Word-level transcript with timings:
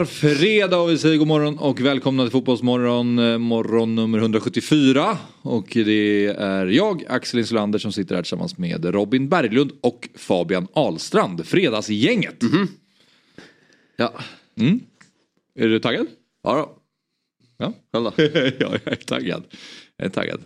Är 0.00 0.04
fredag 0.04 0.78
och 0.78 0.90
vi 0.90 0.98
säger 0.98 1.16
god 1.16 1.26
morgon 1.26 1.58
och 1.58 1.80
välkomna 1.80 2.22
till 2.22 2.32
Fotbollsmorgon, 2.32 3.18
eh, 3.18 3.38
morgon 3.38 3.94
nummer 3.94 4.18
174. 4.18 5.18
Och 5.42 5.66
det 5.74 6.26
är 6.26 6.66
jag, 6.66 7.04
Axel 7.08 7.40
Insulander, 7.40 7.78
som 7.78 7.92
sitter 7.92 8.14
här 8.14 8.22
tillsammans 8.22 8.58
med 8.58 8.84
Robin 8.84 9.28
Berglund 9.28 9.72
och 9.80 10.08
Fabian 10.14 10.68
Ahlstrand, 10.72 11.46
Fredagsgänget. 11.46 12.36
Ja. 13.96 14.12
Mm. 14.60 14.80
Är 15.58 15.68
du 15.68 15.80
taggad? 15.80 16.06
Ja 16.42 16.54
då. 16.54 16.78
Ja. 17.58 17.72
Själv 17.92 18.04
då? 18.04 18.12
ja, 18.58 18.78
jag 18.84 18.92
är 18.92 18.96
taggad. 18.96 19.44
Jag 19.96 20.06
är 20.06 20.10
taggad. 20.10 20.40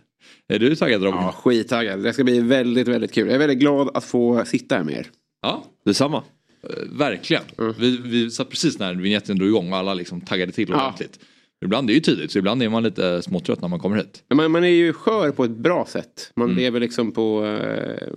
Är 0.49 0.59
du 0.59 0.77
taggad 0.77 1.03
Robin? 1.03 1.21
Ja, 1.21 1.33
skittaggad. 1.33 2.03
Det 2.03 2.13
ska 2.13 2.25
bli 2.25 2.41
väldigt, 2.41 2.89
väldigt 2.89 3.13
kul. 3.13 3.27
Jag 3.27 3.35
är 3.35 3.39
väldigt 3.39 3.59
glad 3.59 3.91
att 3.95 4.05
få 4.05 4.45
sitta 4.45 4.77
här 4.77 4.85
med 4.85 4.95
er. 4.95 5.07
Ja, 5.43 5.65
Detsamma. 5.85 6.23
Eh, 6.63 6.69
verkligen. 6.93 7.43
Vi, 7.79 7.97
vi 7.97 8.31
satt 8.31 8.49
precis 8.51 8.79
när 8.79 8.95
vignetten 8.95 9.37
drog 9.39 9.49
igång 9.49 9.73
och 9.73 9.79
alla 9.79 9.95
liksom 9.95 10.21
taggade 10.21 10.53
till 10.53 10.69
Ja. 10.69 10.77
ordentligt. 10.87 11.19
Ibland 11.65 11.91
är 11.91 11.93
det 11.93 11.95
ju 11.95 12.01
tidigt 12.01 12.33
så 12.33 12.39
ibland 12.39 12.63
är 12.63 12.69
man 12.69 12.83
lite 12.83 13.23
småtrött 13.23 13.61
när 13.61 13.69
man 13.69 13.79
kommer 13.79 13.97
hit. 13.97 14.25
Men 14.29 14.37
Man, 14.37 14.51
man 14.51 14.65
är 14.65 14.69
ju 14.69 14.93
skör 14.93 15.31
på 15.31 15.45
ett 15.45 15.51
bra 15.51 15.87
sätt. 15.89 16.33
Man 16.37 16.47
Mm. 16.49 16.57
lever 16.57 16.81
liksom 16.81 17.13
på, 17.13 17.45
eh, 17.47 18.09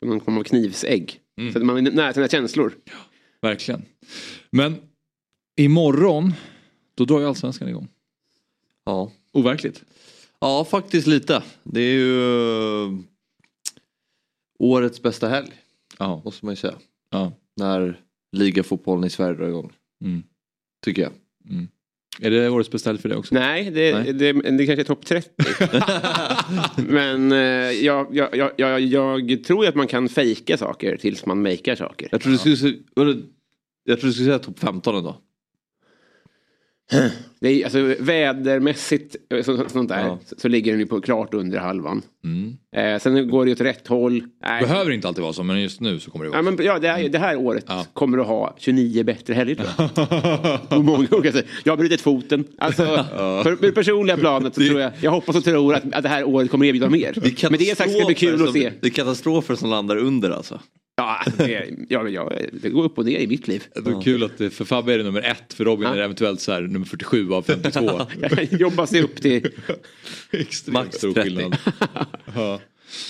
på 0.00 0.06
någon 0.06 0.20
form 0.20 0.38
av 0.38 0.42
knivsägg. 0.42 1.20
Mm. 1.40 1.52
Så 1.52 1.58
att 1.58 1.64
man 1.64 1.76
är 1.86 1.90
nära 1.90 2.12
sina 2.12 2.28
känslor. 2.28 2.72
Verkligen. 3.42 3.82
Men 4.50 4.74
imorgon, 5.56 6.32
då 6.94 7.04
drar 7.04 7.20
ju 7.20 7.26
allsvenskan 7.26 7.68
igång. 7.68 7.88
Ja. 8.84 9.12
Overkligt. 9.32 9.84
ja, 10.40 10.64
faktiskt 10.70 11.06
lite. 11.06 11.42
Det 11.62 11.80
är 11.80 11.92
ju 11.92 12.20
eh, 12.84 12.92
årets 14.58 15.02
bästa 15.02 15.28
helg, 15.28 15.52
Ja. 15.98 16.22
måste 16.24 16.44
man 16.44 16.52
ju 16.52 16.56
säga. 16.56 16.74
Ja. 17.16 17.32
När 17.56 18.00
ligafotbollen 18.36 19.04
i 19.04 19.10
Sverige 19.10 19.36
drar 19.36 19.48
igång. 19.48 19.72
Mm. 20.04 20.22
Tycker 20.84 21.02
jag. 21.02 21.12
Är 22.20 22.30
det 22.30 22.50
årets 22.50 22.86
helg 22.86 22.98
för 22.98 23.08
dig 23.08 23.18
också? 23.18 23.34
Nej, 23.34 23.70
det, 23.70 23.94
Nej. 23.94 24.12
Det, 24.12 24.32
det, 24.32 24.66
kanske 24.66 24.82
är 24.82 24.84
topp 24.84 25.06
30. 25.06 25.30
Men 26.92 27.32
eh, 27.32 27.38
jag, 27.84 28.06
jag, 28.12 28.36
jag, 28.36 28.50
jag, 28.56 28.80
jag 28.80 29.44
tror 29.44 29.64
ju 29.64 29.68
att 29.68 29.74
man 29.74 29.86
kan 29.86 30.08
fejka 30.08 30.58
saker 30.58 30.96
tills 30.96 31.26
man 31.26 31.42
makear 31.42 31.76
saker. 31.76 32.08
Jag 32.12 32.20
trodde 32.20 32.38
du 32.44 32.56
skulle, 32.56 32.76
jag 32.94 34.00
trodde 34.00 34.08
du 34.08 34.12
skulle 34.12 34.12
säga 34.12 34.38
topp 34.38 34.58
15 34.58 34.96
ändå. 34.96 35.16
Det 37.40 37.48
är, 37.48 37.64
alltså, 37.64 37.94
vädermässigt 37.98 39.16
eh, 39.34 39.42
så, 39.42 39.56
så- 39.56 39.68
sånt 39.68 39.88
där, 39.88 40.00
Ja. 40.00 40.18
så, 40.26 40.34
så 40.38 40.48
ligger 40.48 40.72
den 40.72 40.80
ju 40.80 40.86
på 40.86 41.00
klart 41.00 41.34
under 41.34 41.58
halvan. 41.58 42.02
Mm. 42.24 42.56
Eh, 42.76 43.00
sen 43.00 43.28
går 43.30 43.46
det 43.46 43.52
åt 43.52 43.60
rätt 43.60 43.86
håll. 43.88 44.22
Nej. 44.42 44.62
Behöver 44.62 44.90
inte 44.90 45.08
alltid 45.08 45.22
vara 45.22 45.32
så 45.32 45.42
men 45.42 45.62
just 45.62 45.80
nu 45.80 46.00
så 46.00 46.10
kommer 46.10 46.24
det 46.24 46.28
Ja, 46.28 46.42
vara 46.42 46.42
men, 46.42 46.66
ja, 46.66 46.78
det, 46.78 46.88
här, 46.88 47.08
det 47.08 47.18
här 47.18 47.36
året 47.36 47.64
Ja. 47.68 47.86
kommer 47.92 48.18
att 48.18 48.26
ha 48.26 48.54
29 48.58 49.04
bättre 49.04 49.34
helger 49.34 49.54
tror 49.54 49.68
jag. 49.78 50.68
På 50.68 50.82
många 50.82 51.08
olika 51.10 51.32
sätt. 51.32 51.46
Jag 51.64 51.72
har 51.72 51.76
brutit 51.76 52.00
foten. 52.00 52.44
Alltså, 52.58 52.82
för, 53.44 53.56
på 53.56 53.66
det 53.66 53.72
personliga 53.72 54.16
planet 54.16 54.54
så 54.54 54.60
tror 54.60 54.80
jag, 54.80 54.92
jag 55.00 55.10
hoppas 55.10 55.36
och 55.36 55.44
tror 55.44 55.74
att, 55.74 55.92
att 55.94 56.02
det 56.02 56.08
här 56.08 56.24
året 56.24 56.50
kommer 56.50 56.66
erbjuda 56.66 56.88
mer. 56.90 57.48
Men 57.50 57.58
det 57.58 57.76
sagt 57.78 57.92
ska 57.96 58.06
bli 58.06 58.14
kul 58.14 58.42
att 58.48 58.52
se. 58.52 58.72
Det 58.80 58.86
är 58.86 58.90
katastrofer 58.90 59.54
som 59.54 59.70
landar 59.70 59.96
under 59.96 60.30
alltså. 60.30 60.60
Ja, 60.98 61.16
alltså, 61.26 61.42
det, 61.42 61.70
ja, 61.88 62.08
ja, 62.08 62.32
det 62.52 62.70
går 62.70 62.84
upp 62.84 62.98
och 62.98 63.04
ner 63.04 63.18
i 63.18 63.26
mitt 63.26 63.48
liv. 63.48 63.64
Det 63.74 63.90
är 63.90 64.02
kul 64.02 64.24
att 64.24 64.38
det, 64.38 64.50
för 64.50 64.64
Fabbe 64.64 64.94
är 64.94 64.98
det 64.98 65.04
nummer 65.04 65.22
ett, 65.22 65.52
för 65.54 65.64
Robin 65.64 65.86
Ja. 65.86 65.92
är 65.92 65.96
det 65.98 66.04
eventuellt 66.04 66.40
så 66.40 66.52
här 66.52 66.62
nummer 66.62 66.86
47 66.86 67.32
av 67.32 67.42
52. 67.42 68.00
Jag 68.20 68.30
kan 68.30 68.58
jobba 68.58 68.86
sig 68.86 69.02
upp 69.02 69.20
till... 69.20 69.48
Extremt 70.30 70.72
Max 70.74 70.96
stor 70.96 71.12
30. 71.12 71.22
skillnad. 71.28 71.56
Ja. 72.34 72.60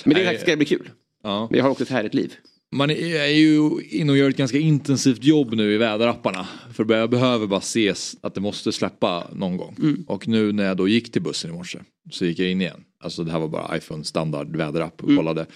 Men 0.05 0.15
det 0.15 0.25
Nej. 0.25 0.39
ska 0.39 0.57
bli 0.57 0.67
kul. 0.67 0.91
Ja. 1.23 1.47
Men 1.51 1.59
jag 1.59 1.65
har 1.65 1.71
också 1.71 1.83
ett 1.85 1.91
härligt 1.91 2.15
liv. 2.15 2.35
Man 2.73 2.91
är 2.91 2.95
är 3.21 3.27
ju 3.27 3.71
inne 3.91 4.13
och 4.13 4.19
gör 4.19 4.31
ett 4.31 4.37
ganska 4.37 4.59
intensivt 4.59 5.25
jobb 5.25 5.55
nu 5.55 5.73
i 5.75 5.77
väderapparna. 5.77 6.47
För 6.75 6.95
jag 6.95 7.11
behöver 7.11 7.47
bara 7.47 7.61
ses 7.61 8.17
att 8.21 8.35
det 8.35 8.41
måste 8.41 8.73
släppa 8.73 9.25
någon 9.33 9.57
gång. 9.57 9.77
Mm. 9.79 10.05
Och 10.09 10.29
nu 10.29 10.53
när 10.53 10.65
jag 10.65 10.77
då 10.77 10.89
gick 10.89 11.13
till 11.13 11.23
bussen 11.23 11.51
i 11.51 11.55
morse 11.55 11.79
så 12.11 12.25
gick 12.25 12.39
jag 12.39 12.51
in 12.51 12.61
igen. 12.61 12.85
Alltså 13.01 13.25
det 13.25 13.33
här 13.33 13.39
var 13.39 13.49
bara 13.49 13.77
iPhone 13.77 14.05
standard 14.05 14.57
väderapp 14.57 15.03
och 15.03 15.09
Mm. 15.09 15.17
kollade. 15.17 15.47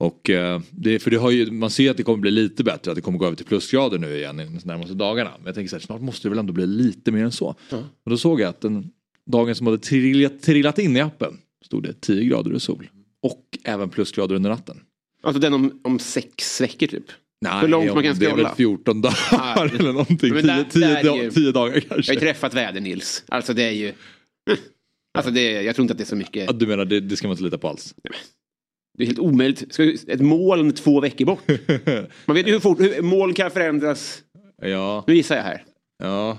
Och 0.00 0.30
eh, 0.30 0.60
det, 0.70 0.98
för 0.98 1.10
det 1.10 1.16
har 1.16 1.30
ju, 1.30 1.50
man 1.50 1.70
ser 1.70 1.90
att 1.90 1.96
det 1.96 2.02
kommer 2.02 2.18
bli 2.18 2.30
lite 2.30 2.64
bättre, 2.64 2.90
att 2.90 2.94
det 2.96 3.00
kommer 3.00 3.18
gå 3.18 3.26
över 3.26 3.36
till 3.36 3.46
plusgrader 3.46 3.98
nu 3.98 4.16
igen 4.16 4.36
de 4.36 4.44
närmaste 4.64 4.94
dagarna. 4.94 5.30
Men 5.36 5.46
jag 5.46 5.54
tänker 5.54 5.68
så 5.70 5.76
här, 5.76 5.80
snart 5.80 6.00
måste 6.00 6.24
det 6.28 6.30
väl 6.30 6.38
ändå 6.38 6.52
bli 6.52 6.66
lite 6.66 7.12
mer 7.12 7.24
än 7.24 7.32
så. 7.32 7.54
Och 8.04 8.10
då 8.10 8.16
såg 8.16 8.40
jag 8.40 8.48
att 8.48 8.60
den 8.60 8.90
dagen 9.30 9.54
som 9.54 9.66
hade 9.66 9.78
trillat, 9.78 10.42
trillat 10.42 10.78
in 10.78 10.96
i 10.96 11.00
appen 11.00 11.38
stod 11.64 11.82
det 11.82 12.00
10 12.00 12.24
grader 12.24 12.52
och 12.52 12.62
sol. 12.62 12.90
Och 13.22 13.44
även 13.64 13.90
plusgrader 13.90 14.34
under 14.34 14.50
natten. 14.50 14.80
Alltså 15.22 15.40
den 15.40 15.54
om, 15.54 15.80
om 15.84 15.98
sex 15.98 16.60
veckor 16.60 16.86
typ. 16.86 17.04
Nej, 17.40 17.60
Hur 17.60 17.68
långt 17.68 17.94
man 17.94 18.02
kan 18.02 18.18
det 18.18 18.26
är 18.26 18.28
väl 18.30 18.36
scrolla? 18.36 18.54
14 18.54 19.00
dagar 19.00 19.74
eller 19.78 19.92
någonting. 19.92 20.32
Men 20.34 20.42
10 20.42 20.52
där- 20.54 20.64
tio, 20.70 20.86
där 20.86 20.96
är 20.96 21.04
da- 21.04 21.16
ju- 21.22 21.30
tio 21.30 21.52
dagar 21.52 21.74
Jag 21.74 21.82
har 21.82 21.88
kanske. 21.88 22.14
ju 22.14 22.20
träffat 22.20 22.54
väder-Nils. 22.54 23.24
Alltså 23.28 23.54
det 23.54 23.62
är 23.62 23.70
ju... 23.72 23.92
Alltså 25.18 25.32
det, 25.32 25.62
jag 25.62 25.74
tror 25.74 25.82
inte 25.84 25.92
att 25.92 25.98
det 25.98 26.04
är 26.04 26.06
så 26.06 26.16
mycket. 26.16 26.58
Du 26.58 26.66
menar 26.66 26.84
det, 26.84 27.00
det 27.00 27.16
ska 27.16 27.28
man 27.28 27.32
inte 27.32 27.44
lita 27.44 27.58
på 27.58 27.68
alls? 27.68 27.94
Det 28.98 29.02
är 29.04 29.06
helt 29.06 29.18
omöjligt. 29.18 29.74
Ska, 29.74 29.82
ett 29.84 30.20
moln 30.20 30.72
två 30.72 31.00
veckor 31.00 31.24
bort. 31.24 31.42
Man 32.26 32.36
vet 32.36 32.48
ju 32.48 32.52
hur 32.52 32.60
fort 32.60 32.80
hur 32.80 33.02
moln 33.02 33.34
kan 33.34 33.50
förändras. 33.50 34.22
Ja, 34.62 35.04
Nu 35.06 35.14
gissar 35.14 35.36
jag 35.36 35.42
här. 35.42 35.64
ja, 35.98 36.38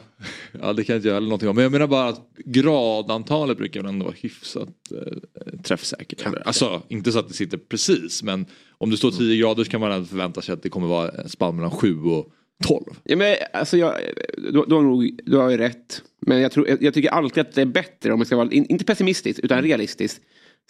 ja 0.61 0.73
det 0.73 0.83
kan 0.83 0.93
jag 0.93 0.99
inte 0.99 1.07
göra 1.07 1.19
någonting 1.19 1.49
om. 1.49 1.55
Men 1.55 1.63
jag 1.63 1.71
menar 1.71 1.87
bara 1.87 2.07
att 2.07 2.27
gradantalet 2.45 3.57
brukar 3.57 3.81
väl 3.81 3.89
ändå 3.89 4.05
vara 4.05 4.15
hyfsat 4.21 4.69
eh, 4.91 5.59
träffsäkert. 5.63 6.25
Eller? 6.25 6.47
Alltså 6.47 6.81
inte 6.87 7.11
så 7.11 7.19
att 7.19 7.27
det 7.27 7.33
sitter 7.33 7.57
precis 7.57 8.23
men 8.23 8.45
om 8.77 8.89
det 8.89 8.97
står 8.97 9.11
10 9.11 9.41
grader 9.41 9.63
så 9.63 9.71
kan 9.71 9.81
man 9.81 9.91
ändå 9.91 10.05
förvänta 10.05 10.41
sig 10.41 10.53
att 10.53 10.63
det 10.63 10.69
kommer 10.69 10.87
vara 10.87 11.09
en 11.09 11.29
spann 11.29 11.55
mellan 11.55 11.71
7 11.71 12.01
och 12.03 12.31
12. 12.63 12.83
Ja, 13.03 13.15
men, 13.15 13.35
alltså 13.53 13.77
jag, 13.77 13.95
du, 14.37 14.65
du, 14.67 14.75
har 14.75 14.81
nog, 14.81 15.19
du 15.25 15.37
har 15.37 15.49
ju 15.49 15.57
rätt. 15.57 16.01
Men 16.19 16.41
jag, 16.41 16.51
tror, 16.51 16.67
jag, 16.69 16.83
jag 16.83 16.93
tycker 16.93 17.09
alltid 17.09 17.41
att 17.41 17.53
det 17.53 17.61
är 17.61 17.65
bättre 17.65 18.11
om 18.13 18.19
man 18.19 18.25
ska 18.25 18.35
vara, 18.35 18.51
in, 18.51 18.65
inte 18.65 18.85
pessimistiskt 18.85 19.39
utan 19.39 19.61
realistiskt. 19.61 20.21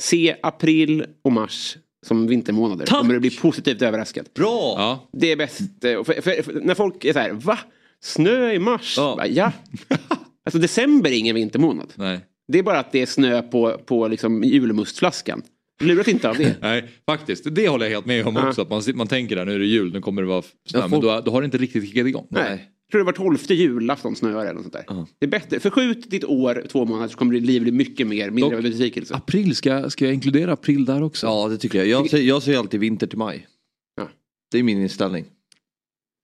Se 0.02 0.35
april 0.44 1.06
och 1.24 1.31
mars 1.31 1.78
som 2.06 2.28
vintermånader. 2.28 2.85
Tack! 2.85 2.97
Kommer 2.97 3.13
du 3.13 3.19
bli 3.19 3.29
positivt 3.38 3.81
överraskad. 3.81 4.29
Bra! 4.35 4.75
Ja, 4.78 5.09
Det 5.13 5.31
är 5.31 5.35
bäst. 5.35 5.59
eh, 5.62 6.03
För, 6.03 6.22
för, 6.22 6.41
för, 6.44 6.62
när 6.62 6.75
folk 6.75 7.06
är 7.06 7.13
så 7.13 7.19
här, 7.19 7.31
va? 7.31 7.59
Snö 8.03 8.51
i 8.53 8.59
mars? 8.59 8.94
Ja. 8.97 9.13
Bara, 9.18 9.28
ja. 9.28 9.51
Alltså 10.46 10.59
december 10.59 11.09
är 11.09 11.13
ingen 11.18 11.35
vintermånad. 11.35 11.94
nej. 11.96 12.19
Det 12.47 12.59
är 12.59 12.63
bara 12.63 12.80
att 12.80 12.91
det 12.91 13.01
är 13.01 13.06
snö 13.06 13.41
på, 13.41 13.78
på 13.85 14.07
liksom 14.07 14.44
julmustflaskan. 14.44 15.41
Luras 15.81 16.07
inte 16.07 16.30
av 16.30 16.35
det. 16.38 16.56
Nej, 16.62 16.90
faktiskt. 17.06 17.56
Det 17.56 17.68
håller 17.68 17.85
jag 17.85 17.91
helt 17.94 18.06
med 18.06 18.28
om 18.28 18.35
Ja. 18.35 18.47
också. 18.50 18.62
Att 18.62 18.69
man, 18.69 18.81
man 18.96 19.07
tänker 19.07 19.35
där, 19.35 19.46
nu 19.46 19.56
är 19.56 19.59
det 19.59 19.66
jul, 19.66 19.94
nu 19.94 20.01
kommer 20.01 20.22
det 20.22 20.28
vara 20.28 20.41
snö. 20.41 20.51
Ja, 20.80 20.80
Men 20.81 20.90
folk- 20.90 21.03
då, 21.03 21.22
då 21.25 21.31
har 21.31 21.41
det 21.41 21.46
inte 21.46 21.57
riktigt 21.57 21.90
kickat 21.90 22.07
igång. 22.07 22.28
Nej. 22.30 22.50
Jag 22.50 22.59
tror 22.91 23.00
det 23.00 23.06
var 23.06 23.12
tolfte 23.12 23.53
julafton 23.53 24.16
snöar 24.16 24.41
eller 24.41 24.53
något 24.53 24.63
sånt 24.63 24.74
där. 24.74 24.84
Ja. 24.88 25.07
Det 25.19 25.25
är 25.25 25.29
bättre. 25.29 25.59
Förskjut 25.59 26.12
ditt 26.12 26.24
år 26.24 26.66
två 26.69 26.85
månader 26.85 27.07
så 27.07 27.18
kommer 27.18 27.34
ditt 27.34 27.44
liv 27.46 27.62
bli 27.62 27.72
mycket 27.72 28.07
mer, 28.07 28.29
mindre 28.29 28.56
Dock- 28.56 28.57
av 28.57 28.63
besvikelse. 28.72 29.16
April, 29.16 29.56
ska, 29.56 29.90
ska 29.90 30.06
jag 30.06 30.13
inkludera 30.13 30.53
april 30.53 30.85
där 30.85 31.03
också? 31.03 31.28
Ja 31.28 31.47
det 31.47 31.57
tycker 31.57 31.78
jag. 31.78 31.88
Jag 31.88 32.09
säger, 32.09 32.28
jag 32.28 32.44
säger 32.44 32.59
alltid 32.59 32.80
vinter 32.80 33.07
till 33.07 33.18
maj. 33.18 33.47
Ja. 33.96 34.09
Det 34.51 34.59
är 34.59 34.63
min 34.63 34.81
inställning. 34.81 35.25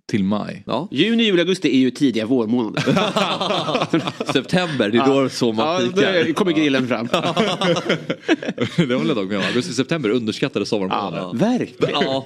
Till 0.09 0.23
maj. 0.23 0.63
Ja. 0.65 0.87
Juni, 0.91 1.23
juli, 1.23 1.41
augusti 1.41 1.69
är 1.69 1.79
ju 1.79 1.91
tidiga 1.91 2.25
vårmånader. 2.25 2.81
September, 4.33 4.89
det 4.89 4.97
är 4.97 5.07
då 5.07 5.29
så 5.29 5.51
man 5.53 5.83
ja, 5.83 5.89
pikar. 5.93 6.23
då 6.27 6.33
kommer 6.33 6.51
grillen 6.51 6.87
fram. 6.87 7.07
det 8.87 8.95
håller 8.95 9.07
jag 9.07 9.15
dock 9.15 9.29
med 9.29 9.37
om. 9.37 9.43
Augusti-september 9.43 10.09
underskattade 10.09 10.65
sommarmånader. 10.65 11.17
Ja, 11.17 11.31
verkligen. 11.33 11.93
Ja. 12.01 12.25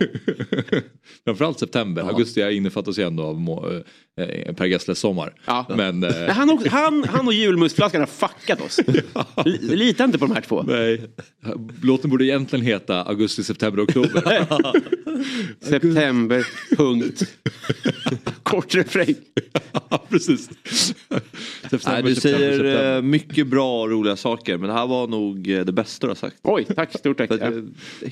Framförallt 1.25 1.59
september. 1.59 2.01
Augusti 2.01 2.41
innefattas 2.41 2.99
ju 2.99 3.03
ändå 3.03 3.23
av 3.23 3.39
eh, 4.21 4.53
Per 4.55 4.65
Gessles 4.65 4.99
sommar. 4.99 5.33
Ja. 5.45 5.65
Men 5.77 6.03
eh, 6.03 6.27
Han, 6.29 6.49
också, 6.49 6.69
han, 6.69 7.03
han 7.03 7.27
och 7.27 7.33
julmustflaskan 7.33 8.01
har 8.01 8.07
fuckat 8.07 8.61
oss. 8.61 8.79
L- 9.45 9.57
Lita 9.61 10.03
inte 10.03 10.17
på 10.19 10.25
de 10.25 10.33
här 10.33 10.41
två. 10.41 10.63
nej. 10.63 11.01
Låten 11.83 12.09
borde 12.09 12.25
egentligen 12.25 12.65
heta 12.65 13.03
augusti, 13.03 13.43
september, 13.43 13.83
oktober. 13.83 14.21
September, 15.65 16.47
punkt. 16.77 17.23
Kort 18.43 18.75
refräng. 18.75 19.15
Ja, 19.89 20.05
Precis. 20.09 20.49
September, 21.61 21.91
Nej, 21.91 22.03
du 22.03 22.15
september, 22.15 22.39
säger 22.39 22.51
september. 22.51 22.95
eh, 22.95 23.01
mycket 23.01 23.47
bra 23.47 23.81
och 23.81 23.89
roliga 23.91 24.15
saker 24.15 24.57
men 24.57 24.67
det 24.69 24.73
här 24.75 24.87
var 24.87 25.07
nog 25.07 25.49
eh, 25.51 25.65
det 25.65 25.71
bästa 25.71 26.07
du 26.07 26.11
har 26.11 26.15
sagt. 26.15 26.35
Oj, 26.43 26.65
tack. 26.75 26.97
Stort 26.99 27.17
tack. 27.17 27.29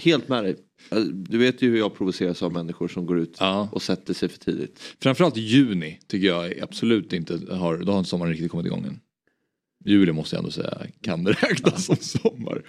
Helt 0.04 0.28
med 0.30 0.44
dig. 0.44 0.56
Eh, 0.92 0.98
Du 1.00 1.38
vet 1.38 1.62
ju 1.62 1.70
hur 1.72 1.78
jag 1.78 1.98
provoceras 1.98 2.44
av 2.44 2.54
människor 2.54 2.88
som 2.88 3.06
går 3.06 3.20
ut 3.20 3.38
Ja. 3.40 3.70
och 3.72 3.82
sätter 3.82 4.14
sig 4.14 4.30
för 4.30 4.40
tidigt. 4.40 4.80
Framförallt 5.02 5.38
juni 5.38 6.00
tycker 6.08 6.28
jag 6.28 6.60
absolut 6.62 7.14
inte 7.14 7.40
har, 7.56 7.78
då 7.78 7.92
har 7.92 8.00
inte 8.00 8.10
sommaren 8.10 8.32
riktigt 8.32 8.52
kommit 8.52 8.66
igång 8.66 8.86
än. 8.86 9.00
Juli 9.86 10.12
måste 10.12 10.36
jag 10.36 10.40
ändå 10.42 10.52
säga, 10.52 10.78
kan 11.02 11.24
det 11.24 11.32
räknas 11.32 11.86
som 11.86 11.96
sommar? 11.96 12.62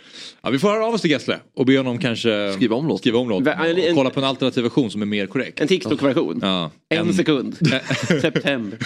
Ja, 0.43 0.51
vi 0.51 0.59
får 0.59 0.69
höra 0.69 0.87
av 0.87 0.95
oss 0.95 1.01
till 1.01 1.11
Gessle 1.11 1.41
och 1.55 1.67
be 1.67 1.77
honom 1.77 1.99
kanske 1.99 2.53
Skriva 2.53 2.77
om 2.77 2.85
låten. 2.87 2.99
skriva 2.99 3.19
om 3.19 3.29
låten 3.29 3.47
en- 3.59 3.77
och 3.91 3.95
kolla 3.95 4.11
på 4.11 4.21
en 4.21 4.27
alternativ 4.27 4.63
version 4.63 4.91
som 4.91 5.03
är 5.03 5.07
mer 5.07 5.27
korrekt. 5.27 5.61
En 5.61 5.69
TikTok-version. 5.69 6.39
Ja, 6.43 6.71
En, 6.89 7.15
sekund. 7.15 7.57
September. 8.21 8.79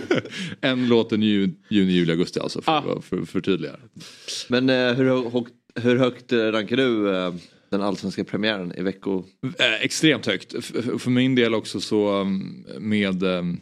en 0.60 0.88
låt 0.88 1.12
i 1.12 1.16
juni, 1.16 1.52
juli, 1.68 2.12
augusti 2.12 2.40
alltså 2.40 2.62
för, 2.62 2.72
Ah. 2.72 2.82
för, 2.82 3.00
för 3.16 3.24
förtydliga. 3.26 3.76
Men 4.48 4.70
eh, 4.70 4.92
hur, 4.94 5.30
högt, 5.30 5.52
hur 5.74 5.96
högt 5.96 6.32
eh, 6.32 6.38
rankar 6.38 6.76
du 6.76 7.16
eh, 7.16 7.34
den 7.70 7.82
allsvenska 7.82 8.24
premiären 8.24 8.72
i 8.78 8.82
vecko? 8.82 9.24
Eh, 9.58 9.82
extremt 9.82 10.26
högt. 10.26 10.64
För 10.98 11.10
min 11.10 11.34
del 11.34 11.54
också 11.54 11.80
så 11.80 12.20
um, 12.20 12.66
med, 12.78 13.22
um, 13.22 13.60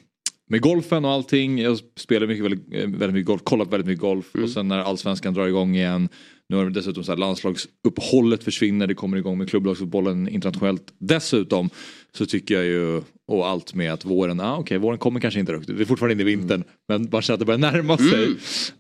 med 0.50 0.60
golfen 0.60 1.04
och 1.04 1.10
allting. 1.10 1.60
Jag 1.60 1.78
spelar 1.96 2.26
mycket, 2.26 2.44
väldigt, 2.44 2.74
eh, 2.74 2.80
väldigt 2.80 3.12
mycket 3.12 3.26
golf, 3.26 3.42
kollar 3.44 3.64
på 3.64 3.70
väldigt 3.70 3.86
mycket 3.86 4.00
golf 4.00 4.34
och 4.34 4.50
sen 4.50 4.68
när 4.68 4.78
allsvenskan 4.78 5.34
drar 5.34 5.46
igång 5.46 5.76
igen. 5.76 6.08
Nu 6.48 6.56
har 6.56 6.64
det 6.64 6.70
dessutom 6.70 7.04
så 7.04 7.12
här 7.12 7.18
landslagsuppehållet 7.18 8.44
försvinner, 8.44 8.86
det 8.86 8.94
kommer 8.94 9.16
igång 9.16 9.38
med 9.38 9.50
klubblagsfotbollen 9.50 10.28
internationellt. 10.28 10.94
Dessutom 10.98 11.70
så 12.12 12.26
tycker 12.26 12.54
jag 12.54 12.64
ju, 12.64 13.02
och 13.28 13.48
allt 13.48 13.74
med 13.74 13.92
att 13.92 14.04
våren, 14.04 14.40
ah, 14.40 14.56
okej 14.56 14.78
våren 14.78 14.98
kommer 14.98 15.20
kanske 15.20 15.40
inte 15.40 15.52
högt, 15.52 15.68
vi 15.68 15.82
är 15.82 15.86
fortfarande 15.86 16.12
inne 16.12 16.30
i 16.30 16.36
vintern 16.36 16.64
men 16.88 17.08
man 17.12 17.22
känner 17.22 17.34
att 17.34 17.40
det 17.40 17.46
börjar 17.46 17.58
närma 17.58 17.98
sig. 17.98 18.28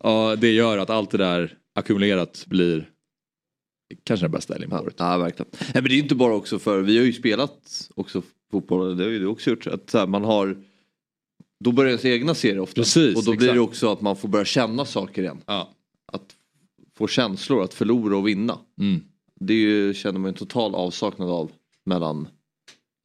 Ja, 0.02 0.36
det 0.36 0.50
gör 0.50 0.78
att 0.78 0.90
allt 0.90 1.10
det 1.10 1.18
där 1.18 1.54
ackumulerat 1.74 2.44
blir 2.46 2.88
kanske 4.04 4.24
den 4.24 4.32
bästa 4.32 4.54
helgen 4.54 4.70
på 4.70 4.76
året. 4.76 4.94
ja 4.98 5.18
verkligen. 5.18 5.50
Nej, 5.60 5.70
men 5.74 5.84
det 5.84 5.94
är 5.94 5.98
inte 5.98 6.14
bara 6.14 6.34
också 6.34 6.58
för, 6.58 6.80
vi 6.80 6.98
har 6.98 7.04
ju 7.04 7.12
spelat 7.12 7.88
också 7.94 8.22
fotboll, 8.50 8.96
det 8.96 9.04
har 9.04 9.10
ju 9.10 9.18
du 9.18 9.26
också 9.26 9.50
gjort. 9.50 9.66
Att 9.66 9.90
så 9.90 9.98
här, 9.98 10.06
man 10.06 10.24
har, 10.24 10.56
då 11.64 11.72
börjar 11.72 11.88
ens 11.88 12.04
egna 12.04 12.34
serier 12.34 12.60
ofta. 12.60 12.80
Precis, 12.80 13.16
och 13.16 13.24
då 13.24 13.30
blir 13.30 13.48
det 13.48 13.52
exakt. 13.52 13.68
också 13.68 13.92
att 13.92 14.00
man 14.00 14.16
får 14.16 14.28
börja 14.28 14.44
känna 14.44 14.84
saker 14.84 15.22
igen. 15.22 15.40
Ja. 15.46 15.74
Att 16.12 16.36
få 16.98 17.06
känslor, 17.06 17.64
att 17.64 17.74
förlora 17.74 18.16
och 18.16 18.28
vinna. 18.28 18.58
Mm. 18.80 19.00
Det 19.40 19.54
är 19.54 19.58
ju, 19.58 19.94
känner 19.94 20.18
man 20.18 20.28
en 20.28 20.34
total 20.34 20.74
avsaknad 20.74 21.30
av 21.30 21.52
mellan 21.84 22.28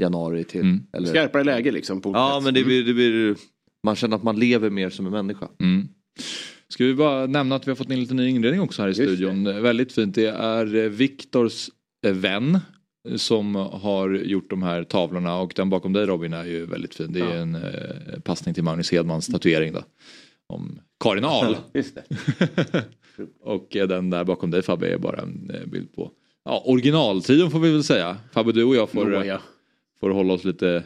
januari 0.02 0.44
till... 0.44 0.62
Mm. 0.62 0.84
Eller, 0.94 1.08
Skarpare 1.08 1.44
läge 1.44 1.72
liksom. 1.72 2.02
På 2.02 2.12
ja 2.12 2.42
men 2.44 2.54
det 2.54 2.64
blir, 2.64 2.84
det 2.84 2.94
blir, 2.94 3.36
man 3.84 3.96
känner 3.96 4.16
att 4.16 4.24
man 4.24 4.40
lever 4.40 4.70
mer 4.70 4.90
som 4.90 5.06
en 5.06 5.12
människa. 5.12 5.50
Mm. 5.60 5.88
Ska 6.72 6.86
vi 6.86 6.94
bara 6.96 7.26
nämna 7.28 7.56
att 7.56 7.68
vi 7.68 7.72
har 7.72 7.76
fått 7.76 7.90
in 7.92 8.00
lite 8.00 8.14
ny 8.14 8.30
inredning 8.30 8.62
också 8.62 8.82
här 8.82 8.90
i 8.90 8.92
Just 8.92 9.02
studion. 9.02 9.44
Väldigt 9.44 9.94
fint. 9.94 10.16
Det 10.16 10.26
är 10.26 10.76
eh, 10.76 10.90
Viktors 10.90 11.70
eh, 12.06 12.14
vän 12.14 12.60
som 13.16 13.56
har 13.56 14.10
gjort 14.10 14.50
de 14.50 14.64
här 14.64 14.84
tavlorna 14.84 15.38
och 15.40 15.54
den 15.56 15.70
bakom 15.70 15.94
dig 15.94 16.06
Robin 16.06 16.34
är 16.34 16.46
ju 16.46 16.66
väldigt 16.66 16.96
fin. 16.96 17.14
Det 17.14 17.20
är 17.20 17.24
Ja. 17.26 17.32
en 17.36 17.56
eh, 17.56 18.20
passning 18.24 18.54
till 18.54 18.64
Magnus 18.64 18.92
Hedmans 18.92 19.28
tatuering 19.28 19.74
då. 19.74 19.84
Om 20.48 20.80
Karin 21.04 21.26
Ahl. 21.26 21.58
Just 21.74 21.96
det. 21.96 22.04
och 23.44 23.76
eh, 23.76 23.88
den 23.88 24.10
där 24.10 24.24
bakom 24.24 24.52
dig 24.52 24.62
Fabbe 24.62 24.88
är 24.94 24.98
bara 24.98 25.22
en 25.22 25.52
eh, 25.54 25.66
bild 25.68 25.94
på 25.96 26.12
ja, 26.46 26.64
originaltiden 26.66 27.52
får 27.52 27.60
vi 27.60 27.72
väl 27.72 27.84
säga. 27.84 28.18
Fabbe 28.32 28.52
du 28.52 28.64
och 28.64 28.76
jag 28.76 28.90
får, 28.90 29.14
eh, 29.14 29.20
Nåja. 29.20 29.42
får 30.00 30.10
hålla 30.10 30.34
oss 30.34 30.44
lite 30.44 30.84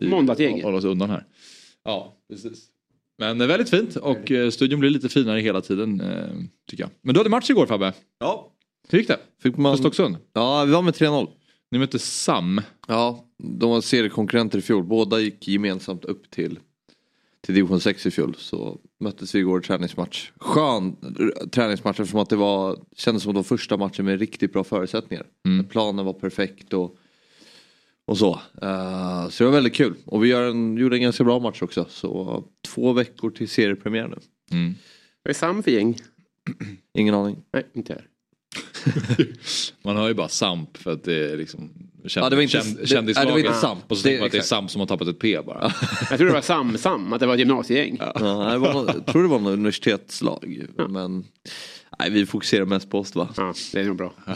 i- 0.00 0.06
Måndagsgänget. 0.08 0.64
Hålla 0.64 0.76
oss 0.78 0.84
undan 0.84 1.10
här. 1.10 1.24
Ja, 1.84 2.16
precis. 2.28 2.66
Men 3.18 3.40
eh, 3.40 3.46
väldigt 3.46 3.70
fint 3.70 3.96
och 3.96 4.30
eh, 4.30 4.50
studion 4.50 4.80
blir 4.80 4.90
lite 4.90 5.08
finare 5.08 5.40
hela 5.40 5.60
tiden 5.60 6.00
eh, 6.00 6.28
tycker 6.70 6.84
jag. 6.84 6.90
Men 7.02 7.14
du 7.14 7.20
hade 7.20 7.30
match 7.30 7.50
igår 7.50 7.66
Fabbe. 7.66 7.92
Ja. 8.20 8.50
Hur 8.88 8.98
gick 8.98 9.08
det? 9.08 9.18
Fick 9.42 9.54
På 9.54 9.60
man, 9.60 9.78
Stocksund? 9.78 10.16
ja 10.32 10.64
vi 10.64 10.72
var 10.72 10.82
med 10.82 10.94
3-0. 10.94 11.28
Ni 11.70 11.78
mötte 11.78 11.98
Sam. 11.98 12.60
Ja, 12.88 13.24
de 13.60 13.70
var 13.70 13.80
seriekonkurrenter 13.80 14.58
i 14.58 14.62
fjol. 14.62 14.84
Båda 14.84 15.20
gick 15.20 15.48
gemensamt 15.48 16.04
upp 16.04 16.30
till, 16.30 16.58
till 17.46 17.54
division 17.54 17.80
6 17.80 18.06
i 18.06 18.10
fjol. 18.10 18.34
Så 18.38 18.78
möttes 19.00 19.34
vi 19.34 19.38
igår 19.38 19.60
i 19.60 19.62
träningsmatch. 19.62 20.30
Skön 20.36 20.96
träningsmatch 21.52 22.00
eftersom 22.00 22.20
att 22.20 22.30
det 22.30 22.36
var, 22.36 22.78
kändes 22.96 23.22
som 23.22 23.34
de 23.34 23.44
första 23.44 23.76
matchen 23.76 24.04
med 24.04 24.18
riktigt 24.18 24.52
bra 24.52 24.64
förutsättningar. 24.64 25.26
Mm. 25.46 25.66
Planen 25.66 26.04
var 26.04 26.12
perfekt 26.12 26.72
och, 26.72 26.96
och 28.06 28.18
så. 28.18 28.40
Eh, 28.62 29.28
så 29.28 29.44
det 29.44 29.50
var 29.50 29.54
väldigt 29.54 29.74
kul. 29.74 29.94
Och 30.06 30.24
vi 30.24 30.28
gör 30.28 30.50
en, 30.50 30.76
gjorde 30.76 30.96
en 30.96 31.02
ganska 31.02 31.24
bra 31.24 31.38
match 31.38 31.62
också. 31.62 31.86
Så 31.88 32.44
två 32.68 32.92
veckor 32.92 33.30
till 33.30 33.48
seriepremiär 33.48 34.08
nu. 34.08 34.16
Mm. 34.58 34.74
Vad 35.22 35.30
är 35.30 35.34
Sam 35.38 35.62
för 35.62 35.70
gäng? 35.70 35.96
Ingen 36.98 37.14
aning. 37.14 37.36
Nej, 37.52 37.66
inte 37.74 37.92
här. 37.92 38.04
Man 39.82 39.96
hör 39.96 40.08
ju 40.08 40.14
bara 40.14 40.28
Samp 40.28 40.76
för 40.76 40.92
att 40.92 41.04
det 41.04 41.32
är 41.32 41.36
liksom 41.36 41.70
känd, 42.06 42.24
Ja, 42.26 42.30
det 42.30 42.36
var 42.36 42.42
inte- 42.42 42.52
känd, 42.62 42.76
det- 42.80 42.86
kändislaget. 42.86 43.28
ja, 43.30 43.36
det 43.36 43.42
var 43.42 43.48
inte 43.48 43.60
Samp. 43.60 43.90
Och 43.90 43.96
så 43.98 44.02
Det- 44.02 44.08
tänker 44.08 44.20
man 44.20 44.26
att 44.26 44.32
det 44.32 44.38
är. 44.38 44.42
Samp 44.42 44.70
som 44.70 44.80
har 44.80 44.86
tappat 44.86 45.08
ett 45.08 45.18
P 45.18 45.40
bara. 45.46 45.72
Jag 46.10 46.18
tror 46.18 46.26
det 46.28 46.34
var 46.34 46.40
Sam-Sam, 46.40 47.12
att 47.12 47.20
det 47.20 47.26
var 47.26 47.34
ett 47.34 47.38
gymnasiegäng. 47.40 47.96
Ja, 48.00 48.12
det 48.52 48.58
var, 48.58 48.86
jag 48.94 49.06
tror 49.06 49.22
det 49.22 49.28
var 49.28 49.38
något 49.38 49.52
universitetslag. 49.52 50.66
Men 50.88 51.24
nej, 51.98 52.10
vi 52.10 52.26
fokuserar 52.26 52.64
mest 52.64 52.90
på 52.90 52.98
oss 52.98 53.14
va. 53.14 53.28
Ja, 53.36 53.54
det 53.72 53.80
är 53.80 53.84
nog 53.84 53.96
bra. 53.96 54.12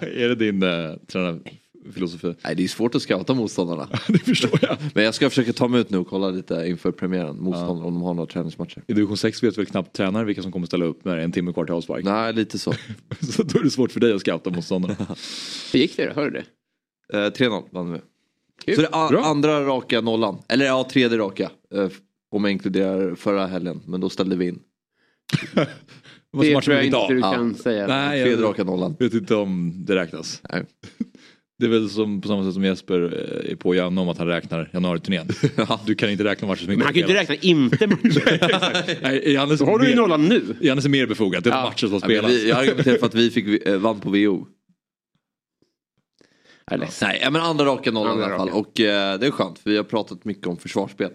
är 0.00 0.28
det 0.28 0.34
din 0.34 0.62
eh, 0.62 0.94
tränarfilosofi? 1.84 2.34
Nej, 2.44 2.54
det 2.54 2.64
är 2.64 2.68
svårt 2.68 2.94
att 2.94 3.02
scouta 3.02 3.34
motståndarna. 3.34 3.88
det 4.08 4.18
förstår 4.18 4.58
jag. 4.62 4.76
Men 4.94 5.04
jag 5.04 5.14
ska 5.14 5.28
försöka 5.30 5.52
ta 5.52 5.68
mig 5.68 5.80
ut 5.80 5.90
nu 5.90 5.98
och 5.98 6.06
kolla 6.08 6.30
lite 6.30 6.64
inför 6.66 6.92
premiären. 6.92 7.36
Motståndare 7.40 7.86
om 7.86 7.94
de 7.94 8.02
har 8.02 8.14
några 8.14 8.26
träningsmatcher. 8.26 8.82
I 8.86 8.92
division 8.92 9.16
6 9.16 9.42
vet 9.42 9.58
väl 9.58 9.66
knappt 9.66 9.92
tränare 9.96 10.24
vilka 10.24 10.42
som 10.42 10.52
kommer 10.52 10.66
ställa 10.66 10.84
upp 10.84 11.04
när 11.04 11.14
det 11.16 11.20
är 11.22 11.24
en 11.24 11.32
timme 11.32 11.52
kvar 11.52 11.64
till 11.64 11.74
avspark. 11.74 12.04
Nej, 12.04 12.32
lite 12.32 12.58
så. 12.58 12.72
Så 13.20 13.42
då 13.42 13.58
är 13.58 13.62
det 13.64 13.70
svårt 13.70 13.92
för 13.92 14.00
dig 14.00 14.12
att 14.12 14.20
scouta 14.20 14.50
motståndarna. 14.50 14.96
Hur 15.72 15.80
gick 15.80 15.96
det 15.96 16.06
då? 16.06 16.12
Hörde 16.14 16.30
du 16.30 16.42
det? 17.12 17.26
Eh, 17.26 17.30
3-0 17.48 17.62
vann 17.70 17.92
vi. 17.92 17.98
Kul. 18.64 18.74
Så 18.74 18.80
det 18.80 18.88
är 18.92 19.08
Bra. 19.08 19.24
andra 19.24 19.60
raka 19.66 20.00
nollan. 20.00 20.38
Eller 20.48 20.64
ja, 20.66 20.88
tredje 20.92 21.18
raka. 21.18 21.50
Eh, 21.74 21.88
om 22.30 22.44
jag 22.44 22.52
inkluderar 22.52 23.14
förra 23.14 23.46
helgen. 23.46 23.80
Men 23.86 24.00
då 24.00 24.08
ställde 24.10 24.36
vi 24.36 24.48
in. 24.48 24.58
Det 26.42 26.60
tror 26.60 26.76
jag 26.76 26.84
inte 26.86 27.06
du 27.08 27.18
Ja. 27.20 27.32
kan 27.32 27.54
säga. 27.54 27.86
Nej, 27.86 28.20
jag 28.20 28.42
raka 28.42 28.64
nollan. 28.64 28.96
vet 28.98 29.14
inte 29.14 29.34
om 29.34 29.72
det 29.86 29.94
räknas. 29.94 30.42
Nej. 30.52 30.64
Det 31.58 31.66
är 31.66 31.70
väl 31.70 31.90
som 31.90 32.20
på 32.20 32.28
samma 32.28 32.44
sätt 32.44 32.54
som 32.54 32.64
Jesper 32.64 33.00
eh, 33.02 33.52
är 33.52 33.56
på 33.56 33.74
Janne 33.74 34.00
om 34.00 34.08
att 34.08 34.18
han 34.18 34.26
räknar 34.26 34.70
januariturnén. 34.72 35.28
Du 35.86 35.94
kan 35.94 36.10
inte 36.10 36.24
räkna 36.24 36.48
matcher 36.48 36.58
som 36.58 36.66
Men 36.66 36.74
inte 36.74 36.84
han 36.84 36.92
kan 36.94 37.00
ju 37.02 37.02
inte 37.02 37.14
räkna 37.20 37.34
inte 37.34 37.86
matcher. 38.08 38.98
Nej, 39.02 39.32
Jannes, 39.32 39.60
Då 39.60 39.66
har 39.66 39.78
du 39.78 39.88
ju 39.88 39.94
nollan 39.94 40.24
nu. 40.28 40.42
Jannes 40.60 40.84
är 40.84 40.88
mer 40.88 41.06
befogat. 41.06 41.44
Det 41.44 41.50
är 41.50 41.54
Ja. 41.54 41.62
matcher 41.62 41.86
som 41.86 41.92
Ja, 41.92 41.92
men 41.92 42.00
spelas. 42.16 42.30
vi, 42.30 42.48
jag 42.48 42.58
argumenterar 42.58 42.96
för 42.98 43.06
att 43.06 43.14
vi 43.14 43.30
fick 43.30 43.66
eh, 43.68 43.76
vann 43.78 44.00
på 44.00 44.10
VO. 44.10 44.46
Nej, 46.70 47.18
ja, 47.22 47.30
men 47.30 47.42
andra 47.42 47.64
raka 47.64 47.90
nollan 47.90 48.10
Andra 48.12 48.22
i 48.24 48.28
alla 48.28 48.36
fall. 48.38 48.48
raka. 48.48 48.58
Och 48.58 48.80
eh, 48.80 49.18
det 49.18 49.26
är 49.26 49.30
skönt 49.30 49.58
för 49.58 49.70
vi 49.70 49.76
har 49.76 49.84
pratat 49.84 50.24
mycket 50.24 50.46
om 50.46 50.56
försvarsspel. 50.56 51.10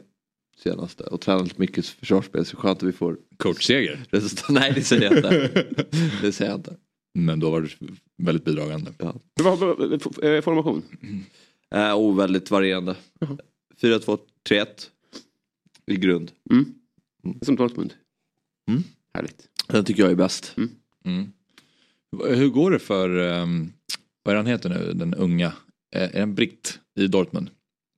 Senaste. 0.63 1.03
Och 1.03 1.21
tränat 1.21 1.57
mycket 1.57 1.85
försvarsspel. 1.87 2.45
Så 2.45 2.57
skönt 2.57 2.77
att 2.83 2.89
vi 2.89 2.91
får 2.91 3.17
Coachseger. 3.37 3.99
Nej, 4.49 4.71
det 4.75 4.81
säger 4.81 5.03
jag 5.03 5.17
inte. 5.17 5.65
det 6.21 6.31
säger 6.31 6.51
jag 6.51 6.59
inte. 6.59 6.75
Men 7.13 7.39
då 7.39 7.51
var 7.51 7.61
det 7.61 7.69
väldigt 8.17 8.45
bidragande. 8.45 8.91
F- 8.99 10.23
eh, 10.23 10.41
formation? 10.41 10.83
Eh, 11.75 11.91
och 11.91 12.19
väldigt 12.19 12.51
varierande. 12.51 12.95
4-2-3-1. 13.81 14.65
I 15.85 15.95
grund. 15.95 16.31
Som 17.41 17.55
Dortmund. 17.55 17.93
Mm. 18.69 18.83
Härligt. 19.13 19.47
Den 19.67 19.85
tycker 19.85 20.03
jag 20.03 20.11
är 20.11 20.15
bäst. 20.15 20.55
Mm. 21.05 21.31
Hur 22.29 22.49
går 22.49 22.71
det 22.71 22.79
för, 22.79 23.09
um, 23.09 23.73
vad 24.23 24.33
är 24.33 24.37
han 24.37 24.45
heter 24.45 24.69
nu, 24.69 24.93
den 24.93 25.13
unga, 25.13 25.53
är 25.91 26.15
är 26.15 26.21
en 26.21 26.35
britt 26.35 26.79
i 26.95 27.07
Dortmund? 27.07 27.49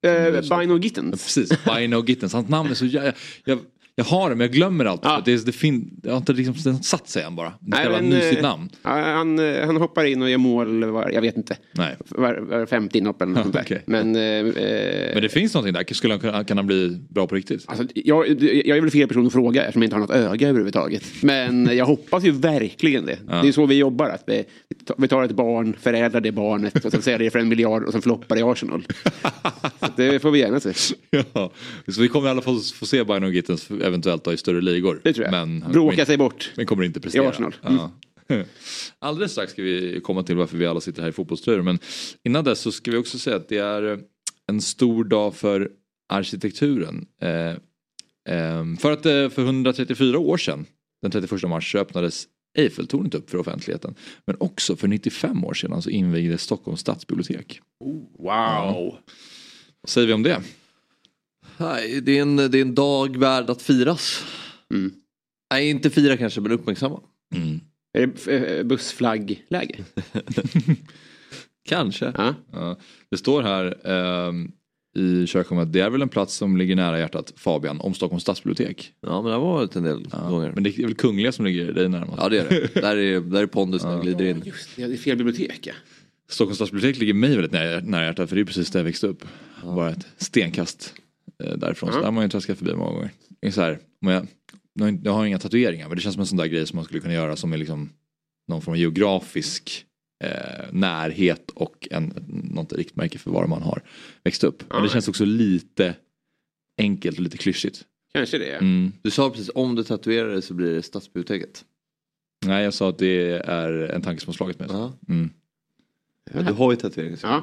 Eh, 0.05 0.41
Bino 0.41 0.73
Ja, 0.73 0.77
Gittens. 0.77 1.11
Precis, 1.23 1.49
Bino 1.65 2.05
Gittens. 2.05 2.33
Hans 2.33 2.49
namn 2.49 2.69
är 2.69 2.73
så... 2.75 2.85
Jag, 2.85 3.13
jag, 3.45 3.59
jag 4.01 4.17
har 4.17 4.29
det 4.29 4.35
men 4.35 4.45
jag 4.45 4.51
glömmer 4.51 4.85
allt. 4.85 5.01
Ja. 5.03 5.21
Det, 5.25 5.45
det, 5.45 5.51
fin, 5.51 5.89
det 5.93 6.09
har 6.09 6.17
inte 6.17 6.33
liksom 6.33 6.73
det 6.73 6.83
satt 6.83 7.09
sig 7.09 7.23
än 7.23 7.35
bara. 7.35 7.53
Det 7.59 7.77
ska 7.77 7.89
vara 7.89 7.99
ett 7.99 8.05
mysigt 8.05 8.37
eh, 8.37 8.41
namn. 8.41 8.69
Han, 8.81 9.39
eh, 9.39 9.65
han 9.65 9.77
hoppar 9.77 10.05
in 10.05 10.21
och 10.21 10.29
gör 10.29 10.37
mål, 10.37 10.83
var, 10.83 11.09
jag 11.09 11.21
vet 11.21 11.37
inte, 11.37 11.57
Nej. 11.71 11.95
var, 12.07 12.33
var 12.33 12.65
femte 12.65 12.97
inhopp 12.97 13.21
eller 13.21 13.33
något. 13.33 13.55
Okej. 13.61 13.83
Men, 13.85 14.15
eh, 14.15 14.21
eh, 14.21 15.13
Men 15.13 15.21
det 15.21 15.29
finns 15.29 15.53
någonting 15.53 15.73
där. 15.73 15.93
Skulle 15.93 16.19
han, 16.31 16.45
kan 16.45 16.57
han 16.57 16.67
bli 16.67 16.99
bra 17.09 17.27
på 17.27 17.35
riktigt? 17.35 17.63
Alltså, 17.67 17.85
jag, 17.95 18.27
jag 18.65 18.77
är 18.77 18.81
väl 18.81 18.91
fel 18.91 19.07
person 19.07 19.27
att 19.27 19.33
fråga 19.33 19.61
eftersom 19.61 19.81
jag 19.81 19.87
inte 19.87 19.95
har 19.95 20.01
något 20.01 20.31
öga 20.31 20.49
överhuvudtaget. 20.49 21.03
Men 21.21 21.77
jag 21.77 21.85
hoppas 21.85 22.23
ju 22.23 22.31
verkligen 22.31 23.05
det. 23.05 23.17
Ja. 23.29 23.41
Det 23.41 23.47
är 23.47 23.51
så 23.51 23.65
vi 23.65 23.75
jobbar. 23.75 24.09
Att 24.09 24.23
vi, 24.27 24.43
vi 24.97 25.07
tar 25.07 25.23
ett 25.23 25.31
barn, 25.31 25.75
förädlar 25.81 26.21
det 26.21 26.31
barnet 26.31 26.85
och 26.85 26.91
sen 26.91 27.01
säljer 27.01 27.19
det 27.19 27.29
för 27.29 27.39
en 27.39 27.49
miljard 27.49 27.83
och 27.83 27.91
sen 27.91 28.01
floppar 28.01 28.35
det 28.35 28.39
i 28.39 28.43
Arsenal. 28.43 28.87
Det 29.95 30.19
får 30.19 30.31
vi 30.31 30.39
gärna 30.39 30.59
se. 30.59 30.73
ja. 31.33 31.51
Så 31.87 32.01
vi 32.01 32.07
kommer 32.07 32.27
i 32.27 32.31
alla 32.31 32.41
fall 32.41 32.59
få 32.59 32.85
se 32.85 33.03
Bino 33.03 33.27
Gittens 33.27 33.71
eventuellt 33.91 34.23
då, 34.23 34.33
i 34.33 34.37
större 34.37 34.61
ligor. 34.61 35.01
Det 35.03 35.13
tror 35.13 35.25
jag. 35.25 35.31
Men 35.31 35.59
Bråka 35.59 35.95
kommer, 35.95 36.05
sig 36.05 36.17
bort. 36.17 36.51
men 36.55 36.65
kommer 36.65 36.83
inte 36.83 36.99
prestera. 36.99 37.23
I 37.23 37.27
Arsenal. 37.27 37.55
Mm. 37.63 37.79
Ja. 38.27 38.43
Alldeles 38.99 39.31
strax 39.31 39.51
ska 39.51 39.61
vi 39.61 40.01
komma 40.03 40.23
till 40.23 40.35
varför 40.35 40.57
vi 40.57 40.65
alla 40.65 40.81
sitter 40.81 41.01
här 41.01 41.09
i 41.09 41.11
fotbollströjor. 41.11 41.61
Men 41.61 41.79
innan 42.23 42.43
dess 42.43 42.59
så 42.59 42.71
ska 42.71 42.91
vi 42.91 42.97
också 42.97 43.19
säga 43.19 43.35
att 43.35 43.49
det 43.49 43.57
är 43.57 43.99
en 44.47 44.61
stor 44.61 45.03
dag 45.03 45.35
för 45.35 45.69
arkitekturen. 46.09 47.05
Eh, 47.21 47.57
Ehm, 48.29 48.77
för 48.77 48.91
att 48.91 49.05
eh, 49.05 49.29
för 49.29 49.41
134 49.41 50.19
år 50.19 50.37
sedan, 50.37 50.65
den 51.01 51.11
31 51.11 51.43
mars, 51.43 51.71
så 51.71 51.77
öppnades 51.77 52.27
Eiffeltornet 52.57 53.15
upp 53.15 53.29
för 53.29 53.37
offentligheten. 53.37 53.95
Men 54.25 54.35
också 54.39 54.75
för 54.75 54.87
95 54.87 55.45
år 55.45 55.53
sedan 55.53 55.81
så 55.81 55.89
invigdes 55.89 56.41
Stockholms 56.41 56.79
stadsbibliotek. 56.79 57.61
Wow. 58.19 58.97
Vad 59.81 59.89
säger 59.89 60.07
vi 60.07 60.13
om 60.13 60.23
det? 60.23 60.41
Nej, 61.61 62.01
det, 62.01 62.17
är 62.17 62.21
en, 62.21 62.35
det 62.35 62.57
är 62.57 62.61
en 62.61 62.75
dag 62.75 63.17
värd 63.17 63.49
att 63.49 63.61
firas. 63.61 64.25
Mm. 64.73 64.93
Nej, 65.53 65.69
inte 65.69 65.89
fira 65.89 66.17
kanske, 66.17 66.41
men 66.41 66.51
uppmärksamma. 66.51 66.99
Mm. 67.35 67.59
Är 67.93 68.07
det 68.25 68.57
eh, 68.57 68.63
bussflaggläge? 68.63 69.83
Kanske. 71.69 72.13
Ja. 72.17 72.35
Ja, 72.51 72.77
det 73.09 73.17
står 73.17 73.41
här 73.41 73.87
ehm, 73.87 74.51
i 74.95 75.27
körschemat, 75.27 75.73
det 75.73 75.79
är 75.79 75.89
väl 75.89 76.01
en 76.01 76.09
plats 76.09 76.35
som 76.35 76.57
ligger 76.57 76.75
nära 76.75 76.99
hjärtat 76.99 77.33
Fabian, 77.35 77.81
om 77.81 77.93
Stockholms 77.93 78.23
stadsbibliotek. 78.23 78.93
Ja, 79.01 79.21
men 79.21 79.31
det 79.31 79.37
har 79.37 79.41
varit 79.45 79.75
en 79.75 79.83
del 79.83 80.07
Ja, 80.11 80.29
gånger. 80.29 80.51
men 80.51 80.63
det 80.63 80.79
är 80.79 80.83
väl 80.83 80.95
Kungliga 80.95 81.31
som 81.31 81.45
ligger 81.45 81.73
dig 81.73 81.89
närmast? 81.89 82.17
Ja, 82.17 82.29
det 82.29 82.39
är 82.39 82.49
det. 82.49 82.73
där 82.81 82.97
är, 82.97 83.21
där 83.21 83.41
är 83.41 83.47
pondus 83.47 83.83
när 83.83 83.91
jag 83.91 84.01
glider 84.01 84.25
in. 84.25 84.41
Just 84.45 84.75
det, 84.75 84.87
det 84.87 84.93
är 84.93 84.97
fel 84.97 85.17
bibliotek 85.17 85.59
ja. 85.67 85.73
Stockholms 86.29 86.57
stadsbibliotek 86.57 86.99
ligger 86.99 87.13
mig 87.13 87.29
väldigt 87.35 87.51
nära, 87.51 87.79
nära 87.79 88.05
hjärtat 88.05 88.29
för 88.29 88.35
det 88.35 88.41
är 88.41 88.45
precis 88.45 88.71
där 88.71 88.79
jag 88.79 88.85
växte 88.85 89.07
upp. 89.07 89.25
Bara 89.63 89.89
ett 89.89 90.07
stenkast 90.17 90.93
eh, 91.45 91.57
därifrån. 91.57 91.89
Så 91.91 91.95
Ja. 91.97 91.99
där 91.99 92.05
har 92.05 92.11
man 92.11 92.23
ju 92.23 92.29
traskat 92.29 92.57
förbi 92.57 92.73
många 92.73 92.91
gånger. 92.91 93.11
Så 93.51 93.61
här, 93.61 93.79
om 94.01 94.07
jag, 94.07 94.27
jag 95.03 95.11
har 95.11 95.25
inga 95.25 95.39
tatueringar 95.39 95.87
men 95.87 95.95
det 95.97 96.01
känns 96.01 96.13
som 96.15 96.21
en 96.21 96.27
sån 96.27 96.37
där 96.37 96.45
grej 96.45 96.67
som 96.67 96.75
man 96.75 96.85
skulle 96.85 96.99
kunna 96.99 97.13
göra 97.13 97.35
som 97.35 97.53
är 97.53 97.57
liksom 97.57 97.89
någon 98.47 98.61
form 98.61 98.71
av 98.73 98.77
geografisk 98.77 99.85
eh, 100.23 100.65
närhet 100.71 101.51
och 101.51 101.87
en, 101.91 102.13
något 102.53 102.73
riktmärke 102.73 103.19
för 103.19 103.31
var 103.31 103.47
man 103.47 103.61
har 103.61 103.81
växt 104.23 104.43
upp. 104.43 104.63
Men 104.69 104.83
det 104.83 104.89
känns 104.89 105.07
också 105.07 105.25
lite 105.25 105.95
enkelt 106.81 107.17
och 107.17 107.23
lite 107.23 107.37
klyschigt. 107.37 107.85
Kanske 108.13 108.37
det. 108.37 108.51
Mm. 108.55 108.91
Du 109.01 109.11
sa 109.11 109.29
precis 109.29 109.51
om 109.55 109.75
du 109.75 109.83
tatuerar 109.83 110.29
dig 110.31 110.41
så 110.41 110.53
blir 110.53 110.73
det 110.73 110.81
stadsbiblioteket. 110.81 111.65
Nej 112.45 112.63
jag 112.63 112.73
sa 112.73 112.89
att 112.89 112.97
det 112.97 113.29
är 113.45 113.71
en 113.73 114.01
tanke 114.01 114.21
som 114.21 114.27
har 114.29 114.33
slagit 114.33 114.59
mig. 114.59 114.69
Mm. 115.09 115.29
Men 116.33 116.45
du 116.45 116.53
har 116.53 116.71
ju 116.71 116.75
tatuering. 116.77 117.17
så- 117.17 117.27
Ja. 117.27 117.41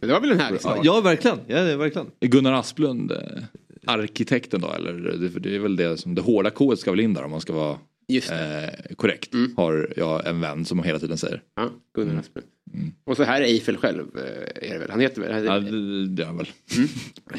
Det 0.00 0.06
var 0.06 0.20
väl 0.20 0.30
en 0.30 0.40
härlig 0.40 0.56
Ja, 0.58 0.62
sak? 0.62 0.80
ja, 0.82 1.00
verkligen. 1.00 1.38
Ja, 1.46 1.62
det 1.64 1.72
är 1.72 1.76
verkligen. 1.76 2.06
Gunnar 2.20 2.52
Asplund 2.52 3.12
eh, 3.12 3.18
arkitekten 3.86 4.60
då 4.60 4.72
eller? 4.72 4.92
Det, 4.92 5.30
för 5.30 5.40
det 5.40 5.54
är 5.54 5.58
väl 5.58 5.76
det 5.76 5.96
som 5.96 6.14
det 6.14 6.22
hårda 6.22 6.50
kodet 6.50 6.78
ska 6.80 6.90
väl 6.90 7.00
in 7.00 7.14
där 7.14 7.22
om 7.24 7.30
man 7.30 7.40
ska 7.40 7.52
vara 7.52 7.78
eh, 8.30 8.94
korrekt. 8.96 9.34
Mm. 9.34 9.52
Har 9.56 9.92
jag 9.96 10.26
en 10.26 10.40
vän 10.40 10.64
som 10.64 10.82
hela 10.82 10.98
tiden 10.98 11.18
säger. 11.18 11.42
Ja, 11.56 11.70
Gunnar 11.94 12.08
Mm. 12.10 12.20
Asplund. 12.20 12.46
Mm. 12.74 12.92
Och 13.04 13.16
så 13.16 13.22
här 13.22 13.40
är 13.40 13.44
Eiffel 13.44 13.76
själv. 13.76 14.06
eh, 14.16 14.68
Är 14.68 14.72
det 14.72 14.78
väl. 14.78 14.90
Han 14.90 15.00
heter 15.00 15.20
väl... 15.22 15.44
Ja, 15.44 15.58
det, 15.60 16.22
är 16.22 16.26
han 16.26 16.36
väl. 16.36 16.48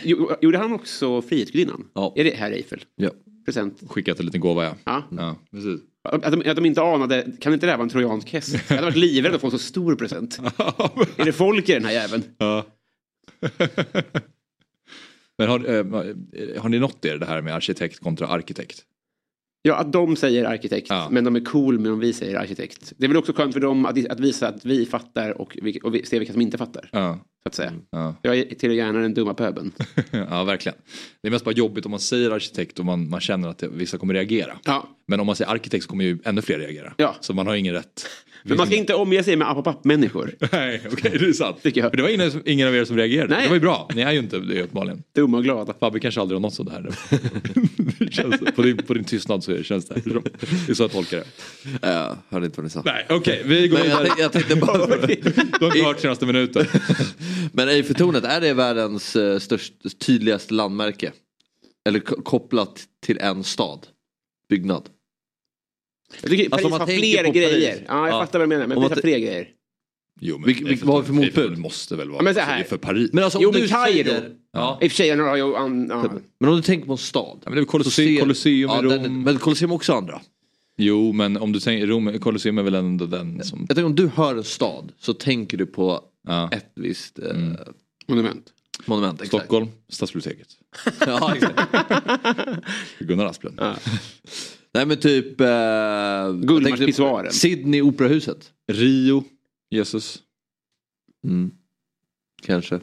Jo- 0.04 0.32
Gjorde 0.42 0.58
han 0.58 0.74
också 0.74 1.22
Frihetsgudinnan? 1.22 1.86
Ja. 1.94 2.14
Är 2.16 2.24
det 2.24 2.36
här 2.36 2.52
Eiffel? 2.52 2.84
Ja. 2.96 3.10
Present? 3.46 3.84
Skickat 3.88 4.20
en 4.20 4.26
liten 4.26 4.42
gåva 4.42 4.64
ja. 4.64 4.76
Ja. 4.86 5.04
Ja, 5.18 5.36
precis. 5.52 5.80
Att 6.12 6.32
de, 6.32 6.50
att 6.50 6.56
de 6.56 6.66
inte 6.66 6.82
anade, 6.82 7.28
kan 7.40 7.54
inte 7.54 7.66
det 7.66 7.72
här 7.72 7.78
vara 7.78 7.84
en 7.84 7.90
trojansk 7.90 8.34
häst? 8.34 8.56
Jag 8.70 8.76
hade 8.76 8.88
varit 8.88 8.96
livrädd 8.96 9.36
att 9.36 9.42
få 9.42 9.48
en 9.48 9.52
så 9.52 9.60
stor 9.60 9.96
present. 9.96 10.40
är 11.18 11.26
det 11.26 11.34
folk 11.34 11.70
i 11.70 11.74
den 11.74 11.86
här 11.86 11.92
jäveln? 11.92 12.24
Ja. 12.38 12.66
Men 15.38 15.50
har, 15.50 15.60
eh, 15.70 16.62
har 16.62 16.70
ni 16.70 16.80
nått 16.80 17.06
er 17.06 17.18
det 17.18 17.26
här 17.26 17.42
med 17.42 17.56
arkitekt 17.56 18.00
kontra 18.00 18.28
arkitekt? 18.28 18.84
Ja, 19.62 19.76
att 19.76 19.94
de 19.94 20.16
säger 20.16 20.46
arkitekt, 20.46 20.88
Ja. 20.90 21.08
men 21.12 21.24
de 21.24 21.36
är 21.36 21.40
cool 21.40 21.80
med 21.80 21.92
om 21.92 22.00
vi 22.00 22.14
säger 22.14 22.36
arkitekt. 22.40 22.94
Det 22.98 23.06
är 23.06 23.08
väl 23.08 23.18
också 23.18 23.34
skönt 23.34 23.54
för 23.54 23.60
dem 23.60 23.86
att, 23.86 24.10
att 24.10 24.20
visa 24.20 24.48
att 24.48 24.66
vi 24.66 24.86
fattar 24.86 25.42
och, 25.42 25.58
vi, 25.62 25.80
och 25.84 25.96
vi, 25.96 26.06
se 26.06 26.20
vilka 26.20 26.34
som 26.34 26.42
inte 26.42 26.58
fattar. 26.58 26.90
Ja. 26.92 27.20
Så 27.44 27.48
att 27.50 27.56
säga. 27.56 27.74
Ja. 27.92 28.16
Jag 28.22 28.38
är 28.38 28.46
till 28.56 28.72
gärna 28.72 29.00
den 29.00 29.14
dumma 29.14 29.34
pöbeln. 29.34 29.72
ja, 30.12 30.44
verkligen. 30.44 30.78
Det 31.22 31.28
är 31.28 31.32
mest 31.32 31.46
bara 31.46 31.56
jobbigt 31.56 31.86
om 31.86 31.92
man 31.92 32.00
säger 32.00 32.32
arkitekt 32.32 32.80
och 32.80 32.86
man, 32.86 33.10
man 33.10 33.20
känner 33.20 33.48
att 33.50 33.58
det, 33.58 33.68
vissa 33.68 33.98
kommer 33.98 34.14
reagera. 34.14 34.58
Ja. 34.66 34.88
Men 35.08 35.20
om 35.20 35.26
man 35.26 35.36
säger 35.36 35.52
arkitekt 35.52 35.84
så 35.84 35.90
kommer 35.90 36.04
ju 36.04 36.20
ännu 36.24 36.42
fler 36.42 36.60
reagera. 36.60 36.94
Ja. 36.98 37.16
Så 37.20 37.34
man 37.34 37.48
har 37.48 37.56
ingen 37.56 37.74
rätt. 37.74 38.06
Men 38.44 38.58
man 38.58 38.66
ska 38.68 38.76
inte 38.76 38.94
omge 38.94 39.24
sig 39.24 39.36
med 39.36 39.50
app 39.50 39.58
och 39.58 39.64
papp-människor. 39.64 40.32
Nej, 40.52 40.82
okej 40.92 41.18
det 41.20 41.26
är 41.26 41.34
sant. 41.34 41.58
Tycker 41.64 41.82
jag. 41.82 41.90
För 41.92 41.98
det 41.98 42.04
var 42.04 42.10
ingen, 42.10 42.32
ingen 42.46 42.68
av 42.68 42.76
er 42.76 42.86
som 42.86 42.98
reagerade. 42.98 43.34
Nej. 43.34 43.44
Det 43.44 43.48
var 43.50 43.56
ju 43.56 43.60
bra. 43.62 43.90
Ni 43.96 44.02
är 44.02 44.12
ju 44.12 44.20
inte 44.20 44.40
det 44.40 44.62
uppenbarligen. 44.62 45.04
Dumma 45.16 45.38
och 45.38 45.44
glada. 45.44 45.74
Fabbe 45.80 46.00
kanske 46.00 46.22
aldrig 46.22 46.36
har 46.36 46.42
nått 46.42 46.54
sådär. 46.54 46.90
Det 48.00 48.14
känns, 48.14 48.36
på, 48.56 48.62
din, 48.62 48.78
på 48.78 48.94
din 48.94 49.04
tystnad 49.04 49.44
så 49.44 49.64
känns 49.64 49.86
det. 49.88 50.02
Det 50.06 50.72
är 50.72 50.74
så 50.74 50.84
jag 50.84 50.92
tolkar 50.92 51.18
det. 51.18 51.26
Jag 51.88 52.18
hörde 52.30 52.46
inte 52.46 52.58
vad 52.58 52.64
ni 52.64 52.70
sa. 52.70 52.82
Nej, 52.86 53.06
okej. 53.10 53.42
vi 53.46 53.68
går 53.68 53.78
Men 53.78 53.90
jag, 53.90 53.98
vidare. 54.04 54.06
tänkte- 54.08 54.22
jag 54.22 54.32
tänkte 54.32 54.56
bara... 54.56 54.88
Du 55.60 55.66
har 55.66 55.76
inte 55.76 55.86
hört 55.88 56.00
senaste 56.00 56.26
minuten. 56.26 56.66
Men 57.54 57.70
Eiffeltornet, 57.70 58.24
är 58.24 58.42
det 58.42 58.54
världens 58.54 59.16
eh, 59.16 59.40
störst, 59.40 59.74
tydligaste 60.06 60.54
landmärke? 60.54 61.12
Eller 61.90 62.00
ko- 62.00 62.22
kopplat 62.22 62.84
till 63.06 63.18
en 63.18 63.44
stad? 63.44 63.88
Byggnad? 64.50 64.84
Jag 66.22 66.32
tycker 66.32 66.54
Alltså, 66.54 66.70
Paris 66.70 66.80
har 66.80 66.88
fler 66.88 67.18
Paris. 67.24 67.34
grejer. 67.36 67.86
Ja, 67.88 68.08
jag 68.08 68.16
Ja. 68.16 68.20
fattar 68.26 68.40
vad 68.40 68.46
du 68.48 68.50
menar. 68.56 68.68
Men 68.68 68.78
Paris 68.78 68.90
har 68.90 69.02
fler 69.02 69.20
grejer. 69.20 69.48
Jo, 70.22 70.38
men 70.38 70.50
Vilk- 70.50 70.68
vilk- 70.68 70.84
vad 70.86 70.96
har 70.96 71.02
vi 71.02 71.06
för 71.08 71.14
motbud? 71.14 71.28
Eiffeltornet 71.30 71.60
måste 71.60 71.96
väl 71.96 72.10
vara 72.10 72.20
Ja, 72.20 72.24
men 72.24 72.34
så 72.34 72.40
här. 72.40 72.58
det 72.58 72.64
är 72.64 72.68
för 72.68 72.78
Paris. 72.78 73.10
Men 73.14 73.24
alltså 73.24 73.38
om 73.38 73.44
Jo, 73.44 73.52
du 73.52 73.60
men 73.60 73.68
Kairo. 73.68 74.12
Ja. 74.54 74.80
I 74.82 74.88
och 74.88 74.92
för 74.92 74.96
sig, 74.96 75.16
några 75.16 75.30
har 75.30 75.38
ju... 75.38 75.56
an- 75.56 75.88
Ja. 75.90 76.12
Men 76.40 76.50
om 76.50 76.56
du 76.56 76.62
tänker 76.62 76.86
på 76.86 76.92
en 76.92 76.98
stad. 76.98 77.40
Ja, 77.44 77.50
men 77.50 77.56
det 77.56 77.62
är 77.62 77.66
Colosseum, 77.66 78.20
Colosseum 78.22 78.70
ja, 78.70 78.80
i 78.86 78.90
den- 78.90 79.04
Rom. 79.06 79.24
Men 79.24 79.38
Colosseum 79.40 79.72
är 79.72 79.76
också 79.76 79.94
andra. 79.94 80.22
Jo, 80.78 81.14
men 81.14 81.38
om 81.38 81.52
du 81.52 81.60
tänker 81.60 81.88
Rom, 81.88 82.20
Colosseum 82.20 82.58
är 82.58 82.64
väl 82.64 82.76
ändå 82.76 83.06
den 83.06 83.44
som... 83.44 83.60
Jag 83.60 83.68
tänker 83.76 83.86
om 83.86 83.96
du 83.96 84.08
hör 84.16 84.36
en 84.36 84.44
stad 84.44 84.92
så 85.00 85.14
tänker 85.14 85.58
du 85.58 85.66
på 85.66 86.02
Ja. 86.28 86.50
ett 86.52 86.72
visst 86.76 87.20
eh, 87.20 87.26
Monument. 88.08 88.46
monument. 88.86 89.22
Exakt. 89.22 89.44
Stockholm, 89.44 89.68
Stadsbiblioteket. 89.90 90.48
Ja, 91.08 91.36
exakt. 91.36 91.60
Gunnar 93.00 93.26
Asplund. 93.26 93.56
Ja. 93.62 93.76
Nej 94.74 94.86
men 94.86 94.98
typ... 95.00 95.42
Eh, 95.42 96.32
Gullmarspisuaren. 96.34 97.32
Sydney 97.34 97.82
Operahuset. 97.82 98.54
Rio, 98.72 99.24
Jesus. 99.70 100.20
Mm. 101.28 101.52
Kanske. 102.44 102.80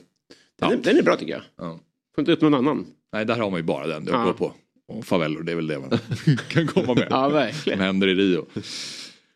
Den, 0.58 0.72
är, 0.72 0.76
den 0.76 0.96
är 0.98 1.02
bra 1.02 1.16
tycker 1.16 1.32
jag. 1.32 1.42
Ja. 1.56 1.80
Får 2.14 2.22
inte 2.22 2.32
upp 2.32 2.40
någon 2.40 2.54
annan. 2.54 2.86
Nej, 3.12 3.24
där 3.24 3.36
har 3.38 3.50
man 3.50 3.60
ju 3.60 3.64
bara 3.64 3.86
den. 3.86 4.04
Det 4.04 4.10
Ja. 4.12 4.24
går 4.24 4.32
på. 4.32 4.52
Och 4.88 5.04
favellor, 5.06 5.42
det 5.42 5.52
är 5.52 5.56
väl 5.56 5.66
det 5.66 5.78
man 5.78 5.90
kan 6.48 6.66
komma 6.66 6.94
med. 6.94 7.06
Ja, 7.10 7.24
Som 7.24 7.32
verkligen. 7.32 7.80
händer 7.80 8.08
i 8.08 8.14
Rio. 8.14 8.46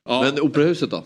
Ja, 0.04 0.22
Men 0.22 0.40
Operahuset 0.40 0.90
då? 0.90 1.04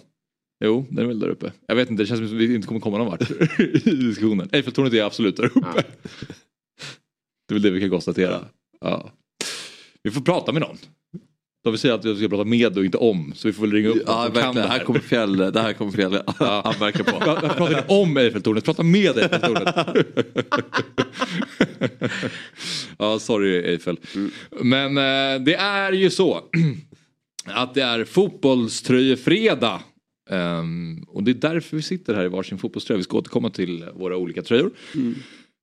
jo, 0.64 0.86
den 0.90 0.98
är 1.04 1.08
väl 1.08 1.18
där 1.18 1.28
uppe. 1.28 1.52
Jag 1.66 1.76
vet 1.76 1.90
inte, 1.90 2.02
det 2.02 2.06
känns 2.06 2.18
som 2.18 2.26
att 2.26 2.32
vi 2.32 2.54
inte 2.54 2.68
kommer 2.68 2.80
komma 2.80 2.98
någon 2.98 3.06
vart 3.06 3.30
i 3.86 3.90
diskussionen. 3.96 4.48
Eiffeltornet 4.52 4.92
är 4.92 5.02
absolut 5.02 5.36
där 5.36 5.44
uppe. 5.44 5.60
Ja. 5.74 5.82
Det 7.48 7.52
är 7.52 7.54
väl 7.54 7.62
det 7.62 7.70
vi 7.70 7.80
kan 7.80 7.90
konstatera. 7.90 8.44
Ja. 8.80 9.10
Vi 10.02 10.10
får 10.10 10.20
prata 10.20 10.52
med 10.52 10.62
någon. 10.62 10.76
De 11.64 11.70
vill 11.70 11.80
säga 11.80 11.94
att 11.94 12.04
vi 12.04 12.16
ska 12.16 12.28
prata 12.28 12.44
med 12.44 12.78
och 12.78 12.84
inte 12.84 12.98
om. 12.98 13.32
Så 13.36 13.48
vi 13.48 13.52
får 13.52 13.62
väl 13.62 13.72
ringa 13.72 13.88
upp 13.88 14.02
Ja 14.06 14.30
kan 14.34 14.54
det 14.54 14.60
Det 14.60 14.68
här 14.68 14.78
kommer 14.78 15.00
fjäll. 15.00 15.36
Det 15.36 15.60
här 15.60 15.72
kommer 15.72 15.92
fjäll. 15.92 16.18
Han 16.38 16.74
verkar 16.80 17.04
på. 17.04 17.10
Jag 17.26 17.40
pratar 17.40 17.68
inte 17.68 17.84
om 17.88 18.16
Eiffeltornet, 18.16 18.64
prata 18.64 18.82
med 18.82 19.18
Eiffeltornet. 19.18 19.74
ja, 22.98 23.18
sorry 23.18 23.58
Eiffel. 23.58 23.96
Men 24.62 24.96
eh, 24.98 25.44
det 25.44 25.54
är 25.54 25.92
ju 25.92 26.10
så 26.10 26.40
att 27.44 27.74
det 27.74 27.82
är 27.82 28.04
fotbollströjefredag. 28.04 29.80
Ehm, 30.30 31.04
och 31.08 31.22
det 31.22 31.30
är 31.30 31.34
därför 31.34 31.76
vi 31.76 31.82
sitter 31.82 32.14
här 32.14 32.24
i 32.24 32.28
varsin 32.28 32.58
fotbollströja. 32.58 32.96
Vi 32.98 33.04
ska 33.04 33.18
återkomma 33.18 33.50
till 33.50 33.84
våra 33.94 34.16
olika 34.16 34.42
tröjor. 34.42 34.70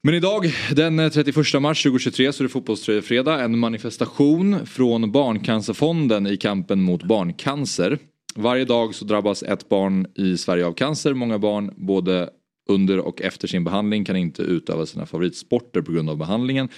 Men 0.03 0.13
idag 0.13 0.53
den 0.71 1.11
31 1.11 1.61
mars 1.61 1.83
2023 1.83 2.33
så 2.33 2.43
är 2.43 2.45
det 2.45 2.49
fotbollströjefredag. 2.49 3.43
En 3.43 3.59
manifestation 3.59 4.65
från 4.65 5.11
Barncancerfonden 5.11 6.27
i 6.27 6.37
kampen 6.37 6.81
mot 6.81 7.03
barncancer. 7.03 7.97
Varje 8.35 8.65
dag 8.65 8.95
så 8.95 9.05
drabbas 9.05 9.43
ett 9.43 9.69
barn 9.69 10.07
i 10.15 10.37
Sverige 10.37 10.65
av 10.65 10.73
cancer. 10.73 11.13
Många 11.13 11.39
barn 11.39 11.73
både 11.75 12.29
under 12.69 12.99
och 12.99 13.21
efter 13.21 13.47
sin 13.47 13.63
behandling 13.63 14.05
kan 14.05 14.15
inte 14.15 14.41
utöva 14.41 14.85
sina 14.85 15.05
favoritsporter 15.05 15.81
på 15.81 15.91
grund 15.91 16.09
av 16.09 16.17
behandlingen 16.17 16.69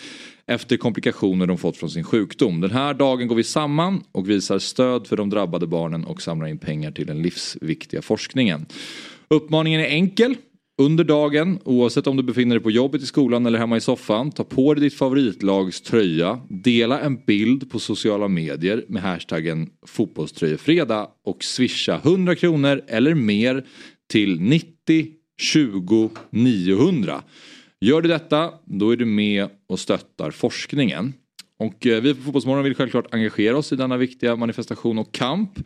efter 0.48 0.78
komplikationer 0.78 1.48
de 1.48 1.58
fått 1.58 1.78
från 1.78 1.90
sin 1.90 2.04
sjukdom. 2.04 2.62
Den 2.62 2.72
här 2.72 2.94
dagen 2.94 3.28
går 3.28 3.36
vi 3.36 3.44
samman 3.44 4.04
och 4.12 4.30
visar 4.30 4.60
stöd 4.60 5.08
för 5.08 5.18
de 5.18 5.30
drabbade 5.30 5.68
barnen 5.68 6.06
och 6.06 6.22
samlar 6.22 6.48
in 6.48 6.58
pengar 6.58 6.92
till 6.92 7.08
den 7.08 7.22
livsviktiga 7.22 8.02
forskningen. 8.02 8.66
Uppmaningen 9.28 9.82
är 9.82 9.88
enkel. 9.88 10.36
Under 10.84 11.04
dagen, 11.04 11.60
oavsett 11.64 12.08
om 12.08 12.18
du 12.18 12.24
befinner 12.24 12.56
dig 12.56 12.64
på 12.64 12.72
jobbet, 12.72 13.02
i 13.02 13.06
skolan 13.06 13.46
eller 13.46 13.60
hemma 13.60 13.78
i 13.78 13.82
soffan, 13.82 14.32
ta 14.32 14.44
på 14.44 14.74
dig 14.74 14.84
ditt 14.84 14.98
favoritlags 14.98 15.82
tröja, 15.82 16.40
dela 16.50 17.00
en 17.00 17.16
bild 17.26 17.70
på 17.72 17.80
sociala 17.80 18.28
medier 18.28 18.86
med 18.88 19.02
hashtaggen 19.02 19.70
fotbollströjefredag 19.88 21.08
och 21.26 21.44
swisha 21.44 21.96
100 22.04 22.36
kronor 22.36 22.82
eller 22.88 23.14
mer 23.14 23.66
till 24.12 24.42
90 24.42 25.08
20 25.42 26.10
900. 26.30 27.24
Gör 27.82 28.02
du 28.02 28.10
detta, 28.10 28.52
då 28.66 28.92
är 28.92 28.98
du 28.98 29.06
med 29.06 29.50
och 29.70 29.80
stöttar 29.80 30.32
forskningen. 30.32 31.14
Och 31.60 31.88
eh, 31.88 32.02
vi 32.02 32.14
på 32.14 32.22
Fotbollsmorgon 32.22 32.64
vill 32.64 32.76
självklart 32.76 33.14
engagera 33.14 33.58
oss 33.58 33.72
i 33.72 33.76
denna 33.76 33.98
viktiga 33.98 34.36
manifestation 34.36 35.00
och 35.00 35.12
kamp. 35.12 35.60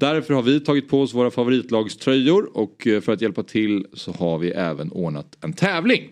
Därför 0.00 0.34
har 0.34 0.42
vi 0.42 0.60
tagit 0.60 0.88
på 0.88 1.00
oss 1.00 1.14
våra 1.14 1.30
favoritlagströjor 1.30 2.56
och 2.56 2.86
eh, 2.86 3.00
för 3.00 3.12
att 3.12 3.22
hjälpa 3.22 3.42
till 3.42 3.86
så 3.92 4.12
har 4.12 4.38
vi 4.38 4.50
även 4.50 4.92
ordnat 4.92 5.36
en 5.40 5.52
tävling. 5.52 6.10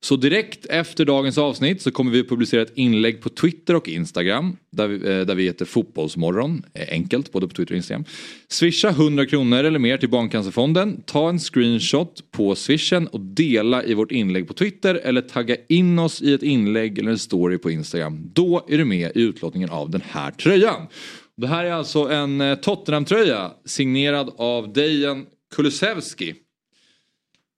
Så 0.00 0.16
direkt 0.16 0.66
efter 0.66 1.04
dagens 1.04 1.38
avsnitt 1.38 1.82
så 1.82 1.90
kommer 1.90 2.10
vi 2.10 2.24
publicera 2.24 2.62
ett 2.62 2.72
inlägg 2.74 3.20
på 3.20 3.28
Twitter 3.28 3.74
och 3.74 3.88
Instagram. 3.88 4.56
Där 4.72 4.88
vi, 4.88 4.94
eh, 4.94 5.26
där 5.26 5.34
vi 5.34 5.44
heter 5.44 5.64
Fotbollsmorgon. 5.64 6.62
Eh, 6.74 6.88
enkelt, 6.90 7.32
både 7.32 7.48
på 7.48 7.54
Twitter 7.54 7.74
och 7.74 7.76
Instagram. 7.76 8.04
Swisha 8.48 8.90
100 8.90 9.26
kronor 9.26 9.64
eller 9.64 9.78
mer 9.78 9.96
till 9.96 10.08
Barncancerfonden. 10.08 11.02
Ta 11.06 11.28
en 11.28 11.38
screenshot 11.38 12.30
på 12.30 12.54
swishen 12.54 13.06
och 13.06 13.20
dela 13.20 13.84
i 13.84 13.94
vårt 13.94 14.12
inlägg 14.12 14.48
på 14.48 14.54
Twitter. 14.54 14.94
Eller 14.94 15.20
tagga 15.20 15.56
in 15.68 15.98
oss 15.98 16.22
i 16.22 16.34
ett 16.34 16.42
inlägg 16.42 16.98
eller 16.98 17.10
en 17.10 17.18
story 17.18 17.58
på 17.58 17.70
Instagram. 17.70 18.30
Då 18.32 18.66
är 18.68 18.78
du 18.78 18.84
med 18.84 19.12
i 19.14 19.20
utlottningen 19.20 19.70
av 19.70 19.90
den 19.90 20.02
här 20.08 20.30
tröjan. 20.30 20.86
Det 21.38 21.46
här 21.46 21.64
är 21.64 21.72
alltså 21.72 22.08
en 22.08 22.40
eh, 22.40 22.58
Tottenham-tröja 22.58 23.52
signerad 23.64 24.34
av 24.36 24.72
Dejan 24.72 25.26
Kulusevski. 25.54 26.34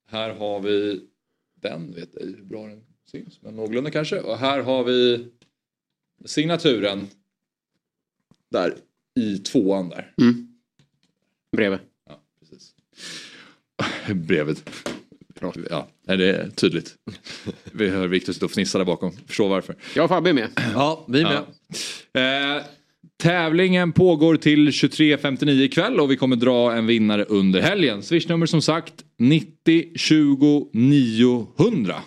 Här 0.06 0.34
har 0.34 0.60
vi 0.60 1.00
den, 1.54 1.94
vet 1.94 2.08
jag 2.12 2.26
hur 2.26 2.42
bra 2.44 2.66
den 2.66 2.82
syns, 3.10 3.42
men 3.42 3.56
någorlunda 3.56 3.90
kanske. 3.90 4.20
Och 4.20 4.38
här 4.38 4.62
har 4.62 4.84
vi 4.84 5.28
signaturen 6.24 7.08
där 8.50 8.76
i 9.14 9.38
tvåan 9.38 9.88
där. 9.88 10.14
Mm. 10.20 10.48
Bredvid. 11.56 11.80
Ja, 12.08 12.20
precis. 12.40 12.74
Brevet. 14.14 14.70
Ja, 15.70 15.88
det 16.04 16.30
är 16.30 16.50
tydligt. 16.50 16.96
Vi 17.72 17.88
hör 17.88 18.08
Viktor 18.08 18.32
stå 18.32 18.46
och 18.46 18.52
fnissa 18.52 18.78
där 18.78 18.84
bakom. 18.84 19.12
Förstår 19.12 19.48
varför. 19.48 19.76
Jag 19.94 20.04
och 20.04 20.08
Fabbe 20.08 20.30
är 20.30 20.34
med. 20.34 20.48
Ja, 20.74 21.04
vi 21.08 21.22
med. 21.22 21.44
Ja. 22.12 22.20
Eh, 22.20 22.62
tävlingen 23.20 23.92
pågår 23.92 24.36
till 24.36 24.68
23.59 24.68 25.50
ikväll 25.50 26.00
och 26.00 26.10
vi 26.10 26.16
kommer 26.16 26.36
dra 26.36 26.72
en 26.72 26.86
vinnare 26.86 27.24
under 27.24 27.60
helgen. 27.60 28.02
Swishnummer 28.02 28.46
som 28.46 28.62
sagt 28.62 29.04
90 29.16 29.92
20 29.94 30.70
900. 30.72 32.02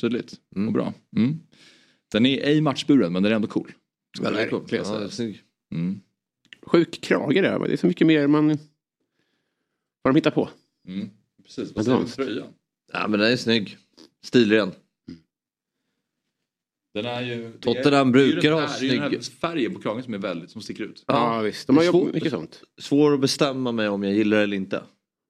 Tydligt 0.00 0.34
och 0.66 0.72
bra. 0.72 0.94
Mm. 1.16 1.38
Den 2.12 2.26
är 2.26 2.46
ej 2.46 2.60
matchburen 2.60 3.12
men 3.12 3.22
den 3.22 3.32
är 3.32 3.36
ändå 3.36 3.48
cool. 3.48 3.72
Väldigt 4.20 4.50
cool. 4.50 4.66
Ja, 4.70 5.08
snygg. 5.08 5.42
Mm. 5.74 6.00
Sjuk 6.66 7.00
krage 7.00 7.42
där. 7.42 7.58
Det 7.58 7.72
är 7.72 7.76
så 7.76 7.86
mycket 7.86 8.06
mer 8.06 8.26
man... 8.26 8.48
Vad 10.02 10.14
de 10.14 10.16
hittar 10.16 10.30
på. 10.30 10.48
Mm. 10.88 11.10
Precis, 11.44 11.72
vad 11.74 11.84
säger 11.84 11.98
du 11.98 12.04
om 12.04 12.10
tröjan? 12.10 12.46
Ja 12.92 13.08
men 13.08 13.20
den 13.20 13.32
är 13.32 13.36
snygg. 13.36 13.76
Stilren. 14.24 14.72
Den 16.94 17.06
är 17.06 17.22
ju... 17.22 17.52
Tottenham 17.60 18.12
det 18.12 18.20
är 18.22 18.26
ju 18.26 18.32
brukar 18.32 18.52
ha 18.52 18.60
här- 18.60 18.80
Det 18.80 18.86
är 18.86 18.90
ju 18.90 18.90
den 18.90 19.00
här 19.02 19.08
snygg- 19.10 19.40
färgen 19.40 19.74
på 19.74 19.80
kragen 19.80 20.02
som 20.02 20.14
är 20.14 20.18
väldigt, 20.18 20.50
som 20.50 20.62
sticker 20.62 20.84
ut. 20.84 21.04
Ja, 21.06 21.40
visst. 21.40 21.66
De 21.66 21.76
har 21.76 21.82
Det 21.82 21.88
är 21.88 21.92
svårt- 21.92 22.00
jobbat 22.00 22.14
mycket 22.14 22.30
sånt. 22.32 22.60
Svår 22.80 23.14
att 23.14 23.20
bestämma 23.20 23.72
mig 23.72 23.88
om 23.88 24.02
jag 24.02 24.12
gillar 24.12 24.36
det 24.36 24.42
eller 24.42 24.56
inte. 24.56 24.82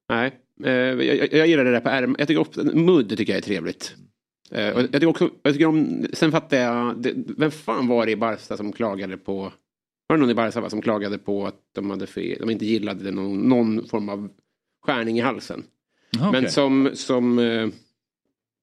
Nej, 0.09 0.31
eh, 0.63 0.71
jag, 0.73 1.03
jag, 1.05 1.33
jag 1.33 1.47
gillar 1.47 1.65
det 1.65 1.71
där 1.71 1.79
på 1.79 1.89
ärm. 1.89 2.15
Jag 2.19 2.27
tycker 2.27 2.41
också, 2.41 2.63
mudd 2.63 3.17
tycker 3.17 3.33
jag 3.33 3.37
är 3.37 3.41
trevligt. 3.41 3.95
Eh, 4.51 4.61
jag 4.63 4.91
tycker 4.91 5.07
också, 5.07 5.29
jag 5.43 5.53
tycker 5.53 5.65
om, 5.65 6.05
sen 6.13 6.31
fattar 6.31 6.57
jag, 6.57 7.01
det, 7.01 7.13
vem 7.37 7.51
fan 7.51 7.87
var 7.87 8.05
det 8.05 8.11
i 8.11 8.15
Barca 8.15 8.57
som 8.57 8.71
klagade 8.73 9.17
på, 9.17 9.35
var 10.07 10.15
det 10.15 10.17
någon 10.17 10.29
i 10.29 10.33
Barca 10.35 10.69
som 10.69 10.81
klagade 10.81 11.17
på 11.17 11.47
att 11.47 11.59
de 11.75 11.89
hade 11.89 12.07
fel, 12.07 12.37
de 12.39 12.49
inte 12.49 12.65
gillade 12.65 13.11
någon, 13.11 13.39
någon 13.49 13.87
form 13.87 14.09
av 14.09 14.29
skärning 14.85 15.17
i 15.17 15.21
halsen. 15.21 15.63
Jaha, 16.09 16.31
Men 16.31 16.39
okej. 16.39 16.51
som, 16.51 16.89
som 16.93 17.39
eh, 17.39 17.67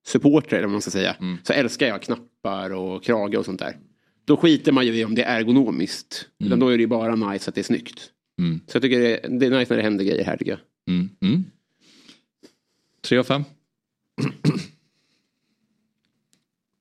supporter, 0.07 0.57
eller 0.57 0.67
vad 0.67 0.73
man 0.73 0.83
ska 0.83 0.91
säga, 0.91 1.17
Mm. 1.21 1.39
så 1.43 1.53
älskar 1.53 1.87
jag 1.87 2.03
knappar 2.03 2.71
och 2.71 3.05
krage 3.05 3.35
och 3.39 3.45
sånt 3.45 3.59
där. 3.61 3.77
Då 4.25 4.37
skiter 4.37 4.73
man 4.73 4.87
ju 4.87 4.95
i 4.95 5.05
om 5.05 5.15
det 5.15 5.23
är 5.23 5.41
ergonomiskt. 5.41 6.29
Utan 6.45 6.59
då 6.59 6.69
är 6.69 6.77
det 6.77 6.83
ju 6.83 6.87
bara 6.87 7.15
nice 7.17 7.49
att 7.49 7.55
det 7.55 7.61
är 7.61 7.63
snyggt. 7.63 8.11
Mm. 8.39 8.61
Så 8.67 8.77
jag 8.77 8.83
tycker 8.83 8.99
det, 9.01 9.21
det 9.39 9.47
är 9.47 9.51
nice 9.59 9.73
när 9.73 9.77
det 9.77 9.83
händer 9.83 10.05
grejer 10.05 10.25
här 10.25 10.37
tycker 10.37 10.51
jag. 10.53 10.61
Mm. 10.95 11.11
Mm. 11.21 11.45
Tre 13.03 13.19
av 13.19 13.25
fem. 13.25 13.45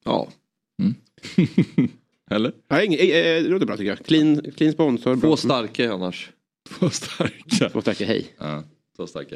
Ja. 0.04 0.32
Eller? 2.32 2.54
Ja, 2.68 2.84
inget, 2.84 3.00
eh, 3.00 3.06
det 3.06 3.42
låter 3.42 3.66
bra 3.66 3.78
tycker 3.78 3.90
jag. 3.90 4.06
Clean, 4.06 4.42
clean 4.58 4.74
sponsor. 4.74 5.18
Två 5.22 5.38
starka 5.38 5.94
annars. 5.94 6.32
Två 6.70 6.90
starka. 6.90 7.70
Två 7.70 7.82
starka 7.82 8.06
hej. 8.06 8.34
Ja, 8.38 8.64
två 9.02 9.08
starka. 9.08 9.36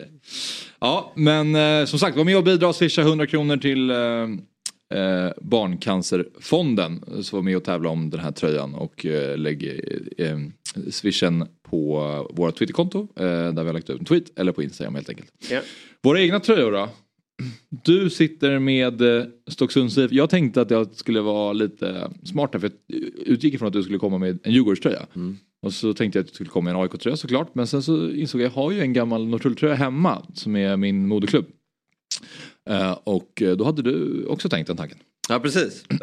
Ja, 0.79 1.13
men 1.15 1.55
eh, 1.55 1.85
som 1.85 1.99
sagt, 1.99 2.17
var 2.17 2.23
med 2.23 2.37
och 2.37 2.43
bidra 2.43 2.67
och 2.67 2.75
swisha 2.75 3.01
100 3.01 3.27
kronor 3.27 3.57
till 3.57 3.89
eh, 3.89 3.97
eh, 4.99 5.31
Barncancerfonden. 5.41 7.03
Så 7.23 7.35
var 7.35 7.43
med 7.43 7.57
och 7.57 7.63
tävla 7.63 7.89
om 7.89 8.09
den 8.09 8.19
här 8.19 8.31
tröjan 8.31 8.75
och 8.75 9.05
eh, 9.05 9.37
lägg 9.37 9.63
eh, 10.17 10.27
eh, 10.27 10.39
swishen 10.91 11.47
på 11.69 12.27
våra 12.33 12.51
Twitterkonto 12.51 13.07
eh, 13.15 13.25
där 13.25 13.63
vi 13.63 13.65
har 13.65 13.73
lagt 13.73 13.89
ut 13.89 13.99
en 13.99 14.05
tweet 14.05 14.39
eller 14.39 14.51
på 14.51 14.63
Instagram 14.63 14.95
helt 14.95 15.09
enkelt. 15.09 15.31
Ja. 15.49 15.61
Våra 16.01 16.21
egna 16.21 16.39
tröjor 16.39 16.71
då? 16.71 16.89
Du 17.69 18.09
sitter 18.09 18.59
med 18.59 19.01
eh, 19.01 19.25
Stocksunds 19.47 19.97
IF. 19.97 20.11
Jag 20.11 20.29
tänkte 20.29 20.61
att 20.61 20.71
jag 20.71 20.95
skulle 20.95 21.21
vara 21.21 21.53
lite 21.53 22.11
smartare 22.23 22.59
för 22.59 22.71
jag 22.87 23.01
utgick 23.25 23.53
ifrån 23.53 23.67
att 23.67 23.73
du 23.73 23.83
skulle 23.83 23.97
komma 23.97 24.17
med 24.17 24.39
en 24.43 24.51
Djurgårdströja. 24.51 25.07
Och 25.61 25.73
så 25.73 25.93
tänkte 25.93 26.19
jag 26.19 26.23
att 26.23 26.27
du 26.27 26.33
skulle 26.33 26.49
komma 26.49 26.63
med 26.63 26.79
en 26.79 26.81
AIK-tröja 26.81 27.17
såklart. 27.17 27.55
Men 27.55 27.67
sen 27.67 27.83
så 27.83 28.09
insåg 28.09 28.41
jag 28.41 28.47
att 28.47 28.55
jag 28.55 28.63
har 28.63 28.71
ju 28.71 28.81
en 28.81 28.93
gammal 28.93 29.27
Norrtull-tröja 29.27 29.75
hemma 29.75 30.25
som 30.33 30.55
är 30.55 30.77
min 30.77 31.07
moderklubb. 31.07 31.45
Eh, 32.69 32.97
och 33.03 33.41
eh, 33.41 33.57
då 33.57 33.65
hade 33.65 33.81
du 33.81 34.25
också 34.25 34.49
tänkt 34.49 34.67
den 34.67 34.77
tanken. 34.77 34.97
Ja 35.29 35.39
precis. 35.39 35.83
Uh, 35.91 35.99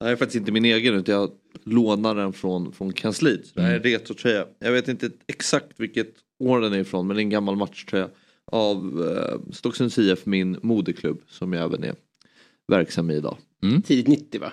det 0.00 0.04
här 0.04 0.12
är 0.12 0.16
faktiskt 0.16 0.36
inte 0.36 0.52
min 0.52 0.64
egen 0.64 0.94
utan 0.94 1.14
jag 1.14 1.30
lånar 1.64 2.14
den 2.14 2.32
från, 2.32 2.72
från 2.72 2.92
kansliet. 2.92 3.54
Det 3.54 3.62
här 3.62 3.70
är 3.70 3.76
en 3.76 3.82
retrotröja. 3.82 4.46
Jag 4.58 4.72
vet 4.72 4.88
inte 4.88 5.10
exakt 5.26 5.80
vilket 5.80 6.14
år 6.44 6.60
den 6.60 6.72
är 6.72 6.78
ifrån 6.78 7.06
men 7.06 7.16
det 7.16 7.20
är 7.20 7.24
en 7.24 7.30
gammal 7.30 7.56
matchtröja. 7.56 8.08
Av 8.52 9.00
uh, 9.00 9.52
Stocksunds 9.52 9.98
IF, 9.98 10.26
min 10.26 10.58
moderklubb 10.62 11.22
som 11.28 11.52
jag 11.52 11.64
även 11.64 11.84
är 11.84 11.94
verksam 12.68 13.10
i 13.10 13.14
idag. 13.14 13.36
Tidigt 13.84 14.08
90 14.08 14.40
va? 14.40 14.52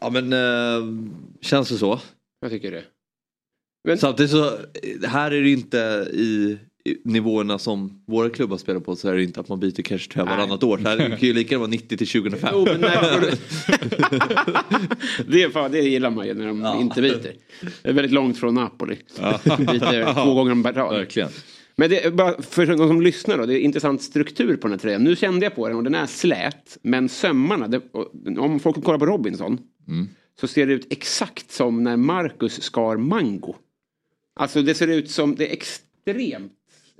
Ja 0.00 0.10
men 0.10 0.32
uh, 0.32 1.08
känns 1.40 1.68
det 1.68 1.78
så. 1.78 2.00
Jag 2.40 2.50
tycker 2.50 2.70
det. 2.70 2.84
Men, 3.84 3.98
Samtidigt 3.98 4.30
så, 4.30 4.58
här 5.06 5.30
är 5.30 5.42
det 5.42 5.50
inte 5.50 6.08
i, 6.12 6.58
i 6.84 6.96
nivåerna 7.04 7.58
som 7.58 8.02
våra 8.06 8.30
klubbar 8.30 8.56
spelar 8.56 8.80
på 8.80 8.96
så 8.96 9.08
är 9.08 9.14
det 9.14 9.22
inte 9.22 9.40
att 9.40 9.48
man 9.48 9.60
byter 9.60 9.82
kanske 9.82 10.12
tröja 10.12 10.26
varannat 10.26 10.62
år. 10.62 10.78
Så 10.78 10.88
här 10.88 11.08
kan 11.08 11.18
ju 11.18 11.32
lika 11.32 11.54
gärna 11.54 11.58
vara 11.58 11.70
90 11.70 11.96
till 11.96 12.08
2005. 12.08 12.50
Jo, 12.52 12.64
men 12.64 12.80
när, 12.80 12.90
det, 15.26 15.42
är 15.42 15.50
fan, 15.50 15.72
det 15.72 15.80
gillar 15.80 16.10
man 16.10 16.26
ju 16.26 16.34
när 16.34 16.46
de 16.46 16.80
inte 16.80 17.02
byter. 17.02 17.32
Det 17.82 17.88
är 17.88 17.92
väldigt 17.92 18.12
långt 18.12 18.38
från 18.38 18.54
Napoli. 18.54 18.96
Byter 19.44 20.24
två 20.24 20.34
gånger 20.34 20.52
om 20.52 20.62
per 20.62 20.72
rad. 20.72 20.94
Verkligen. 20.94 21.30
Men 21.80 21.90
det 21.90 22.14
bara 22.14 22.42
för 22.42 22.66
de 22.66 22.76
som 22.78 23.00
lyssnar 23.00 23.38
då, 23.38 23.46
det 23.46 23.58
är 23.58 23.60
intressant 23.60 24.02
struktur 24.02 24.56
på 24.56 24.68
den 24.68 24.72
här 24.72 24.78
tröjan. 24.78 25.04
Nu 25.04 25.16
kände 25.16 25.46
jag 25.46 25.54
på 25.54 25.68
den 25.68 25.76
och 25.76 25.84
den 25.84 25.94
är 25.94 26.06
slät, 26.06 26.78
men 26.82 27.08
sömmarna, 27.08 27.68
det, 27.68 27.80
om 28.38 28.60
folk 28.60 28.84
kollar 28.84 28.98
på 28.98 29.06
Robinson, 29.06 29.58
så 30.40 30.46
ser 30.48 30.66
det 30.66 30.72
ut 30.72 30.92
exakt 30.92 31.50
som 31.50 31.84
när 31.84 31.96
Marcus 31.96 32.62
skar 32.62 32.96
mango. 32.96 33.54
Alltså 34.34 34.62
det 34.62 34.74
ser 34.74 34.88
ut 34.88 35.10
som, 35.10 35.34
det 35.34 35.48
är 35.48 35.52
extremt 35.52 36.52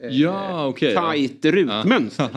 eh, 0.02 0.08
Ja, 0.08 0.66
okej. 0.66 0.92
ja. 0.92 1.00
tajt 1.00 1.44
rutmönster. 1.44 2.28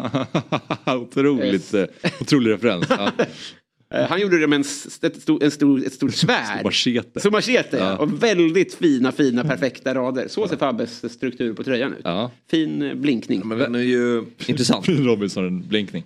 Otroligt, 0.97 1.73
eh, 1.73 1.85
otrolig 2.21 2.51
referens. 2.51 2.85
Ja. 2.89 3.11
Eh, 3.93 4.09
Han 4.09 4.21
gjorde 4.21 4.39
det 4.39 4.47
med 4.47 4.55
en, 4.55 4.61
ett, 5.01 5.21
stor, 5.21 5.43
en 5.43 5.51
stor, 5.51 5.85
ett 5.85 5.93
stort 5.93 6.13
svärd. 6.13 6.63
Machete. 6.63 7.19
Som 7.19 7.31
machete, 7.31 7.77
ja. 7.77 7.77
Ja. 7.77 7.97
Och 7.97 8.23
väldigt 8.23 8.73
fina, 8.73 9.11
fina, 9.11 9.43
perfekta 9.43 9.95
rader. 9.95 10.27
Så 10.27 10.47
ser 10.47 10.57
Fabbes 10.57 11.13
struktur 11.13 11.53
på 11.53 11.63
tröjan 11.63 11.93
ut. 11.93 12.01
Ja. 12.03 12.31
Fin 12.47 12.81
eh, 12.81 12.95
blinkning. 12.95 13.47
Men 13.47 13.57
den 13.57 13.75
är 13.75 13.79
ju 13.79 14.25
intressant. 14.47 14.89
Robinson-blinkning. 14.89 16.03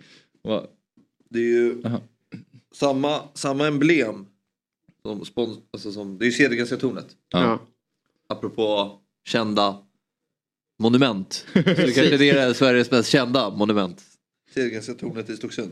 Det 1.29 1.39
är 1.39 1.43
ju 1.43 1.81
samma, 2.75 3.21
samma 3.33 3.67
emblem. 3.67 4.25
Som 5.01 5.25
spons, 5.25 5.57
alltså 5.73 5.91
som, 5.91 6.17
det 6.17 6.23
är 6.23 6.27
ju 6.27 6.31
Cedergrenska 6.31 6.77
tornet. 6.77 7.07
Ja. 7.29 7.59
Apropå 8.29 8.91
kända 9.27 9.77
monument. 10.79 11.45
Så 11.53 11.59
det 11.61 11.75
kanske 11.75 12.17
det 12.17 12.29
är 12.29 12.53
Sveriges 12.53 12.91
mest 12.91 13.09
kända 13.09 13.49
monument. 13.49 14.03
Cedergrenska 14.53 14.93
tornet 14.93 15.29
i 15.29 15.35
Stocksund. 15.35 15.71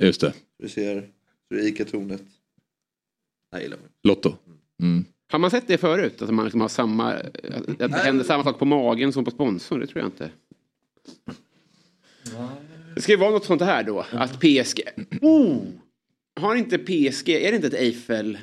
Just 0.00 0.20
det. 0.20 0.32
Du 0.62 0.68
ser, 0.68 1.08
så 1.48 1.54
det 1.54 1.60
är 1.60 1.68
Ica-tornet. 1.68 2.22
Jag 3.50 3.62
gillar 3.62 3.76
mig. 3.76 3.86
Lotto. 4.02 4.34
Mm. 4.82 5.04
Har 5.30 5.38
man 5.38 5.50
sett 5.50 5.66
det 5.66 5.78
förut? 5.78 6.22
Att 6.22 6.30
man 6.30 6.44
liksom 6.44 6.60
har 6.60 6.68
samma, 6.68 7.12
att 7.12 7.78
det 7.78 7.98
händer 7.98 8.24
samma 8.24 8.44
sak 8.44 8.58
på 8.58 8.64
magen 8.64 9.12
som 9.12 9.24
på 9.24 9.30
sponsorn? 9.30 9.80
Det 9.80 9.86
tror 9.86 10.00
jag 10.00 10.08
inte. 10.08 10.30
Det 12.94 13.00
ska 13.02 13.12
ju 13.12 13.18
vara 13.18 13.30
något 13.30 13.44
sånt 13.44 13.62
här 13.62 13.82
då. 13.82 14.06
Att 14.12 14.40
PSG... 14.40 14.82
Oh! 15.20 15.62
Har 16.40 16.56
inte 16.56 16.78
PSG, 16.78 17.28
är 17.28 17.50
det 17.50 17.56
inte 17.56 17.66
ett 17.66 17.74
Eiffel... 17.74 18.38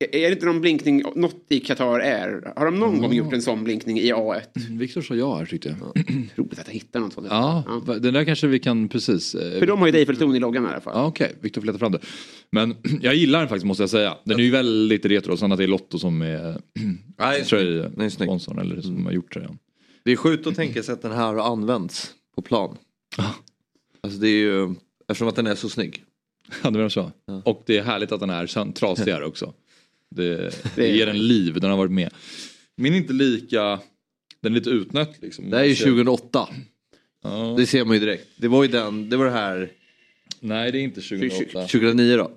Är 0.00 0.20
det 0.20 0.32
inte 0.32 0.46
någon 0.46 0.60
blinkning, 0.60 1.02
något 1.16 1.36
i 1.48 1.60
Qatar 1.60 2.00
är? 2.00 2.52
Har 2.56 2.64
de 2.64 2.78
någon 2.78 3.00
gång 3.00 3.12
gjort 3.12 3.32
en 3.32 3.42
sån 3.42 3.64
blinkning 3.64 3.98
i 3.98 4.12
A1? 4.12 4.40
Viktor 4.78 5.00
sa 5.02 5.14
ja 5.14 5.36
här 5.38 5.46
tyckte 5.46 5.68
jag. 5.80 6.04
Roligt 6.36 6.58
att 6.58 6.66
jag 6.66 6.74
hittar 6.74 7.00
något 7.00 7.12
sånt. 7.12 7.26
Ja, 7.30 7.82
va- 7.86 7.98
den 7.98 8.14
där 8.14 8.24
kanske 8.24 8.46
vi 8.46 8.58
kan 8.58 8.88
precis... 8.88 9.34
eh, 9.34 9.58
För 9.58 9.66
de 9.66 9.78
har 9.80 9.86
ju 9.88 9.96
Eiffeltorn 9.98 10.34
i 10.36 10.38
loggan 10.38 10.64
i 10.64 10.68
alla 10.68 10.80
fall. 10.80 10.92
Ja 10.96 11.06
okej, 11.06 11.32
Viktor 11.40 11.60
får 11.60 11.66
leta 11.66 11.78
fram 11.78 11.92
det. 11.92 12.00
Men 12.52 12.76
jag 13.02 13.14
gillar 13.14 13.38
den 13.38 13.48
faktiskt 13.48 13.66
måste 13.66 13.82
jag 13.82 13.90
säga. 13.90 14.16
Den 14.24 14.38
är 14.40 14.44
ju 14.44 14.50
väldigt 14.50 15.04
retro, 15.06 15.36
sen 15.36 15.52
att 15.52 15.58
det 15.58 15.64
är 15.64 15.68
Lotto 15.68 15.98
som 15.98 16.22
är 16.22 16.26
Nej, 17.18 17.18
Den 17.18 17.30
är 17.30 17.44
snygg. 17.44 17.48
tröjsponsorn 17.48 18.58
eller 18.58 18.80
som 18.80 19.06
har 19.06 19.12
gjort 19.12 19.32
tröjan. 19.32 19.58
Det 20.04 20.12
är 20.12 20.16
sjukt 20.16 20.46
att 20.46 20.56
tänka 20.56 20.82
sig 20.82 20.92
att 20.92 21.02
den 21.02 21.12
här 21.12 21.34
har 21.34 21.52
använts 21.52 22.10
på 22.36 22.42
plan. 22.42 22.76
Ja. 23.16 23.34
Alltså 24.00 24.18
det 24.20 24.28
är 24.28 24.40
ju 24.40 24.74
Eftersom 25.08 25.28
att 25.28 25.36
den 25.36 25.46
är 25.46 25.54
så 25.54 25.68
snygg. 25.68 26.04
Ja, 26.62 26.70
det 26.70 26.78
var 26.82 26.88
så. 26.88 27.10
Ja. 27.26 27.42
Och 27.44 27.62
det 27.66 27.78
är 27.78 27.82
härligt 27.82 28.12
att 28.12 28.20
den 28.20 28.30
är 28.30 28.46
så- 28.46 28.72
trasigare 28.74 29.24
också. 29.26 29.54
Det, 30.10 30.54
det 30.76 30.88
ger 30.88 31.06
en 31.06 31.28
liv, 31.28 31.60
den 31.60 31.70
har 31.70 31.76
varit 31.76 31.92
med. 31.92 32.10
Min 32.76 32.94
är 32.94 32.96
inte 32.96 33.12
lika, 33.12 33.80
den 34.40 34.52
är 34.52 34.56
lite 34.56 34.70
utnött 34.70 35.16
liksom. 35.20 35.50
Det 35.50 35.56
här 35.56 35.64
är 35.64 35.68
ju 35.68 35.74
2008. 35.74 36.48
Ja. 37.22 37.54
Det 37.58 37.66
ser 37.66 37.84
man 37.84 37.94
ju 37.94 38.00
direkt. 38.00 38.26
Det 38.36 38.48
var 38.48 38.62
ju 38.62 38.68
den, 38.68 39.10
det 39.10 39.16
var 39.16 39.24
det 39.24 39.30
här 39.30 39.70
Nej 40.40 40.72
det 40.72 40.78
är 40.78 40.82
inte 40.82 41.00
2008. 41.00 41.60
2009 41.60 42.16
då. 42.16 42.30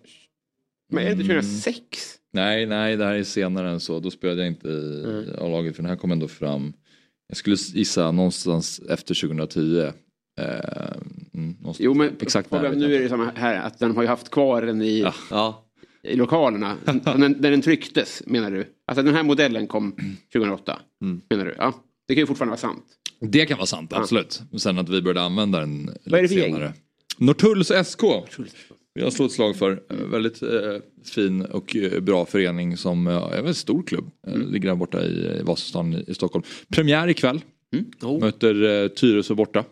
Men 0.91 1.03
är 1.03 1.05
det 1.05 1.12
inte 1.12 1.23
2006? 1.23 2.19
Nej, 2.31 2.65
nej 2.65 2.97
det 2.97 3.05
här 3.05 3.15
är 3.15 3.23
senare 3.23 3.69
än 3.69 3.79
så. 3.79 3.99
Då 3.99 4.12
spelade 4.12 4.41
jag 4.41 4.47
inte 4.47 4.67
i 4.67 5.03
Mm. 5.03 5.25
A-laget 5.39 5.75
för 5.75 5.83
den 5.83 5.89
här 5.89 5.97
kom 5.97 6.12
ändå 6.12 6.27
fram. 6.27 6.73
Jag 7.27 7.38
skulle 7.38 7.55
gissa 7.55 8.12
någonstans 8.12 8.81
efter 8.89 9.15
2010. 9.21 9.79
Eh, 9.81 9.91
mm, 11.33 11.55
någonstans. 11.59 11.79
Jo 11.79 11.93
men 11.93 12.15
Exakt 12.21 12.47
jag 12.51 12.77
nu 12.77 12.95
är 12.95 12.99
det 12.99 13.09
samma 13.09 13.31
här 13.36 13.55
att 13.67 13.79
den 13.79 13.95
har 13.95 14.01
ju 14.01 14.07
haft 14.07 14.29
kvar 14.29 14.62
den 14.62 14.81
i, 14.81 15.05
Ja. 15.29 15.62
Ja. 16.03 16.09
i 16.09 16.15
lokalerna. 16.15 16.77
när, 17.17 17.29
den 17.29 17.61
trycktes 17.61 18.23
menar 18.25 18.51
du? 18.51 18.65
Alltså 18.87 19.03
den 19.03 19.15
här 19.15 19.23
modellen 19.23 19.67
kom 19.67 19.95
2008 20.33 20.79
Mm. 21.01 21.21
menar 21.29 21.45
du? 21.45 21.55
Ja. 21.57 21.73
Det 22.07 22.13
kan 22.15 22.21
ju 22.21 22.27
fortfarande 22.27 22.49
vara 22.49 22.57
sant. 22.57 22.83
Det 23.19 23.45
kan 23.45 23.57
vara 23.57 23.65
sant, 23.65 23.93
absolut. 23.93 24.41
Sen 24.57 24.77
att 24.77 24.89
vi 24.89 25.01
började 25.01 25.21
använda 25.21 25.59
den 25.59 25.85
Vad 26.05 26.13
är 26.13 26.15
det 26.17 26.21
lite 26.21 26.33
för 26.33 26.41
gäng? 26.41 26.53
senare. 26.53 26.73
Norrtulls 27.17 27.71
SK. 27.85 28.03
Jag 28.93 29.13
slår 29.13 29.25
ett 29.25 29.31
slag 29.31 29.55
för. 29.55 29.71
Eh, 29.89 29.97
Väldigt 29.97 30.41
eh, 30.41 30.49
fin 31.13 31.41
och 31.41 31.75
eh, 31.75 31.99
bra 31.99 32.25
förening 32.25 32.77
som 32.77 33.07
eh, 33.07 33.13
är 33.13 33.25
en 33.27 33.31
väldigt 33.43 33.57
stor 33.57 33.83
klubb. 33.83 34.11
Eh, 34.27 34.33
Mm. 34.33 34.51
Ligger 34.51 34.69
där 34.69 34.75
borta 34.75 35.01
i, 35.05 35.37
i 35.39 35.43
Vasastan 35.43 35.93
i, 35.93 36.03
i 36.07 36.13
Stockholm. 36.13 36.43
Premiär 36.69 37.07
ikväll. 37.07 37.41
Oh. 38.01 38.19
Möter 38.19 38.83
eh, 38.83 38.87
Tyresö 38.87 39.33
borta. 39.35 39.63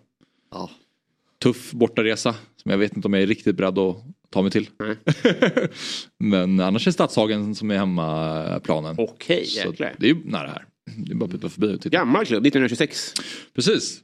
Ja. 0.51 0.69
Tuff 1.43 1.71
bortaresa 1.71 2.35
som 2.55 2.71
jag 2.71 2.77
vet 2.77 2.95
inte 2.95 3.07
om 3.07 3.13
jag 3.13 3.23
är 3.23 3.27
riktigt 3.27 3.55
beredd 3.57 3.77
att 3.77 3.95
ta 4.31 4.41
mig 4.41 4.51
till. 4.51 4.69
Nej. 4.79 4.97
Men 6.19 6.59
annars 6.59 6.87
är 6.87 6.91
Stadshagen 6.91 7.55
som 7.55 7.71
är 7.71 7.77
hemmaplanen. 7.77 8.95
Okej, 8.99 9.45
jäklar. 9.47 9.95
det 9.99 10.05
är 10.05 10.13
ju 10.13 10.23
nära 10.25 10.47
här. 10.47 10.65
Det 10.97 11.11
är 11.11 11.15
bara 11.15 11.25
att 11.25 11.31
pipa 11.31 11.49
förbi 11.49 11.75
och 11.75 11.81
titta. 11.81 11.97
Gammal 11.97 12.25
klubb, 12.25 12.45
1926. 12.45 13.13
Precis. 13.55 14.01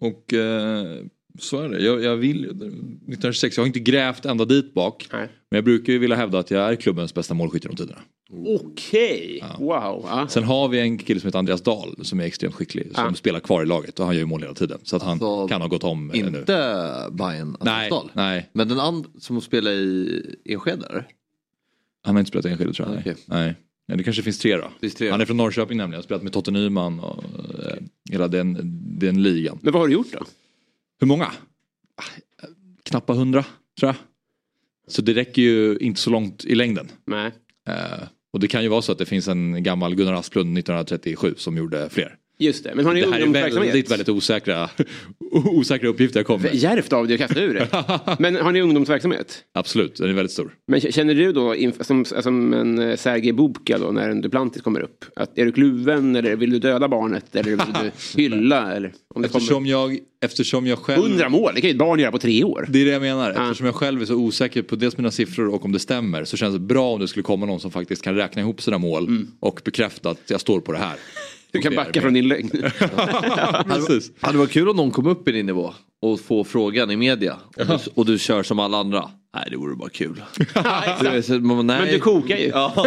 Och 0.00 0.32
eh, 0.32 0.96
så 1.38 1.60
är 1.60 1.68
det. 1.68 1.82
Jag, 1.84 2.02
jag 2.02 2.16
vill 2.16 2.44
1926, 2.44 3.56
jag 3.56 3.62
har 3.62 3.66
inte 3.66 3.80
grävt 3.80 4.24
ända 4.24 4.44
dit 4.44 4.74
bak. 4.74 5.08
Nej. 5.12 5.28
Men 5.50 5.56
jag 5.56 5.64
brukar 5.64 5.92
ju 5.92 5.98
vilja 5.98 6.16
hävda 6.16 6.38
att 6.38 6.50
jag 6.50 6.72
är 6.72 6.76
klubbens 6.76 7.14
bästa 7.14 7.34
målskytt 7.34 7.64
genom 7.64 7.76
tiderna. 7.76 8.00
Okej, 8.46 9.44
wow. 9.58 10.06
Ja. 10.08 10.26
Sen 10.30 10.44
har 10.44 10.68
vi 10.68 10.78
en 10.80 10.98
kille 10.98 11.20
som 11.20 11.28
heter 11.28 11.38
Andreas 11.38 11.62
Dahl 11.62 11.96
som 12.04 12.20
är 12.20 12.24
extremt 12.24 12.54
skicklig. 12.54 12.84
Som 12.94 13.04
Ja. 13.04 13.14
spelar 13.14 13.40
kvar 13.40 13.62
i 13.62 13.66
laget 13.66 14.00
och 14.00 14.06
han 14.06 14.14
gör 14.14 14.20
ju 14.20 14.26
mål 14.26 14.42
hela 14.42 14.54
tiden. 14.54 14.78
Så 14.82 14.96
att 14.96 15.02
han 15.02 15.12
Alltså, 15.12 15.48
kan 15.48 15.60
ha 15.60 15.68
gått 15.68 15.84
om 15.84 16.10
eh, 16.10 16.30
nu. 16.30 16.38
Inte 16.38 17.08
Bayern 17.12 17.56
Nej, 17.60 17.84
Asdal. 17.86 18.10
nej. 18.14 18.50
Men 18.52 18.68
den 18.68 18.80
andra 18.80 19.10
som 19.18 19.40
spelar 19.40 19.70
i 19.70 20.22
Enskede? 20.44 21.04
Han 22.02 22.14
har 22.14 22.20
inte 22.20 22.28
spelat 22.28 22.46
i 22.46 22.48
Enskede 22.48 22.72
tror 22.72 22.88
jag. 22.88 22.94
nej. 22.94 23.00
Okej. 23.12 23.16
Nej. 23.26 23.54
Nej, 23.88 23.98
det 23.98 24.04
kanske 24.04 24.22
finns 24.22 24.38
tre 24.38 24.56
då. 24.56 24.68
Finns 24.80 24.94
tre. 24.94 25.10
Han 25.10 25.20
är 25.20 25.24
från 25.24 25.36
Norrköping 25.36 25.78
nämligen. 25.78 26.02
Spelat 26.02 26.22
med 26.22 26.32
Totte 26.32 26.50
Nyman 26.50 27.00
och 27.00 27.24
eh, 27.64 27.76
hela 28.10 28.28
den, 28.28 28.56
den 28.98 29.22
ligan. 29.22 29.58
Men 29.62 29.72
vad 29.72 29.82
har 29.82 29.88
du 29.88 29.94
gjort 29.94 30.12
då? 30.12 30.18
Hur 31.00 31.06
många? 31.06 31.32
Knappa 32.82 33.12
hundra 33.12 33.44
tror 33.80 33.88
jag. 33.88 33.96
Så 34.88 35.02
det 35.02 35.14
räcker 35.14 35.42
ju 35.42 35.78
inte 35.78 36.00
så 36.00 36.10
långt 36.10 36.44
i 36.44 36.54
längden. 36.54 36.88
Nej. 37.04 37.32
Eh, 37.68 38.08
och 38.32 38.40
det 38.40 38.48
kan 38.48 38.62
ju 38.62 38.68
vara 38.68 38.82
så 38.82 38.92
att 38.92 38.98
det 38.98 39.06
finns 39.06 39.28
en 39.28 39.62
gammal 39.62 39.94
Gunnar 39.94 40.14
Asplund 40.14 40.58
1937 40.58 41.34
som 41.36 41.56
gjorde 41.56 41.88
fler. 41.90 42.16
Just 42.38 42.64
det, 42.64 42.74
men 42.74 42.86
har 42.86 42.94
ni 42.94 43.00
Det 43.00 43.10
här 43.10 43.20
är 43.20 43.60
väldigt, 43.60 43.90
väldigt 43.90 44.08
osäkra, 44.08 44.70
osäkra 45.30 45.88
uppgifter 45.88 46.18
jag 46.18 46.26
kommer. 46.26 46.50
Djärvt 46.52 46.92
av 46.92 47.06
dig 47.06 47.14
att 47.14 47.20
kasta 47.20 47.40
ur 47.40 47.54
det. 47.54 47.68
Men 48.18 48.36
har 48.36 48.52
ni 48.52 48.60
ungdomsverksamhet? 48.60 49.44
Absolut, 49.54 49.96
den 49.96 50.10
är 50.10 50.12
väldigt 50.12 50.32
stor. 50.32 50.54
Men 50.66 50.80
känner 50.80 51.14
du 51.14 51.32
då, 51.32 51.54
som, 51.80 52.04
som 52.04 52.52
en 52.52 52.78
eh, 52.78 52.96
Sergej 52.96 53.32
Bubka 53.32 53.78
då, 53.78 53.90
när 53.90 54.08
en 54.10 54.20
Duplantis 54.20 54.62
kommer 54.62 54.80
upp, 54.80 55.04
att 55.16 55.38
är 55.38 55.44
du 55.44 55.52
kluven 55.52 56.16
eller 56.16 56.36
vill 56.36 56.50
du 56.50 56.58
döda 56.58 56.88
barnet 56.88 57.36
eller 57.36 57.50
vill 57.50 57.58
du 57.58 57.90
hylla? 58.22 58.72
Eller, 58.72 58.92
om 59.14 59.22
det 59.22 59.28
kommer 59.28 59.40
Eftersom 59.40 59.66
jag, 59.66 59.98
eftersom 60.24 60.66
jag 60.66 60.78
själv... 60.78 61.04
100 61.04 61.28
mål, 61.28 61.52
det 61.54 61.60
kan 61.60 61.70
ju 61.70 61.74
ett 61.74 61.78
barn 61.78 61.98
göra 61.98 62.12
på 62.12 62.18
tre 62.18 62.44
år. 62.44 62.66
Det 62.68 62.80
är 62.80 62.84
det 62.84 62.92
jag 62.92 63.02
menar. 63.02 63.30
Eftersom 63.30 63.66
jag 63.66 63.74
själv 63.74 64.02
är 64.02 64.06
så 64.06 64.14
osäker 64.14 64.62
på 64.62 64.76
dels 64.76 64.96
mina 64.96 65.10
siffror 65.10 65.54
och 65.54 65.64
om 65.64 65.72
det 65.72 65.78
stämmer 65.78 66.24
så 66.24 66.36
känns 66.36 66.54
det 66.54 66.60
bra 66.60 66.92
om 66.92 67.00
det 67.00 67.08
skulle 67.08 67.22
komma 67.22 67.46
någon 67.46 67.60
som 67.60 67.70
faktiskt 67.70 68.02
kan 68.02 68.14
räkna 68.14 68.42
ihop 68.42 68.62
sina 68.62 68.78
mål 68.78 69.26
och 69.40 69.60
bekräfta 69.64 70.10
att 70.10 70.30
jag 70.30 70.40
står 70.40 70.60
på 70.60 70.72
det 70.72 70.78
här. 70.78 70.96
Du 71.56 71.62
kan 71.62 71.74
backa 71.74 72.00
från 72.00 72.14
din 72.14 72.28
lögn. 72.28 72.50
Precis. 73.66 74.12
Ja, 74.20 74.32
det 74.32 74.38
var 74.38 74.46
kul 74.46 74.68
om 74.68 74.76
någon 74.76 74.90
kom 74.90 75.06
upp 75.06 75.28
i 75.28 75.32
din 75.32 75.46
nivå 75.46 75.74
och 76.02 76.20
få 76.20 76.44
frågan 76.44 76.90
i 76.90 76.96
media. 76.96 77.36
Och 77.56 77.66
du, 77.66 77.78
och 77.94 78.06
du 78.06 78.18
kör 78.18 78.42
som 78.42 78.58
alla 78.58 78.78
andra. 78.78 79.10
Nej 79.34 79.48
det 79.50 79.56
vore 79.56 79.76
bara 79.76 79.88
kul. 79.88 80.22
Du 81.12 81.22
så 81.22 81.32
man, 81.32 81.66
nej. 81.66 81.80
Men 81.80 81.88
du 81.88 81.98
kokar 81.98 82.36
ju. 82.36 82.48
Ja. 82.54 82.86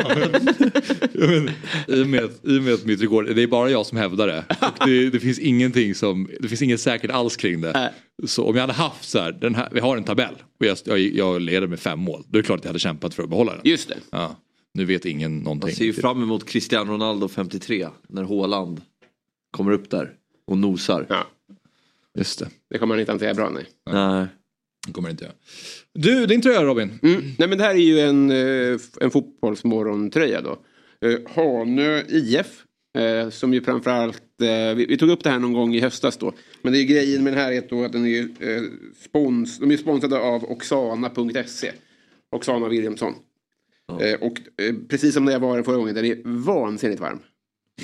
Men, 1.13 1.49
I 1.87 2.03
och 2.03 2.07
med, 2.07 2.29
i 2.43 2.59
och 2.59 2.63
med 2.63 2.73
att 2.73 2.85
mitt 2.85 3.01
rekord, 3.01 3.35
det 3.35 3.43
är 3.43 3.47
bara 3.47 3.69
jag 3.69 3.85
som 3.85 3.97
hävdar 3.97 4.27
det. 4.27 4.43
Och 4.79 4.87
det, 4.87 5.09
det 5.09 5.19
finns 5.19 5.39
ingenting 5.39 5.95
som, 5.95 6.29
det 6.39 6.47
finns 6.47 6.61
inget 6.61 6.81
säkert 6.81 7.11
alls 7.11 7.37
kring 7.37 7.61
det. 7.61 7.93
Så 8.25 8.45
om 8.45 8.55
jag 8.55 8.61
hade 8.61 8.73
haft 8.73 9.09
så 9.09 9.19
här, 9.19 9.31
den 9.31 9.55
här, 9.55 9.69
vi 9.71 9.79
har 9.79 9.97
en 9.97 10.03
tabell 10.03 10.35
och 10.59 10.65
jag, 10.65 10.77
jag, 10.85 10.99
jag 10.99 11.41
leder 11.41 11.67
med 11.67 11.79
fem 11.79 11.99
mål. 11.99 12.23
Då 12.27 12.37
är 12.37 12.41
det 12.41 12.45
klart 12.45 12.59
att 12.59 12.65
jag 12.65 12.69
hade 12.69 12.79
kämpat 12.79 13.13
för 13.13 13.23
att 13.23 13.29
behålla 13.29 13.51
den. 13.51 13.61
Just 13.63 13.89
det. 13.89 13.95
Ja, 14.11 14.35
nu 14.73 14.85
vet 14.85 15.05
ingen 15.05 15.39
någonting. 15.39 15.75
ser 15.75 15.85
ju 15.85 15.93
fram 15.93 16.23
emot 16.23 16.45
Cristiano 16.45 16.91
Ronaldo 16.91 17.27
53 17.27 17.87
när 18.07 18.23
Haaland 18.23 18.81
kommer 19.51 19.71
upp 19.71 19.89
där 19.89 20.13
och 20.47 20.57
nosar. 20.57 21.05
Ja, 21.09 21.27
Just 22.17 22.39
det, 22.39 22.49
det 22.69 22.77
kommer 22.77 22.95
han 22.95 22.99
inte 22.99 23.11
hantera 23.11 23.33
bra. 23.33 23.49
Nej. 23.49 23.65
Nej. 23.91 24.27
det 24.87 24.93
kommer 24.93 25.09
inte 25.09 25.23
jag. 25.23 25.33
Du, 25.93 26.25
din 26.25 26.41
tröja 26.41 26.63
Robin. 26.63 26.99
Mm. 27.03 27.21
Nej 27.37 27.49
men 27.49 27.57
det 27.57 27.63
här 27.63 27.75
är 27.75 27.79
ju 27.79 27.99
en, 27.99 28.31
eh, 28.31 28.79
en 29.01 29.11
fotbollsmorgontröja 29.11 30.41
då. 30.41 30.59
Eh, 31.07 31.19
Hanö 31.35 32.03
IF. 32.07 32.65
Eh, 32.97 33.29
som 33.29 33.53
ju 33.53 33.61
framförallt, 33.61 34.23
vi, 34.75 34.97
tog 34.97 35.09
upp 35.09 35.23
det 35.23 35.29
här 35.29 35.39
någon 35.39 35.53
gång 35.53 35.75
i 35.75 35.79
höstas 35.79 36.17
då. 36.17 36.33
Men 36.61 36.73
det 36.73 36.79
är 36.79 36.83
grejen 36.83 37.23
med 37.23 37.33
den 37.33 37.39
här 37.39 37.51
är 37.51 37.63
då 37.69 37.83
att 37.83 37.91
den 37.91 38.05
är 38.05 38.29
spons, 39.03 39.59
de 39.59 39.71
är 39.71 39.77
sponsrade 39.77 40.19
av 40.19 40.43
Oxana.se. 40.43 41.71
Oxana 42.31 42.67
Williamson. 42.67 43.13
Eh, 44.01 44.19
och 44.21 44.39
eh, 44.61 44.75
precis 44.89 45.13
som 45.13 45.25
när 45.25 45.31
jag 45.31 45.39
var 45.39 45.55
den 45.55 45.63
förra 45.63 45.77
gången, 45.77 45.95
den 45.95 46.05
är 46.05 46.21
vansinnigt 46.25 47.01
varm. 47.01 47.19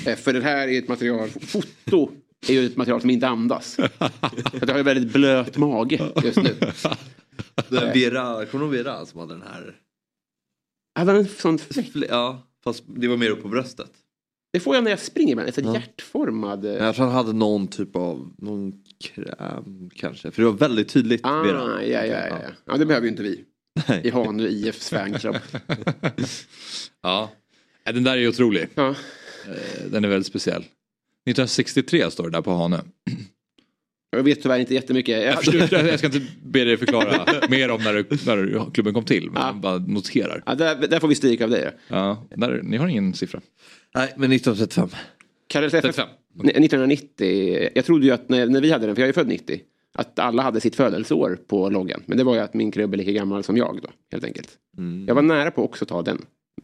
Eh, 0.06 0.16
för 0.16 0.34
det 0.34 0.42
här 0.42 0.68
är 0.68 0.78
ett 0.80 0.88
material, 0.88 1.30
foto 1.30 2.10
är 2.48 2.54
ju 2.54 2.66
ett 2.66 2.78
material 2.78 3.02
som 3.02 3.10
inte 3.10 3.28
andas. 3.28 3.78
Jag 4.60 4.68
har 4.68 4.78
ju 4.78 4.84
väldigt 4.84 5.14
blöt 5.14 5.58
mage 5.58 6.12
just 6.24 6.38
nu. 6.38 6.56
Den 7.70 7.94
Vera, 7.94 8.46
kommer 8.46 8.66
du 8.66 8.78
ihåg 8.78 8.86
Vera 8.86 9.06
som 9.06 9.20
hade 9.20 9.34
den 9.34 9.42
här? 9.42 9.76
Hade 10.96 11.12
han 11.12 11.20
en 11.20 11.28
sån 11.28 11.58
fläck? 11.58 11.92
Ja, 12.10 12.48
fast 12.64 12.84
det 12.88 13.08
var 13.08 13.18
mer 13.18 13.30
upp 13.30 13.42
på 13.42 13.48
bröstet. 13.48 13.92
Det 14.54 14.60
får 14.60 14.76
jag 14.76 14.84
när 14.84 14.92
jag 14.92 15.00
springer 15.00 15.32
ibland. 15.32 15.54
Sån 15.54 15.64
Ja. 15.64 15.74
hjärtformad... 15.74 16.66
Jag 16.66 16.96
tror 16.96 17.06
han 17.06 17.16
hade 17.16 17.34
någon 17.34 17.68
typ 17.68 17.96
av, 17.96 18.34
någon 18.38 18.74
kräm 19.04 19.90
kanske. 19.96 20.32
För 20.32 20.42
det 20.42 20.50
var 20.50 20.58
väldigt 20.58 20.90
tydligt. 20.90 21.22
Ah, 21.24 21.42
Vera. 21.42 21.84
ja, 21.86 22.06
ja, 22.06 22.06
ja, 22.06 22.28
ja. 22.30 22.38
ja, 22.66 22.78
det 22.78 22.86
behöver 22.86 23.06
ju 23.06 23.12
inte 23.12 23.24
vi. 23.24 23.46
Nej. 23.88 24.02
I 24.04 24.10
Hanö 24.10 24.48
IFs 24.48 24.90
fanclub. 24.94 25.36
Ja, 27.04 27.32
Ja, 27.88 27.92
den 27.92 28.04
där 28.04 28.12
är 28.14 28.18
ju 28.22 28.28
otrolig. 28.30 28.68
Ja. 28.76 28.90
Eh, 28.90 29.86
Den 29.92 30.04
är 30.04 30.08
väldigt 30.10 30.28
speciell. 30.28 30.62
1963 30.62 32.12
står 32.12 32.24
det 32.24 32.30
där 32.38 32.42
på 32.42 32.52
Hanö. 32.52 32.80
Jag 34.10 34.24
vet 34.24 34.42
tyvärr 34.42 34.60
inte 34.60 34.74
jättemycket. 34.74 35.24
Jag, 35.24 35.34
Jag 35.88 36.00
ska 36.00 36.08
inte 36.08 36.22
be 36.44 36.64
dig 36.64 36.78
förklara 36.78 37.26
mer 37.50 37.72
om 37.72 37.84
när, 37.84 37.94
det- 37.94 38.26
när 38.26 38.72
klubben 38.74 38.94
kom 38.94 39.06
till. 39.06 39.32
Men 39.32 39.42
Ja. 39.42 39.48
jag 39.48 39.56
bara 39.56 39.78
noterar. 39.78 40.44
ja, 40.46 40.56
där, 40.56 40.76
där 40.88 41.00
får 41.00 41.08
vi 41.08 41.16
stryk 41.16 41.42
av 41.42 41.50
dig. 41.50 41.72
Ja, 41.88 42.28
där, 42.36 42.62
ni 42.64 42.78
har 42.78 42.88
ingen 42.88 43.14
siffra? 43.14 43.42
Nej, 43.96 44.14
men 44.18 44.32
1935. 44.32 44.90
Karels 45.48 45.74
FF, 45.74 45.96
35. 45.96 46.08
1990. 46.50 47.70
Jag 47.76 47.86
trodde 47.86 48.06
ju 48.06 48.12
att 48.12 48.30
när, 48.30 48.46
när 48.46 48.62
vi 48.62 48.72
hade 48.72 48.86
den, 48.86 48.96
för 48.96 49.02
jag 49.02 49.10
är 49.10 49.14
född 49.14 49.28
90. 49.28 49.62
Att 49.98 50.20
alla 50.20 50.44
hade 50.44 50.62
sitt 50.62 50.76
födelseår 50.76 51.40
på 51.48 51.70
loggan. 51.70 52.02
Men 52.06 52.18
det 52.18 52.24
var 52.24 52.34
ju 52.36 52.40
att 52.40 52.54
min 52.54 52.72
klubb 52.72 52.94
är 52.94 52.98
lika 52.98 53.12
gammal 53.12 53.44
som 53.44 53.58
jag 53.58 53.80
då. 53.84 53.90
Helt 54.12 54.24
enkelt. 54.24 54.50
Mm. 54.78 55.06
Jag 55.08 55.16
var 55.16 55.22
nära 55.22 55.52
på 55.52 55.62
att 55.62 55.70
också 55.70 55.86
ta 55.86 56.02
den. 56.02 56.18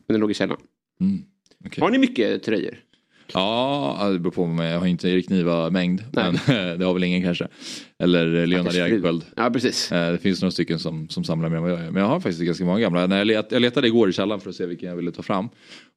Men 0.08 0.14
den 0.14 0.22
låg 0.22 0.32
i 0.32 0.34
källaren. 0.34 0.62
Mm. 1.02 1.22
okej. 1.66 1.82
Har 1.82 1.90
ni 1.92 1.98
mycket 1.98 2.44
tröjor? 2.44 2.78
Ja, 3.34 4.10
det 4.14 4.20
beror 4.20 4.32
på 4.32 4.46
mig. 4.46 4.72
Jag 4.72 4.80
har 4.80 4.88
inte 4.88 5.10
Erik 5.10 5.30
Niva-mängd. 5.30 6.04
Men 6.12 6.34
det 6.80 6.86
har 6.86 6.94
väl 6.94 7.04
ingen 7.04 7.24
kanske. 7.24 7.48
Eller 8.00 8.48
Leonard. 8.48 8.76
Ersköld. 8.76 9.26
Ja, 9.36 9.50
precis. 9.50 9.92
Eh, 9.92 10.12
Det 10.12 10.18
finns 10.18 10.42
några 10.42 10.52
stycken 10.52 10.80
som, 10.80 11.10
som 11.10 11.24
samlar 11.24 11.50
mer 11.50 11.58
än 11.58 11.64
vad 11.64 11.72
jag 11.72 11.80
gör. 11.80 11.92
Men 11.92 12.02
jag 12.02 12.10
har 12.10 12.20
faktiskt 12.20 12.42
ganska 12.42 12.66
många 12.66 12.80
gamla. 12.80 13.26
Jag 13.52 13.62
letade 13.62 13.88
igår 13.88 14.10
i 14.10 14.14
källaren 14.14 14.42
för 14.42 14.50
att 14.50 14.56
se 14.56 14.66
vilken 14.66 14.90
jag 14.90 14.96
ville 14.96 15.12
ta 15.12 15.22
fram. 15.22 15.50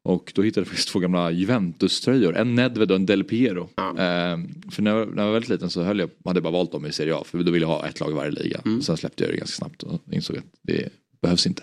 Och 0.04 0.32
då 0.34 0.42
hittade 0.42 0.60
jag 0.60 0.68
faktiskt 0.68 0.88
två 0.88 0.98
gamla 0.98 1.30
Juventus-tröjor. 1.30 2.36
En 2.36 2.54
Nedved 2.54 2.90
och 2.90 2.96
en 2.96 3.06
Del 3.06 3.24
Piero. 3.24 3.68
Ja. 3.74 3.88
Eh, 3.88 4.38
för 4.70 4.82
när 4.82 4.96
jag, 4.96 5.08
när 5.08 5.22
jag 5.22 5.26
var 5.26 5.32
väldigt 5.32 5.50
liten 5.50 5.70
så 5.70 5.82
höll 5.82 5.98
jag, 5.98 6.10
hade 6.24 6.36
jag 6.36 6.42
bara 6.42 6.52
valt 6.52 6.72
dem 6.72 6.86
i 6.86 6.92
Serie 6.92 7.14
A. 7.14 7.22
För 7.26 7.38
då 7.38 7.52
ville 7.52 7.64
jag 7.64 7.70
ha 7.70 7.86
ett 7.86 8.00
lag 8.00 8.10
i 8.10 8.14
varje 8.14 8.30
liga. 8.30 8.60
Mm. 8.64 8.82
Sen 8.82 8.96
släppte 8.96 9.24
jag 9.24 9.32
det 9.32 9.36
ganska 9.36 9.56
snabbt 9.56 9.82
och 9.82 10.00
insåg 10.10 10.36
att 10.36 10.44
det 10.62 10.88
behövs 11.22 11.46
inte. 11.46 11.62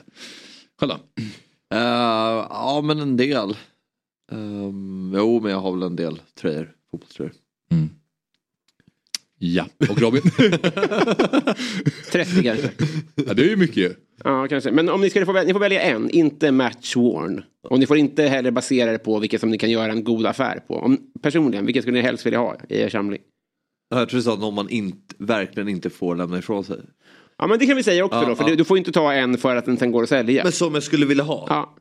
Själv 0.80 0.92
då? 0.92 1.24
Eh, 1.76 2.48
ja, 2.50 2.82
men 2.84 3.00
en 3.00 3.18
del. 3.18 3.58
Um, 4.32 5.14
jo, 5.16 5.40
men 5.40 5.52
jag 5.52 5.60
har 5.60 5.72
väl 5.72 5.84
en 5.84 5.96
del 5.96 6.22
tröjor. 6.42 6.72
Fotbollströjor. 6.92 7.34
Mm. 7.72 7.90
Ja, 9.44 9.66
och 9.90 10.02
Robin? 10.02 10.22
30 12.12 12.44
kanske. 12.44 12.70
ja, 13.16 13.34
det 13.34 13.42
är 13.44 13.50
ju 13.50 13.56
mycket 13.56 13.78
ju. 13.78 13.94
Ja, 14.24 14.48
kanske. 14.48 14.72
Men 14.72 14.90
om 14.90 15.02
ni, 15.02 15.10
ska 15.10 15.26
få, 15.26 15.32
välja, 15.32 15.48
ni 15.48 15.54
får 15.54 15.60
välja 15.60 15.82
en, 15.82 16.10
inte 16.10 16.52
match 16.52 16.96
worn. 16.96 17.44
Och 17.70 17.80
ni 17.80 17.86
får 17.86 17.98
inte 17.98 18.24
heller 18.24 18.52
basera 18.52 18.92
det 18.92 18.98
på 19.00 19.20
vilket 19.20 19.42
som 19.42 19.50
ni 19.50 19.58
kan 19.58 19.70
göra 19.70 19.92
en 19.92 20.04
god 20.04 20.26
affär 20.26 20.60
på. 20.68 20.76
Om, 20.76 20.98
personligen, 21.22 21.66
vilket 21.66 21.84
skulle 21.84 21.98
ni 21.98 22.04
helst 22.04 22.26
vilja 22.26 22.40
ha 22.40 22.56
i 22.70 22.82
er 22.82 22.90
samling? 22.90 23.22
Jag 23.90 24.10
tror 24.10 24.18
du 24.18 24.24
sa 24.24 24.36
någon 24.36 24.54
man 24.54 24.70
inte, 24.70 25.16
verkligen 25.20 25.70
inte 25.70 25.90
får 25.90 26.16
lämna 26.16 26.38
ifrån 26.40 26.64
sig. 26.64 26.80
Ja 27.38 27.48
men 27.48 27.60
det 27.60 27.66
kan 27.66 27.76
vi 27.76 27.84
säga 27.84 28.06
också 28.06 28.20
Ja, 28.20 28.26
då. 28.30 28.36
För 28.36 28.44
ja. 28.44 28.50
du, 28.50 28.56
du 28.56 28.64
får 28.64 28.78
inte 28.78 28.92
ta 28.92 29.14
en 29.14 29.38
för 29.38 29.56
att 29.56 29.66
den 29.66 29.78
sen 29.78 29.92
går 29.92 30.04
att 30.04 30.10
sälja. 30.10 30.44
Men 30.44 30.52
som 30.52 30.74
jag 30.74 30.84
skulle 30.84 31.06
vilja 31.06 31.24
ha. 31.24 31.46
Ja, 31.50 31.76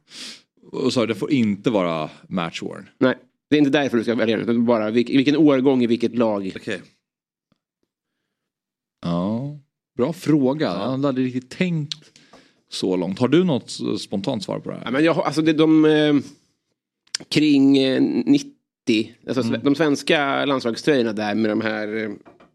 Och 0.72 0.92
så 0.92 1.06
det 1.06 1.14
får 1.14 1.32
inte 1.32 1.70
vara 1.70 2.10
match 2.28 2.62
worn. 2.62 2.88
nej. 2.98 3.14
Det 3.50 3.56
är 3.56 3.58
inte 3.58 3.70
därför 3.70 3.96
du 3.96 4.02
ska 4.02 4.14
välja 4.14 4.36
den. 4.36 4.48
Utan 4.48 4.64
bara 4.64 4.90
vilk, 4.90 5.10
vilken 5.10 5.36
årgång 5.36 5.82
i 5.82 5.86
vilket 5.86 6.14
lag. 6.18 6.52
Okej. 6.56 6.80
Ja, 9.02 9.58
bra 9.96 10.12
fråga. 10.12 10.66
Jag 10.66 10.90
hade 10.90 11.08
aldrig 11.08 11.26
riktigt 11.26 11.50
tänkt 11.50 12.04
så 12.70 12.96
långt. 12.96 13.18
Har 13.18 13.28
du 13.28 13.44
något 13.44 13.70
spontant 14.00 14.44
svar 14.44 14.58
på 14.58 14.70
det 14.70 14.76
Ja, 14.76 14.82
här? 14.84 14.90
men 14.92 15.04
jag, 15.04 15.16
alltså 15.18 15.42
det, 15.42 15.52
de 15.52 15.84
eh, 15.84 16.14
kring 17.28 17.78
eh, 17.78 18.02
90. 18.02 18.50
Alltså 19.28 19.42
sve- 19.42 19.60
de 19.64 19.74
svenska 19.74 20.44
landslagströjorna 20.44 21.12
där 21.12 21.34
med 21.34 21.50
de 21.50 21.60
här 21.60 22.04
eh, 22.04 22.10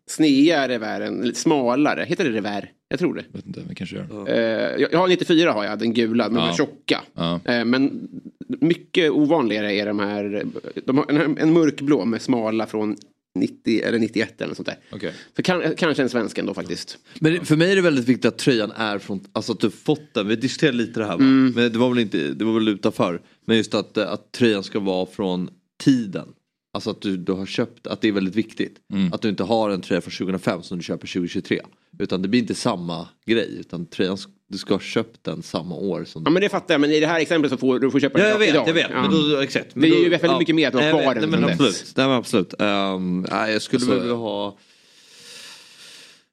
snea 0.09 0.67
revären. 0.67 1.21
Lite 1.21 1.39
smalare. 1.39 2.05
Heter 2.07 2.23
det 2.23 2.31
revär? 2.37 2.71
Jag 2.87 2.99
tror 2.99 3.13
det. 3.13 3.25
Vet 3.31 3.45
inte, 3.45 3.61
vi 3.69 3.75
kanske 3.75 3.95
gör. 3.95 4.29
Eh, 4.29 4.81
jag, 4.81 4.93
jag 4.93 4.99
har 4.99 5.07
94 5.07 5.51
har 5.51 5.65
jag, 5.65 5.79
den 5.79 5.93
gula, 5.93 6.29
de 6.29 6.35
Ja. 6.37 6.53
tjocka. 6.57 7.01
Ja. 7.13 7.39
Eh, 7.45 7.65
men 7.65 8.07
mycket 8.47 9.11
ovanligare 9.11 9.73
är 9.75 9.85
de 9.85 9.99
här, 9.99 10.43
de 10.85 10.97
har 10.97 11.05
en, 11.11 11.37
en 11.37 11.53
mörkblå 11.53 12.05
med 12.05 12.21
smala 12.21 12.65
från 12.65 12.95
90 13.35 13.81
eller 13.83 13.99
91 13.99 14.41
eller 14.41 14.47
något 14.47 14.57
sånt 14.57 14.67
där. 14.67 14.77
Okej. 14.91 15.13
Så 15.35 15.43
kan, 15.43 15.75
kanske 15.77 16.03
en 16.03 16.09
svensk 16.09 16.37
ändå 16.37 16.53
faktiskt. 16.53 16.97
Men 17.19 17.45
för 17.45 17.55
mig 17.55 17.71
är 17.71 17.75
det 17.75 17.81
väldigt 17.81 18.05
viktigt 18.05 18.25
att 18.25 18.37
tröjan 18.37 18.71
är 18.71 18.99
från, 18.99 19.23
alltså 19.33 19.51
att 19.51 19.59
du 19.59 19.71
fått 19.71 20.13
den. 20.13 20.27
Vi 20.27 20.35
diskuterade 20.35 20.77
lite 20.77 20.99
det 20.99 21.05
här 21.05 21.17
va? 21.17 21.23
Mm. 21.23 21.53
Men 21.55 21.71
det 21.71 21.79
var 21.79 21.89
väl 21.89 21.99
inte, 21.99 22.17
det 22.17 22.45
var 22.45 22.53
väl 22.53 22.67
utanför. 22.67 23.21
Men 23.45 23.57
just 23.57 23.73
att, 23.73 23.97
eh, 23.97 24.11
att 24.11 24.31
tröjan 24.31 24.63
ska 24.63 24.79
vara 24.79 25.05
från 25.05 25.49
tiden. 25.83 26.27
Alltså 26.73 26.89
att 26.89 27.01
du, 27.01 27.17
du 27.17 27.31
har 27.31 27.45
köpt, 27.45 27.87
att 27.87 28.01
det 28.01 28.07
är 28.07 28.11
väldigt 28.11 28.35
viktigt. 28.35 28.75
Mm. 28.93 29.13
Att 29.13 29.21
du 29.21 29.29
inte 29.29 29.43
har 29.43 29.69
en 29.69 29.81
tröja 29.81 30.01
från 30.01 30.11
2005 30.11 30.63
som 30.63 30.77
du 30.77 30.83
köper 30.83 31.07
2023. 31.07 31.61
Utan 31.99 32.21
det 32.21 32.27
blir 32.27 32.39
inte 32.39 32.55
samma 32.55 33.07
grej. 33.25 33.57
Utan 33.59 33.85
tröjan, 33.85 34.17
du 34.47 34.57
ska 34.57 34.73
ha 34.73 34.79
köpt 34.79 35.23
den 35.23 35.43
samma 35.43 35.75
år 35.75 36.03
som 36.05 36.21
Ja 36.25 36.31
men 36.31 36.41
det 36.41 36.49
fattar 36.49 36.73
jag, 36.73 36.81
men 36.81 36.91
i 36.91 36.99
det 36.99 37.07
här 37.07 37.19
exemplet 37.19 37.51
så 37.51 37.57
får 37.57 37.79
du 37.79 37.91
får 37.91 37.99
köpa 37.99 38.19
Ja 38.19 38.23
den 38.23 38.31
jag 38.31 38.39
vet, 38.39 38.49
idag. 38.49 38.67
jag 38.67 38.73
vet. 38.73 38.87
Ja. 38.91 39.01
Men 39.01 39.11
då, 39.11 39.39
exakt. 39.39 39.73
Det 39.73 39.79
Men 39.79 39.89
är 39.91 39.95
då, 39.95 40.01
ju 40.03 40.09
väldigt 40.09 40.39
mycket 40.39 40.55
mer 40.55 40.67
att 40.67 40.73
du 40.73 40.79
har 40.79 40.89
kvar 40.89 41.15
den 41.15 41.29
Nej, 41.29 41.39
men 41.39 41.57
från 41.57 41.65
dess. 41.67 41.81
absolut. 41.81 41.97
Nej, 41.97 42.07
men 42.07 42.15
absolut. 42.17 42.53
Um, 42.59 43.25
nej, 43.31 43.53
jag 43.53 43.61
skulle 43.61 43.77
Alltså- 43.77 43.91
väl 43.91 43.99
vilja 44.01 44.15
ha... 44.15 44.57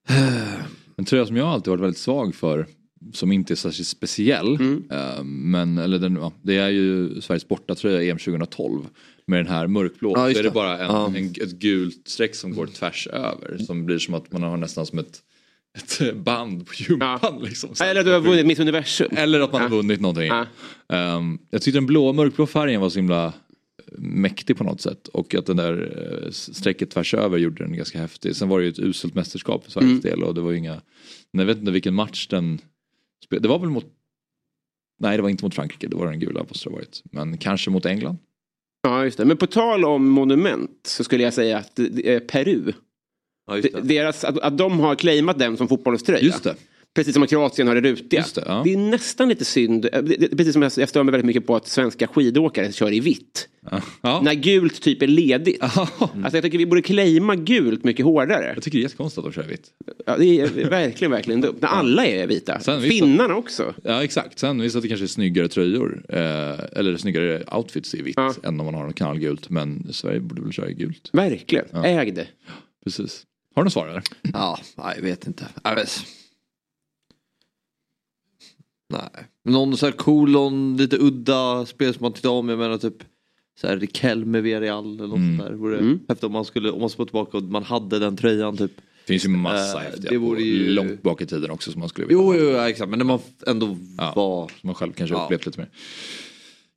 En 0.97 1.05
tröja 1.05 1.27
som 1.27 1.37
jag 1.37 1.49
alltid 1.49 1.71
varit 1.71 1.81
väldigt 1.83 1.99
svag 1.99 2.35
för. 2.35 2.67
Som 3.13 3.33
inte 3.33 3.53
är 3.53 3.57
särskilt 3.57 3.89
speciell. 3.89 4.55
Mm. 4.55 4.85
eh, 4.91 5.23
Men 5.25 5.79
eller 5.79 5.99
den, 5.99 6.15
ja, 6.17 6.33
det 6.43 6.57
är 6.57 6.69
ju 6.69 7.21
Sveriges 7.21 7.49
bortatröja 7.49 8.11
EM 8.11 8.19
2012. 8.19 8.87
Med 9.27 9.39
den 9.39 9.47
här 9.53 9.67
mörkblå. 9.67 10.13
Ja, 10.17 10.25
så 10.25 10.29
är 10.31 10.35
det 10.35 10.43
det. 10.43 10.51
bara 10.51 10.79
en, 10.79 10.85
Ja. 10.87 11.07
en, 11.17 11.27
ett 11.27 11.51
gult 11.53 12.09
streck 12.09 12.35
som 12.35 12.55
går 12.55 12.67
tvärs 12.67 13.07
över. 13.07 13.59
Som 13.59 13.87
blir 13.87 13.99
som 13.99 14.15
att 14.15 14.33
man 14.33 14.43
har 14.43 14.57
nästan 14.57 14.87
som 14.87 14.99
ett, 14.99 15.21
ett 15.79 16.17
band 16.17 16.67
på 16.67 16.73
gympan. 16.77 17.39
Liksom, 17.43 17.75
Så 17.75 17.85
här. 17.85 17.91
Eller 17.91 18.01
att 18.01 18.07
du 18.07 18.13
har 18.13 18.21
vunnit 18.21 18.47
Miss 18.47 18.59
Universum. 18.59 19.09
Eller 19.17 19.41
att 19.41 19.53
man 19.53 19.61
har 19.63 19.69
Ja. 19.69 19.77
vunnit 19.77 20.01
någonting. 20.01 20.27
Ja. 20.27 20.47
Ehm, 20.89 21.39
jag 21.51 21.63
tyckte 21.63 21.77
den 21.77 21.87
blå, 21.87 22.13
mörkblå 22.13 22.47
färgen 22.47 22.81
var 22.81 22.89
så 22.91 22.99
himla 22.99 23.33
mäktig 23.99 24.57
på 24.57 24.65
något 24.65 24.81
sätt. 24.81 25.09
Och 25.09 25.35
att 25.35 25.47
den 25.47 25.57
där 25.57 25.73
uh, 26.25 26.31
strecket 26.31 26.91
tvärs 26.91 27.15
över 27.15 27.39
gjorde 27.39 27.65
den 27.65 27.77
ganska 27.77 27.99
häftig. 27.99 28.37
Sen 28.37 28.49
var 28.49 28.59
det 28.59 28.65
ju 28.65 28.71
ett 28.71 28.79
uselt 28.79 29.15
mästerskap 29.15 29.65
för 29.65 29.71
Sveriges 29.71 29.91
Mm. 29.91 30.01
del 30.01 30.23
och 30.23 30.35
det 30.35 30.41
var 30.41 30.51
ju 30.51 30.59
inga... 30.59 30.81
Jag 31.31 31.45
vet 31.45 31.59
inte 31.59 31.73
vilken 31.73 31.95
match 31.95 32.27
den 32.27 32.59
spelade. 33.25 33.45
Det 33.45 33.49
var 33.49 33.59
väl 33.59 33.71
mot... 33.71 33.85
Nej 35.01 35.17
det 35.17 35.23
var 35.23 35.29
inte 35.31 35.45
mot 35.45 35.55
Frankrike, 35.55 35.87
det 35.89 35.97
var 35.97 36.07
den 36.07 36.21
gula 36.21 36.45
måste 36.49 36.69
det 36.69 36.73
varit. 36.73 37.03
Men 37.05 37.39
kanske 37.39 37.71
mot 37.71 37.87
England. 37.87 38.17
Ja 38.83 39.05
just 39.05 39.19
det. 39.19 39.25
Men 39.25 39.37
på 39.37 39.47
tal 39.47 39.85
om 39.85 40.09
monument 40.09 40.71
så 40.87 41.05
skulle 41.05 41.23
jag 41.23 41.35
säga 41.35 41.59
att 41.59 41.79
eh, 41.79 42.19
Peru. 42.19 42.73
Ja, 43.47 43.55
det. 43.57 43.69
Deras, 43.89 44.25
att, 44.25 44.39
att 44.39 44.59
de 44.59 44.81
har 44.81 44.95
claimat 44.95 45.39
den 45.39 45.57
som 45.57 45.69
fotbollströja. 45.69 46.21
Just 46.23 46.45
det. 46.45 46.55
Precis 46.95 47.15
som 47.15 47.23
att 47.23 47.31
Kroatien 47.31 47.69
har 47.69 47.75
det 47.75 47.81
rutiga. 47.91 48.25
Det, 48.35 48.43
ja. 48.47 48.63
det 48.65 48.73
är 48.73 48.77
nästan 48.77 49.29
lite 49.29 49.45
synd. 49.45 49.89
eh, 49.93 50.03
Precis 50.37 50.53
som 50.53 50.63
jag, 50.63 50.73
jag 50.77 50.89
stör 50.89 51.03
mig 51.03 51.13
väldigt 51.13 51.27
mycket 51.27 51.47
på 51.47 51.57
att 51.57 51.69
svenska 51.69 52.07
skidåkare 52.07 52.73
kör 52.73 52.93
i 52.93 53.01
vitt. 53.01 53.49
Ja. 54.03 54.21
När 54.25 54.35
gult 54.35 54.83
typ 54.83 55.03
är 55.03 55.07
ledigt. 55.07 55.63
Alltså 55.63 55.97
jag 56.33 56.43
tycker 56.43 56.59
vi 56.59 56.67
borde 56.67 56.83
claima 56.83 57.37
gult 57.37 57.85
mycket 57.85 58.05
hårdare. 58.05 58.53
Jag 58.55 58.63
tycker 58.63 58.79
det 58.79 58.81
är 58.81 58.83
jättekonstigt 58.83 59.19
att 59.27 59.35
de 59.35 59.43
kör 59.43 59.49
vitt. 59.49 59.67
Ja, 60.07 60.17
det 60.19 60.41
är 60.41 60.71
verkligen, 60.71 61.11
verkligen 61.11 61.41
dumt. 61.41 61.57
När 61.61 61.69
alla 61.69 62.07
är 62.07 62.27
vita. 62.27 62.61
Sen 62.61 62.83
Finnarna 62.83 63.37
också. 63.37 63.75
Ja 63.85 64.05
exakt, 64.05 64.39
sen 64.39 64.61
visst 64.61 64.77
att 64.77 64.83
det 64.83 64.89
kanske 64.89 65.05
är 65.05 65.09
snyggare 65.09 65.49
tröjor. 65.49 66.05
Eh, 66.09 66.19
eller 66.79 66.97
snyggare 66.97 67.45
outfits 67.53 67.95
i 67.95 68.03
vitt 68.03 68.15
Ja. 68.17 68.35
än 68.45 68.61
om 68.61 68.67
man 68.67 68.75
har 68.75 68.87
något 68.87 68.95
knallgult. 68.97 69.51
Men 69.51 69.89
Sverige 69.93 70.21
borde 70.21 70.43
väl 70.43 70.53
köra 70.53 70.71
i 70.71 70.75
gult. 70.75 71.11
Verkligen. 71.13 71.65
Äg 71.85 72.11
det. 72.11 72.27
Precis. 72.85 73.23
Har 73.55 73.63
du 73.63 73.65
något 73.65 73.73
svar 73.73 73.87
eller? 73.89 74.03
Ja, 74.33 74.59
nej, 74.77 74.93
jag 74.97 75.03
vet 75.03 75.27
inte. 75.27 75.49
Jag 75.65 75.75
vet. 75.75 76.05
Nej. 78.91 79.27
Någon 79.45 79.77
så 79.77 79.87
här 79.87 79.93
kolon, 79.93 80.77
lite 80.77 80.97
udda 81.01 81.67
spel 81.67 81.95
som 81.95 82.03
man 82.03 82.13
tittar 82.13 82.29
om. 82.31 82.49
Jag 82.49 82.59
menar 82.59 82.79
typ 82.79 83.05
så 83.61 83.67
här 83.67 83.77
Riquelme 83.77 84.41
Villarreal 84.41 84.95
eller 84.95 85.07
något 85.09 85.17
Mm. 85.17 85.39
sånt 85.39 85.51
där. 85.51 85.57
Vore 85.57 85.79
Mm. 85.79 86.01
häftigt 86.09 86.25
om 86.25 86.33
man 86.33 86.45
skulle, 86.45 86.71
om 86.71 86.81
man 86.81 86.91
skulle 86.91 87.07
tillbaka 87.07 87.37
och 87.37 87.43
man 87.43 87.63
hade 87.63 87.99
den 87.99 88.17
tröjan 88.17 88.57
typ. 88.57 88.73
Det 88.77 88.83
finns 89.13 89.25
ju 89.25 89.29
massa 89.29 89.79
Eh, 89.85 89.91
häftiga 89.91 90.11
det 90.11 90.19
vore 90.19 90.43
ju- 90.43 90.69
långt 90.69 91.03
bak 91.03 91.21
i 91.23 91.27
tiden 91.27 91.51
också 91.51 91.73
som 91.73 91.81
man 91.81 91.89
skulle 91.89 92.07
vilja 92.07 92.23
Jo, 92.23 92.27
ha. 92.27 92.37
jo, 92.37 92.45
ja, 92.45 92.69
exakt. 92.69 92.91
Men 92.91 92.99
när 92.99 93.07
man 93.07 93.21
ändå 93.47 93.77
Ja. 93.99 94.13
var 94.17 94.49
Som 94.49 94.57
man 94.63 94.75
själv 94.75 94.93
kanske 94.93 95.17
Ja. 95.17 95.25
upplevt 95.25 95.47
lite 95.47 95.59
mer. 95.61 95.69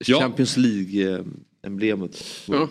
Ja. 0.06 0.20
Champions 0.20 0.58
League-emblemet. 0.58 2.24
Ja. 2.48 2.70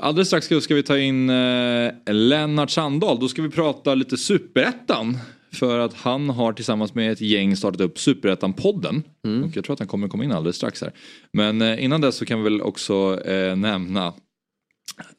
Alldeles 0.00 0.28
strax 0.28 0.46
ska- 0.46 0.74
vi 0.74 0.82
ta 0.82 0.98
in 0.98 1.30
eh, 1.30 1.92
Lennart 2.06 2.70
Sandahl. 2.70 3.20
Då 3.20 3.28
ska 3.28 3.42
vi 3.42 3.50
prata 3.50 3.94
lite 3.94 4.16
Superettan. 4.16 5.18
För 5.52 5.78
att 5.78 5.94
han 5.94 6.30
har 6.30 6.52
tillsammans 6.52 6.94
med 6.94 7.12
ett 7.12 7.20
gäng 7.20 7.56
startat 7.56 7.80
upp 7.80 7.98
Superettan-podden. 7.98 9.02
Och 9.44 9.56
jag 9.56 9.64
tror 9.64 9.72
att 9.72 9.78
han 9.78 9.88
kommer 9.88 10.08
komma 10.08 10.24
in 10.24 10.32
alldeles 10.32 10.56
strax 10.56 10.80
här. 10.82 10.92
Men 11.32 11.62
eh, 11.62 11.84
innan 11.84 12.00
dess 12.00 12.16
så 12.16 12.26
kan 12.26 12.38
vi 12.38 12.44
väl 12.44 12.62
också 12.62 13.20
eh, 13.24 13.56
nämna 13.56 14.14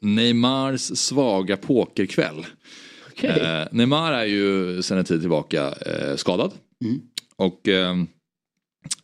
Neymars 0.00 0.80
svaga 0.80 1.56
pokerkväll. 1.56 2.46
Eh, 3.22 3.66
Neymar 3.72 4.12
är 4.12 4.24
ju 4.24 4.82
sedan 4.82 4.98
en 4.98 5.04
tid 5.04 5.20
tillbaka 5.20 5.74
skadad. 6.16 6.52
Och 7.36 7.68
eh, 7.68 7.96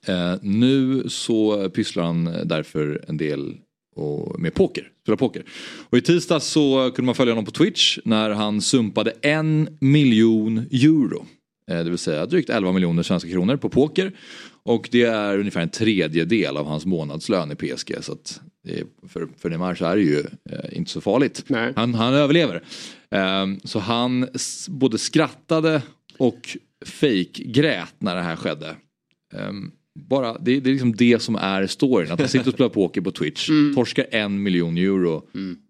eh, 0.06 0.34
nu 0.42 1.04
så 1.08 1.68
pysslar 1.70 2.04
han 2.04 2.24
därför 2.44 3.04
en 3.08 3.16
del 3.16 3.56
och, 3.98 4.40
med 4.40 4.54
poker, 4.54 4.90
spela 5.02 5.16
poker. 5.16 5.44
Och 5.90 5.98
i 5.98 6.00
tisdags 6.00 6.46
så 6.46 6.90
kunde 6.94 7.06
man 7.06 7.14
följa 7.14 7.32
honom 7.32 7.44
på 7.44 7.50
Twitch 7.50 7.98
när 8.04 8.30
han 8.30 8.61
sumpade 8.61 9.12
en 9.22 9.78
miljon 9.80 10.58
euro. 10.58 11.26
Eh, 11.70 11.76
det 11.84 11.90
vill 11.90 11.98
säga 11.98 12.26
drygt 12.26 12.50
11 12.50 12.72
miljoner 12.72 13.02
svenska 13.02 13.30
kronor 13.30 13.56
på 13.56 13.68
poker. 13.68 14.12
Och 14.62 14.88
det 14.92 15.02
är 15.02 15.38
ungefär 15.38 15.61
en 15.61 15.68
tredjedel 15.68 16.56
av 16.56 16.66
hans 16.66 16.87
månadslön 16.87 17.52
i 17.52 17.54
PSG. 17.54 17.94
Så 18.00 18.12
att 18.12 18.40
är, 18.68 18.84
för, 19.08 19.28
för 19.38 19.50
Neymar 19.50 19.74
så 19.74 19.84
är 19.84 19.96
det 19.96 20.02
ju 20.02 20.18
eh, 20.50 20.76
inte 20.78 20.90
så 20.90 21.00
farligt. 21.00 21.44
Nej. 21.46 21.72
Han, 21.76 21.94
han 21.94 22.14
överlever. 22.14 22.62
Ehm, 23.11 23.61
så 23.64 23.78
han 23.78 24.28
både 24.68 24.98
skrattade 24.98 25.82
och 26.18 26.56
fake 26.87 27.44
grät 27.44 27.94
när 27.98 28.16
det 28.16 28.22
här 28.22 28.37
skedde. 28.37 28.76
Ehm, 29.34 29.70
bara, 30.08 30.38
det, 30.38 30.61
det 30.61 30.70
är 30.70 30.72
liksom 30.72 30.96
det 30.96 31.22
som 31.22 31.37
är 31.37 31.66
storyn. 31.66 32.12
Att 32.12 32.18
han 32.20 32.28
sitter 32.28 32.48
och 32.48 32.54
spelar 32.54 32.70
poker 32.70 33.00
på 33.00 33.11
Twitch, 33.11 33.48
torskar 33.74 34.06
en 34.11 34.42
miljon 34.42 34.76
euro 34.78 35.22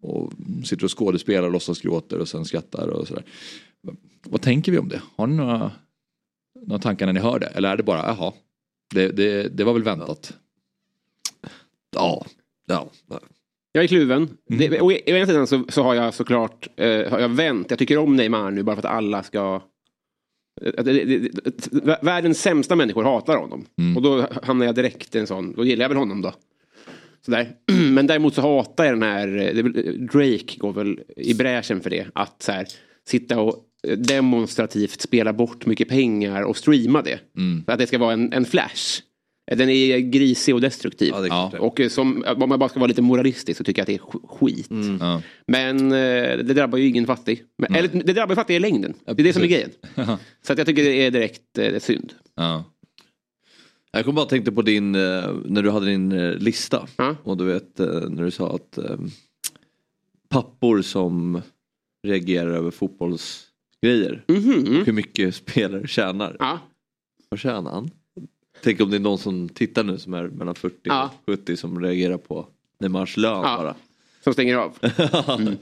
och 0.03 0.33
sitter 0.65 0.85
och 0.85 0.99
skådespelar 0.99 1.47
och 1.47 1.53
låtsas 1.53 1.81
gråter 1.81 2.19
och 2.19 2.29
sen 2.29 2.45
skrattar 2.45 2.89
och 2.89 3.09
sådär. 3.09 3.25
Vad 4.27 4.41
tänker 4.43 4.73
vi 4.73 4.79
om 4.79 4.89
det? 4.89 5.03
Har 5.17 5.27
ni 5.27 5.37
några, 5.37 5.73
några 6.67 6.83
tankar 6.83 7.07
när 7.07 7.13
ni 7.13 7.21
hör 7.21 7.39
det? 7.39 7.47
Eller 7.47 7.69
är 7.69 7.77
det 7.77 7.83
bara, 7.83 7.99
jaha, 8.07 8.33
det, 8.95 9.09
det, 9.09 9.49
det 9.57 9.65
var 9.65 9.73
väl 9.73 9.83
väntat? 9.83 10.33
Ja. 11.97 12.27
Ja. 12.67 12.91
Jag 13.73 13.85
är 13.85 13.89
kluven. 13.89 14.29
Det, 14.49 14.81
och 14.81 14.87
å 14.87 14.93
ena 14.93 15.27
sidan 15.27 15.47
så, 15.47 15.65
så 15.69 15.83
har 15.83 15.95
jag 15.95 16.15
såklart 16.15 16.69
eh, 16.77 17.11
har 17.11 17.19
jag 17.21 17.29
vänt. 17.29 17.67
Jag 17.71 17.79
tycker 17.79 17.99
om 17.99 18.17
Neymar 18.17 18.51
nu 18.51 18.63
bara 18.63 18.77
för 18.77 18.89
att 18.89 18.95
alla 18.95 19.23
ska... 19.23 19.57
att 19.57 19.63
det- 19.63 19.63
det- 19.65 20.48
det- 20.48 20.48
Världens 22.03 22.41
sämsta 22.43 22.77
människor 22.77 23.05
hatar 23.05 23.37
honom. 23.37 23.67
Och 23.97 24.03
då 24.03 24.27
hamnar 24.43 24.67
jag 24.67 24.75
direkt 24.75 25.15
i 25.15 25.19
en 25.19 25.27
sån, 25.27 25.53
då 25.53 25.65
gillar 25.65 25.85
jag 25.85 25.89
väl 25.89 25.99
honom 25.99 26.23
då. 26.23 26.33
Sådär. 27.25 27.49
Men 27.93 28.07
däremot 28.07 28.35
så 28.35 28.41
hatar 28.41 28.85
jag 28.85 28.95
den 28.95 29.03
här, 29.03 29.29
är 29.29 29.63
väl- 29.63 30.07
Drake 30.07 30.59
går 30.59 30.73
väl 30.73 31.01
i 31.17 31.35
bräschen 31.35 31.81
för 31.81 31.91
det. 31.91 32.07
Att 32.13 32.43
så 32.43 32.53
här, 32.53 32.67
sitta 33.09 33.41
och 33.41 33.57
eh, 33.89 33.99
demonstrativt 33.99 35.01
spela 35.01 35.33
bort 35.33 35.67
mycket 35.67 35.89
pengar 35.89 36.43
och 36.43 36.57
streama 36.57 37.03
det. 37.03 37.19
För 37.67 37.73
att 37.73 37.79
det 37.79 37.87
ska 37.87 37.99
vara 37.99 38.13
en, 38.13 38.33
en 38.33 38.45
flash. 38.45 39.01
Den 39.57 39.69
är 39.69 39.99
grisig 39.99 40.55
och 40.55 40.61
destruktiv. 40.61 41.09
Ja, 41.13 41.27
Ja. 41.27 41.59
Och 41.59 41.81
eh, 41.81 41.89
som, 41.89 42.25
om 42.43 42.49
man 42.49 42.59
bara 42.59 42.69
ska 42.69 42.81
vara 42.81 42.89
lite 42.89 43.03
moralistisk 43.03 43.59
så 43.59 43.65
tycker 43.65 43.81
jag 43.81 43.83
att 43.83 43.87
det 43.87 43.95
är 43.95 44.19
sk- 44.19 44.29
skit. 44.39 44.69
Ja. 45.01 45.23
Men 45.47 45.79
eh, 45.93 46.39
det 46.39 46.55
drabbar 46.55 46.79
ju 46.79 46.87
ingen 46.89 47.07
fattig. 47.07 47.43
Men, 47.59 47.75
eller 47.75 47.89
det 47.89 48.13
drabbar 48.13 48.33
ju 48.33 48.37
fattiga 48.37 48.57
i 48.57 48.61
längden. 48.61 48.95
Det 49.05 49.11
är 49.13 49.25
det 49.25 49.33
som 49.33 49.43
är 49.43 49.47
grejen. 49.47 49.71
Så 50.43 50.53
att 50.53 50.59
jag 50.59 50.67
tycker 50.67 50.85
det 50.85 51.07
är 51.07 51.11
direkt 51.11 51.59
eh, 51.59 51.79
synd. 51.79 52.13
Ja. 52.35 52.65
Jag 53.93 54.05
kom 54.05 54.15
bara 54.15 54.23
att 54.23 54.29
tänka 54.29 54.53
på 54.53 54.63
din, 54.63 54.95
eh, 54.95 55.35
när 55.45 55.63
du 55.63 55.71
hade 55.71 55.87
din 55.87 56.13
eh, 56.13 56.35
lista. 56.35 56.87
Och 57.23 57.37
du 57.37 57.45
vet 57.45 57.81
eh, 57.81 57.87
när 57.87 58.25
du 58.25 58.31
sa 58.31 58.55
att 58.55 58.79
eh, 58.79 58.97
pappor 60.29 60.83
som 60.83 61.43
reagerar 62.07 62.51
över 62.51 62.71
fotbollsgrejer. 62.71 64.25
Mhm. 64.29 64.83
Hur 64.87 64.93
mycket 64.93 65.35
spelare 65.35 65.87
tjänar. 65.87 66.37
Vad 67.29 67.41
tjänar 67.41 67.71
han? 67.71 67.91
Tänk 68.63 68.81
om 68.81 68.91
det 68.91 68.97
är 68.97 69.01
någon 69.01 69.19
som 69.19 69.49
tittar 69.49 69.85
nu 69.85 69.99
som 69.99 70.15
är 70.15 70.29
mellan 70.29 70.55
40 70.55 70.77
Ja. 70.83 71.11
och 71.25 71.33
70 71.33 71.57
som 71.57 71.81
reagerar 71.83 72.17
på 72.19 72.47
Neymars 72.81 73.17
lön 73.17 73.33
Ja. 73.33 73.57
bara. 73.59 73.75
Som 74.25 74.33
stänger 74.33 74.57
av. 74.57 74.79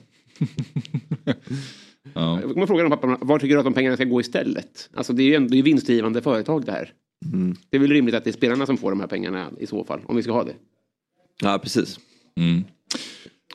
Ja. 2.14 2.40
Man 2.56 2.66
frågar 2.66 2.84
de 2.84 2.90
papporna, 2.90 3.18
var 3.20 3.38
tycker 3.38 3.54
du 3.54 3.58
att 3.58 3.64
de 3.64 3.74
pengarna 3.74 3.96
ska 3.96 4.04
gå 4.04 4.20
istället? 4.20 4.90
Alltså 4.94 5.12
det 5.12 5.22
är 5.22 5.24
ju 5.24 5.34
ändå 5.34 5.48
det 5.50 5.58
är 5.58 5.62
vinstdrivande 5.62 6.22
företag 6.22 6.64
det 6.64 6.72
här. 6.72 6.92
Mm. 7.32 7.56
Det 7.70 7.76
är 7.76 7.80
väl 7.80 7.90
rimligt 7.90 8.14
att 8.14 8.24
det 8.24 8.30
är 8.30 8.32
spelarna 8.32 8.66
som 8.66 8.76
får 8.76 8.90
de 8.90 9.00
här 9.00 9.06
pengarna 9.06 9.50
i 9.60 9.66
så 9.66 9.84
fall, 9.84 10.00
om 10.06 10.16
vi 10.16 10.22
ska 10.22 10.32
ha 10.32 10.44
det. 10.44 10.54
Ja 11.42 11.58
precis. 11.62 11.98
Mm. 12.36 12.64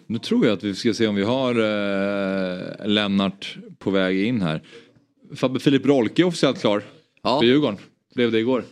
Nu 0.07 0.17
tror 0.19 0.45
jag 0.45 0.53
att 0.53 0.63
vi 0.63 0.75
ska 0.75 0.93
se 0.93 1.07
om 1.07 1.15
vi 1.15 1.23
har 1.23 1.51
eh, 1.55 2.87
Lennart 2.87 3.57
på 3.79 3.91
väg 3.91 4.23
in 4.27 4.41
här. 4.41 4.61
Fabbe 5.35 5.59
Filip 5.59 5.85
Rolke 5.85 6.21
är 6.21 6.25
officiellt 6.25 6.59
klar 6.61 6.83
Ja. 7.23 7.39
för 7.39 7.45
Djurgården. 7.47 7.77
Blev 8.15 8.31
det 8.31 8.39
igår. 8.39 8.63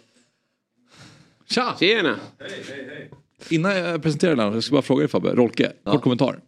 Tja! 1.50 1.76
Tjena! 1.80 2.20
Innan 3.50 3.78
jag 3.78 4.04
presenterar 4.04 4.36
Lennart, 4.36 4.54
jag 4.54 4.64
ska 4.64 4.74
bara 4.74 4.82
fråga 4.82 5.00
dig 5.00 5.08
Fabbe. 5.10 5.36
Rolke, 5.36 5.72
kort 5.84 6.02
kommentar. 6.02 6.40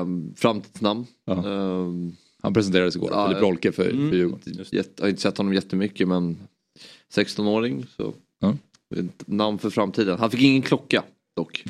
Um, 0.00 0.34
framtidsnamn. 0.36 1.06
Ja. 1.24 1.32
Ehm, 1.32 2.12
Han 2.42 2.54
presenterades 2.54 2.96
igår, 2.96 3.10
Ja, 3.12 3.26
Filip 3.26 3.42
ja. 3.42 3.48
Rolke 3.48 3.72
för, 3.72 3.84
för 3.84 3.92
Djurgården. 4.16 4.64
jag 4.70 4.84
har 5.00 5.08
inte 5.08 5.20
sett 5.22 5.38
honom 5.38 5.54
jättemycket 5.54 6.08
men 6.08 6.38
16-åring 7.14 7.86
så 7.96 8.14
Ja. 8.38 8.56
namn 9.26 9.58
för 9.58 9.70
framtiden. 9.70 10.18
Han 10.18 10.30
fick 10.30 10.40
ingen 10.42 10.62
klocka 10.62 11.04
dock. 11.36 11.64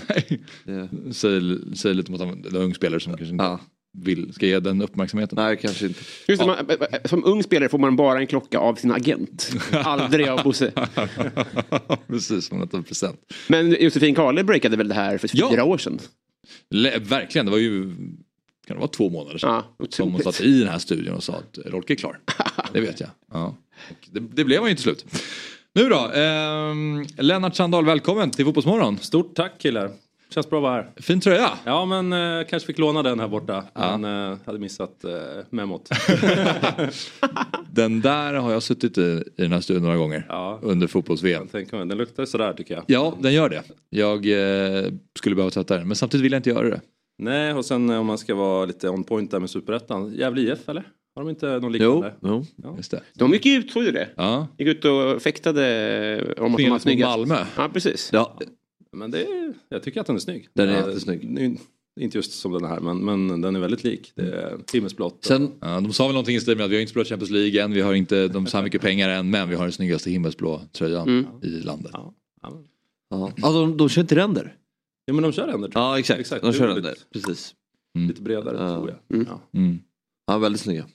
Det, 0.64 0.88
Säger, 1.14 1.74
säger 1.74 1.94
lite 1.94 2.12
mot 2.12 2.20
en 2.20 2.56
ung 2.56 2.74
spelare 2.74 3.00
som 3.00 3.12
kanske 3.16 3.32
inte 3.32 3.44
ja. 3.44 3.60
Vill, 3.98 4.32
ska 4.34 4.46
ge 4.46 4.60
den 4.60 4.82
uppmärksamheten. 4.82 5.36
Nej 5.36 5.56
kanske 5.62 5.86
inte. 5.86 6.00
Just 6.28 6.40
det, 6.42 6.46
man, 6.46 6.56
som 7.04 7.24
ung 7.24 7.42
spelare 7.42 7.68
får 7.68 7.78
man 7.78 7.96
bara 7.96 8.18
en 8.18 8.26
klocka 8.26 8.58
av 8.58 8.74
sin 8.74 8.92
agent. 8.92 9.50
Aldrig 9.72 10.28
av 10.28 10.42
Bosse. 10.42 10.72
Precis, 12.06 12.44
som 12.46 12.62
en 12.72 12.82
present. 12.84 13.20
Men 13.48 13.70
Josefin 13.80 14.14
Kahle 14.14 14.44
breakade 14.44 14.76
väl 14.76 14.88
det 14.88 14.94
här 14.94 15.18
för 15.18 15.30
Ja. 15.32 15.50
fyra 15.50 15.64
år 15.64 15.78
sedan? 15.78 15.98
Le- 16.70 16.98
verkligen, 16.98 17.44
det 17.46 17.50
var 17.52 17.58
ju 17.58 17.94
kan 18.66 18.76
det 18.76 18.80
vara 18.80 18.88
två 18.88 19.10
månader 19.10 19.38
sedan. 19.38 19.62
Ja, 19.78 19.86
som 19.88 20.12
hon 20.12 20.22
satt 20.22 20.40
i 20.40 20.58
den 20.60 20.68
här 20.68 20.78
studion 20.78 21.14
och 21.14 21.22
sa 21.22 21.32
att 21.34 21.58
Rolke 21.66 21.92
är 21.92 21.96
klar. 21.96 22.18
Det 22.72 22.80
vet 22.80 23.00
jag. 23.00 23.08
Ja. 23.32 23.56
Det, 24.10 24.20
det 24.20 24.44
blev 24.44 24.60
han 24.60 24.68
ju 24.68 24.74
till 24.74 24.82
slut. 24.82 25.04
Nu 25.74 25.88
då, 25.88 26.10
ehm, 26.14 27.06
Lennart 27.18 27.56
Sandahl, 27.56 27.84
välkommen 27.84 28.30
till 28.30 28.44
Fotbollsmorgon. 28.44 28.98
Stort 28.98 29.34
tack 29.34 29.58
killar. 29.58 29.90
Känns 30.30 30.50
bra 30.50 30.58
att 30.58 30.62
vara 30.62 30.72
här. 30.74 30.90
Fin 30.96 31.20
tröja. 31.20 31.50
Ja 31.64 31.84
men 31.84 32.12
eh, 32.12 32.46
kanske 32.46 32.66
fick 32.66 32.78
låna 32.78 33.02
den 33.02 33.20
här 33.20 33.28
borta. 33.28 33.64
Men 33.74 34.04
eh, 34.32 34.38
hade 34.46 34.58
missat 34.58 35.04
eh, 35.04 35.10
memot. 35.50 35.88
Den 37.72 38.00
där 38.00 38.34
har 38.34 38.52
jag 38.52 38.62
suttit 38.62 38.98
i, 38.98 39.24
i 39.36 39.42
den 39.42 39.52
här 39.52 39.60
studion 39.60 39.82
några 39.82 39.96
gånger. 39.96 40.26
Ja. 40.28 40.58
Under 40.62 40.86
fotbolls-VM. 40.86 41.48
Den 41.70 41.88
luktar 41.98 42.24
sådär 42.24 42.52
tycker 42.52 42.74
jag. 42.74 42.84
Ja, 42.86 43.14
den 43.20 43.32
gör 43.34 43.48
det. 43.48 43.62
Jag 43.90 44.26
eh, 44.26 44.84
skulle 45.18 45.36
behöva 45.36 45.50
tvätta 45.50 45.76
den, 45.78 45.86
men 45.88 45.96
samtidigt 45.96 46.24
vill 46.24 46.32
jag 46.32 46.38
inte 46.38 46.50
göra 46.50 46.68
det. 46.70 46.80
Nej 47.18 47.52
och 47.54 47.64
sen 47.64 47.90
eh, 47.90 48.00
om 48.00 48.06
man 48.06 48.18
ska 48.18 48.34
vara 48.34 48.64
lite 48.64 48.88
on 48.88 49.04
point 49.04 49.30
där 49.30 49.40
med 49.40 49.50
superettan. 49.50 50.12
Gävle 50.14 50.40
IF 50.40 50.68
eller? 50.68 50.84
Har 51.14 51.22
de 51.22 51.30
inte 51.30 51.46
någon 51.46 51.74
Jo, 51.74 52.02
liknande? 52.02 52.46
jo. 52.62 52.76
Just 52.76 52.90
det. 52.90 53.00
De 53.14 53.32
gick 53.32 53.46
ut, 53.46 53.70
såg 53.72 53.82
du 53.82 53.90
det? 53.92 54.08
Ja. 54.16 54.46
Gick 54.58 54.68
ut 54.68 54.84
och 54.84 55.22
fäktade 55.22 55.64
om 56.20 56.30
att 56.30 56.36
de 56.36 56.42
var 56.50 56.56
Tvingades 56.56 56.70
mot 56.72 56.82
snygga. 56.82 57.06
Malmö. 57.08 57.44
Ja, 57.56 57.68
precis. 57.72 58.10
Ja, 58.12 58.38
Men 58.96 59.10
det 59.10 59.22
är, 59.24 59.54
jag 59.68 59.82
tycker 59.82 60.00
att 60.00 60.06
den 60.06 60.16
är 60.16 60.20
snygg. 60.20 60.48
Den 60.54 60.68
är 60.68 60.72
Ja, 60.72 60.86
jättesnygg. 60.88 61.58
Inte 62.00 62.18
just 62.18 62.32
som 62.32 62.52
den 62.52 62.64
här 62.64 62.80
men, 62.80 63.04
men 63.04 63.40
den 63.40 63.56
är 63.56 63.60
väldigt 63.60 63.84
lik. 63.84 64.12
Det 64.14 64.22
är 64.22 64.58
himmelsblått. 64.72 65.24
sen 65.24 65.50
Ja, 65.60 65.80
de 65.80 65.92
sa 65.92 66.04
väl 66.06 66.12
någonting 66.14 66.36
i 66.36 66.40
stil 66.40 66.56
med 66.56 66.64
att 66.64 66.70
vi 66.70 66.74
har 66.74 66.80
inte 66.80 66.90
spelat 66.90 67.08
Champions 67.08 67.30
League 67.30 67.62
än, 67.62 67.72
vi 67.72 67.80
har 67.80 67.94
inte 67.94 68.28
de 68.28 68.46
så 68.46 68.56
här 68.56 68.64
mycket 68.64 68.80
pengar 68.82 69.08
än, 69.08 69.30
men 69.30 69.48
vi 69.48 69.54
har 69.54 69.62
den 69.62 69.72
snyggaste 69.72 70.10
himmelsblå 70.10 70.60
tröjan 70.72 71.26
i 71.42 71.46
landet. 71.48 71.90
Ja, 71.94 72.14
ja, 72.42 72.50
men- 72.50 72.64
Ja, 73.10 73.32
ja 73.36 73.52
de, 73.52 73.76
de 73.76 73.88
kör 73.88 74.02
inte 74.02 74.14
ränder. 74.16 74.56
ja 75.04 75.12
men 75.14 75.22
de 75.22 75.32
kör 75.32 75.48
ändå. 75.48 75.68
Ja 75.74 75.98
exakt, 75.98 76.20
Exakt, 76.20 76.42
de 76.42 76.52
kör 76.52 76.68
ränder. 76.68 76.94
Precis. 77.12 77.54
Lite 78.08 78.22
bredare 78.22 78.56
tror 78.74 78.88
jag. 79.08 79.16
Mm. 79.18 79.26
Ja. 79.30 79.58
Mm. 79.60 79.78
Ja, 80.26 80.38
väldigt 80.38 80.60
snygga. 80.62 80.86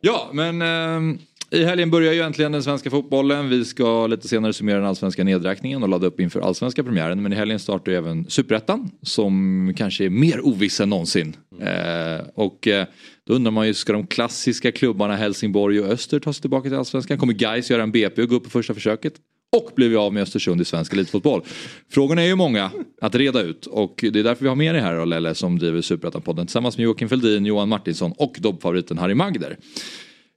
Ja, 0.00 0.30
men 0.32 0.62
eh, 0.62 1.20
i 1.52 1.64
helgen 1.64 1.90
börjar 1.90 2.12
ju 2.12 2.20
äntligen 2.20 2.52
den 2.52 2.62
svenska 2.62 2.90
fotbollen. 2.90 3.48
Vi 3.48 3.64
ska 3.64 4.06
lite 4.06 4.28
senare 4.28 4.52
summera 4.52 4.76
den 4.76 4.86
allsvenska 4.86 5.24
nedräkningen 5.24 5.82
och 5.82 5.88
ladda 5.88 6.06
upp 6.06 6.20
inför 6.20 6.40
allsvenska 6.40 6.84
premiären. 6.84 7.22
Men 7.22 7.32
i 7.32 7.36
helgen 7.36 7.58
startar 7.58 7.92
ju 7.92 7.98
även 7.98 8.30
superettan 8.30 8.90
som 9.02 9.74
kanske 9.76 10.04
är 10.04 10.10
mer 10.10 10.46
oviss 10.46 10.80
än 10.80 10.88
någonsin. 10.88 11.36
Eh, 11.60 12.26
och 12.34 12.68
eh, 12.68 12.86
då 13.26 13.34
undrar 13.34 13.50
man 13.50 13.66
ju, 13.66 13.74
ska 13.74 13.92
de 13.92 14.06
klassiska 14.06 14.72
klubbarna 14.72 15.16
Helsingborg 15.16 15.80
och 15.80 15.86
Öster 15.86 16.20
ta 16.20 16.32
sig 16.32 16.40
tillbaka 16.40 16.68
till 16.68 16.78
allsvenskan? 16.78 17.18
Kommer 17.18 17.32
Gais 17.32 17.70
göra 17.70 17.82
en 17.82 17.92
BP 17.92 18.22
och 18.22 18.28
gå 18.28 18.34
upp 18.34 18.44
på 18.44 18.50
första 18.50 18.74
försöket? 18.74 19.14
Och 19.56 19.70
blir 19.76 19.88
vi 19.88 19.96
av 19.96 20.12
med 20.12 20.22
Östersund 20.22 20.60
i 20.60 20.64
svensk 20.64 20.92
elitfotboll? 20.92 21.42
Frågorna 21.88 22.22
är 22.22 22.26
ju 22.26 22.34
många 22.34 22.70
att 23.00 23.14
reda 23.14 23.42
ut 23.42 23.66
och 23.66 23.94
det 24.12 24.18
är 24.18 24.24
därför 24.24 24.42
vi 24.42 24.48
har 24.48 24.56
med 24.56 24.74
dig 24.74 24.82
här 24.82 24.96
då, 24.96 25.04
Lelle 25.04 25.34
som 25.34 25.58
driver 25.58 25.80
Superettan-podden 25.80 26.46
tillsammans 26.46 26.76
med 26.76 26.84
Joakim 26.84 27.08
Feldin, 27.08 27.46
Johan 27.46 27.68
Martinsson 27.68 28.12
och 28.16 28.36
dobbfavoriten 28.40 28.98
Harry 28.98 29.14
Magder. 29.14 29.56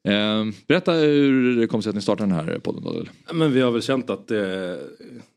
Eh, 0.07 0.45
berätta 0.67 0.91
hur 0.91 1.55
det 1.57 1.67
kom 1.67 1.81
sig 1.81 1.89
att 1.89 1.95
ni 1.95 2.01
startade 2.01 2.29
den 2.29 2.35
här 2.47 2.59
podden. 2.59 3.07
Ja, 3.27 3.33
Men 3.33 3.53
vi 3.53 3.61
har 3.61 3.71
väl 3.71 3.81
känt 3.81 4.09
att 4.09 4.27
det, 4.27 4.77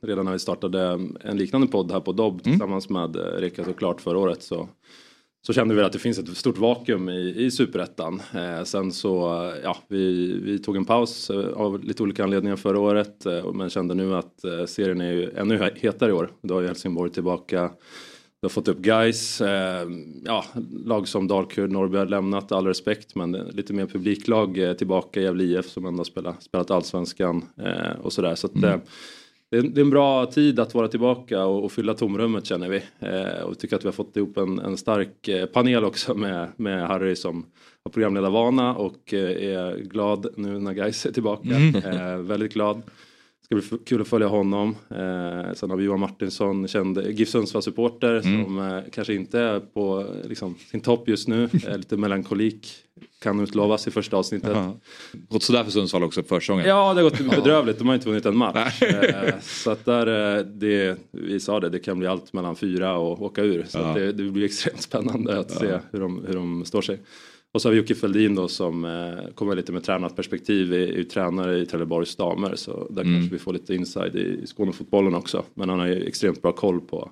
redan 0.02 0.24
när 0.24 0.32
vi 0.32 0.38
startade 0.38 1.00
en 1.20 1.36
liknande 1.38 1.66
podd 1.66 1.92
här 1.92 2.00
på 2.00 2.12
Dobb 2.12 2.42
tillsammans 2.42 2.88
med 2.88 3.16
eh, 3.16 3.22
Reka 3.22 3.64
såklart 3.64 4.00
förra 4.00 4.18
året 4.18 4.42
så, 4.42 4.68
så 5.46 5.52
kände 5.52 5.74
vi 5.74 5.82
att 5.82 5.92
det 5.92 5.98
finns 5.98 6.18
ett 6.18 6.36
stort 6.36 6.58
vakuum 6.58 7.08
i, 7.08 7.34
i 7.44 7.50
superettan. 7.50 8.22
Eh, 8.34 8.64
sen 8.64 8.92
så, 8.92 9.18
ja, 9.62 9.76
vi, 9.88 10.32
vi 10.42 10.58
tog 10.58 10.76
en 10.76 10.84
paus 10.84 11.30
eh, 11.30 11.48
av 11.52 11.84
lite 11.84 12.02
olika 12.02 12.24
anledningar 12.24 12.56
förra 12.56 12.78
året 12.80 13.26
eh, 13.26 13.52
men 13.52 13.70
kände 13.70 13.94
nu 13.94 14.14
att 14.14 14.44
serien 14.66 15.00
är 15.00 15.12
ju 15.12 15.30
ännu 15.36 15.58
he- 15.58 15.78
hetare 15.80 16.10
i 16.10 16.12
år. 16.12 16.30
Då 16.42 16.60
ju 16.60 16.66
Helsingborg 16.66 17.10
tillbaka 17.10 17.70
vi 18.46 18.48
har 18.48 18.52
fått 18.52 18.68
upp 18.68 18.78
guys, 18.78 19.40
eh, 19.40 19.88
ja, 20.24 20.44
lag 20.84 21.08
som 21.08 21.28
Dalkurd, 21.28 21.70
Norrby 21.70 21.98
har 21.98 22.06
lämnat, 22.06 22.52
all 22.52 22.66
respekt, 22.66 23.14
men 23.14 23.32
lite 23.32 23.72
mer 23.72 23.86
publiklag 23.86 24.58
eh, 24.58 24.72
tillbaka, 24.72 25.20
Gävle 25.20 25.44
IF 25.44 25.66
som 25.68 25.86
ändå 25.86 26.04
spelat, 26.04 26.42
spelat 26.42 26.70
allsvenskan 26.70 27.44
eh, 27.56 28.00
och 28.02 28.12
sådär. 28.12 28.34
Så 28.34 28.46
att, 28.46 28.54
eh, 28.54 28.76
det, 29.50 29.56
är, 29.56 29.62
det 29.62 29.80
är 29.80 29.84
en 29.84 29.90
bra 29.90 30.26
tid 30.26 30.60
att 30.60 30.74
vara 30.74 30.88
tillbaka 30.88 31.44
och, 31.44 31.64
och 31.64 31.72
fylla 31.72 31.94
tomrummet 31.94 32.46
känner 32.46 32.68
vi. 32.68 32.82
Eh, 32.98 33.42
och 33.44 33.50
vi 33.50 33.54
tycker 33.54 33.76
att 33.76 33.84
vi 33.84 33.88
har 33.88 33.92
fått 33.92 34.16
ihop 34.16 34.36
en, 34.36 34.58
en 34.58 34.76
stark 34.76 35.28
eh, 35.28 35.46
panel 35.46 35.84
också 35.84 36.14
med, 36.14 36.48
med 36.56 36.86
Harry 36.88 37.16
som 37.16 37.46
har 37.84 37.90
programledarvana 37.90 38.74
och 38.74 39.12
är 39.12 39.78
glad 39.78 40.26
nu 40.36 40.58
när 40.58 40.72
guys 40.72 41.06
är 41.06 41.12
tillbaka. 41.12 41.48
Eh, 41.84 42.16
väldigt 42.16 42.52
glad. 42.52 42.82
Ska 43.46 43.54
bli 43.54 43.84
kul 43.86 44.00
att 44.00 44.08
följa 44.08 44.28
honom. 44.28 44.76
Eh, 44.90 45.54
sen 45.54 45.70
har 45.70 45.76
vi 45.76 45.84
Johan 45.84 46.00
Martinsson, 46.00 46.68
känd 46.68 47.06
GIF 47.06 47.28
Sundsvall-supporter 47.28 48.20
som 48.20 48.58
eh, 48.58 48.82
kanske 48.92 49.14
inte 49.14 49.40
är 49.40 49.60
på 49.60 50.06
liksom, 50.24 50.54
sin 50.70 50.80
topp 50.80 51.08
just 51.08 51.28
nu. 51.28 51.48
Eh, 51.66 51.78
lite 51.78 51.96
melankolik 51.96 52.68
kan 53.22 53.40
utlovas 53.40 53.88
i 53.88 53.90
första 53.90 54.16
avsnittet. 54.16 54.56
Gått 55.12 55.42
sådär 55.42 55.64
för 55.64 55.70
Sundsvall 55.70 56.04
också 56.04 56.22
på 56.22 56.28
försäsongen. 56.28 56.66
Ja, 56.66 56.94
det 56.94 57.02
har 57.02 57.10
gått 57.10 57.36
bedrövligt. 57.36 57.78
De 57.78 57.88
har 57.88 57.94
inte 57.94 58.08
vunnit 58.08 58.26
en 58.26 58.36
match. 58.36 58.82
Eh, 58.82 59.34
så 59.40 59.70
att 59.70 59.84
där, 59.84 60.36
eh, 60.36 60.44
det, 60.44 60.98
vi 61.10 61.40
sa 61.40 61.60
det, 61.60 61.68
det 61.68 61.78
kan 61.78 61.98
bli 61.98 62.08
allt 62.08 62.32
mellan 62.32 62.56
fyra 62.56 62.96
och 62.96 63.22
åka 63.22 63.42
ur. 63.42 63.64
Så 63.68 63.78
att 63.78 63.94
det, 63.94 64.12
det 64.12 64.30
blir 64.30 64.44
extremt 64.44 64.82
spännande 64.82 65.38
att 65.38 65.50
se 65.50 65.78
hur 65.90 66.00
de, 66.00 66.24
hur 66.26 66.34
de 66.34 66.64
står 66.64 66.82
sig. 66.82 66.98
Och 67.54 67.62
så 67.62 67.68
har 67.68 67.72
vi 67.72 67.78
Jocke 67.78 67.94
Feldin 67.94 68.34
då 68.34 68.48
som 68.48 68.84
eh, 68.84 69.34
kommer 69.34 69.56
lite 69.56 69.72
med 69.72 69.84
tränat 69.84 70.16
perspektiv, 70.16 70.72
är 70.72 70.78
ju 70.78 71.04
tränare 71.04 71.58
i 71.58 71.66
Trelleborgs 71.66 72.16
damer. 72.16 72.54
Så 72.56 72.86
där 72.90 73.02
kanske 73.02 73.32
vi 73.32 73.38
får 73.38 73.52
lite 73.52 73.74
inside 73.74 74.16
i, 74.16 74.46
Skånefotbollen 74.46 75.14
också. 75.14 75.44
Men 75.54 75.68
han 75.68 75.78
har 75.78 75.86
ju 75.86 76.04
extremt 76.06 76.42
bra 76.42 76.52
koll 76.52 76.80
på 76.80 77.10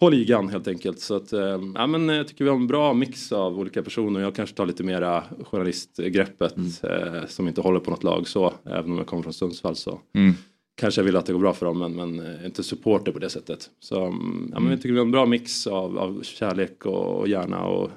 på 0.00 0.10
ligan 0.10 0.48
helt 0.48 0.68
enkelt. 0.68 1.00
Så 1.00 1.14
att, 1.16 1.32
eh, 1.32 1.60
ja, 1.74 1.86
men 1.86 2.08
jag 2.08 2.28
tycker 2.28 2.44
vi 2.44 2.50
har 2.50 2.56
en 2.56 2.66
bra 2.66 2.94
mix 2.94 3.32
av 3.32 3.58
olika 3.58 3.82
personer. 3.82 4.20
Jag 4.20 4.34
kanske 4.34 4.56
tar 4.56 4.66
lite 4.66 4.82
mera 4.84 5.24
journalistgreppet 5.44 6.56
eh, 6.84 7.26
som 7.28 7.48
inte 7.48 7.60
håller 7.60 7.80
på 7.80 7.90
något 7.90 8.04
lag 8.04 8.28
så. 8.28 8.52
Även 8.64 8.90
om 8.90 8.98
jag 8.98 9.06
kommer 9.06 9.22
från 9.22 9.32
Sundsvall 9.32 9.76
så 9.76 10.00
Mm. 10.14 10.32
kanske 10.76 11.00
jag 11.00 11.04
vill 11.06 11.16
att 11.16 11.26
det 11.26 11.32
går 11.32 11.40
bra 11.40 11.52
för 11.52 11.66
dem 11.66 11.78
men, 11.78 11.94
men 11.94 12.20
eh, 12.20 12.46
inte 12.46 12.62
supporter 12.62 13.12
på 13.12 13.18
det 13.18 13.30
sättet. 13.30 13.70
Så 13.80 14.04
mm, 14.04 14.50
ja, 14.54 14.60
men 14.60 14.70
jag 14.70 14.78
tycker 14.82 14.92
vi 14.92 14.98
har 14.98 15.06
en 15.06 15.10
bra 15.12 15.26
mix 15.26 15.66
av, 15.66 15.98
av 15.98 16.22
kärlek 16.22 16.86
och, 16.86 17.20
och 17.20 17.28
hjärna 17.28 17.64
och 17.64 17.90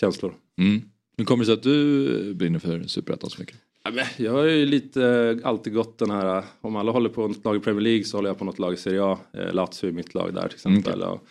känslor. 0.00 0.34
Mm. 0.60 0.82
Hur 1.18 1.24
kommer 1.24 1.44
det 1.44 1.46
sig 1.46 1.54
att 1.54 1.62
du 1.62 2.34
brinner 2.34 2.58
för 2.58 2.82
Superettan 2.82 3.30
så 3.30 3.40
mycket? 3.40 3.56
Ja, 3.84 3.90
men 3.90 4.04
jag 4.16 4.32
har 4.32 4.44
ju 4.44 4.66
lite 4.66 5.40
alltid 5.44 5.74
gått 5.74 5.98
den 5.98 6.10
här, 6.10 6.44
om 6.60 6.76
alla 6.76 6.92
håller 6.92 7.08
på 7.08 7.28
något 7.28 7.44
lag 7.44 7.56
i 7.56 7.60
Premier 7.60 7.80
League 7.80 8.04
så 8.04 8.16
håller 8.16 8.30
jag 8.30 8.38
på 8.38 8.44
något 8.44 8.58
lag 8.58 8.74
i 8.74 8.76
Serie 8.76 9.04
A. 9.04 9.18
Eh, 9.32 9.54
Lazio 9.54 9.88
är 9.88 9.92
mitt 9.92 10.14
lag 10.14 10.34
där 10.34 10.48
till 10.48 10.54
exempel. 10.54 11.02
Och, 11.02 11.26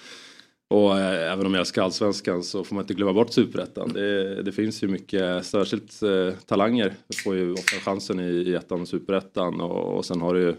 och 0.70 1.00
eh, 1.00 1.34
även 1.34 1.46
om 1.46 1.54
jag 1.54 1.60
älskar 1.60 1.84
allsvenskan 1.84 2.44
så 2.44 2.64
får 2.64 2.76
man 2.76 2.84
inte 2.84 2.94
glömma 2.94 3.14
bort 3.14 3.34
superettan. 3.34 3.94
Det, 3.94 4.42
det 4.44 4.52
finns 4.52 4.84
ju 4.84 4.88
mycket, 4.88 5.46
särskilt 5.46 6.04
eh, 6.04 6.34
talanger 6.46 6.94
får 7.24 7.36
ju 7.36 7.54
ofta 7.54 7.80
chansen 7.80 8.20
i, 8.20 8.24
i 8.24 8.56
ettan 8.56 8.82
och 8.82 8.88
superettan 8.88 9.62
och, 9.62 9.98
och 9.98 10.06
sen 10.06 10.22
har 10.22 10.34
du 10.34 10.42
ju 10.42 10.56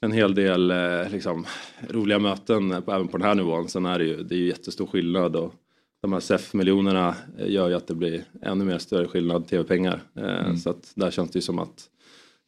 en 0.00 0.12
hel 0.12 0.34
del 0.34 0.70
eh, 0.70 1.10
liksom, 1.10 1.46
roliga 1.88 2.18
möten 2.18 2.72
även 2.72 3.08
på 3.08 3.16
den 3.18 3.26
här 3.26 3.34
nivån. 3.34 3.68
Sen 3.68 3.86
är 3.86 3.98
det 3.98 4.04
ju, 4.04 4.22
det 4.22 4.34
är 4.34 4.38
ju 4.38 4.46
jättestor 4.46 4.86
skillnad 4.86 5.36
och 5.36 5.54
de 6.02 6.12
här 6.12 6.20
SEF-miljonerna 6.20 7.14
gör 7.46 7.68
ju 7.68 7.74
att 7.74 7.86
det 7.86 7.94
blir 7.94 8.24
ännu 8.42 8.64
mer 8.64 8.78
större 8.78 9.08
skillnad 9.08 9.48
tv-pengar. 9.48 10.02
Eh, 10.16 10.56
Så 10.56 10.70
att 10.70 10.92
där 10.94 11.10
känns 11.10 11.30
det 11.30 11.36
ju 11.36 11.42
som 11.42 11.58
att 11.58 11.88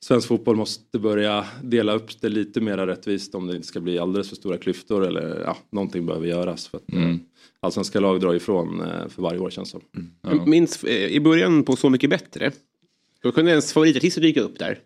svensk 0.05 0.29
fotboll 0.29 0.57
måste 0.57 0.99
börja 0.99 1.45
dela 1.63 1.93
upp 1.95 2.21
det 2.21 2.29
lite 2.29 2.61
mer 2.61 2.77
rättvist 2.77 3.35
om 3.35 3.47
det 3.47 3.57
inte 3.57 3.69
ska 3.69 3.81
bli 3.81 3.99
alldeles 3.99 4.29
för 4.29 4.37
stora 4.37 4.59
klyftor 4.59 5.07
eller 5.07 5.43
ja, 5.45 5.57
någonting 5.71 6.07
behöver 6.07 6.27
göras. 6.27 6.69
För 6.69 6.79
att, 6.79 6.93
mm. 6.93 7.21
Allsvenska 7.61 8.01
lag 8.01 8.21
drar 8.21 8.35
ifrån 8.35 8.81
eh, 8.81 9.09
för 9.09 9.23
varje 9.23 9.39
år 9.41 9.51
känns 9.51 9.73
det 9.73 9.81
som. 9.81 10.11
Jag 10.23 10.49
minns 10.49 10.85
eh, 10.85 11.07
i 11.07 11.21
början 11.21 11.65
på 11.65 11.77
Så 11.77 11.91
mycket 11.91 12.11
bättre. 12.11 12.53
Då 13.23 13.33
kunde 13.33 13.51
ens 13.51 13.73
favoritartister 13.73 14.21
dyka 14.21 14.41
upp 14.41 14.59
där. 14.59 14.79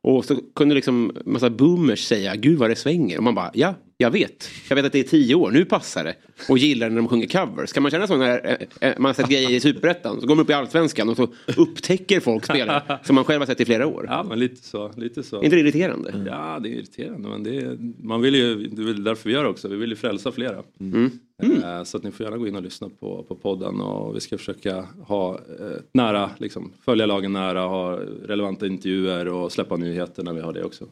Och 0.00 0.24
så 0.24 0.36
kunde 0.54 0.74
liksom 0.74 1.12
massa 1.24 1.50
boomers 1.50 2.04
säga 2.04 2.36
gud 2.36 2.58
vad 2.58 2.70
det 2.70 2.76
svänger. 2.76 3.18
Och 3.18 3.24
man 3.24 3.34
bara 3.34 3.50
ja, 3.54 3.74
jag 4.02 4.10
vet. 4.10 4.50
Jag 4.68 4.76
vet 4.76 4.84
att 4.84 4.92
det 4.92 4.98
är 4.98 5.04
tio 5.04 5.34
år, 5.34 5.50
nu 5.50 5.64
passar 5.64 6.04
det. 6.04 6.14
Och 6.48 6.58
gillar 6.58 6.88
när 6.90 6.96
de 6.96 7.08
sjunger 7.08 7.26
covers. 7.26 7.72
Kan 7.72 7.82
man 7.82 7.90
känna 7.90 8.06
så 8.06 8.16
när 8.16 8.58
eh, 8.80 8.88
eh, 8.88 8.94
man 8.98 9.08
har 9.08 9.14
sett 9.14 9.28
grejer 9.28 9.50
i 9.50 9.60
Superettan. 9.60 10.20
Så 10.20 10.26
går 10.26 10.34
man 10.34 10.42
upp 10.44 10.50
i 10.50 10.52
Allsvenskan 10.52 11.08
och 11.08 11.16
så 11.16 11.28
upptäcker 11.56 12.20
folk 12.20 12.44
spelare 12.44 12.98
som 13.04 13.14
man 13.14 13.24
själv 13.24 13.40
har 13.40 13.46
sett 13.46 13.60
i 13.60 13.64
flera 13.64 13.86
år. 13.86 14.06
Ja 14.08 14.22
men 14.28 14.38
lite 14.38 14.68
så. 14.68 14.92
Lite 14.96 15.22
så. 15.22 15.40
Är 15.40 15.44
inte 15.44 15.56
det 15.56 15.60
irriterande? 15.60 16.24
Ja 16.26 16.58
det 16.62 16.68
är 16.68 16.72
irriterande 16.72 17.28
men 17.28 17.42
det 17.42 17.56
är, 17.56 17.78
man 18.02 18.20
vill 18.20 18.34
ju, 18.34 18.68
det 18.68 18.82
är 18.82 18.94
därför 18.94 19.28
vi 19.28 19.34
gör 19.34 19.44
det 19.44 19.50
också. 19.50 19.68
Vi 19.68 19.76
vill 19.76 19.90
ju 19.90 19.96
frälsa 19.96 20.32
flera. 20.32 20.62
Mm. 20.80 21.10
Eh, 21.42 21.84
Så 21.84 21.96
att 21.96 22.02
ni 22.02 22.10
får 22.10 22.24
gärna 22.24 22.36
gå 22.36 22.48
in 22.48 22.56
och 22.56 22.62
lyssna 22.62 22.88
på, 23.00 23.22
på 23.28 23.34
podden 23.34 23.80
och 23.80 24.16
vi 24.16 24.20
ska 24.20 24.38
försöka 24.38 24.86
ha 25.00 25.34
eh, 25.34 25.76
nära, 25.94 26.30
liksom, 26.38 26.72
följa 26.84 27.06
lagen 27.06 27.32
nära, 27.32 27.60
ha 27.60 27.96
relevanta 28.24 28.66
intervjuer 28.66 29.28
och 29.28 29.52
släppa 29.52 29.76
nyheter 29.76 30.22
när 30.22 30.32
vi 30.32 30.40
har 30.40 30.52
det 30.52 30.64
också. 30.64 30.86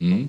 Mm. 0.00 0.28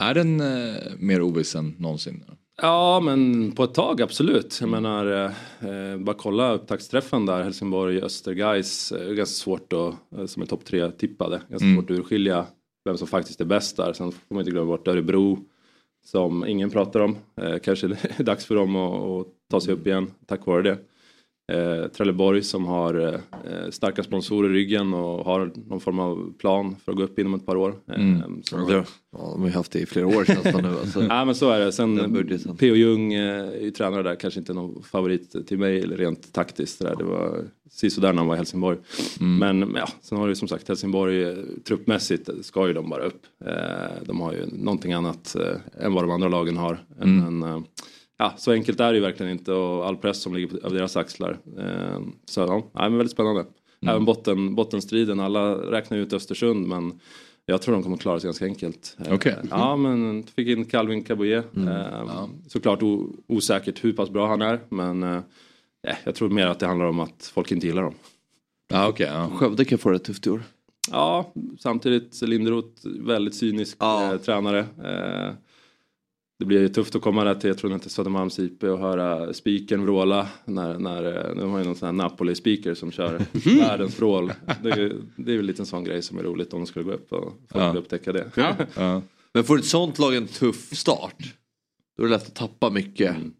Är 0.00 0.14
den 0.14 0.40
eh, 0.40 0.74
mer 0.98 1.22
oviss 1.22 1.54
än 1.56 1.74
någonsin? 1.78 2.24
Ja 2.62 3.00
men 3.00 3.52
på 3.52 3.64
ett 3.64 3.74
tag 3.74 4.02
absolut. 4.02 4.58
Jag 4.60 4.70
menar 4.70 5.24
eh, 5.60 5.96
bara 5.98 6.16
kolla 6.16 6.52
upptaktsträffen 6.52 7.26
där 7.26 7.42
Helsingborg 7.42 8.00
Östergeis. 8.02 8.92
Eh, 8.92 9.12
ganska 9.12 9.34
svårt 9.34 9.72
att, 9.72 9.94
eh, 10.18 10.26
som 10.26 10.42
är 10.42 10.46
topp 10.46 10.64
tre 10.64 10.90
tippade. 10.90 11.40
Ganska 11.48 11.66
Mm. 11.66 11.76
svårt 11.82 11.90
att 11.90 11.98
urskilja 11.98 12.46
vem 12.84 12.96
som 12.96 13.06
faktiskt 13.06 13.40
är 13.40 13.44
bäst 13.44 13.76
där. 13.76 13.92
Sen 13.92 14.12
får 14.12 14.34
man 14.34 14.38
inte 14.40 14.50
glömma 14.50 14.66
bort 14.66 14.88
Örebro 14.88 15.38
som 16.06 16.46
ingen 16.46 16.70
pratar 16.70 17.00
om. 17.00 17.16
Eh, 17.42 17.58
kanske 17.58 17.88
det 17.88 17.98
är 18.20 18.24
dags 18.24 18.46
för 18.46 18.54
dem 18.54 18.76
att, 18.76 19.00
att 19.00 19.26
ta 19.50 19.60
sig 19.60 19.74
upp 19.74 19.86
igen 19.86 20.10
tack 20.26 20.46
vare 20.46 20.62
det. 20.62 20.78
Eh, 21.50 21.86
Trelleborg 21.88 22.42
som 22.42 22.66
har 22.66 22.94
eh, 23.14 23.70
starka 23.70 24.02
sponsorer 24.02 24.50
i 24.50 24.52
ryggen 24.52 24.94
och 24.94 25.24
har 25.24 25.52
någon 25.68 25.80
form 25.80 25.98
av 25.98 26.32
plan 26.38 26.76
för 26.84 26.92
att 26.92 26.98
gå 26.98 27.04
upp 27.04 27.18
inom 27.18 27.34
ett 27.34 27.46
par 27.46 27.56
år. 27.56 27.74
Eh, 27.88 27.94
Mm. 28.00 28.42
så- 28.42 28.56
Ja, 29.12 29.18
de 29.32 29.40
har 29.40 29.48
ju 29.48 29.54
haft 29.54 29.72
det 29.72 29.78
i 29.80 29.86
flera 29.86 30.06
år 30.06 30.24
känns 30.24 30.42
det 30.42 30.62
nu. 30.62 30.68
Alltså. 30.68 31.02
Ja 31.08 31.24
men 31.24 31.34
så 31.34 31.50
är 31.50 31.60
det. 31.60 31.72
Sen. 31.72 32.56
P.O. 32.58 32.74
Jung 32.74 33.12
eh, 33.12 33.48
är 33.48 33.60
ju 33.60 33.70
tränare 33.70 34.02
där, 34.02 34.14
kanske 34.14 34.40
inte 34.40 34.54
någon 34.54 34.82
favorit 34.82 35.46
till 35.46 35.58
mig 35.58 35.80
eller 35.82 35.96
rent 35.96 36.32
taktiskt. 36.32 36.78
Där. 36.78 36.94
Det 36.98 37.04
var 37.04 37.44
sådär 37.90 38.12
när 38.12 38.18
han 38.18 38.26
var 38.26 38.34
i 38.34 38.36
Helsingborg. 38.36 38.78
Men 39.20 39.72
ja, 39.76 39.88
sen 40.02 40.18
har 40.18 40.28
du 40.28 40.34
som 40.34 40.48
sagt 40.48 40.68
Helsingborg 40.68 41.22
eh, 41.22 41.34
truppmässigt 41.64 42.30
ska 42.42 42.66
ju 42.66 42.72
de 42.72 42.90
bara 42.90 43.02
upp. 43.04 43.22
Eh, 43.46 44.04
de 44.06 44.20
har 44.20 44.32
ju 44.32 44.46
någonting 44.52 44.92
annat 44.92 45.36
eh, 45.36 45.84
än 45.86 45.94
vad 45.94 46.04
de 46.04 46.10
andra 46.10 46.28
lagen 46.28 46.56
har. 46.56 46.84
Men, 46.98 47.42
eh, 47.42 47.60
ja, 48.20 48.32
så 48.36 48.52
enkelt 48.52 48.80
är 48.80 48.88
det 48.92 48.94
ju 48.98 49.02
verkligen 49.02 49.32
inte 49.32 49.52
och 49.52 49.86
all 49.86 49.96
press 49.96 50.22
som 50.22 50.34
ligger 50.34 50.46
på 50.48 50.56
över 50.66 50.76
deras 50.76 50.96
axlar. 50.96 51.38
Eh, 51.58 52.00
så 52.24 52.40
ja, 52.40 52.62
ja, 52.72 52.80
men 52.88 52.96
väldigt 52.96 53.12
spännande. 53.12 53.44
Även 53.86 54.04
botten, 54.04 54.54
bottenstriden, 54.54 55.20
alla 55.20 55.54
räknar 55.54 55.98
ut 55.98 56.12
Östersund 56.12 56.66
men 56.66 57.00
jag 57.46 57.62
tror 57.62 57.74
de 57.74 57.82
kommer 57.82 57.96
klara 57.96 58.20
sig 58.20 58.28
ganska 58.28 58.44
enkelt. 58.44 58.96
Eh, 59.06 59.14
Okej. 59.14 59.36
Ja, 59.50 59.76
men 59.76 60.22
fick 60.22 60.48
in 60.48 60.64
Calvin 60.64 61.04
Caboué. 61.04 61.34
Eh, 61.36 62.26
Såklart 62.48 62.82
o- 62.82 63.10
osäkert 63.26 63.84
hur 63.84 63.92
pass 63.92 64.10
bra 64.10 64.26
han 64.28 64.42
är, 64.42 64.60
men 64.68 65.02
eh, 65.02 65.16
eh, 65.88 65.96
jag 66.04 66.14
tror 66.14 66.28
mer 66.28 66.46
att 66.46 66.58
det 66.58 66.66
handlar 66.66 66.86
om 66.86 67.00
att 67.00 67.30
folk 67.34 67.52
inte 67.52 67.66
gillar 67.66 67.82
dem. 67.82 67.94
Ja 68.72 68.88
okej. 68.88 69.06
ja. 69.06 69.30
Skövde 69.36 69.64
kan 69.64 69.78
få 69.78 69.90
det 69.90 69.98
tufft 69.98 70.26
i 70.26 70.30
år. 70.30 70.42
Ja, 70.90 71.32
samtidigt 71.58 72.22
Linderoth, 72.22 72.86
väldigt 73.00 73.34
cynisk 73.34 73.76
Ja. 73.80 74.12
eh, 74.12 74.18
tränare. 74.20 74.58
Eh, 74.58 75.34
det 76.40 76.46
blir 76.46 76.68
tufft 76.68 76.94
att 76.94 77.02
komma 77.02 77.24
där 77.24 77.34
till, 77.34 77.48
jag 77.48 77.58
tror 77.58 77.72
inte 77.72 77.90
Södermalms 77.90 78.38
IP 78.38 78.62
och 78.62 78.78
höra 78.78 79.32
spikern 79.34 79.82
vråla. 79.82 80.28
När, 80.44 80.78
när, 80.78 81.04
eh, 81.30 81.36
de 81.36 81.50
har 81.50 81.58
ju 81.58 81.64
någon 81.64 81.76
sån 81.76 81.86
här 81.86 81.92
Napoli-speaker 81.92 82.74
som 82.74 82.92
kör 82.92 83.22
världens 83.58 83.98
vrål. 83.98 84.32
Det, 84.62 84.70
är- 84.70 84.96
det 85.16 85.30
är 85.30 85.32
ju 85.34 85.38
en 85.40 85.46
liten 85.46 85.66
sån 85.66 85.84
grej 85.84 86.02
som 86.02 86.18
är 86.18 86.22
roligt 86.22 86.52
om 86.52 86.60
de 86.60 86.66
skulle 86.66 86.84
gå 86.84 86.92
upp 86.92 87.12
och 87.12 87.22
folk 87.50 87.64
Ja. 87.64 87.74
upptäcka 87.76 88.12
det. 88.12 88.30
Ja. 88.34 88.56
Ja. 88.76 89.02
Men 89.34 89.44
får 89.44 89.58
ett 89.58 89.64
sånt 89.64 89.98
lag 89.98 90.14
en 90.16 90.26
tuff 90.26 90.76
start. 90.76 91.34
Då 91.96 92.02
är 92.02 92.06
det 92.08 92.12
lätt 92.14 92.26
att 92.26 92.34
tappa 92.34 92.70
mycket. 92.70 93.16
Mm. 93.16 93.32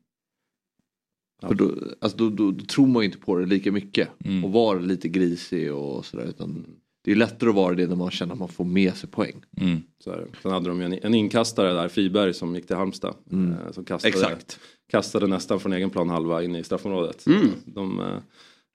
För 1.42 1.55
då, 1.55 1.74
alltså 2.01 2.18
då, 2.18 2.30
då, 2.30 2.51
då 2.51 2.64
tror 2.64 2.86
man 2.86 3.03
ju 3.03 3.07
inte 3.07 3.18
på 3.18 3.36
det 3.36 3.46
lika 3.46 3.72
mycket. 3.72 4.09
Mm. 4.24 4.44
Och 4.44 4.53
vara 4.53 4.78
lite 4.78 5.09
grisig 5.09 5.72
och 5.74 6.07
sådär. 6.07 6.24
Utan 6.24 6.66
det 7.03 7.11
är 7.11 7.16
lättare 7.16 7.51
att 7.51 7.57
vara 7.57 7.74
det 7.74 7.86
när 7.86 7.96
man 7.96 8.11
känner 8.11 8.32
att 8.32 8.38
man 8.38 8.48
får 8.48 8.64
med 8.64 8.96
sig 8.96 9.11
poäng. 9.11 9.42
Mm. 9.57 9.82
Så 10.05 10.11
är 10.11 10.16
det. 10.16 10.26
Sen 10.42 10.51
hade 10.51 10.68
de 10.68 10.80
ju 10.80 10.86
en, 10.86 10.98
en 11.03 11.14
inkastare 11.14 11.72
där, 11.72 11.88
Friberg, 11.88 12.34
som 12.34 12.55
gick 12.55 12.66
till 12.66 12.76
Halmstad. 12.76 13.14
Mm. 13.32 13.53
Eh, 13.53 13.72
som 13.72 13.84
kastade, 13.84 14.09
Exakt. 14.09 14.59
kastade 14.90 15.26
nästan 15.26 15.61
från 15.61 15.72
egen 15.72 15.90
plan 15.90 16.09
halva 16.09 16.42
in 16.42 16.57
i 16.57 16.64
straffområdet. 16.64 17.26
Mm. 17.26 17.48
De 17.64 18.01
eh, 18.01 18.07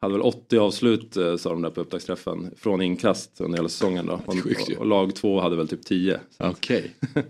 hade 0.01 0.13
väl 0.13 0.21
80 0.21 0.57
avslut 0.57 1.17
eh, 1.17 1.35
sa 1.35 1.49
de 1.49 1.61
där 1.61 1.69
på 1.69 1.81
upptaktsträffen 1.81 2.53
från 2.57 2.81
inkast 2.81 3.41
under 3.41 3.57
hela 3.57 3.69
säsongen. 3.69 4.05
Då. 4.05 4.13
Och, 4.25 4.35
ju. 4.69 4.75
och, 4.75 4.85
lag 4.85 5.15
två 5.15 5.41
hade 5.41 5.55
väl 5.55 5.67
typ 5.67 5.85
10. 5.85 6.19
Okej. 6.39 6.95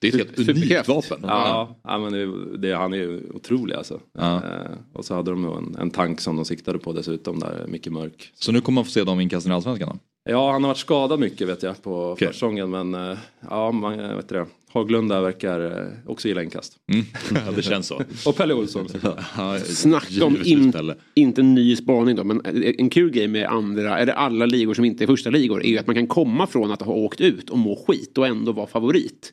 Det 0.00 0.08
är 0.08 0.20
ett 0.20 0.36
helt 0.36 0.48
unikt 0.48 0.88
vapen. 0.88 1.18
Ja, 1.22 1.76
ja 1.84 1.98
men 1.98 2.12
det, 2.12 2.56
det, 2.58 2.76
han 2.76 2.92
är 2.92 2.96
ju 2.96 3.30
otrolig 3.34 3.74
alltså. 3.74 4.00
Ja. 4.18 4.36
Eh, 4.36 4.70
och 4.92 5.04
så 5.04 5.14
hade 5.14 5.30
de 5.30 5.44
en, 5.44 5.76
en 5.80 5.90
tank 5.90 6.20
som 6.20 6.36
de 6.36 6.44
siktade 6.44 6.78
på 6.78 6.92
dessutom 6.92 7.38
där, 7.38 7.64
Micke 7.68 7.88
Mörk. 7.88 8.32
Så 8.34 8.52
nu 8.52 8.60
kommer 8.60 8.74
man 8.74 8.84
få 8.84 8.90
se 8.90 9.04
de 9.04 9.20
inkasten 9.20 9.52
i 9.52 9.54
Allsvenskan 9.54 9.88
då? 9.88 9.98
Ja, 10.32 10.52
han 10.52 10.62
har 10.64 10.68
varit 10.68 10.78
skadad 10.78 11.20
mycket 11.20 11.48
vet 11.48 11.62
jag 11.62 11.82
på 11.82 12.10
Okej. 12.10 12.28
försäsongen 12.28 12.70
men 12.70 12.94
eh, 12.94 13.18
ja, 13.50 13.72
man, 13.72 13.98
vet 14.16 14.28
det. 14.28 14.46
Haglunda 14.72 15.20
verkar 15.20 15.80
eh, 15.80 16.10
också 16.10 16.28
gilla 16.28 16.42
inkast. 16.42 16.72
Mm. 16.92 17.04
Ja, 17.46 17.52
det 17.56 17.62
känns 17.62 17.86
så. 17.86 18.02
Och 18.26 18.36
Pelle 18.36 18.54
Olsson. 18.54 18.86
Ja, 19.36 19.58
Snacka 19.58 20.24
om 20.24 20.36
in, 20.44 20.72
inte 21.14 21.40
en 21.40 21.54
ny 21.54 21.76
spaning 21.76 22.16
då, 22.16 22.24
men 22.24 22.40
en 22.78 22.90
kul 22.90 23.10
grej 23.10 23.28
med 23.28 23.46
andra, 23.46 23.98
eller 23.98 24.12
alla 24.12 24.46
ligor 24.46 24.74
som 24.74 24.84
inte 24.84 25.04
är 25.04 25.06
första 25.06 25.30
ligor, 25.30 25.64
är 25.64 25.68
ju 25.68 25.78
att 25.78 25.86
man 25.86 25.96
kan 25.96 26.06
komma 26.06 26.46
från 26.46 26.72
att 26.72 26.82
ha 26.82 26.92
åkt 26.92 27.20
ut 27.20 27.50
och 27.50 27.58
må 27.58 27.84
skit 27.86 28.18
och 28.18 28.26
ändå 28.26 28.52
vara 28.52 28.66
favorit. 28.66 29.32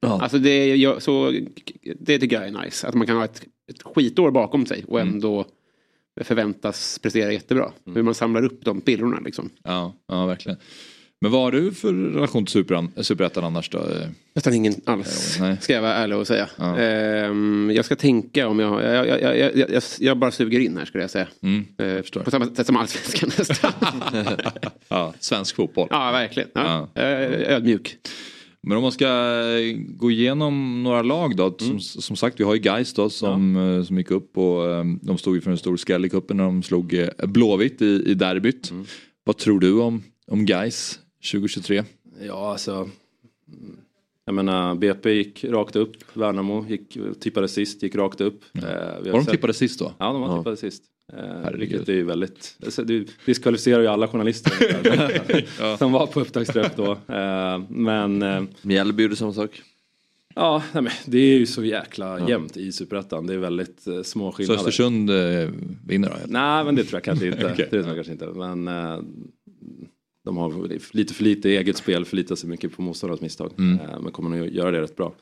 Ja. 0.00 0.20
Alltså 0.22 0.38
det, 0.38 0.50
är, 0.50 0.74
ju- 0.74 1.00
så, 1.00 1.32
det 2.00 2.18
tycker 2.18 2.36
jag 2.40 2.48
är 2.48 2.64
nice, 2.64 2.88
att 2.88 2.94
man 2.94 3.06
kan 3.06 3.16
ha 3.16 3.24
ett, 3.24 3.42
ett 3.70 3.82
skitår 3.82 4.30
bakom 4.30 4.66
sig 4.66 4.84
och 4.88 5.00
ändå 5.00 5.44
förväntas 6.24 6.98
prestera 7.02 7.32
jättebra. 7.32 7.72
Hur 7.94 8.02
man 8.02 8.14
samlar 8.14 8.44
upp 8.44 8.64
de 8.64 8.80
pillrorna 8.80 9.20
liksom. 9.24 9.50
Ja, 9.64 9.94
ja, 10.08 10.26
verkligen. 10.26 10.58
Men 11.26 11.32
vad 11.32 11.42
har 11.42 11.52
du 11.52 11.72
för 11.72 11.92
relation 11.92 12.46
till 12.46 12.64
Superettan 13.04 13.44
annars 13.44 13.70
då? 13.70 13.78
Eh, 13.78 14.08
Nästan 14.34 14.54
ingen 14.54 14.74
alls, 14.84 15.36
Nej. 15.40 15.56
ska 15.60 15.72
jag 15.72 15.82
vara 15.82 15.94
ärlig 15.94 16.18
och 16.18 16.26
säga. 16.26 16.48
Ja. 16.56 16.78
Ehm, 16.78 17.70
jag 17.74 17.84
ska 17.84 17.96
tänka 17.96 18.48
om 18.48 18.58
jag, 18.58 18.82
jag, 18.84 19.08
jag, 19.20 19.38
jag, 19.38 19.70
jag, 19.70 19.82
jag, 19.98 20.18
bara 20.18 20.30
suger 20.30 20.60
in 20.60 20.76
här 20.76 20.84
skulle 20.84 21.04
jag 21.04 21.10
säga. 21.10 21.28
Mm, 21.42 21.64
Eh, 21.78 22.02
förstår. 22.02 22.20
på 22.20 22.30
samma 22.30 22.46
sätt 22.46 22.66
som 22.66 22.76
allsvenskan 22.76 23.30
nästan. 23.38 23.72
ja, 24.88 25.14
svensk 25.20 25.56
fotboll. 25.56 25.88
ja, 25.90 26.10
verkligen. 26.12 26.48
Ja. 26.54 26.88
Ja. 26.94 27.00
Ödmjuk. 27.02 27.96
Men 28.62 28.76
om 28.76 28.82
man 28.82 28.92
ska 28.92 29.06
eh, 29.06 29.76
gå 29.78 30.10
igenom 30.10 30.82
några 30.82 31.02
lag 31.02 31.36
då. 31.36 31.56
Som, 31.58 31.80
som 31.80 32.16
sagt 32.16 32.40
vi 32.40 32.44
har 32.44 32.54
ju 32.54 32.60
Gais 32.60 32.94
då 32.94 33.10
som, 33.10 33.56
eh, 33.56 33.84
som 33.84 33.98
gick 33.98 34.10
upp 34.10 34.38
och 34.38 34.70
eh, 34.70 34.84
de 35.02 35.18
stod 35.18 35.34
ju 35.34 35.40
för 35.40 35.50
en 35.50 35.58
stor 35.58 35.76
skräll 35.76 36.04
i 36.04 36.08
cupen 36.08 36.36
när 36.36 36.44
de 36.44 36.62
slog 36.62 36.94
eh, 36.94 37.08
Blåvitt 37.26 37.82
i, 37.82 38.02
i 38.06 38.14
derbyt. 38.14 38.72
Vad 39.24 39.36
tror 39.36 39.60
du 39.60 39.80
om, 39.80 40.02
om 40.26 40.46
Gais 40.46 40.98
2023? 41.32 41.84
Ja, 42.20 42.50
alltså. 42.52 42.72
mm, 42.72 43.76
Jag 44.24 44.34
menar, 44.34 44.74
BP 44.74 45.12
gick 45.12 45.44
rakt 45.44 45.76
upp. 45.76 45.96
Värnamo 46.16 46.66
gick, 46.68 46.98
tippade 47.20 47.48
sist, 47.48 47.82
gick 47.82 47.94
rakt 47.94 48.20
upp. 48.20 48.42
Eh, 48.54 48.60
vi 48.62 48.66
har 48.68 49.02
Var 49.04 49.12
de 49.12 49.24
sett- 49.24 49.30
tippade 49.32 49.54
sist 49.54 49.78
då? 49.78 49.92
Ja, 49.98 50.12
de 50.12 50.20
var 50.20 50.28
Ja. 50.28 50.38
tippade 50.38 50.56
sist. 50.56 50.82
Eh, 51.12 51.50
vilket 51.50 51.88
är 51.88 51.92
ju 51.92 52.04
väldigt, 52.04 52.56
alltså, 52.64 52.84
det 52.84 53.06
diskvalificerar 53.24 53.80
ju 53.80 53.86
alla 53.86 54.08
journalister 54.08 55.76
som 55.78 55.92
var 55.92 56.06
på 56.06 56.20
upptaktsträff 56.20 56.72
då. 56.76 56.92
Eh, 56.92 57.58
men 57.68 58.22
eh, 58.22 58.42
Mjällby 58.62 59.02
gjorde 59.02 59.16
samma 59.16 59.32
sak. 59.32 59.62
ja, 60.34 60.62
nej, 60.74 60.82
men 60.82 60.92
det 61.06 61.18
är 61.18 61.38
ju 61.38 61.46
så 61.46 61.64
jäkla 61.64 62.28
jämnt 62.28 62.56
i 62.56 62.72
Superettan. 62.72 63.26
Det 63.26 63.34
är 63.34 63.38
väldigt 63.38 63.86
eh, 63.86 64.02
små 64.02 64.30
Så 64.32 64.36
skillnader. 64.36 64.58
Östersund 64.60 65.10
eh, 65.10 65.50
vinner 65.86 66.08
då? 66.08 66.14
Nej, 66.26 66.64
men 66.64 66.74
det 66.74 66.84
tror 66.84 66.96
jag 66.96 67.04
kanske 67.04 67.26
inte. 67.26 67.46
Okej. 67.52 67.68
Det 67.70 67.82
tror 67.82 67.86
jag 67.86 67.94
kanske 68.06 68.12
inte. 68.12 68.26
Men 68.26 68.68
eh, 68.68 68.98
de 70.26 70.36
har 70.36 70.68
lite 70.96 71.14
för 71.14 71.24
lite 71.24 71.50
eget 71.50 71.76
spel, 71.76 72.04
förlitar 72.04 72.36
sig 72.36 72.48
mycket 72.50 72.76
på 72.76 72.82
motståndarnas 72.82 73.20
misstag. 73.20 73.52
Mm. 73.58 73.80
Eh, 73.80 74.00
men 74.00 74.12
kommer 74.12 74.36
nog 74.36 74.48
göra 74.48 74.70
det 74.70 74.80
rätt 74.80 74.96
bra. 74.96 75.12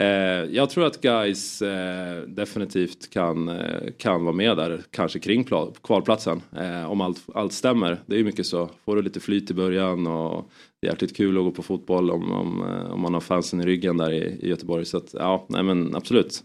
Eh, 0.00 0.06
jag 0.50 0.70
tror 0.70 0.86
att 0.86 1.00
guys 1.00 1.62
eh, 1.62 2.22
definitivt 2.22 3.10
kan, 3.10 3.60
kan 3.98 4.24
vara 4.24 4.34
med 4.34 4.56
där, 4.56 4.82
kanske 4.90 5.18
kring 5.18 5.44
pla- 5.44 5.74
kvalplatsen. 5.82 6.42
Om 6.88 7.00
allt, 7.00 7.26
allt 7.34 7.52
stämmer. 7.52 7.98
Det 8.06 8.14
är 8.14 8.18
ju 8.18 8.24
mycket 8.24 8.46
så. 8.46 8.70
Får 8.84 8.96
du 8.96 9.02
lite 9.02 9.20
flyt 9.20 9.50
i 9.50 9.54
början 9.54 10.06
och 10.06 10.50
det 10.80 10.86
är 10.86 10.90
jäkligt 10.90 11.16
kul 11.16 11.38
att 11.38 11.44
gå 11.44 11.50
på 11.50 11.62
fotboll 11.62 12.10
om, 12.10 12.32
om, 12.32 12.60
om 12.90 13.00
man 13.00 13.14
har 13.14 13.20
fansen 13.20 13.60
i 13.60 13.66
ryggen 13.66 13.96
där 13.96 14.12
i, 14.12 14.38
i 14.40 14.48
Göteborg. 14.48 14.84
Så 14.84 14.96
att, 14.96 15.14
ja, 15.14 15.46
nej 15.48 15.62
men 15.62 15.94
absolut. 15.94 16.44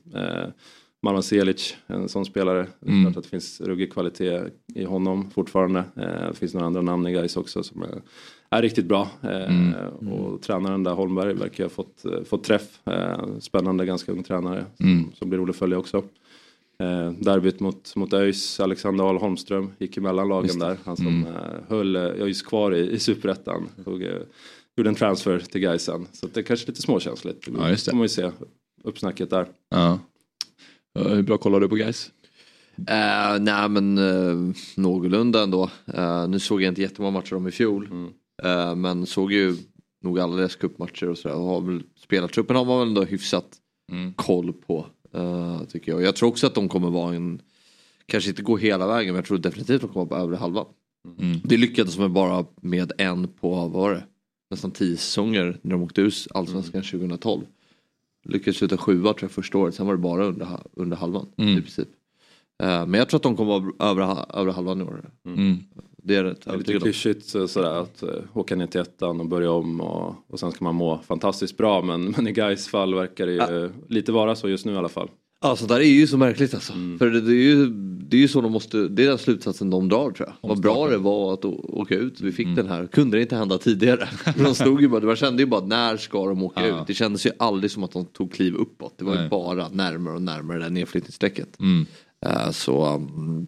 Marwan 1.04 1.24
Selic, 1.24 1.76
en 1.88 2.10
sån 2.10 2.26
spelare. 2.26 2.68
Mm. 2.88 3.04
klart 3.04 3.18
att 3.18 3.24
det 3.24 3.30
finns 3.30 3.62
ruggig 3.62 3.94
kvalitet 3.94 4.42
i 4.76 4.84
honom 4.84 5.30
fortfarande. 5.32 5.80
Eh, 5.96 6.28
det 6.28 6.34
finns 6.36 6.54
några 6.54 6.66
andra 6.68 6.82
namn 6.82 7.08
i 7.08 7.12
guys 7.12 7.38
också 7.38 7.64
som 7.64 7.82
är, 7.82 8.02
är 8.50 8.62
riktigt 8.62 8.86
bra. 8.86 9.08
Eh, 9.22 9.30
Mm. 9.50 9.74
Och 10.14 10.42
tränaren 10.42 10.84
där, 10.84 10.92
Holmberg, 10.94 11.34
verkar 11.34 11.64
ha 11.64 11.70
fått, 11.70 12.06
eh, 12.06 12.24
fått 12.24 12.44
träff. 12.44 12.80
Spännande, 13.40 13.86
ganska 13.86 14.12
ung 14.12 14.24
tränare 14.24 14.66
Mm. 14.80 15.12
som, 15.14 15.30
blir 15.30 15.40
rolig 15.40 15.52
att 15.52 15.58
följa 15.58 15.78
också. 15.78 15.98
Eh, 16.80 17.12
derbyt 17.12 17.60
mot, 17.60 17.96
mot 17.96 18.14
ÖIS, 18.14 18.60
Alexander 18.60 19.04
Ahl 19.04 19.18
Holmström 19.18 19.72
gick 19.78 19.98
emellan 19.98 20.28
lagen 20.28 20.60
där. 20.60 20.78
Han 20.86 20.98
som 20.98 21.08
Mm. 21.08 21.26
höll 21.70 21.96
ÖIS 21.96 22.42
kvar 22.42 22.76
i, 22.76 22.92
i 22.92 23.00
superettan. 23.00 23.70
Tog, 23.84 24.04
gjorde 24.76 24.90
en 24.90 24.96
transfer 24.96 25.40
till 25.40 25.62
Gaisen. 25.62 26.08
Så 26.12 26.28
det 26.28 26.40
är 26.40 26.44
kanske 26.44 26.68
lite 26.68 26.82
småkänsligt. 26.82 27.48
Ja, 27.58 27.70
just 27.70 27.86
det. 27.86 27.90
får 27.92 27.98
man 27.98 28.04
ju 28.04 28.10
se 28.10 28.32
uppsnacket 28.84 29.30
där. 29.30 29.46
Ja. 29.70 30.00
Eh, 31.00 31.08
Hur 31.08 31.24
bra 31.24 31.38
kollar 31.38 31.60
du 31.60 31.70
på 31.70 31.76
guys? 31.76 32.12
Uh, 32.80 33.40
nej 33.44 33.70
men 33.70 33.98
uh, 33.98 34.54
någorlunda 34.78 35.44
ändå. 35.44 35.70
Uh, 35.98 36.28
nu 36.30 36.40
såg 36.40 36.62
jag 36.62 36.72
inte 36.72 36.82
jättemånga 36.82 37.12
matcher 37.12 37.34
om 37.36 37.48
i 37.48 37.52
fjol. 37.52 37.88
Mm. 37.92 38.10
Eh, 38.44 38.76
men 38.76 39.06
såg 39.06 39.32
ju 39.32 39.56
nog 40.04 40.20
alla 40.20 40.36
deras 40.36 40.56
cupmatcher 40.56 41.10
och 41.10 41.18
sådär. 41.18 41.36
Och 41.36 41.44
har 41.46 41.62
väl- 41.62 41.84
Spelartruppen 42.04 42.56
har 42.56 42.66
man 42.66 42.80
väl 42.80 42.88
ändå 42.88 43.04
hyfsat 43.04 43.46
Mm. 43.92 44.14
koll 44.14 44.54
på. 44.54 44.86
eh, 45.14 45.62
tycker 45.64 45.92
jag. 45.92 46.02
Jag 46.02 46.16
tror 46.16 46.30
också 46.30 46.48
att 46.48 46.56
de 46.56 46.70
kommer 46.70 46.90
vara 46.90 47.16
en, 47.16 47.42
kanske 48.06 48.30
inte 48.30 48.42
gå 48.42 48.58
hela 48.58 48.88
vägen 48.88 49.14
men 49.14 49.16
jag 49.16 49.26
tror 49.26 49.38
definitivt 49.38 49.76
att 49.76 49.82
de 49.82 49.94
kommer 49.94 50.06
vara 50.06 50.20
på 50.20 50.24
övre 50.26 50.36
halvan. 50.36 50.66
Mm. 51.20 51.40
Det 51.44 51.58
lyckades 51.58 51.96
de 51.96 52.14
bara 52.14 52.46
med 52.62 52.92
en 52.98 53.28
på, 53.28 53.56
vad 53.56 53.72
var 53.72 53.92
det? 53.92 54.04
Nästan 54.52 54.72
tio 54.72 54.98
säsonger 54.98 55.60
när 55.62 55.72
de 55.72 55.84
åkte 55.84 56.02
ut 56.02 56.28
allsvenskan 56.34 56.82
2012. 56.84 57.42
Lyckades 58.24 58.58
sluta 58.58 58.78
sjua 58.78 59.14
tror 59.14 59.18
jag 59.24 59.32
första 59.32 59.58
året, 59.58 59.76
sen 59.76 59.86
var 59.88 59.94
det 59.94 60.00
bara 60.02 60.26
under, 60.26 60.48
under 60.74 60.98
halvan 60.98 61.28
Mm. 61.38 61.58
i 61.58 61.62
princip. 61.62 61.88
Eh, 62.64 62.86
men 62.86 62.94
jag 62.94 63.10
tror 63.10 63.18
att 63.18 63.24
de 63.24 63.36
kommer 63.38 63.60
vara 63.60 63.90
över, 63.92 64.26
övre 64.40 64.52
halvan 64.52 64.82
i 64.82 64.84
år. 64.84 65.10
Mm. 65.26 65.58
Det 66.06 66.16
är 66.16 66.24
rätt 66.24 66.42
Det 66.42 66.50
är 66.52 66.52
lite 66.52 66.52
övertygad 66.54 66.82
om. 66.82 66.84
klyschigt 66.86 67.26
så- 67.26 67.48
sådär 67.48 67.74
att 67.82 68.04
uh, 68.04 68.10
åka 68.34 68.56
ner 68.56 68.68
till 68.68 68.82
ettan 68.82 69.20
och 69.20 69.26
börja 69.28 69.52
om 69.52 69.82
och, 69.82 70.16
och 70.28 70.40
sen 70.40 70.52
ska 70.52 70.64
man 70.66 70.76
må 70.76 70.98
fantastiskt 70.98 71.58
bra 71.58 71.82
men, 71.82 72.06
men 72.18 72.28
i 72.28 72.32
Gais 72.32 72.68
fall 72.68 72.96
verkar 72.96 73.26
det 73.26 73.32
ju 73.32 73.64
eh, 73.64 73.70
lite 73.90 74.12
vara 74.12 74.36
så 74.36 74.50
just 74.50 74.66
nu 74.66 74.74
i 74.74 74.78
alla 74.78 74.90
fall. 74.90 75.10
Ja 75.44 75.56
sånt 75.56 75.70
där 75.70 75.80
är 75.80 75.84
ju 75.84 76.08
så 76.08 76.18
märkligt 76.18 76.54
alltså. 76.54 76.74
Mm. 76.74 77.00
För 77.00 77.10
det, 77.10 77.22
det, 77.22 77.32
är 77.32 77.44
ju, 77.44 77.66
det 78.10 78.18
är 78.18 78.22
ju 78.22 78.28
så 78.28 78.42
de 78.42 78.52
måste, 78.52 78.88
det 78.88 79.04
är 79.04 79.08
den 79.08 79.18
slutsatsen 79.18 79.70
de 79.70 79.90
drar 79.90 80.12
tror 80.12 80.30
jag. 80.42 80.50
Vad 80.50 80.62
bra 80.62 80.88
det 80.88 80.98
var 80.98 81.34
att 81.34 81.46
åka 81.46 81.96
ut, 81.96 82.22
vi 82.22 82.32
fick 82.32 82.46
Mm. 82.46 82.56
den 82.56 82.68
här. 82.68 82.88
Kunde 82.88 83.18
det 83.18 83.22
inte 83.22 83.36
hända 83.36 83.58
tidigare? 83.58 84.10
De 84.38 84.56
stod 84.56 84.82
ju 84.82 84.88
bara, 84.88 85.06
man 85.06 85.16
kände 85.16 85.44
ju 85.44 85.48
bara 85.48 85.66
när 85.66 85.98
ska 85.98 86.26
de 86.28 86.44
åka 86.44 86.68
Ja. 86.68 86.82
ut? 86.82 86.88
Det 86.88 86.94
kändes 86.94 87.26
ju 87.26 87.32
aldrig 87.40 87.72
som 87.72 87.84
att 87.84 87.92
de 87.92 88.06
tog 88.06 88.34
kliv 88.34 88.56
uppåt. 88.56 88.98
Det 88.98 89.06
var 89.06 89.14
Nej. 89.16 89.24
ju 89.24 89.30
bara 89.30 89.70
närmare 89.70 90.16
och 90.16 90.22
närmare 90.22 90.58
det 90.58 90.64
där 90.64 90.70
nedflyttningsstrecket. 90.72 91.60
Mm. 91.60 91.86
Eh, 92.26 92.52
så, 92.52 92.96
um, 92.96 93.48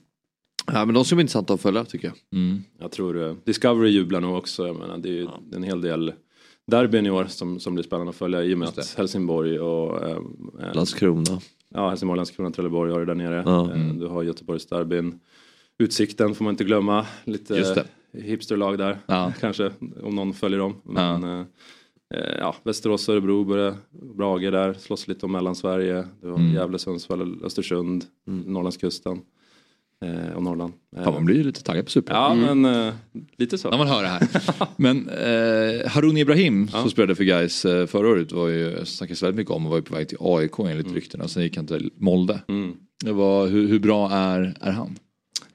ja 0.67 0.85
men 0.85 0.95
de 0.95 1.05
ska 1.05 1.15
bli 1.15 1.21
intressanta 1.21 1.53
att 1.53 1.61
följa 1.61 1.85
tycker 1.85 2.07
jag. 2.07 2.39
Mm. 2.41 2.63
Jag 2.79 2.91
tror 2.91 3.15
uh, 3.17 3.35
Discovery 3.45 3.89
jublar 3.89 4.21
nog 4.21 4.37
också. 4.37 4.67
Jag 4.67 4.75
menar, 4.75 4.97
det 4.97 5.09
är 5.09 5.13
ju 5.13 5.27
en 5.55 5.63
hel 5.63 5.81
del 5.81 6.13
derbyn 6.67 7.05
i 7.05 7.09
år 7.11 7.25
som, 7.29 7.59
som 7.59 7.73
blir 7.73 7.83
spännande 7.83 8.09
att 8.09 8.15
följa 8.15 8.43
i 8.43 8.53
och 8.53 8.57
med 8.57 8.67
att 8.67 8.95
Helsingborg 8.97 9.59
och 9.59 10.03
eh, 10.03 10.17
eh, 10.61 10.73
Landskrona. 10.73 11.41
Ja, 11.75 11.89
Helsingborg, 11.89 12.17
Landskrona, 12.17 12.51
Trelleborg 12.51 12.91
har 12.91 12.99
det 12.99 13.05
där 13.05 13.15
nere. 13.15 13.43
Ja. 13.45 13.71
Eh, 13.75 13.93
Du 13.93 14.07
har 14.07 14.23
Göteborgsderbyn. 14.23 15.19
Utsikten 15.77 16.35
får 16.35 16.43
man 16.43 16.53
inte 16.53 16.63
glömma. 16.63 17.05
Lite 17.23 17.53
det. 18.13 18.21
hipsterlag 18.21 18.77
där 18.77 18.97
Ja. 19.07 19.33
kanske 19.39 19.71
om 20.03 20.15
någon 20.15 20.33
följer 20.33 20.59
dem. 20.59 20.75
Men, 20.83 21.23
eh, 21.23 21.39
eh, 22.15 22.35
ja, 22.39 22.55
Västerås 22.63 23.09
Örebro 23.09 23.43
börjar, 23.43 23.75
Brage 24.15 24.51
där, 24.51 24.73
slåss 24.73 25.07
lite 25.07 25.25
om 25.25 25.31
Mellansverige. 25.31 26.07
Du 26.21 26.29
har 26.29 26.37
Mm. 26.39 26.53
Gävle, 26.53 26.79
Sundsvall, 26.79 27.43
Östersund, 27.43 28.05
Norrlandskusten 28.25 29.13
eh, 29.13 29.19
och 30.35 30.43
Norrland. 30.43 30.73
Eh, 30.97 31.01
Ja, 31.03 31.11
man 31.11 31.25
blir 31.25 31.35
ju 31.35 31.43
lite 31.43 31.63
taggad 31.63 31.85
på 31.85 31.91
super. 31.91 32.13
Ja, 32.13 32.35
men 32.35 32.65
eh, 32.65 32.93
lite 33.37 33.57
så. 33.57 33.69
När 33.69 33.77
man 33.77 33.87
hör 33.87 34.01
det 34.03 34.07
här. 34.09 34.27
Men 34.77 35.09
eh, 35.09 35.87
Harun 35.91 36.17
Ibrahim 36.17 36.69
Ja. 36.73 36.81
som 36.81 36.89
spelade 36.89 37.15
för 37.15 37.23
Gais 37.23 37.65
eh, 37.65 37.85
förra 37.87 38.07
året 38.07 38.31
var 38.31 38.47
ju, 38.47 38.85
snackades 38.85 39.23
väldigt 39.23 39.35
mycket 39.37 39.51
om 39.53 39.65
och 39.65 39.69
var 39.69 39.77
ju 39.77 39.83
på 39.83 39.95
väg 39.95 40.07
till 40.09 40.17
AIK 40.21 40.59
enligt 40.59 40.91
ryktena. 40.91 41.27
Sen 41.27 41.43
gick 41.43 41.57
han 41.57 41.67
till 41.67 41.91
Molde. 41.97 42.39
Mm. 42.47 42.75
Det 43.05 43.11
var, 43.11 43.47
hur, 43.47 43.67
hur 43.67 43.79
bra 43.79 44.11
är, 44.11 44.53
är 44.61 44.71
han? 44.71 44.95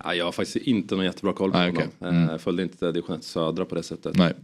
Ja, 0.05 0.15
jag 0.15 0.25
har 0.25 0.33
faktiskt 0.33 0.57
inte 0.67 0.95
någon 0.97 1.05
jättebra 1.05 1.33
koll 1.33 1.51
på 1.53 1.59
Nej, 1.59 1.67
honom. 1.71 1.83
okej. 2.01 2.09
Mm. 2.11 2.29
Eh, 2.31 2.39
följde 2.39 2.63
inte 2.63 2.93
division 2.93 3.17
1 3.17 3.25
södra 3.25 3.65
på 3.65 3.75
det 3.75 3.83
sättet. 3.83 4.17
Nej. 4.17 4.35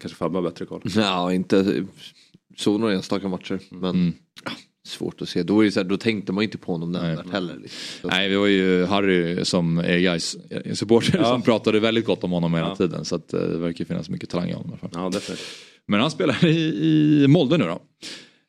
Kanske 0.00 0.08
Fabbe 0.18 0.36
har 0.38 0.42
bättre 0.42 0.64
koll. 0.66 0.82
Ja, 0.96 1.32
inte 1.32 1.84
så 2.56 2.78
några 2.78 2.94
enstaka 2.94 3.28
matcher. 3.28 3.58
Men 3.70 3.90
Mm. 3.90 4.12
ja, 4.44 4.50
svårt 4.88 5.22
att 5.22 5.28
se. 5.28 5.42
Då, 5.42 5.60
är 5.60 5.64
det 5.64 5.72
så 5.72 5.80
här, 5.80 5.88
då 5.88 5.96
tänkte 5.96 6.32
man 6.32 6.44
inte 6.44 6.58
på 6.58 6.72
honom 6.72 6.92
nämnvärt 6.92 7.30
heller. 7.32 7.56
Liksom. 7.62 8.10
Nej, 8.10 8.28
det 8.28 8.36
var 8.38 8.46
ju 8.46 8.84
Harry 8.84 9.44
som 9.44 9.78
är 9.78 9.98
Gais 9.98 10.36
supporter 10.78 11.18
Ja. 11.18 11.24
som 11.24 11.42
pratade 11.42 11.80
väldigt 11.80 12.04
gott 12.06 12.24
om 12.24 12.30
honom 12.30 12.54
hela 12.54 12.68
Ja. 12.68 12.76
tiden. 12.76 13.04
Så 13.04 13.14
att, 13.16 13.32
eh, 13.34 13.40
det 13.40 13.58
verkar 13.58 13.84
finnas 13.84 14.08
mycket 14.08 14.30
talang 14.30 14.48
i 14.48 14.52
honom. 14.52 14.68
i 14.70 14.72
alla 14.72 14.78
fall. 14.92 15.02
Ja, 15.02 15.08
definitivt. 15.10 15.46
Men 15.86 16.00
han 16.00 16.10
spelar 16.10 16.44
i, 16.44 17.22
i 17.22 17.26
Molde 17.28 17.58
nu 17.58 17.64
då. 17.64 17.80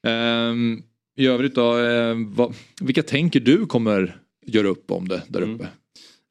Ehm, 0.09 0.81
I 1.17 1.27
övrigt 1.27 1.55
då, 1.55 1.77
eh, 1.77 2.15
vad, 2.27 2.53
vilka 2.81 3.03
tänker 3.03 3.39
du 3.39 3.65
kommer 3.65 4.19
göra 4.47 4.67
upp 4.67 4.91
om 4.91 5.07
det 5.07 5.21
där 5.27 5.41
Mm. 5.41 5.55
uppe? 5.55 5.67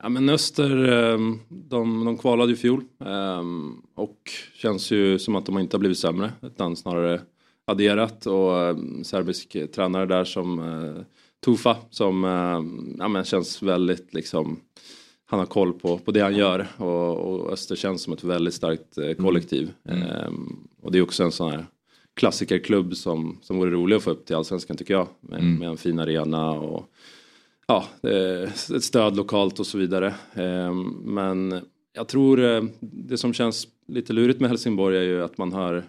Ja 0.03 0.09
men 0.09 0.29
Öster, 0.29 0.85
ehm, 0.93 1.39
de, 1.49 2.05
de 2.05 2.19
kvalade 2.19 2.51
ju 2.53 2.57
i 2.57 2.61
fjol. 2.61 2.83
ehm, 3.07 3.73
Och 3.97 4.19
känns 4.55 4.91
ju 4.91 5.19
som 5.19 5.37
att 5.37 5.47
de 5.47 5.59
inte 5.59 5.77
har 5.77 5.79
blivit 5.81 5.99
sämre. 5.99 6.33
Utan 6.43 6.77
snarare 6.77 7.21
adderat. 7.67 8.27
Och 8.27 8.59
ehm, 8.61 9.05
serbisk 9.05 9.57
tränare 9.75 10.07
där 10.07 10.25
som 10.25 10.59
eh, 10.59 11.03
Tufa. 11.45 11.77
Som 11.91 12.25
ehm, 12.25 12.97
ja, 12.99 13.09
men 13.09 13.25
känns 13.25 13.63
väldigt 13.63 14.15
liksom. 14.15 14.61
Han 15.29 15.39
har 15.39 15.47
koll 15.47 15.73
på, 15.73 15.99
på 15.99 16.11
det 16.13 16.21
han 16.21 16.37
gör. 16.37 16.67
Och, 16.77 17.17
och 17.17 17.53
Öster 17.53 17.77
känns 17.77 18.03
som 18.03 18.13
ett 18.13 18.25
väldigt 18.25 18.55
starkt 18.55 18.99
eh, 18.99 19.13
kollektiv. 19.13 19.73
Ehm, 19.89 20.57
Och 20.83 20.93
det 20.93 20.99
är 20.99 21.03
också 21.03 21.23
en 21.25 21.33
sån 21.33 21.51
här 21.51 21.67
klassikerklubb 22.15 22.97
som, 22.97 23.39
som 23.43 23.57
vore 23.59 23.71
rolig 23.71 23.97
att 23.97 24.03
få 24.03 24.11
upp 24.11 24.27
till 24.27 24.37
allsvenskan 24.37 24.77
tycker 24.77 24.95
jag. 24.95 25.09
Med, 25.21 25.41
Mm. 25.41 25.59
med 25.59 25.69
en 25.69 25.77
fin 25.77 25.99
arena 25.99 26.51
och 26.51 26.91
ja, 27.67 27.85
eh, 28.03 28.43
ett 28.77 28.85
stöd 28.85 29.17
lokalt 29.17 29.61
och 29.61 29.67
så 29.67 29.79
vidare. 29.79 30.15
Eh, 30.35 30.75
Men 31.05 31.61
jag 31.93 32.09
tror 32.09 32.45
eh, 32.45 32.63
det 32.81 33.19
som 33.19 33.33
känns 33.33 33.69
lite 33.89 34.13
lurigt 34.13 34.41
med 34.41 34.51
Helsingborg 34.51 34.97
är 34.99 35.03
ju 35.03 35.23
att 35.23 35.39
man 35.39 35.53
hör 35.53 35.85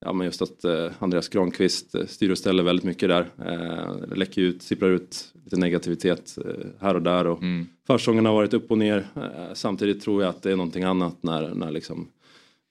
Ja 0.00 0.12
men 0.12 0.24
just 0.24 0.42
att 0.42 0.64
eh, 0.64 0.90
Andreas 0.98 1.28
Granqvist 1.28 1.94
eh, 1.94 2.06
styr 2.06 2.30
och 2.30 2.38
ställer 2.38 2.62
väldigt 2.62 2.84
mycket 2.84 3.08
där. 3.08 3.26
Eh, 3.46 4.16
läcker 4.16 4.42
ut, 4.42 4.62
sipprar 4.62 4.90
ut 4.90 5.32
lite 5.44 5.56
negativitet 5.56 6.38
eh, 6.44 6.66
här 6.80 6.94
och 6.94 7.02
där. 7.02 7.26
Och 7.26 7.42
Mm. 7.42 7.66
Försäsongen 7.86 8.26
har 8.26 8.32
varit 8.34 8.54
upp 8.54 8.70
och 8.70 8.78
ner. 8.78 9.06
Eh, 9.16 9.54
samtidigt 9.54 10.02
tror 10.02 10.22
jag 10.22 10.30
att 10.30 10.42
det 10.42 10.52
är 10.52 10.56
någonting 10.56 10.82
annat 10.84 11.16
när, 11.22 11.54
när 11.54 11.70
liksom 11.70 12.08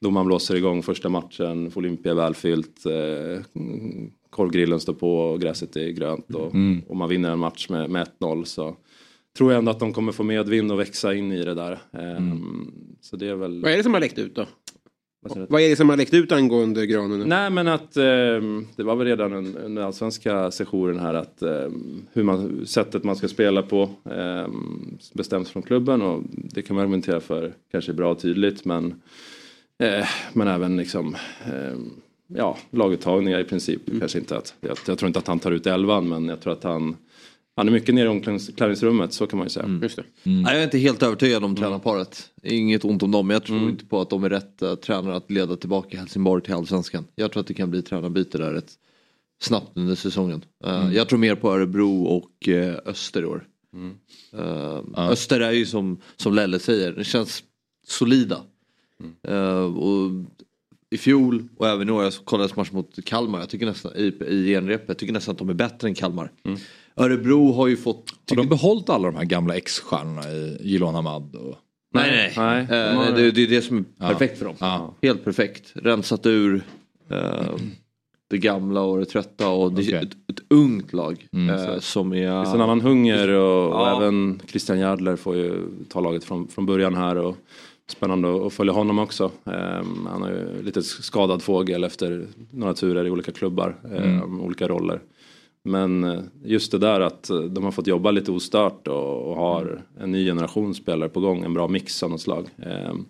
domaren 0.01 0.27
blåser 0.27 0.55
igång 0.55 0.83
första 0.83 1.09
matchen, 1.09 1.71
Olympia 1.75 2.11
är 2.11 2.15
välfyllt, 2.15 2.85
eh, 2.85 3.61
mm, 3.61 4.11
korvgrillen 4.29 4.79
står 4.79 4.93
på 4.93 5.17
och 5.19 5.41
gräset 5.41 5.75
är 5.75 5.89
grönt 5.89 6.35
och, 6.35 6.53
Mm. 6.53 6.81
och 6.87 6.95
man 6.95 7.09
vinner 7.09 7.31
en 7.31 7.39
match 7.39 7.69
med, 7.69 7.89
med 7.89 8.07
1-0 8.19 8.43
så 8.43 8.75
tror 9.37 9.51
jag 9.51 9.59
ändå 9.59 9.71
att 9.71 9.79
de 9.79 9.93
kommer 9.93 10.11
få 10.11 10.23
medvind 10.23 10.71
och 10.71 10.79
växa 10.79 11.13
in 11.13 11.31
i 11.31 11.43
det 11.45 11.53
där. 11.53 11.71
Eh, 11.93 12.17
Mm. 12.17 12.71
Så 13.01 13.15
det 13.15 13.27
är 13.27 13.35
väl... 13.35 13.61
Vad 13.61 13.71
är 13.71 13.77
det 13.77 13.83
som 13.83 13.93
har 13.93 14.01
läckt 14.01 14.19
ut 14.19 14.35
då? 14.35 14.45
Vad? 15.29 15.45
Vad 15.49 15.61
är 15.61 15.69
det 15.69 15.75
som 15.75 15.89
har 15.89 15.97
läckt 15.97 16.13
ut 16.13 16.31
angående 16.31 16.87
granen? 16.87 17.29
Nej 17.29 17.49
men 17.49 17.67
att 17.67 17.97
eh, 17.97 18.03
det 18.75 18.83
var 18.83 18.95
väl 18.95 19.07
redan 19.07 19.33
un- 19.33 19.65
under 19.65 19.81
allsvenska 19.83 20.51
sessionen 20.51 20.99
här 20.99 21.13
att 21.13 21.41
eh, 21.41 21.69
hur 22.13 22.23
man, 22.23 22.65
sättet 22.65 23.03
man 23.03 23.15
ska 23.15 23.27
spela 23.27 23.61
på 23.61 23.89
eh, 24.11 24.47
bestäms 25.13 25.49
från 25.49 25.63
klubben 25.63 26.01
och 26.01 26.23
det 26.31 26.61
kan 26.61 26.75
man 26.75 26.83
argumentera 26.83 27.19
för 27.19 27.53
kanske 27.71 27.93
bra 27.93 28.11
och 28.11 28.19
tydligt 28.19 28.65
men 28.65 28.85
eh, 29.79 30.07
men 30.33 30.47
även 30.47 30.77
liksom 30.77 31.15
eh, 31.45 31.77
ja, 32.27 32.57
laguttagningar 32.71 33.39
i 33.39 33.43
princip. 33.43 33.81
Kanske 33.99 34.19
inte 34.19 34.37
att, 34.37 34.53
jag, 34.61 34.77
jag 34.87 34.97
tror 34.97 35.07
inte 35.07 35.19
att 35.19 35.27
han 35.27 35.39
tar 35.39 35.51
ut 35.51 35.67
elvan 35.67 36.09
men 36.09 36.27
jag 36.27 36.41
tror 36.41 36.53
att 36.53 36.63
han 36.63 36.95
han 37.55 37.67
är 37.67 37.71
mycket 37.71 37.95
nere 37.95 38.05
i 38.05 38.09
omklädningsrummet 38.09 39.13
så 39.13 39.27
kan 39.27 39.39
man 39.39 39.45
ju 39.45 39.49
säga. 39.49 39.79
Just 39.81 39.95
det. 39.95 40.03
Nej, 40.23 40.43
jag 40.53 40.59
är 40.59 40.63
inte 40.63 40.77
helt 40.77 41.03
övertygad 41.03 41.37
Mm. 41.37 41.49
om 41.49 41.55
tränarparet. 41.55 42.29
Inget 42.43 42.85
ont 42.85 43.03
om 43.03 43.11
dem, 43.11 43.27
men 43.27 43.33
jag 43.33 43.43
tror 43.43 43.69
inte 43.69 43.85
på 43.85 44.01
att 44.01 44.09
de 44.09 44.23
är 44.23 44.29
rätt 44.29 44.61
uh, 44.63 44.75
tränare 44.75 45.15
att 45.15 45.31
leda 45.31 45.55
tillbaka 45.55 45.97
Helsingborg 45.97 46.43
till 46.43 46.53
allsvenskan. 46.53 47.05
Jag 47.15 47.31
tror 47.31 47.41
att 47.41 47.47
det 47.47 47.53
kan 47.53 47.71
bli 47.71 47.81
tränarbyte 47.81 48.37
där 48.37 48.53
rätt 48.53 48.71
snabbt 49.41 49.71
under 49.77 49.95
säsongen. 49.95 50.45
Uh, 50.65 50.75
Mm. 50.81 50.93
Jag 50.93 51.09
tror 51.09 51.19
mer 51.19 51.35
på 51.35 51.51
Örebro 51.51 52.03
och 52.03 52.47
uh, 52.47 52.73
Öster 52.85 53.21
i 53.21 53.25
år. 53.25 53.47
Mm. 53.73 53.93
Uh, 54.33 55.09
Öster 55.09 55.39
är 55.39 55.51
ju 55.51 55.65
som, 55.65 56.01
som 56.15 56.33
Lelle 56.33 56.59
säger, 56.59 56.91
det 56.91 57.03
känns 57.03 57.43
solida. 57.87 58.41
Eh, 59.27 59.75
och 59.77 60.11
I 60.89 60.97
fjol 60.97 61.47
och 61.57 61.67
även 61.67 61.89
i 61.89 61.91
år, 61.91 62.03
jag 62.03 62.13
kollade 62.13 62.53
match 62.55 62.71
mot 62.71 63.05
Kalmar, 63.05 63.39
jag 63.39 63.49
tycker 63.49 63.65
nästan, 63.65 63.91
i, 63.95 64.13
i 64.27 64.45
genrepet, 64.53 64.87
jag 64.87 64.97
tycker 64.97 65.13
nästan 65.13 65.31
att 65.31 65.37
de 65.39 65.49
är 65.49 65.53
bättre 65.53 65.87
än 65.87 65.93
Kalmar. 65.95 66.31
Örebro 66.97 67.51
har 67.51 67.67
ju 67.67 67.77
fått... 67.77 68.13
Har 68.29 68.35
de 68.37 68.47
behållit 68.47 68.89
alla 68.89 69.11
de 69.11 69.17
här 69.17 69.25
gamla 69.25 69.55
ex-stjärnorna 69.55 70.31
i 70.31 70.57
Gilon 70.61 70.95
Hamad? 70.95 71.35
Och... 71.35 71.55
Nej, 71.93 72.11
nej. 72.11 72.33
Nej, 72.37 72.61
Eh, 72.79 72.91
de 72.91 72.97
har- 72.97 73.11
det, 73.11 73.31
det 73.31 73.43
är 73.43 73.47
det 73.47 73.61
som 73.61 73.77
är 73.77 73.83
Ja. 73.99 74.07
perfekt 74.07 74.37
för 74.37 74.45
dem. 74.45 74.55
Ja. 74.59 74.93
Helt 75.01 75.23
perfekt. 75.23 75.71
Rensat 75.75 76.25
ur 76.25 76.63
eh, 77.11 77.17
det 78.29 78.37
gamla 78.37 78.81
och 78.81 78.99
det 78.99 79.05
trötta 79.05 79.49
och 79.49 79.73
det 79.73 79.81
är 79.81 79.85
Okej. 79.85 79.95
ett, 80.27 80.31
ett 80.39 80.45
ungt 80.49 80.93
lag. 80.93 81.27
Mm. 81.33 81.55
eh, 81.55 81.79
som 81.79 82.13
är... 82.13 82.37
Det 82.39 82.43
finns 82.43 82.55
en 82.55 82.61
annan 82.61 82.81
hunger 82.81 83.27
och, 83.29 83.65
och 83.69 83.79
Ja. 83.81 83.97
även 83.97 84.41
Christian 84.47 84.79
Järdler 84.79 85.15
får 85.15 85.35
ju 85.35 85.61
ta 85.89 85.99
laget 85.99 86.23
från, 86.23 86.47
från 86.47 86.65
början 86.65 86.95
här. 86.95 87.17
Och 87.17 87.37
spännande 87.91 88.47
att 88.47 88.53
följa 88.53 88.73
honom 88.73 88.99
också. 88.99 89.31
Ehm, 89.45 90.07
han 90.11 90.21
har 90.21 90.29
ju 90.29 90.61
lite 90.63 90.83
skadad 90.83 91.41
fågel 91.43 91.83
efter 91.83 92.27
några 92.51 92.73
turer 92.73 93.05
i 93.07 93.09
olika 93.09 93.31
klubbar, 93.31 93.75
ehm, 93.97 94.41
olika 94.41 94.67
roller. 94.67 95.01
Men 95.67 96.03
eh, 96.03 96.19
just 96.43 96.71
det 96.71 96.77
där 96.77 96.99
att 96.99 97.29
eh, 97.29 97.39
de 97.39 97.63
har 97.63 97.71
fått 97.71 97.87
jobba 97.87 98.11
lite 98.11 98.31
ostört 98.31 98.87
och, 98.87 99.29
och 99.29 99.35
har 99.35 99.81
en 99.99 100.11
ny 100.11 100.25
generation 100.25 100.75
spelare 100.75 101.09
på 101.09 101.19
gång, 101.19 101.43
en 101.43 101.53
bra 101.53 101.67
mix 101.67 102.03
av 102.03 102.09
något 102.09 102.21
slag. 102.21 102.45
Ehm, 102.57 103.05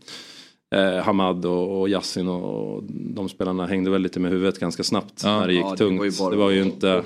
eh, 0.76 1.04
Hamad 1.04 1.46
och, 1.46 1.82
och 1.82 1.90
Yassin 1.90 2.28
och, 2.28 2.76
och 2.76 2.84
de 2.90 3.30
spelarna 3.30 3.66
hängde 3.68 3.92
väl 3.92 4.02
lite 4.02 4.20
med 4.20 4.32
huvudet 4.32 4.60
ganska 4.60 4.84
snabbt 4.84 5.22
Ja. 5.24 5.40
när 5.40 5.48
det 5.48 5.54
gick 5.54 5.64
Ja, 5.66 5.76
tungt. 5.76 6.00
var 6.00 6.06
ju 6.06 6.12
bara 6.20 6.30
det 6.30 6.36
var 6.38 6.50
ju 6.52 6.64
inte... 6.64 7.04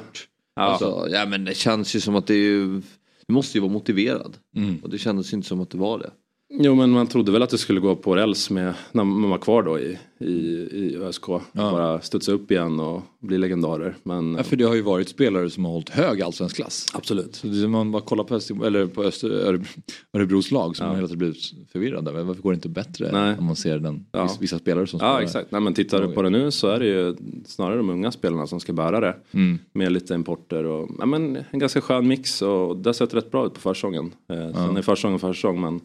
Ja. 0.56 0.62
Alltså, 0.62 1.08
ja 1.12 1.26
men 1.26 1.46
det 1.46 1.56
känns 1.58 1.96
ju 1.96 2.00
som 2.00 2.16
att 2.16 2.28
det 2.28 2.34
är 2.34 2.38
ju... 2.38 2.82
Du 3.28 3.34
måste 3.34 3.58
ju 3.58 3.62
vara 3.62 3.72
motiverad. 3.72 4.38
Mm. 4.56 4.78
Och 4.84 4.90
det 4.90 4.98
kändes 4.98 5.34
inte 5.34 5.48
som 5.48 5.62
att 5.62 5.70
det 5.70 5.78
var 5.78 6.00
det. 6.00 6.10
Jo 6.52 6.76
men 6.76 6.90
man 6.90 7.08
trodde 7.08 7.32
väl 7.32 7.42
att 7.44 7.50
det 7.50 7.58
skulle 7.58 7.80
gå 7.80 7.96
på 7.96 8.16
räls 8.16 8.50
med, 8.50 8.74
när 8.92 9.04
man 9.04 9.30
var 9.30 9.38
kvar 9.38 9.64
då 9.64 9.80
i, 9.80 9.98
i, 10.20 10.34
i 10.72 10.98
ÖSK. 10.98 11.24
Bara 11.54 12.02
studsa 12.02 12.32
upp 12.32 12.52
igen 12.52 12.80
och 12.80 13.02
bli 13.22 13.38
legendarer. 13.38 13.96
Men 14.04 14.34
Ja, 14.36 14.44
för 14.44 14.56
det 14.56 14.64
har 14.64 14.76
ju 14.76 14.82
varit 14.82 15.10
spelare 15.10 15.50
som 15.50 15.66
har 15.66 15.72
hållit 15.72 15.90
hög 15.90 16.22
allsvensk 16.22 16.56
klass. 16.56 16.86
absolut. 16.94 17.36
Så 17.36 17.48
det, 17.48 17.68
man 17.68 17.92
bara 17.92 18.02
kollar 18.02 18.24
på, 18.24 18.36
Öster, 18.36 18.66
eller 18.66 18.88
på 18.88 19.04
Öster, 19.04 19.30
Örebro, 19.30 19.66
Örebros 20.14 20.52
lag 20.52 20.76
så 20.78 20.84
Ja. 20.84 20.94
hela 20.96 21.08
tiden 21.08 21.18
blivit 21.18 21.38
förvirrad. 21.72 22.06
där. 22.06 22.12
Varför 22.24 22.42
går 22.42 22.52
det 22.52 22.56
inte 22.56 22.70
bättre 22.70 23.12
Nej. 23.12 23.36
om 23.40 23.46
man 23.46 23.56
ser 23.56 23.80
den, 23.80 24.06
Ja. 24.12 24.30
vissa, 24.40 24.60
spelare 24.60 24.88
som 24.88 25.00
Ja 25.02 25.06
spelar? 25.08 25.22
exakt. 25.22 25.52
Nej, 25.52 25.62
men 25.62 25.74
tittar 25.74 26.02
du 26.08 26.14
på 26.14 26.22
det 26.22 26.30
nu 26.30 26.52
så 26.52 26.68
är 26.68 26.80
det 26.80 26.86
ju 26.86 27.16
snarare 27.46 27.78
de 27.78 27.90
unga 27.90 28.12
spelarna 28.12 28.48
som 28.48 28.60
ska 28.60 28.74
bära 28.74 29.00
det. 29.00 29.16
Mm. 29.32 29.60
Med 29.74 29.92
lite 29.92 30.14
importer 30.14 30.64
och 30.64 30.90
ja, 31.00 31.06
men 31.06 31.38
en 31.52 31.60
ganska 31.60 31.82
skön 31.82 32.08
mix 32.08 32.42
och 32.42 32.78
det 32.78 32.90
har 32.90 32.94
sett 32.94 33.14
rätt 33.14 33.32
bra 33.32 33.46
ut 33.46 33.54
på 33.54 33.60
försäsongen. 33.60 34.12
Eh, 34.30 34.54
sen 34.54 34.78
är 34.78 34.82
försäsongen 34.82 35.20
försäsong 35.20 35.62
men, 35.62 35.82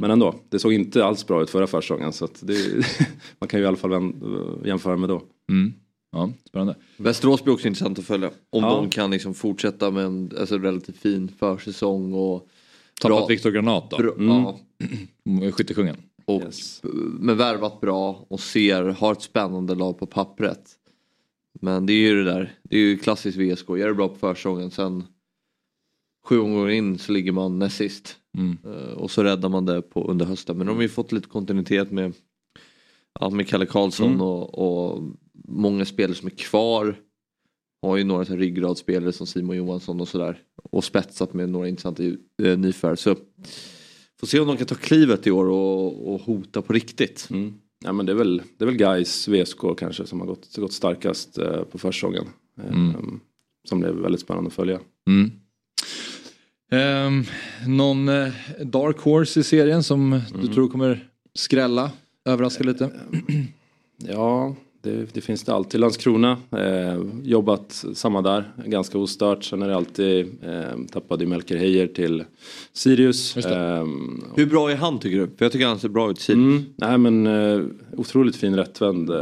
men 0.00 0.10
ändå. 0.10 0.34
Det 0.48 0.58
såg 0.58 0.72
inte 0.72 1.04
alls 1.04 1.26
bra 1.26 1.42
ut 1.42 1.50
förra 1.50 1.66
försäsongen 1.66 2.12
så 2.12 2.24
att 2.24 2.38
det, 2.46 2.56
man 3.38 3.48
kan 3.48 3.60
ju 3.60 3.64
i 3.64 3.66
alla 3.68 3.76
fall 3.76 4.12
jämföra 4.64 4.96
med 4.96 5.08
då. 5.08 5.22
Mm. 5.48 5.72
Ja, 6.14 6.30
spännande. 6.44 6.76
Västerås 6.96 7.44
blir 7.44 7.54
också 7.54 7.66
intressant 7.68 7.98
att 7.98 8.04
följa. 8.04 8.30
Om 8.50 8.62
Ja. 8.64 8.70
de 8.76 8.90
kan 8.90 9.10
liksom 9.10 9.34
fortsätta 9.34 9.90
med 9.90 10.04
en 10.04 10.30
alltså, 10.40 10.58
relativt 10.58 10.96
fin 10.96 11.28
försäsong 11.28 12.12
och... 12.14 12.48
Tappat 13.00 13.30
Viktor 13.30 13.50
Granat 13.50 13.90
då, 13.90 13.96
bra, 13.96 14.14
ja, 14.18 14.58
Mm, 15.26 15.52
skyttekungen. 15.52 15.96
och 16.24 16.42
Yes. 16.42 16.80
men 17.20 17.36
värvat 17.36 17.80
bra 17.80 18.24
och 18.28 18.40
ser, 18.40 18.84
har 18.84 19.12
ett 19.12 19.22
spännande 19.22 19.74
lag 19.74 19.98
på 19.98 20.06
pappret. 20.06 20.70
Men 21.60 21.86
det 21.86 21.92
är 21.92 21.98
ju 21.98 22.14
det 22.14 22.24
där, 22.24 22.54
det 22.62 22.76
är 22.76 22.80
ju 22.80 22.98
klassiskt 22.98 23.38
VSK, 23.38 23.68
gör 23.68 23.88
det 23.88 23.94
bra 23.94 24.08
på 24.08 24.14
försäsongen 24.14 24.70
sen 24.70 25.04
sju 26.26 26.38
omgångar 26.38 26.70
in 26.70 26.98
så 26.98 27.12
ligger 27.12 27.32
man 27.32 27.58
näst 27.58 27.76
sist. 27.76 28.16
Mm. 28.38 28.58
Eh, 28.64 28.92
Och 28.92 29.10
så 29.10 29.22
räddar 29.22 29.48
man 29.48 29.64
det 29.66 29.82
på, 29.82 30.10
under 30.10 30.26
hösten. 30.26 30.58
Men 30.58 30.66
de 30.66 30.76
har 30.76 30.82
ju 30.82 30.88
fått 30.88 31.12
lite 31.12 31.28
kontinuitet 31.28 31.90
med, 31.90 32.12
ja, 33.20 33.30
med 33.30 33.48
Kalle 33.48 33.66
Karlsson 33.66 34.08
Mm. 34.08 34.20
och, 34.20 34.58
och 34.58 35.02
många 35.48 35.84
spelare 35.84 36.14
som 36.16 36.26
är 36.26 36.30
kvar. 36.30 36.96
Har 37.82 37.96
ju 37.96 38.04
några 38.04 38.24
ryggradsspelare 38.24 39.12
som 39.12 39.26
Simon 39.26 39.56
Johansson 39.56 40.00
och 40.00 40.08
sådär. 40.08 40.38
Och 40.62 40.84
spetsat 40.84 41.34
med 41.34 41.48
några 41.48 41.68
intressanta 41.68 42.02
eh, 42.42 42.58
nyförvärv. 42.58 42.96
Så 42.96 43.16
får 44.20 44.26
se 44.26 44.40
om 44.40 44.46
de 44.46 44.56
kan 44.56 44.66
ta 44.66 44.74
klivet 44.74 45.26
i 45.26 45.30
år 45.30 45.46
och, 45.46 46.14
och 46.14 46.20
hota 46.20 46.62
på 46.62 46.72
riktigt. 46.72 47.28
Mm. 47.30 47.54
Ja, 47.84 47.92
men 47.92 48.06
det 48.06 48.12
är 48.12 48.16
väl, 48.16 48.42
det 48.58 48.64
är 48.64 48.66
väl 48.66 48.76
Gais 48.76 49.28
VSK 49.28 49.58
kanske 49.78 50.06
som 50.06 50.20
har 50.20 50.26
gått, 50.26 50.56
gått 50.56 50.72
starkast 50.72 51.38
eh, 51.38 51.62
på 51.62 51.78
försäsongen. 51.78 52.24
Eh, 52.60 52.72
Mm. 52.72 53.20
Som 53.68 53.80
blev 53.80 53.94
väldigt 53.94 54.20
spännande 54.20 54.48
att 54.48 54.54
följa. 54.54 54.80
Mm. 55.06 55.30
Ehm, 56.70 57.24
någon 57.66 58.08
eh, 58.08 58.32
dark 58.64 58.98
horse 58.98 59.40
i 59.40 59.42
serien 59.42 59.82
som 59.82 60.20
du 60.42 60.48
tror 60.48 60.68
kommer 60.68 61.08
skrälla, 61.34 61.90
överraska 62.24 62.64
lite? 62.64 62.90
Ja, 63.96 64.56
det, 64.84 65.14
det 65.14 65.20
finns 65.20 65.42
det 65.42 65.54
alltid. 65.54 65.80
Landskrona, 65.80 66.38
eh, 66.50 67.02
jobbat 67.22 67.84
samma 67.94 68.22
där, 68.22 68.52
ganska 68.66 68.98
ostört. 68.98 69.44
Sen 69.44 69.62
är 69.62 69.68
det 69.68 69.76
alltid, 69.76 70.26
eh, 70.42 70.86
tappade 70.92 71.26
Melker 71.26 71.56
Heijer 71.56 71.86
till 71.86 72.24
Sirius. 72.72 73.36
Ehm, 73.36 74.24
Hur 74.36 74.46
bra 74.46 74.70
är 74.70 74.76
han 74.76 74.98
tycker 74.98 75.18
du? 75.18 75.26
För 75.26 75.44
jag 75.44 75.52
tycker 75.52 75.66
han 75.66 75.78
ser 75.78 75.88
bra 75.88 76.10
ut 76.10 76.18
i 76.18 76.22
Sirius. 76.22 76.44
Mm, 76.44 76.64
nej 76.76 76.98
men 76.98 77.26
eh, 77.26 77.64
otroligt 77.96 78.36
fin 78.36 78.56
rättvänd 78.56 79.10
eh, 79.10 79.16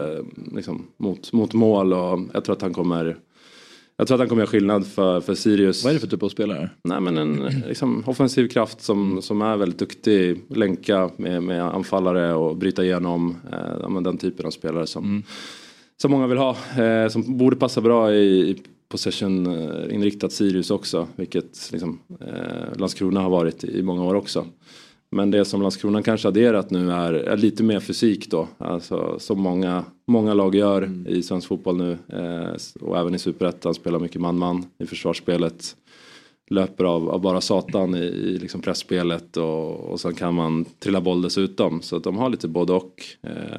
liksom, 0.54 0.86
mot, 0.96 1.32
mot 1.32 1.54
mål 1.54 1.92
och 1.92 2.20
jag 2.32 2.44
tror 2.44 2.56
att 2.56 2.62
han 2.62 2.74
kommer 2.74 3.16
jag 4.02 4.06
tror 4.06 4.14
att 4.14 4.20
han 4.20 4.28
kommer 4.28 4.42
göra 4.42 4.50
skillnad 4.50 4.86
för, 4.86 5.20
för 5.20 5.34
Sirius. 5.34 5.84
Vad 5.84 5.90
är 5.90 5.94
det 5.94 6.00
för 6.00 6.06
typ 6.06 6.22
av 6.22 6.28
spelare? 6.28 6.70
Nej 6.84 7.00
men 7.00 7.18
en 7.18 7.50
liksom, 7.68 8.04
offensiv 8.06 8.48
kraft 8.48 8.80
som, 8.80 9.22
som 9.22 9.42
är 9.42 9.56
väldigt 9.56 9.78
duktig. 9.78 10.40
Länka 10.48 11.10
med, 11.16 11.42
med 11.42 11.62
anfallare 11.62 12.34
och 12.34 12.56
bryta 12.56 12.84
igenom. 12.84 13.36
Eh, 13.52 14.00
den 14.00 14.18
typen 14.18 14.46
av 14.46 14.50
spelare 14.50 14.86
som, 14.86 15.22
som 16.02 16.10
många 16.10 16.26
vill 16.26 16.38
ha. 16.38 16.56
Eh, 16.78 17.08
som 17.08 17.38
borde 17.38 17.56
passa 17.56 17.80
bra 17.80 18.14
i, 18.14 18.50
i 18.50 18.62
possession-inriktat 18.88 20.32
Sirius 20.32 20.70
också. 20.70 21.08
Vilket 21.16 21.68
liksom, 21.72 21.98
eh, 22.20 22.78
Landskrona 22.78 23.20
har 23.20 23.30
varit 23.30 23.64
i 23.64 23.82
många 23.82 24.04
år 24.04 24.14
också. 24.14 24.46
Men 25.14 25.30
det 25.30 25.44
som 25.44 25.62
Landskrona 25.62 26.02
kanske 26.02 26.28
adderat 26.28 26.70
nu 26.70 26.92
är, 26.92 27.12
är 27.12 27.36
lite 27.36 27.62
mer 27.62 27.80
fysik 27.80 28.30
då. 28.30 28.48
Alltså 28.58 29.18
som 29.18 29.40
många, 29.40 29.84
många 30.06 30.34
lag 30.34 30.54
gör 30.54 30.90
i 31.08 31.22
svensk 31.22 31.48
fotboll 31.48 31.76
nu. 31.76 31.98
Eh, 32.08 32.56
och 32.80 32.98
även 32.98 33.14
i 33.14 33.18
superettan 33.18 33.74
spelar 33.74 33.98
mycket 33.98 34.20
man-man 34.20 34.64
i 34.78 34.86
försvarsspelet. 34.86 35.76
Löper 36.50 36.84
av, 36.84 37.10
av 37.10 37.20
bara 37.20 37.40
satan 37.40 37.94
i, 37.94 37.98
i 37.98 38.38
liksom 38.38 38.60
pressspelet 38.60 39.36
och, 39.36 39.80
och 39.80 40.00
sen 40.00 40.14
kan 40.14 40.34
man 40.34 40.64
trilla 40.78 41.00
boll 41.00 41.22
dessutom. 41.22 41.82
Så 41.82 41.96
att 41.96 42.04
de 42.04 42.16
har 42.16 42.30
lite 42.30 42.48
både 42.48 42.72
och. 42.72 43.02
Eh, 43.22 43.58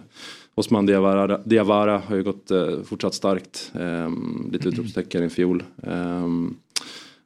Osman 0.56 0.86
Diawara, 0.86 1.38
Diawara 1.45 2.01
har 2.08 2.16
ju 2.16 2.24
gått 2.24 2.51
eh, 2.51 2.82
fortsatt 2.84 3.14
starkt. 3.14 3.72
Eh, 3.76 4.10
lite 4.51 4.70
utropstecken 4.70 5.24
i 5.24 5.30
fjol. 5.30 5.64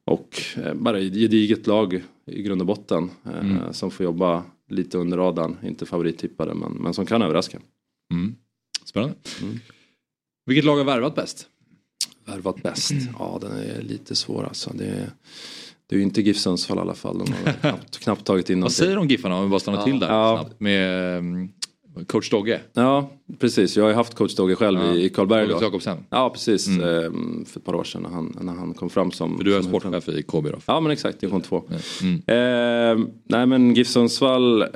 Och 0.08 0.42
eh, 0.64 0.74
bara 0.74 1.00
ett 1.00 1.14
gediget 1.14 1.68
lag 1.68 2.04
i 2.26 2.42
grund 2.42 2.62
och 2.62 2.68
botten. 2.68 3.10
Eh, 3.26 3.72
Som 3.72 3.92
får 3.92 4.04
jobba 4.04 4.44
lite 4.70 4.98
under 4.98 5.18
radarn. 5.18 5.58
Inte 5.64 5.86
favorittippade 5.86 6.54
men, 6.54 6.72
men 6.72 6.94
som 6.94 7.06
kan 7.06 7.22
överraska. 7.22 7.60
Mm. 8.14 8.36
Spännande. 8.86 9.16
Vilket 10.46 10.66
lag 10.66 10.78
har 10.78 10.84
värvat 10.84 11.16
bäst? 11.16 11.48
Värvat 12.26 12.64
bäst? 12.64 12.92
Ja 13.20 13.38
den 13.42 13.52
är 13.52 13.82
lite 13.82 14.16
svår 14.16 14.44
alltså. 14.44 14.72
Det 14.74 14.86
är, 14.86 15.10
det 15.88 15.96
är 15.96 15.98
ju 15.98 16.04
inte 16.04 16.22
GIF 16.22 16.38
Sundsvall 16.38 16.78
i 16.78 16.82
alla 16.82 16.96
fall. 16.96 17.18
De 17.18 17.32
har 17.34 17.54
knappt, 17.62 18.00
knappt 18.00 18.26
tagit 18.26 18.50
in 18.50 18.62
Vad 18.62 18.72
säger 18.72 18.96
de 18.96 19.08
Giffarna 19.08 19.36
om 19.36 19.44
vi 19.44 19.50
bara 19.50 19.60
stannar 19.60 19.84
till 19.84 20.00
där 20.00 20.08
Ja. 20.10 20.40
snabbt 20.44 20.60
med 20.60 21.18
um, 21.18 21.50
coach 22.08 22.30
Dogge? 22.30 22.60
Ja 22.74 23.10
precis, 23.40 23.78
jag 23.78 23.84
har 23.84 23.90
ju 23.90 23.96
haft 23.96 24.16
coach 24.16 24.36
Dogge 24.36 24.56
själv 24.56 24.80
Ja. 24.80 24.96
i, 24.96 25.10
Karlberg 25.10 25.48
då. 25.48 25.60
Jakobsen. 25.62 25.98
Ja 26.10 26.30
precis, 26.30 26.68
eh, 26.68 27.12
för 27.46 27.60
ett 27.60 27.66
par 27.66 27.76
år 27.76 27.84
sedan 27.84 28.02
när 28.02 28.10
han, 28.10 28.38
när 28.42 28.54
han 28.54 28.74
kom 28.74 28.90
fram 28.90 29.12
som... 29.12 29.38
För 29.38 29.44
du 29.44 29.56
är 29.56 29.62
som 29.62 29.70
sportchef 29.72 30.10
i 30.10 30.24
KB 30.24 30.44
då? 30.52 30.58
Ja 30.66 30.80
men 30.80 30.92
exakt, 30.92 31.20
division 31.20 31.42
2. 31.42 31.64
Mm. 32.02 32.16
Eh, 32.28 33.08
nej 33.24 33.46
men 33.46 33.76
GIF 33.76 33.88
Sundsvall, 33.88 34.62
eh, 34.62 34.68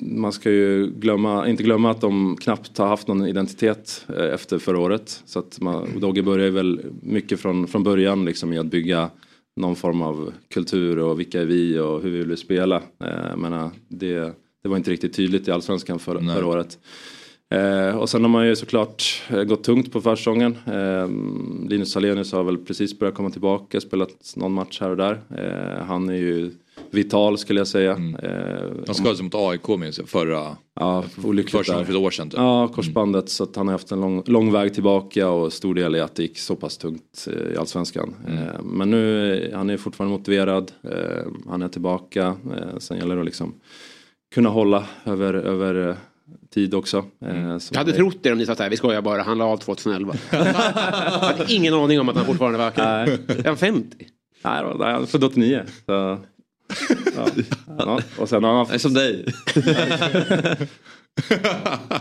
man 0.00 0.32
ska 0.32 0.50
ju 0.50 0.86
glömma, 0.86 1.48
inte 1.48 1.62
glömma 1.62 1.90
att 1.90 2.00
de 2.00 2.36
knappt 2.40 2.78
har 2.78 2.86
haft 2.86 3.08
någon 3.08 3.26
identitet 3.26 4.06
eh, 4.16 4.34
efter 4.34 4.58
förra 4.58 4.78
året. 4.78 5.22
Så 5.26 5.38
att 5.38 5.60
man, 5.60 5.88
Dogge 6.00 6.22
börjar 6.22 6.46
ju 6.46 6.52
väl 6.52 6.80
mycket 7.02 7.40
från, 7.40 7.66
från 7.66 7.82
början 7.82 8.24
liksom 8.24 8.52
i 8.52 8.58
att 8.58 8.66
bygga 8.66 9.10
någon 9.56 9.76
form 9.76 10.02
av 10.02 10.32
kultur 10.54 10.98
och 10.98 11.20
vilka 11.20 11.40
är 11.40 11.44
vi 11.44 11.78
och 11.78 12.02
hur 12.02 12.10
vi 12.10 12.24
vill 12.24 12.36
spela. 12.36 12.76
Eh, 12.76 13.28
jag 13.30 13.38
menar, 13.38 13.70
det, 13.88 14.34
det 14.62 14.68
var 14.68 14.76
inte 14.76 14.90
riktigt 14.90 15.16
tydligt 15.16 15.48
i 15.48 15.50
Allsvenskan 15.50 15.98
för, 15.98 16.20
Nej. 16.20 16.34
förra 16.34 16.46
året. 16.46 16.78
Eh, 17.50 17.96
och 17.98 18.08
sen 18.10 18.22
har 18.22 18.28
man 18.28 18.46
ju 18.46 18.56
såklart 18.56 19.22
eh, 19.30 19.42
gått 19.42 19.64
tungt 19.64 19.92
på 19.92 20.00
försäsongen. 20.00 20.56
Eh, 20.66 21.08
Linus 21.68 21.92
Salenius 21.92 22.32
har 22.32 22.44
väl 22.44 22.58
precis 22.58 22.98
börjat 22.98 23.14
komma 23.14 23.30
tillbaka, 23.30 23.80
spelat 23.80 24.32
någon 24.36 24.52
match 24.52 24.80
här 24.80 24.90
och 24.90 24.96
där. 24.96 25.20
Eh, 25.38 25.84
han 25.84 26.08
är 26.08 26.14
ju 26.14 26.50
vital 26.90 27.38
skulle 27.38 27.60
jag 27.60 27.66
säga. 27.66 27.90
Eh, 28.22 28.70
Han 28.86 28.94
skadade 28.94 29.16
sig 29.16 29.24
mot 29.24 29.34
AIK 29.34 29.68
minns 29.68 29.98
jag 29.98 30.08
förra 30.08 30.56
ja, 30.74 31.04
olyckligt 31.24 31.66
där. 31.66 31.84
för 31.84 31.92
ett 31.92 31.98
år 31.98 32.10
sedan. 32.10 32.30
Typ. 32.30 32.38
Ja, 32.40 32.68
korsbandet. 32.68 33.28
Så 33.28 33.44
att 33.44 33.56
han 33.56 33.66
har 33.66 33.72
haft 33.72 33.92
en 33.92 34.00
lång, 34.00 34.22
lång 34.26 34.52
väg 34.52 34.74
tillbaka 34.74 35.28
och 35.28 35.52
stor 35.52 35.74
del 35.74 35.96
i 35.96 36.00
att 36.00 36.14
det 36.14 36.22
gick 36.22 36.38
så 36.38 36.56
pass 36.56 36.78
tungt 36.78 37.28
eh, 37.30 37.52
i 37.52 37.56
Allsvenskan. 37.56 38.14
Eh, 38.28 38.62
men 38.64 38.90
nu, 38.90 39.52
han 39.54 39.70
är 39.70 39.76
fortfarande 39.76 40.18
motiverad. 40.18 40.72
Han 41.48 41.62
är 41.62 41.68
tillbaka. 41.68 42.36
Sen 42.78 42.98
gäller 42.98 43.14
det 43.14 43.20
att 43.20 43.24
liksom 43.26 43.54
kunna 44.32 44.48
hålla 44.48 44.86
över, 45.04 45.34
över 45.34 45.88
eh, 45.88 45.94
tid 46.54 46.74
också. 46.74 47.04
Eh, 47.24 47.58
Jag 47.70 47.78
hade 47.78 47.92
trott 47.92 48.16
det 48.22 48.32
om 48.32 48.38
ni 48.38 48.46
sa 48.46 48.54
så 48.54 48.62
här, 48.62 48.70
vi 48.70 48.76
skojar 48.76 49.02
bara, 49.02 49.22
han 49.22 49.38
la 49.38 49.44
av 49.44 49.56
2011. 49.56 50.14
jag 50.30 50.44
hade 50.44 51.52
ingen 51.52 51.74
aning 51.74 52.00
om 52.00 52.08
att 52.08 52.16
han 52.16 52.26
fortfarande 52.26 52.58
var 52.58 52.66
aktiv. 52.66 52.84
Är 53.38 53.44
han 53.44 53.56
50? 53.56 53.96
Nej, 54.44 54.62
då, 54.62 54.84
han 54.84 55.02
är 55.02 55.06
född 55.06 55.24
89. 55.24 55.62
Så, 55.86 56.18
ja, 57.16 57.26
ja, 57.78 58.00
och 58.18 58.28
sen 58.28 58.44
har 58.44 58.50
han 58.54 58.66
haft... 58.66 58.80
Som 58.80 58.94
dig. 58.94 59.24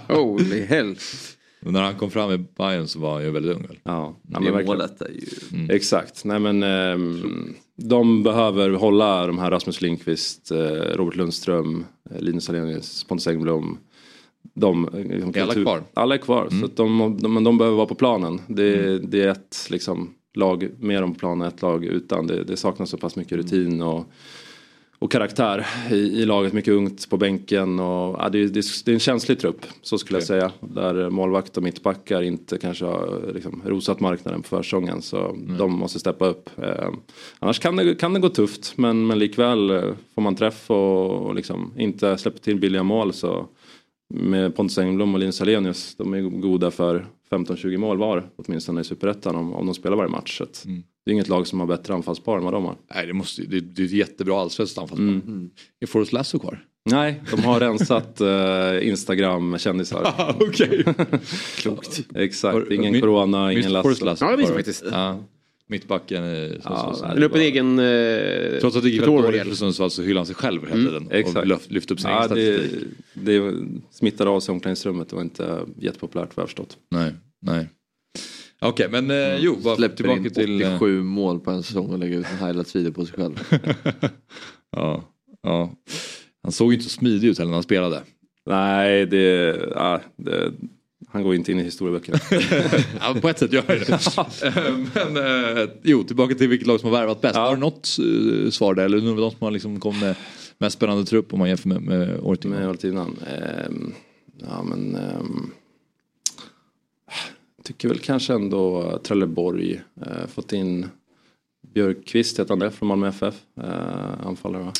Holy 0.08 0.66
hell. 0.66 0.96
Men 1.60 1.74
när 1.74 1.82
han 1.82 1.96
kom 1.96 2.12
fram 2.12 2.32
i 2.32 2.38
Bayern 2.38 2.88
så 2.88 3.00
var 3.00 3.14
han 3.14 3.24
ju 3.24 3.32
väldigt 3.32 3.56
ung 3.56 3.68
väl? 3.68 3.80
Ja, 3.84 4.20
ja, 4.24 4.26
Det 4.40 4.40
men 4.44 4.54
verkligen. 4.54 4.66
målet 4.66 5.02
är 5.02 5.10
ju... 5.10 5.26
Exakt. 5.76 6.26
Nej, 6.26 6.40
men, 6.40 6.64
ehm, 6.64 7.54
de 7.84 8.24
behöver 8.24 8.70
hålla 8.70 9.28
de 9.28 9.40
här 9.40 9.52
Rasmus 9.52 9.82
Lindqvist, 9.82 10.52
eh, 10.52 10.58
Robert 10.96 11.16
Lundström, 11.16 11.86
eh, 12.12 12.22
Linus 12.22 12.50
Alenius, 12.50 13.04
Pontus 13.04 13.28
Engblom. 13.28 13.78
De, 14.54 14.88
eh, 14.88 15.00
liksom, 15.00 15.30
Är 15.36 15.42
alla 15.42 15.54
kultur- 15.54 15.64
kvar? 15.64 15.84
Alla 15.94 16.16
är 16.16 16.20
kvar. 16.20 16.48
Så 16.60 16.66
att 16.66 16.76
de, 16.76 17.18
de, 17.22 17.34
men 17.34 17.44
de 17.44 17.58
behöver 17.58 17.78
vara 17.78 17.88
på 17.88 17.96
planen. 17.96 18.42
Det, 18.48 19.00
det 19.00 19.22
är 19.24 19.28
ett 19.28 19.68
liksom, 19.70 20.14
lag 20.34 20.70
med 20.80 21.02
dem 21.04 21.14
på 21.14 21.20
planen, 21.20 21.48
ett 21.48 21.62
lag 21.62 21.86
utan. 21.86 22.28
Det, 22.28 22.44
det 22.44 22.58
saknas 22.58 22.90
så 22.90 22.98
pass 22.98 23.16
mycket 23.16 23.38
rutin 23.38 23.82
och, 23.82 24.06
och 25.02 25.12
karaktär 25.12 25.68
i, 25.92 25.96
i 25.96 26.26
laget. 26.26 26.54
Mycket 26.54 26.74
ungt 26.74 27.10
på 27.10 27.18
bänken. 27.18 27.80
Och, 27.80 28.16
ja, 28.20 28.30
det, 28.32 28.48
det, 28.48 28.66
det 28.86 28.92
är 28.92 28.94
en 28.94 29.00
känslig 29.00 29.40
trupp, 29.40 29.66
så 29.82 29.98
skulle 29.98 30.20
jag 30.20 30.28
säga. 30.28 30.52
Där 30.60 31.10
målvakt 31.10 31.58
och 31.58 31.64
mittbackar 31.64 32.22
inte 32.22 32.58
kanske 32.58 32.86
har 32.86 33.32
liksom, 33.34 33.62
rosat 33.66 34.00
marknaden 34.00 34.42
på 34.42 34.48
försäsongen. 34.48 35.02
Så 35.02 35.38
de 35.60 35.72
måste 35.72 36.00
steppa 36.00 36.26
upp. 36.26 36.50
Eh, 36.64 36.90
annars 37.40 37.60
kan 37.60 37.76
det, 37.76 37.96
kan 37.96 38.14
det 38.14 38.20
gå 38.20 38.30
tufft. 38.30 38.74
Men, 38.78 39.08
men 39.08 39.20
likväl 39.20 39.70
eh, 39.70 39.84
får 40.16 40.22
man 40.22 40.36
träff 40.36 40.72
och, 40.72 41.10
och 41.10 41.36
liksom, 41.36 41.74
inte 41.78 42.18
släpper 42.18 42.40
till 42.40 42.60
billiga 42.60 42.84
mål 42.84 43.14
så 43.14 43.48
med 44.14 44.56
Pontus 44.56 44.78
Engblom 44.78 45.14
och 45.14 45.20
Linus 45.20 45.42
Alenius, 45.42 45.96
de 45.96 46.14
är 46.14 46.22
goda 46.22 46.72
för 46.72 47.06
15-20 47.32 47.78
mål 47.78 47.98
var 47.98 48.30
åtminstone 48.36 48.82
i 48.82 48.84
Superettan 48.84 49.36
om, 49.36 49.54
om 49.54 49.66
de 49.66 49.76
spelar 49.76 49.98
varje 49.98 50.10
match. 50.10 50.38
Så 50.38 50.44
att 50.44 50.66
Det 51.06 51.12
är 51.12 51.14
inget 51.14 51.28
lag 51.28 51.48
som 51.48 51.60
har 51.60 51.68
bättre 51.68 51.94
anfallspar 51.94 52.38
än 52.38 52.44
vad 52.44 52.54
de 52.54 52.66
har. 52.66 52.76
Nej, 52.96 53.08
det, 53.08 53.14
måste, 53.14 53.42
det, 53.42 53.60
det 53.60 53.82
är 53.82 53.86
ett 53.86 53.92
jättebra 53.92 54.42
allsvenskt 54.42 54.78
anfallspar. 54.78 55.06
Mm. 55.06 55.50
Är 55.80 55.88
Forrest 55.88 56.14
Lasso 56.14 56.40
kvar? 56.40 56.66
Nej, 56.90 57.24
de 57.32 57.44
har 57.44 57.60
rensat 57.60 58.22
uh, 58.22 58.88
Instagram-kändisar. 58.88 60.36
Okej. 60.40 60.84
Klokt. 61.58 62.02
Exakt, 62.16 62.72
ingen 62.72 63.02
corona, 63.02 63.52
ingen. 63.52 63.82
Forrest 63.84 64.02
Lasso. 64.02 64.26
Ja, 64.26 64.32
det 64.32 64.38
visste 64.38 64.52
kvar. 64.52 64.60
faktiskt. 64.60 64.84
Ja. 64.92 65.20
Mittbacken 65.72 66.24
Ja, 66.24 66.62
så, 66.62 67.02
nej, 67.02 67.10
Han 67.10 67.18
är 67.18 67.24
upp 67.24 67.36
en 67.36 67.42
egen 67.42 67.80
eh, 67.80 68.60
Trots 68.60 68.76
att 68.78 68.84
det 68.84 68.90
gick 68.90 69.02
väldigt 69.02 69.24
dåligt 69.24 69.44
för 69.48 69.56
Sundsvall 69.56 69.92
så 69.92 70.02
hyllar 70.02 70.20
han 70.20 70.26
sig 70.26 70.36
själv 70.36 70.62
hela 70.62 70.76
tiden. 70.90 71.08
Och 71.08 71.14
exakt. 71.14 71.48
lyft, 71.48 71.72
lyft 71.72 71.92
upp 71.92 72.00
sin 72.00 72.10
Ja, 72.10 72.26
egen 72.26 72.36
det, 72.36 72.54
statistik. 72.58 72.88
det 73.14 73.54
smittade 73.92 74.30
av 74.30 74.40
sig 74.40 74.52
i 74.52 74.56
omklädningsrummet. 74.56 75.10
Det 75.10 75.16
var 75.16 75.24
inte 75.24 75.60
jättepopulärt 75.80 76.38
vad 76.38 76.42
jag 76.42 76.50
förstått. 76.50 76.78
Nej, 76.92 77.14
nej. 77.42 77.70
Okej, 78.62 78.88
men 78.92 79.12
eh, 79.12 79.38
jo, 79.40 79.56
bara 79.64 79.76
Släpper 79.76 79.96
tillbaka 79.96 80.20
in 80.20 80.30
till... 80.30 80.62
eh, 80.62 80.76
87 80.76 81.04
mål 81.04 81.40
på 81.40 81.52
en 81.52 81.64
säsong 81.64 81.90
och 81.90 82.00
lägger 82.00 82.20
ut 82.20 82.26
en 82.32 82.48
highlights-video 82.48 82.94
på 82.94 83.06
sig 83.06 83.16
själv. 83.16 83.40
ja, 84.76 85.04
ja. 85.42 85.72
Han 86.44 86.52
såg 86.52 86.72
ju 86.72 86.78
inte 86.78 86.90
så 86.90 86.98
smidig 87.00 87.28
ut 87.28 87.38
heller 87.38 87.50
när 87.50 87.56
han 87.56 87.64
spelade. 87.64 88.02
Nej, 88.46 89.06
det, 89.06 89.56
ja, 89.76 90.02
det, 90.16 90.52
han 91.12 91.24
går 91.24 91.36
inte 91.36 91.52
in 91.52 91.60
i 91.60 91.64
historieböckerna. 91.64 92.20
Ja, 93.00 93.16
på 93.22 93.30
ett 93.30 93.40
sätt 93.40 93.54
gör 93.54 93.64
det 93.68 94.46
Eh, 94.46 94.78
Men 94.94 95.18
eh, 95.58 95.70
jo, 95.84 96.04
tillbaka 96.04 96.36
till 96.36 96.48
vilket 96.48 96.68
lag 96.68 96.80
som 96.80 96.90
har 96.92 97.00
värvat 97.00 97.22
bäst. 97.22 97.36
Ja. 97.36 97.42
Har 97.42 97.56
du 97.56 97.60
något 97.60 97.98
eh, 98.46 98.50
svar 98.50 98.74
där? 98.74 98.86
Eller 98.86 99.02
nu 99.02 99.16
de 99.16 99.32
som 99.32 99.40
har 99.42 99.52
liksom 99.52 99.80
kommit 99.80 100.02
med 100.02 100.16
mest 100.58 100.76
spännande 100.76 101.06
trupp 101.06 101.34
om 101.34 101.40
man 101.40 101.50
jämför 101.50 101.70
med, 101.70 101.82
med 101.82 102.20
året 102.20 102.46
med 102.46 102.58
innan? 102.58 102.70
året 102.70 102.84
innan. 102.84 103.18
Ehm, 103.28 103.94
ja 104.38 104.64
men... 104.64 104.96
ehm, 104.96 105.52
tycker 107.64 107.88
väl 107.88 108.00
kanske 108.00 108.34
ändå 108.34 108.98
Trelleborg. 109.04 109.82
Eh, 110.02 110.28
fått 110.28 110.54
in 110.54 110.88
Björkqvist 111.74 112.40
heter 112.40 112.50
han 112.50 112.60
det 112.60 112.72
från 112.72 112.88
Malmö 112.88 113.08
FF. 113.08 113.36
Eh, 113.64 114.28
anfallare 114.28 114.64
va? 114.64 114.74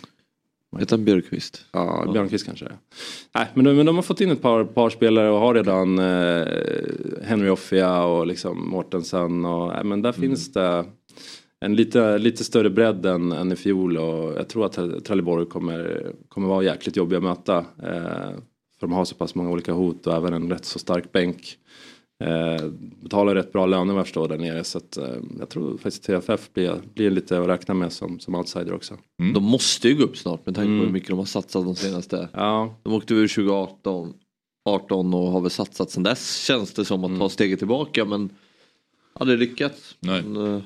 Heter 0.80 0.98
han 0.98 1.06
Björkqvist? 1.06 1.66
Ja, 1.72 2.10
Björkqvist 2.14 2.46
kanske. 2.46 2.66
Nej, 3.36 3.48
men 3.54 3.66
de, 3.66 3.74
men 3.74 3.86
de 3.86 3.96
har 3.96 4.04
fått 4.04 4.22
in 4.22 4.32
ett 4.32 4.42
par, 4.42 4.64
par 4.64 4.90
spelare 4.90 5.30
och 5.30 5.40
har 5.40 5.54
redan 5.54 6.00
eh, 6.00 6.48
Henry 7.24 7.50
Offia 7.50 8.04
och 8.04 8.28
liksom 8.28 8.70
Mortensen. 8.70 9.46
Och, 9.46 9.68
nej, 9.68 9.84
men 9.84 10.02
där 10.02 10.12
finns 10.12 10.54
det 10.54 10.86
en 11.60 11.76
lite, 11.76 12.18
lite 12.18 12.44
större 12.44 12.70
bredd 12.70 13.06
än, 13.06 13.32
än 13.32 13.52
i 13.52 13.56
fjol 13.56 13.98
och 13.98 14.34
jag 14.38 14.48
tror 14.48 14.66
att 14.66 15.06
Trelleborg 15.06 15.46
kommer, 15.46 16.12
kommer 16.30 16.48
vara 16.48 16.64
jäkligt 16.64 16.96
jobbiga 16.96 17.18
att 17.18 17.24
möta. 17.24 17.58
Eh, 17.58 18.32
för 18.80 18.88
de 18.88 18.92
har 18.92 19.06
så 19.06 19.16
pass 19.16 19.36
många 19.36 19.50
olika 19.50 19.74
hot 19.74 20.08
och 20.08 20.14
även 20.14 20.34
en 20.34 20.50
rätt 20.50 20.66
så 20.66 20.80
stark 20.80 21.12
bänk. 21.12 21.58
Eh, 22.22 22.70
betalar 23.04 23.36
rätt 23.36 23.52
bra 23.54 23.66
löner 23.66 23.94
vad 23.94 24.00
jag 24.00 24.06
förstår 24.06 24.28
där 24.28 24.38
nere 24.38 24.64
så 24.64 24.78
att, 24.78 24.98
eh, 24.98 25.16
jag 25.40 25.50
tror 25.50 25.78
faktiskt 25.78 26.04
TFF 26.04 26.54
blir, 26.54 26.82
blir 26.94 27.12
lite 27.12 27.40
att 27.42 27.48
räkna 27.48 27.74
med 27.74 27.92
som, 27.94 28.20
som 28.20 28.36
outsider 28.36 28.74
också. 28.74 28.98
De 29.34 29.44
måste 29.44 29.88
ju 29.90 29.96
gå 29.96 30.04
upp 30.04 30.18
snart 30.18 30.46
med 30.46 30.56
tanke 30.56 30.68
på 30.68 30.72
Mm. 30.74 30.86
hur 30.86 30.92
mycket 30.94 31.10
de 31.10 31.18
har 31.20 31.26
satsat 31.26 31.66
de 31.66 31.76
senaste. 31.76 32.30
Ja, 32.34 32.76
De 32.84 32.94
åkte 32.94 33.14
ur 33.14 33.28
2018 33.28 34.14
18 34.66 35.14
och 35.14 35.32
har 35.32 35.42
väl 35.42 35.52
satsat 35.52 35.92
sen 35.92 36.04
dess 36.04 36.44
känns 36.46 36.74
det 36.74 36.86
som 36.86 37.04
att 37.04 37.20
ta 37.20 37.30
steget 37.30 37.60
tillbaka 37.60 38.06
men 38.06 38.30
aldrig 39.14 39.40
lyckats. 39.40 39.96
Nej. 40.00 40.24
Men, 40.24 40.56
eh, 40.56 40.62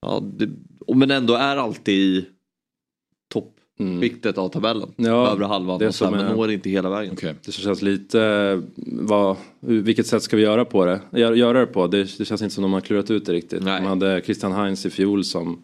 ja, 0.00 0.20
det, 0.22 0.50
men 0.94 1.10
ändå 1.10 1.34
är 1.34 1.56
alltid 1.56 1.94
i 1.94 2.24
toppskiktet 3.78 4.38
av 4.38 4.48
tabellen. 4.48 4.88
Mm. 4.96 5.10
Ja, 5.10 5.30
övre 5.32 5.44
halvan 5.44 5.78
det 5.78 5.86
och 5.88 5.94
sen, 5.94 6.08
som 6.08 6.18
är- 6.18 6.34
når 6.36 6.50
inte 6.50 6.70
hela 6.70 6.90
vägen. 6.90 7.12
Okej. 7.12 7.34
Det 7.46 7.52
känns 7.52 7.82
lite, 7.82 8.62
vad, 8.86 9.36
vilket 9.60 10.06
sätt 10.06 10.22
ska 10.22 10.36
vi 10.36 10.42
göra 10.42 10.64
på 10.64 10.84
det? 10.84 11.00
Gör- 11.12 11.34
Göra 11.34 11.60
det 11.60 11.66
på? 11.66 11.86
Det, 11.86 12.18
det 12.18 12.24
känns 12.24 12.42
inte 12.42 12.54
som 12.54 12.62
de 12.62 12.72
har 12.72 12.80
klurat 12.80 13.10
ut 13.10 13.26
det 13.26 13.32
riktigt. 13.32 13.62
Nej. 13.62 13.80
De 13.80 13.86
hade 13.86 14.22
Christian 14.24 14.52
Heinz 14.52 14.86
i 14.86 14.90
fjol 14.90 15.24
som 15.24 15.62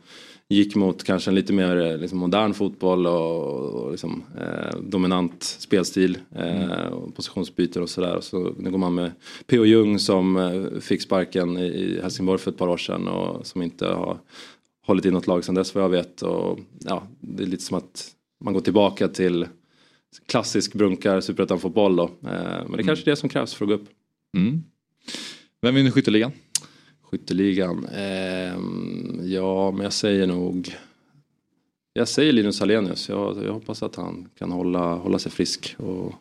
gick 0.48 0.74
mot 0.74 1.04
kanske 1.04 1.30
en 1.30 1.34
lite 1.34 1.52
mer 1.52 1.76
eh, 1.92 1.96
liksom, 1.98 2.18
modern 2.18 2.54
fotboll 2.54 3.06
och, 3.06 3.42
och 3.84 3.90
liksom, 3.90 4.22
eh, 4.40 4.78
dominant 4.80 5.42
spelstil. 5.42 6.18
Eh, 6.36 6.86
och 6.92 7.16
positionsbyten 7.16 7.82
och 7.82 7.90
sådär. 7.90 8.18
Så 8.20 8.54
nu 8.58 8.70
går 8.70 8.78
man 8.78 8.94
med 8.94 9.10
P.O. 9.46 9.64
Jung 9.64 9.98
som 9.98 10.36
eh, 10.36 10.80
fick 10.80 11.02
sparken 11.02 11.58
i 11.58 11.98
Helsingborg 12.02 12.38
för 12.38 12.50
ett 12.50 12.56
par 12.58 12.68
år 12.68 12.76
sedan 12.76 13.08
och 13.08 13.46
som 13.46 13.62
inte 13.62 13.86
har 13.86 14.16
hållit 14.86 15.06
i 15.06 15.10
något 15.10 15.26
lag 15.26 15.44
sedan 15.44 15.54
dess 15.54 15.74
vad 15.74 15.84
jag 15.84 15.88
vet. 15.88 16.22
Och, 16.22 16.58
ja, 16.80 17.06
det 17.20 17.42
är 17.42 17.46
lite 17.46 17.62
som 17.62 17.76
att 17.76 18.10
man 18.44 18.54
går 18.54 18.60
tillbaka 18.60 19.08
till 19.08 19.46
klassisk 20.26 20.74
brunkar 20.74 21.20
superettan-fotboll 21.20 21.96
då. 21.96 22.04
Eh, 22.04 22.10
Men 22.22 22.72
det 22.72 22.78
är 22.82 22.82
kanske 22.82 23.04
är 23.04 23.12
det 23.12 23.16
som 23.16 23.28
krävs 23.28 23.54
för 23.54 23.64
att 23.64 23.68
gå 23.68 23.74
upp. 23.74 23.88
Mm. 24.36 24.62
Vem 25.62 25.74
vinner 25.74 25.90
skytteligan? 25.90 26.32
Skytteligan. 27.02 27.86
ehm, 27.94 29.20
ja, 29.24 29.70
men 29.70 29.82
jag 29.82 29.92
säger 29.92 30.26
nog... 30.26 30.74
Jag 31.92 32.08
säger 32.08 32.32
Linus 32.32 32.62
Alenius. 32.62 33.08
Jag, 33.08 33.44
jag 33.44 33.52
hoppas 33.52 33.82
att 33.82 33.96
han 33.96 34.28
kan 34.38 34.52
hålla, 34.52 34.94
hålla 34.94 35.18
sig 35.18 35.32
frisk. 35.32 35.74
Och, 35.78 36.14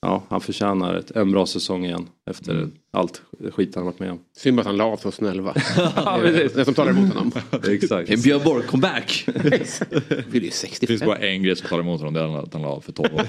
ja, 0.00 0.22
han 0.28 0.40
förtjänar 0.40 0.94
ett, 0.94 1.10
en 1.10 1.30
bra 1.30 1.46
säsong 1.46 1.84
igen 1.84 2.08
efter 2.30 2.68
allt 2.90 3.22
skit 3.50 3.74
han 3.74 3.84
varit 3.84 4.00
med 4.00 4.10
om. 4.10 4.20
Synd 4.36 4.56
bara 4.56 4.60
att 4.60 4.66
han 4.66 4.76
la 4.76 4.84
av 4.84 4.96
2011. 4.96 5.52
Det 6.22 6.64
som 6.64 6.74
talar 6.74 6.90
emot 6.90 7.14
honom. 7.14 7.32
Exakt. 7.68 8.10
En 8.10 8.20
Björn 8.20 8.44
Borg 8.44 8.66
comeback! 8.66 9.24
Det 10.30 10.54
65. 10.54 10.86
finns 10.86 11.02
bara 11.02 11.16
en 11.18 11.42
grej 11.42 11.56
som 11.56 11.68
talar 11.68 11.82
emot 11.82 12.00
honom, 12.00 12.14
det 12.14 12.20
är 12.20 12.42
att 12.42 12.52
han 12.52 12.62
la 12.62 12.68
av 12.68 12.80
för 12.80 12.92
12 12.92 13.14
år 13.14 13.20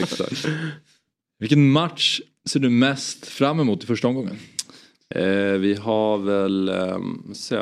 Exakt. 0.00 0.48
Vilken 1.38 1.70
match 1.70 2.20
ser 2.48 2.60
du 2.60 2.68
mest 2.68 3.26
fram 3.26 3.60
emot 3.60 3.84
i 3.84 3.86
första 3.86 4.08
omgången? 4.08 4.38
Eh, 5.14 5.52
vi 5.52 5.74
har 5.74 6.18
väl, 6.18 6.68
um, 6.68 7.30
se. 7.34 7.60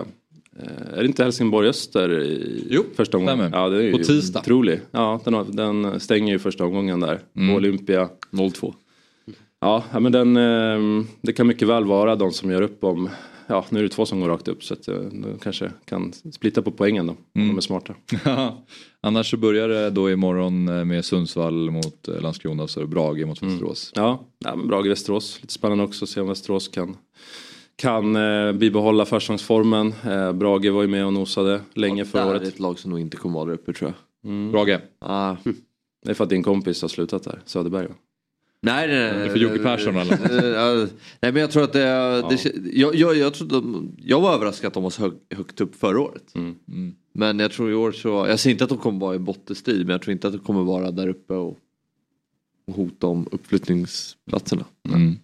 Eh, 0.62 0.98
är 0.98 1.02
det 1.02 1.06
inte 1.06 1.22
Helsingborg-Öster 1.24 2.22
i 2.22 2.66
Jo, 2.70 2.84
första 2.96 3.16
omgången? 3.16 3.38
stämmer. 3.50 3.58
Ja, 3.64 3.68
det 3.68 3.76
är 3.76 3.82
ju 3.82 3.92
På 3.92 3.98
tisdag. 3.98 4.40
Otrolig. 4.40 4.80
Ja, 4.90 5.20
den, 5.24 5.34
har, 5.34 5.44
den 5.44 6.00
stänger 6.00 6.32
ju 6.32 6.38
första 6.38 6.64
omgången 6.64 7.00
där. 7.00 7.20
Mm. 7.36 7.48
På 7.48 7.56
Olympia. 7.56 8.08
0-2. 8.30 8.74
Ja, 9.60 9.84
ja, 9.92 10.00
men 10.00 10.12
den, 10.12 10.36
eh, 10.36 11.04
det 11.22 11.32
kan 11.32 11.46
mycket 11.46 11.68
väl 11.68 11.84
vara 11.84 12.16
de 12.16 12.32
som 12.32 12.50
gör 12.50 12.62
upp 12.62 12.84
om, 12.84 13.08
ja 13.46 13.64
nu 13.68 13.78
är 13.78 13.82
det 13.82 13.88
två 13.88 14.06
som 14.06 14.20
går 14.20 14.28
rakt 14.28 14.48
upp 14.48 14.64
så 14.64 14.74
att 14.74 14.88
eh, 14.88 14.94
de 14.94 15.38
kanske 15.42 15.70
kan 15.84 16.12
splitta 16.32 16.62
på 16.62 16.70
poängen 16.70 17.06
då. 17.06 17.12
Om 17.12 17.48
de 17.48 17.56
är 17.56 17.60
smarta. 17.60 17.94
Annars 19.02 19.30
så 19.30 19.36
börjar 19.36 19.68
det 19.68 19.90
då 19.90 20.10
imorgon 20.10 20.64
med 20.88 21.04
Sundsvall 21.04 21.70
mot 21.70 22.08
Landskrona 22.20 22.62
och 22.62 22.70
så 22.70 22.80
är 22.80 22.84
det 22.84 22.90
Brage 22.90 23.26
mot 23.26 23.42
Västerås. 23.42 23.92
Ja, 23.94 24.24
ja 24.44 24.56
men 24.56 24.68
Brage 24.68 24.86
Västerås. 24.88 25.38
Lite 25.42 25.52
spännande 25.52 25.84
också 25.84 26.04
att 26.04 26.08
se 26.08 26.20
om 26.20 26.28
Västerås 26.28 26.68
kan, 26.68 26.96
kan 27.80 28.16
eh, 28.16 28.52
bibehålla 28.52 29.04
försäsongsformen. 29.04 29.94
Eh, 30.04 30.32
Brage 30.32 30.70
var 30.70 30.82
ju 30.82 30.88
med 30.88 31.06
och 31.06 31.12
nosade 31.12 31.60
länge 31.74 32.04
förra 32.04 32.24
Där 32.24 32.30
är 32.30 32.34
året. 32.34 32.48
ett 32.48 32.58
lag 32.58 32.78
som 32.78 32.90
nog 32.90 33.00
inte 33.00 33.16
kommer 33.16 33.34
vara 33.34 33.44
där 33.44 33.52
uppe 33.52 33.72
tror 33.72 33.92
jag. 34.22 34.52
Brage. 34.52 34.80
Ah. 34.98 35.36
Det 36.04 36.10
är 36.10 36.14
för 36.14 36.24
att 36.24 36.30
din 36.30 36.42
kompis 36.42 36.82
har 36.82 36.88
slutat 36.88 37.22
där, 37.22 37.42
Söderberg 37.44 37.86
va? 37.86 37.94
Nej, 38.62 38.88
nej, 38.88 38.98
nej. 38.98 39.12
Det 39.12 39.24
är 39.24 39.28
för 39.28 39.38
Jocke 39.38 39.58
Persson, 39.58 39.96
eller? 39.96 40.44
Eh, 40.44 40.48
ja, 40.48 40.86
Nej 41.20 41.32
men 41.32 41.36
jag 41.36 41.50
tror 41.50 41.64
att 41.64 41.72
det, 41.72 41.80
det 42.28 42.52
jag, 42.72 42.94
jag, 42.94 43.16
jag, 43.16 43.34
tror 43.34 43.48
de, 43.48 43.92
jag 43.98 44.20
var 44.20 44.34
överraskad 44.34 44.68
att 44.68 44.74
de 44.74 44.82
var 44.82 44.90
så 44.90 45.02
hög, 45.02 45.12
högt 45.30 45.60
upp 45.60 45.74
förra 45.74 46.00
året. 46.00 46.34
Mm. 46.34 46.56
Men 47.12 47.38
jag 47.38 47.52
tror 47.52 47.70
i 47.70 47.74
år 47.74 47.92
så, 47.92 48.08
jag 48.08 48.40
säger 48.40 48.54
inte 48.54 48.64
att 48.64 48.70
de 48.70 48.78
kommer 48.78 49.00
vara 49.00 49.14
i 49.14 49.18
bottenstrid 49.18 49.86
men 49.86 49.92
jag 49.92 50.02
tror 50.02 50.12
inte 50.12 50.26
att 50.26 50.32
de 50.32 50.38
kommer 50.38 50.62
vara 50.62 50.90
där 50.90 51.08
uppe 51.08 51.34
och, 51.34 51.58
hot 52.72 53.04
om 53.04 53.28
uppflyttningsplatserna. 53.32 54.64
Mm. 54.88 55.16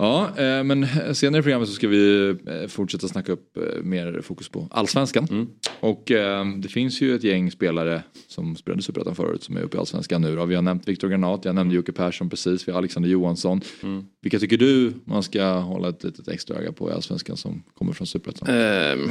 Ja, 0.00 0.28
eh, 0.36 0.64
men 0.64 0.86
senare 1.14 1.40
i 1.40 1.42
programmet 1.42 1.68
så 1.68 1.74
ska 1.74 1.88
vi 1.88 2.28
eh, 2.28 2.66
fortsätta 2.68 3.08
snacka 3.08 3.32
upp 3.32 3.56
eh, 3.56 3.82
mer 3.82 4.20
fokus 4.22 4.48
på 4.48 4.68
allsvenskan. 4.70 5.26
Mm. 5.30 5.48
Och 5.80 6.10
eh, 6.10 6.46
det 6.56 6.68
finns 6.68 7.00
ju 7.00 7.14
ett 7.14 7.24
gäng 7.24 7.50
spelare 7.50 8.02
som 8.28 8.56
spelade 8.56 8.82
Superettan 8.82 9.14
förut 9.14 9.42
som 9.42 9.56
är 9.56 9.62
uppe 9.62 9.76
i 9.76 9.80
allsvenskan 9.80 10.22
nu. 10.22 10.36
Då. 10.36 10.44
Vi 10.44 10.54
har 10.54 10.62
nämnt 10.62 10.88
Viktor 10.88 11.08
Granat, 11.08 11.44
jag 11.44 11.54
nämnde 11.54 11.74
Jocke 11.74 11.92
Persson 11.92 12.30
precis, 12.30 12.68
vi 12.68 12.72
har 12.72 12.78
Alexander 12.78 13.10
Johansson. 13.10 13.60
Mm. 13.82 14.04
Vilka 14.22 14.38
tycker 14.38 14.56
du 14.56 14.92
man 15.04 15.22
ska 15.22 15.44
hålla 15.52 15.88
ett 15.88 16.04
litet 16.04 16.28
extra 16.28 16.56
öga 16.56 16.72
på 16.72 16.90
i 16.90 16.92
allsvenskan 16.92 17.36
som 17.36 17.62
kommer 17.74 17.92
från 17.92 18.06
Superettan? 18.06 18.48
Ehm, 18.48 19.10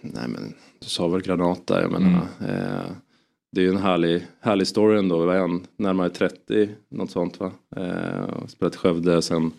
nej 0.00 0.28
men 0.28 0.54
du 0.78 0.88
sa 0.88 1.08
väl 1.08 1.22
Granat 1.22 1.66
där, 1.66 1.82
jag 1.82 1.92
menar. 1.92 2.26
Eh, 2.40 2.90
det 3.52 3.60
är 3.60 3.64
ju 3.64 3.70
en 3.70 3.76
härlig, 3.76 4.26
härlig 4.40 4.66
story 4.66 4.98
ändå. 4.98 5.20
Vi 5.20 5.26
var 5.26 5.34
en 5.34 5.66
närmare 5.76 6.10
30, 6.10 6.68
något 6.90 7.10
sånt 7.10 7.40
va. 7.40 7.52
Eh, 7.76 8.46
spelat 8.48 8.74
i 8.74 8.78
Skövde, 8.78 9.22
sen 9.22 9.52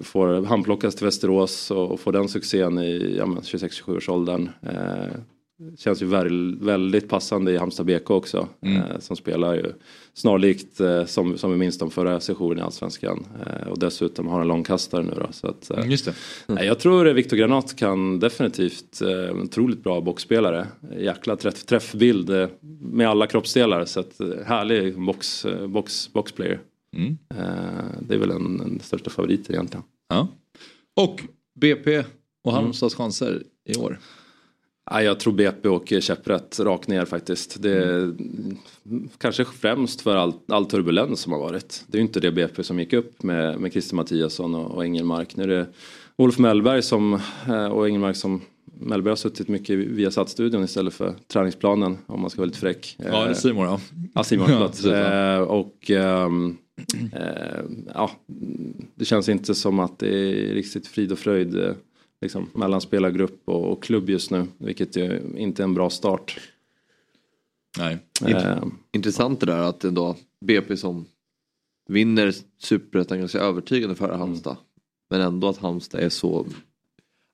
får 0.00 0.44
handplockas 0.44 0.94
till 0.94 1.04
Västerås 1.04 1.70
och, 1.70 1.90
och 1.90 2.00
får 2.00 2.12
den 2.12 2.28
succén 2.28 2.78
i 2.78 3.14
ja, 3.18 3.26
men 3.26 3.42
26-27 3.42 3.96
års 3.96 4.08
åldern. 4.08 4.48
Eh, 4.62 5.16
känns 5.78 6.02
ju 6.02 6.06
väl, 6.06 6.58
väldigt 6.60 7.08
passande 7.08 7.52
i 7.52 7.56
Halmstad 7.56 7.86
BK 7.86 8.10
också. 8.10 8.48
Mm. 8.62 8.76
Eh, 8.76 8.98
som 8.98 9.16
spelar 9.16 9.54
ju 9.54 9.72
snarlikt 10.14 10.80
eh, 10.80 11.04
som, 11.04 11.38
som 11.38 11.50
vi 11.50 11.56
minns 11.56 11.78
de 11.78 11.90
förra 11.90 12.20
sessionen 12.20 12.58
i 12.58 12.60
Allsvenskan. 12.60 13.26
Eh, 13.46 13.68
och 13.68 13.78
dessutom 13.78 14.28
har 14.28 14.40
en 14.40 14.48
långkastare 14.48 15.02
nu 15.02 15.14
då. 15.16 15.28
Så 15.32 15.46
att, 15.46 15.70
eh, 15.70 15.76
Mm, 15.78 15.90
Just 15.90 16.04
det. 16.04 16.14
Nej, 16.46 16.66
jag 16.66 16.78
tror 16.78 17.04
Viktor 17.04 17.36
Granat 17.36 17.76
kan 17.76 18.18
definitivt 18.20 19.02
eh, 19.02 19.36
otroligt 19.42 19.82
bra 19.82 20.00
boxspelare. 20.00 20.66
Jäkla 20.98 21.36
träff, 21.36 21.64
träffbild 21.64 22.30
eh, 22.30 22.48
med 22.80 23.08
alla 23.08 23.26
kroppsdelar. 23.26 23.84
Så 23.84 24.00
att, 24.00 24.20
eh, 24.20 24.28
härlig 24.46 25.00
box, 25.00 25.46
box, 25.68 26.12
boxplayer. 26.12 26.60
Mm. 26.96 27.18
Eh, 27.34 28.00
det 28.00 28.14
är 28.14 28.18
väl 28.18 28.30
en, 28.30 28.58
den 28.58 28.80
största 28.80 29.10
favoriten 29.10 29.54
egentligen. 29.54 29.84
Ja. 30.08 30.28
Och 30.96 31.22
BP 31.60 32.04
och 32.44 32.52
Halmstads 32.52 32.94
chanser 32.94 33.42
i 33.68 33.76
år. 33.76 33.98
Ja, 34.90 35.02
jag 35.02 35.20
tror 35.20 35.32
BP 35.32 35.68
åker 35.68 36.00
käpprätt 36.00 36.60
rakt 36.60 36.88
ner 36.88 37.04
faktiskt. 37.04 37.62
Det 37.62 37.70
är 37.70 38.14
kanske 39.18 39.44
främst 39.44 40.00
för 40.00 40.16
all, 40.16 40.32
all 40.48 40.66
turbulens 40.66 41.20
som 41.20 41.32
har 41.32 41.38
varit. 41.40 41.84
Det 41.86 41.96
är 41.96 42.00
ju 42.00 42.06
inte 42.06 42.20
det 42.20 42.32
BP 42.32 42.62
som 42.62 42.78
gick 42.78 42.92
upp 42.92 43.22
med, 43.22 43.60
med 43.60 43.72
Christer 43.72 43.96
Mattiasson 43.96 44.54
och, 44.54 44.70
och 44.70 44.84
Engelmark. 44.84 45.36
Nu 45.36 45.42
är 45.42 45.48
det 45.48 45.66
Olof 46.16 46.38
Mellberg 46.38 46.82
som, 46.82 47.20
eh, 47.48 47.66
och 47.66 47.88
Engelmark 47.88 48.16
som 48.16 48.40
Mellberg 48.64 49.10
har 49.10 49.16
suttit 49.16 49.48
mycket 49.48 49.76
via 49.76 50.10
studion 50.10 50.64
istället 50.64 50.94
för 50.94 51.14
träningsplanen 51.28 51.98
om 52.06 52.20
man 52.20 52.30
ska 52.30 52.40
vara 52.40 52.46
lite 52.46 52.58
fräck. 52.58 52.96
Ja, 52.98 53.24
det 53.24 53.30
är 53.30 53.34
Simon 53.34 53.64
ja. 53.64 53.80
Ja, 54.14 54.24
Simon, 54.24 54.46
Ja, 54.50 54.54
förlåt. 54.56 54.70
precis, 54.70 54.86
ja. 54.86 55.34
Eh, 55.34 55.40
och 55.40 55.90
ehm, 55.90 56.56
eh, 57.12 57.64
ja, 57.94 58.10
det 58.94 59.04
känns 59.04 59.28
inte 59.28 59.54
som 59.54 59.78
att 59.78 59.98
det 59.98 60.08
är 60.08 60.54
riktigt 60.54 60.86
frid 60.86 61.12
och 61.12 61.18
fröjd 61.18 61.56
eh, 61.56 61.74
liksom, 62.20 62.50
mellan 62.54 62.80
spelargrupp 62.80 63.42
och, 63.44 63.72
och 63.72 63.82
klubb 63.82 64.10
just 64.10 64.30
nu. 64.30 64.46
Vilket 64.58 64.96
ju 64.96 65.20
inte 65.36 65.62
är 65.62 65.64
en 65.64 65.74
bra 65.74 65.90
start. 65.90 66.40
Nej. 67.78 67.98
Eh, 68.26 68.64
Intressant 68.92 69.40
det 69.40 69.46
där 69.46 69.62
att 69.62 69.84
ändå 69.84 70.16
BP 70.46 70.76
som 70.76 71.06
vinner 71.88 72.34
superettan 72.58 73.18
ganska 73.18 73.38
övertygande 73.38 73.94
före 73.94 74.14
Halmstad. 74.14 74.56
Men 75.10 75.20
ändå 75.20 75.48
att 75.48 75.58
Halmstad 75.58 76.00
är 76.00 76.08
så, 76.08 76.46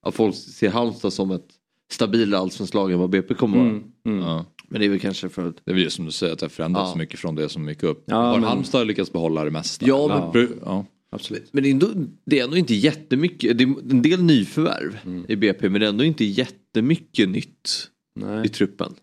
att 0.02 0.14
folk 0.14 0.34
ser 0.34 0.70
Halmstad 0.70 1.12
som 1.12 1.30
ett 1.30 1.48
stabilare 1.90 2.40
allsvenskt 2.40 2.74
lag 2.74 2.92
än 2.92 2.98
vad 2.98 3.10
BP 3.10 3.34
kommer 3.34 3.58
vara. 3.58 3.68
mm, 3.68 3.92
mm. 4.06 4.18
Ja. 4.18 4.44
Men 4.68 4.80
det 4.80 4.86
är 4.86 4.90
väl 4.90 5.00
kanske 5.00 5.28
för 5.28 5.48
att 5.48 5.56
Det 5.64 5.70
är 5.70 5.74
väl 5.74 5.82
just 5.82 5.96
som 5.96 6.04
du 6.04 6.10
säger 6.12 6.32
att 6.32 6.38
det 6.38 6.44
har 6.44 6.50
förändrats 6.50 6.88
Ja. 6.88 6.92
så 6.92 6.98
mycket 6.98 7.20
från 7.20 7.34
det 7.34 7.48
som 7.48 7.68
gick 7.68 7.82
upp. 7.82 8.04
Ja, 8.06 8.16
har 8.16 8.34
men- 8.38 8.48
Halmstad 8.48 8.86
lyckats 8.86 9.12
behålla 9.12 9.44
det 9.44 9.50
mesta? 9.50 9.86
Ja, 9.88 10.30
men- 10.34 10.48
ja. 10.64 10.84
Absolut. 11.10 11.48
Men 11.52 11.62
det 11.62 11.68
är, 11.68 11.72
ändå, 11.72 11.88
det 12.24 12.40
är 12.40 12.44
ändå 12.44 12.56
inte 12.56 12.74
jättemycket, 12.74 13.58
det 13.58 13.64
är 13.64 13.68
en 13.90 14.02
del 14.02 14.22
nyförvärv 14.22 14.98
Mm. 15.04 15.24
i 15.28 15.36
BP 15.36 15.68
men 15.68 15.80
det 15.80 15.86
är 15.86 15.90
ändå 15.90 16.04
inte 16.04 16.24
jättemycket 16.24 17.28
nytt 17.28 17.88
i 18.20 18.24
Nej. 18.24 18.48
truppen. 18.48 18.94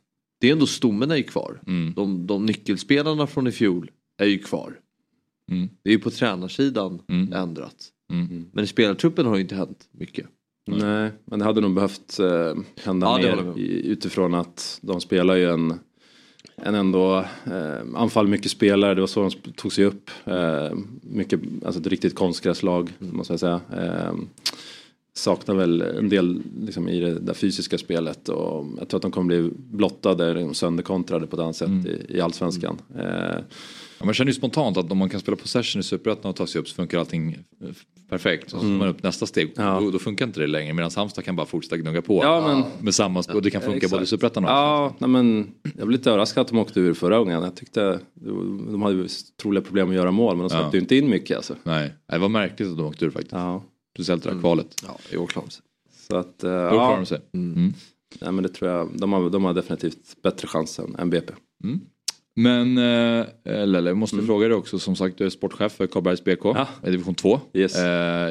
Det 0.41 0.47
är 0.47 0.51
ändå 0.51 0.65
stommen 0.67 1.11
är 1.11 1.15
ju 1.15 1.23
kvar. 1.23 1.61
Mm. 1.67 1.93
De, 1.95 2.27
de 2.27 2.45
nyckelspelarna 2.45 3.27
från 3.27 3.47
i 3.47 3.51
fjol 3.51 3.91
är 4.21 4.25
ju 4.25 4.39
kvar. 4.39 4.79
Mm. 5.51 5.69
Det 5.83 5.89
är 5.89 5.93
ju 5.93 5.99
på 5.99 6.09
tränarsidan 6.09 7.01
Mm. 7.09 7.33
ändrat. 7.33 7.89
Mm. 8.13 8.45
Men 8.53 8.63
i 8.63 8.67
spelartruppen 8.67 9.25
har 9.25 9.35
ju 9.35 9.41
inte 9.41 9.55
hänt 9.55 9.87
mycket. 9.91 10.25
Nej, 10.65 11.11
men 11.25 11.39
det 11.39 11.45
hade 11.45 11.61
nog 11.61 11.73
behövt 11.73 12.19
eh, 12.19 12.53
hända 12.83 13.07
Ja, 13.07 13.17
mer 13.17 13.57
i, 13.59 13.87
utifrån 13.87 14.33
att 14.33 14.79
de 14.81 15.01
spelar 15.01 15.35
ju 15.35 15.49
en, 15.49 15.79
en 16.55 16.75
ändå 16.75 17.25
eh, 17.45 17.81
anfall 17.95 18.27
mycket 18.27 18.51
spelare, 18.51 18.93
det 18.93 18.99
var 19.01 19.07
så 19.07 19.29
de 19.43 19.51
tog 19.51 19.73
sig 19.73 19.85
upp. 19.85 20.09
Eh, 20.25 20.71
mycket, 21.01 21.39
alltså 21.65 21.81
ett 21.81 21.87
riktigt 21.87 22.15
konstgräslag 22.15 22.93
måste 22.99 23.33
jag 23.33 23.39
säga. 23.39 23.61
Eh, 23.77 24.13
saknar 25.15 25.55
väl 25.55 25.81
en 25.81 26.09
del 26.09 26.41
liksom, 26.61 26.89
i 26.89 26.99
det 26.99 27.19
där 27.19 27.33
fysiska 27.33 27.77
spelet. 27.77 28.29
Och 28.29 28.65
jag 28.79 28.87
tror 28.89 28.97
att 28.97 29.01
de 29.01 29.11
kommer 29.11 29.27
bli 29.27 29.51
blottade, 29.55 30.33
liksom 30.33 30.53
sönderkontrade 30.53 31.27
på 31.27 31.35
ett 31.35 31.41
annat 31.41 31.55
sätt 31.55 31.69
i, 31.69 32.15
i 32.17 32.21
allsvenskan. 32.21 32.77
Eh, 32.95 33.41
Ja, 33.99 34.05
man 34.05 34.13
känner 34.13 34.31
ju 34.31 34.35
spontant 34.35 34.77
att 34.77 34.91
om 34.91 34.97
man 34.97 35.09
kan 35.09 35.19
spela 35.19 35.37
possession 35.37 35.79
i 35.79 35.83
Superettan 35.83 36.29
och 36.29 36.35
ta 36.35 36.47
sig 36.47 36.61
upp 36.61 36.67
så 36.67 36.75
funkar 36.75 36.99
allting 36.99 37.37
perfekt. 38.09 38.49
Så 38.49 38.59
tar 38.59 38.65
man 38.65 38.87
upp 38.87 39.03
nästa 39.03 39.25
steg, 39.25 39.53
Ja. 39.55 39.79
då, 39.79 39.91
då 39.91 39.99
funkar 39.99 40.25
inte 40.25 40.39
det 40.39 40.47
längre. 40.47 40.73
Medan 40.73 40.91
Halmstad 40.95 41.23
kan 41.25 41.35
bara 41.35 41.45
fortsätta 41.45 41.77
gnugga 41.77 42.01
på. 42.01 42.23
Ja, 42.23 42.47
men- 42.47 42.83
Med 42.85 42.95
samma. 42.95 43.23
Och 43.33 43.41
det 43.41 43.49
kan 43.51 43.61
funka 43.61 43.77
Exakt. 43.77 43.91
både 43.91 44.03
i 44.03 44.07
Superettan 44.07 44.43
och 44.43 44.49
Ja, 44.49 44.95
nej 44.99 45.09
men 45.09 45.51
jag 45.63 45.73
blev 45.73 45.89
lite 45.89 46.09
överraskad 46.09 46.41
att 46.41 46.47
de 46.47 46.57
åkte 46.57 46.79
ur 46.79 46.93
förra 46.93 47.17
gången. 47.19 47.43
Jag 47.43 47.55
tyckte 47.55 47.99
de 48.71 48.81
hade 48.81 49.07
troliga 49.41 49.63
problem 49.63 49.89
att 49.89 49.95
göra 49.95 50.11
mål 50.11 50.35
men 50.35 50.43
de 50.43 50.49
släppte 50.49 50.65
Ja. 50.67 50.73
ju 50.73 50.79
inte 50.79 50.95
in 50.95 51.09
mycket 51.09 51.37
alltså. 51.37 51.55
Nej, 51.63 51.93
det 52.11 52.17
var 52.17 52.29
märkligt 52.29 52.69
att 52.69 52.77
de 52.77 52.85
åkte 52.85 53.05
ur 53.05 53.09
faktiskt. 53.09 53.33
Ja. 53.33 53.63
Speciellt 53.95 54.23
det 54.23 54.31
där 54.31 54.39
kvalet. 54.39 54.67
Ja, 54.87 54.97
i 55.11 55.17
år 55.17 55.27
klarar 55.27 55.45
de 55.47 55.51
sig. 55.51 55.63
Så 56.07 56.15
att, 56.15 56.43
eh, 56.43 56.49
Då 56.49 56.55
ja, 56.55 56.95
de 56.97 57.05
sig. 57.05 57.19
Mm. 57.33 57.73
nej, 58.21 58.31
men 58.31 58.43
det 58.43 58.49
tror 58.49 58.71
jag, 58.71 58.89
de 58.97 59.13
har, 59.13 59.29
de 59.29 59.43
har 59.43 59.53
definitivt 59.53 60.21
bättre 60.23 60.47
chans 60.47 60.79
än, 60.79 60.95
än 60.99 61.09
BP. 61.09 61.33
Men, 62.35 62.77
eh, 62.77 63.25
Lelle, 63.45 63.89
jag 63.89 63.97
måste 63.97 64.21
fråga 64.21 64.47
dig 64.47 64.57
också. 64.57 64.79
Som 64.79 64.95
sagt, 64.95 65.17
du 65.17 65.25
är 65.25 65.29
sportchef 65.29 65.71
för 65.71 65.87
Karlbergs 65.87 66.23
BK 66.23 66.39
Ja. 66.45 66.67
i 66.87 66.91
division 66.91 67.15
2. 67.15 67.39
Yes. 67.53 67.75
Eh, 67.79 67.85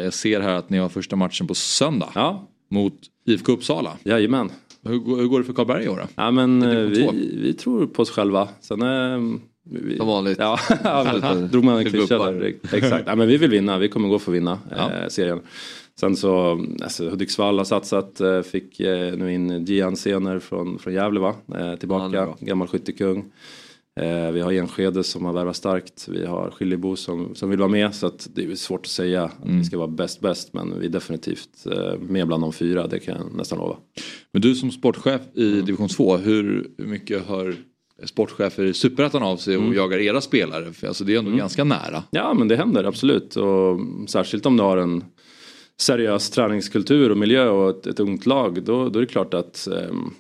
jag 0.05 0.15
ser 0.15 0.41
här 0.41 0.55
att 0.55 0.71
ni 0.71 0.79
har 0.79 0.89
första 0.89 1.17
matchen 1.17 1.47
på 1.47 1.55
söndag 1.55 2.09
Ja, 2.15 2.49
mot 2.71 2.95
IFK 3.27 3.53
Uppsala. 3.53 3.93
jajamän. 4.05 4.51
Hur, 4.85 4.99
går- 4.99 5.17
hur 5.17 5.27
går 5.27 5.39
det 5.39 5.45
för 5.45 5.53
Karlberg 5.53 5.85
i 5.85 5.89
år 5.89 5.97
då? 5.97 6.03
Ja 6.15 6.31
men 6.31 6.63
eh, 6.63 6.79
vi, 6.79 7.31
vi 7.43 7.53
tror 7.53 7.87
på 7.87 8.03
oss 8.03 8.11
själva. 8.11 8.49
Sen 8.61 8.83
eh, 8.83 9.39
vi, 9.65 9.97
Som 9.97 10.07
vanligt. 10.07 10.39
Ja, 10.39 10.59
drog 11.51 11.65
man 11.65 11.79
en 11.79 11.85
klyscha 11.85 12.19
där. 12.19 12.55
Exakt. 12.73 13.05
Ja, 13.07 13.15
men 13.17 13.29
vi 13.29 13.37
vill 13.37 13.51
vinna, 13.51 13.79
vi 13.79 13.89
kommer 13.89 14.09
gå 14.09 14.19
för 14.19 14.33
att 14.33 14.37
vinna 14.37 14.59
Ja. 14.71 14.91
eh, 14.93 15.09
serien. 15.09 15.41
Sen 16.01 16.17
så, 16.17 16.65
alltså, 16.83 17.09
Hudiksvall 17.09 17.59
har 17.59 17.65
satsat, 17.65 18.21
eh, 18.21 18.43
fick 18.43 18.81
eh, 18.81 19.15
nu 19.17 19.33
in 19.35 19.65
Gian 19.65 19.97
Sener 19.97 20.39
från, 20.39 20.79
från 20.79 20.93
Gävle 20.95 21.21
va? 21.21 21.35
Eh, 21.59 21.75
tillbaka, 21.75 22.09
bra. 22.09 22.37
gammal 22.41 22.69
skyttekung. 22.69 23.25
Eh, 24.01 24.33
vi 24.33 24.41
har 24.41 24.53
Enskede 24.53 25.05
som 25.05 25.25
har 25.25 25.33
värvat 25.33 25.57
starkt, 25.57 26.09
vi 26.09 26.27
har 26.27 26.51
Skiljebo 26.51 26.97
som, 26.97 27.35
som 27.35 27.51
vill 27.51 27.59
vara 27.59 27.69
med. 27.69 27.95
Så 27.95 28.07
att 28.07 28.29
det 28.35 28.45
är 28.45 28.55
svårt 28.55 28.81
att 28.81 28.87
säga 28.87 29.25
att 29.25 29.33
vi 29.43 29.65
ska 29.65 29.79
vara 29.79 29.89
bäst 29.89 30.21
bäst 30.21 30.53
men 30.53 30.81
vi 30.81 30.87
är 30.87 30.91
definitivt 30.91 31.67
eh, 31.67 31.99
med 32.01 32.27
bland 32.27 32.43
de 32.43 32.53
fyra, 32.53 32.87
det 32.87 32.99
kan 32.99 33.17
jag 33.17 33.37
nästan 33.37 33.59
lova. 33.59 33.77
Men 34.33 34.43
du 34.43 34.55
som 34.55 34.71
sportchef 34.71 35.21
i 35.35 35.61
division 35.61 35.89
2, 35.89 36.17
hur 36.17 36.71
mycket 36.77 37.27
hör 37.27 37.55
sportchefer 38.05 38.65
i 38.65 38.75
Superettan 38.75 39.23
av 39.23 39.37
sig 39.37 39.57
och 39.57 39.75
jagar 39.75 39.99
era 39.99 40.21
spelare? 40.21 40.73
För 40.73 40.87
alltså 40.87 41.05
det 41.05 41.15
är 41.15 41.19
ändå 41.19 41.31
ganska 41.31 41.65
nära. 41.65 42.03
Ja 42.11 42.35
men 42.35 42.49
det 42.49 42.57
händer 42.57 42.85
absolut 42.85 43.37
och 43.37 43.81
särskilt 44.09 44.47
om 44.47 44.57
du 44.57 44.63
har 44.63 44.77
en 44.77 45.05
seriös 45.81 46.31
träningskultur 46.31 47.11
och 47.11 47.19
miljö 47.19 47.49
och 47.49 47.71
ett, 47.71 47.87
ett 47.87 48.01
ungt 48.01 48.27
lag 48.27 48.65
då, 48.65 48.89
då 48.89 48.99
är 48.99 49.01
det 49.01 49.13
klart 49.13 49.35
att 49.35 49.67
ehm, 49.67 50.11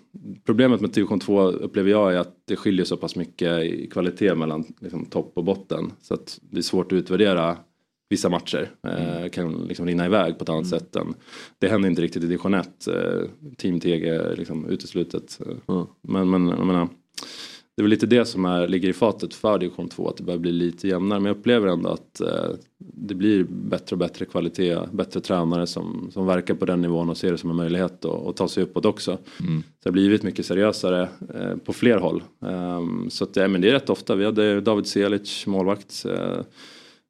problemet 0.44 0.80
med 0.80 0.90
division 0.90 1.20
2 1.20 1.42
upplever 1.42 1.90
jag 1.90 2.14
är 2.14 2.18
att 2.18 2.36
det 2.44 2.56
skiljer 2.56 2.84
så 2.84 2.96
pass 2.96 3.16
mycket 3.16 3.62
i 3.62 3.88
kvalitet 3.92 4.34
mellan 4.34 4.64
liksom, 4.80 5.04
topp 5.04 5.32
och 5.36 5.44
botten 5.44 5.92
så 6.02 6.14
att 6.14 6.38
det 6.42 6.58
är 6.58 6.62
svårt 6.62 6.92
att 6.92 6.96
utvärdera 6.96 7.56
vissa 8.10 8.28
matcher. 8.28 8.70
Eh, 8.86 9.28
kan 9.28 9.64
liksom 9.64 9.86
rinna 9.86 10.06
iväg 10.06 10.38
på 10.38 10.42
ett 10.42 10.48
annat 10.48 10.66
sätt 10.66 10.96
än 10.96 11.14
det 11.58 11.68
händer 11.68 11.88
inte 11.88 12.02
riktigt 12.02 12.22
i 12.22 12.26
division 12.26 12.54
1. 12.54 12.86
Eh, 12.86 12.94
Team 13.56 13.80
TG 13.80 14.08
är 14.08 14.36
liksom 14.36 14.66
uteslutet. 14.66 15.38
Mm. 15.68 15.86
Men, 16.02 16.30
men 16.30 16.48
jag 16.48 16.66
menar, 16.66 16.88
det 17.82 17.84
är 17.84 17.88
väl 17.88 17.90
lite 17.90 18.06
det 18.06 18.24
som 18.24 18.44
är, 18.44 18.68
ligger 18.68 18.88
i 18.88 18.92
fatet 18.92 19.34
för 19.34 19.58
division 19.58 19.88
2, 19.88 20.08
att 20.08 20.16
det 20.16 20.22
börjar 20.22 20.38
bli 20.38 20.52
lite 20.52 20.88
jämnare. 20.88 21.20
Men 21.20 21.26
jag 21.26 21.36
upplever 21.36 21.68
ändå 21.68 21.88
att 21.88 22.20
eh, 22.20 22.50
det 22.78 23.14
blir 23.14 23.44
bättre 23.44 23.94
och 23.94 23.98
bättre 23.98 24.24
kvalitet, 24.24 24.78
bättre 24.92 25.20
tränare 25.20 25.66
som, 25.66 26.10
som 26.12 26.26
verkar 26.26 26.54
på 26.54 26.64
den 26.64 26.82
nivån 26.82 27.10
och 27.10 27.16
ser 27.16 27.32
det 27.32 27.38
som 27.38 27.50
en 27.50 27.56
möjlighet 27.56 28.04
att, 28.04 28.36
ta 28.36 28.48
sig 28.48 28.62
uppåt 28.62 28.84
också. 28.84 29.18
Så 29.36 29.44
det 29.82 29.88
har 29.88 29.92
blivit 29.92 30.22
mycket 30.22 30.46
seriösare 30.46 31.08
eh, 31.34 31.56
på 31.56 31.72
fler 31.72 31.98
håll. 31.98 32.22
Ehm, 32.46 33.10
så 33.10 33.24
att, 33.24 33.36
ja, 33.36 33.48
men 33.48 33.60
det 33.60 33.68
är 33.68 33.72
rätt 33.72 33.90
ofta, 33.90 34.14
vi 34.14 34.24
hade 34.24 34.60
David 34.60 34.86
Selic, 34.86 35.46
målvakt, 35.46 36.04
eh, 36.04 36.40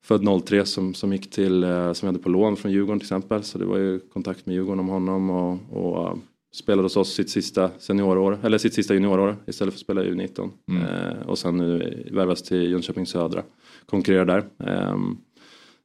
född 0.04 0.44
03 0.46 0.64
som, 0.64 0.94
som 0.94 1.12
gick 1.12 1.30
till, 1.30 1.64
eh, 1.64 1.92
som 1.92 2.06
vi 2.06 2.12
hade 2.12 2.22
på 2.22 2.28
lån 2.28 2.56
från 2.56 2.72
Djurgården 2.72 3.00
till 3.00 3.06
exempel. 3.06 3.42
Så 3.42 3.58
det 3.58 3.64
var 3.64 3.78
ju 3.78 3.98
kontakt 3.98 4.46
med 4.46 4.54
Djurgården 4.54 4.80
om 4.80 4.88
honom 4.88 5.30
och, 5.30 5.58
och 5.70 6.18
spelade 6.54 6.82
hos 6.84 6.96
oss 6.96 7.14
sitt 7.14 7.30
sista 7.30 7.70
seniorår, 7.78 8.38
eller 8.42 8.58
sitt 8.58 8.74
sista 8.74 8.94
juniorår 8.94 9.36
istället 9.46 9.74
för 9.74 9.78
att 9.78 9.80
spela 9.84 10.04
i 10.04 10.10
U19. 10.10 10.50
Mm. 10.70 10.82
Eh, 10.82 11.26
och 11.28 11.38
sen 11.38 11.56
nu 11.56 12.02
värvas 12.12 12.42
till 12.42 12.70
Jönköping 12.70 13.06
Södra, 13.06 13.42
konkurrerar 13.86 14.24
där. 14.24 14.44
Eh, 14.72 14.96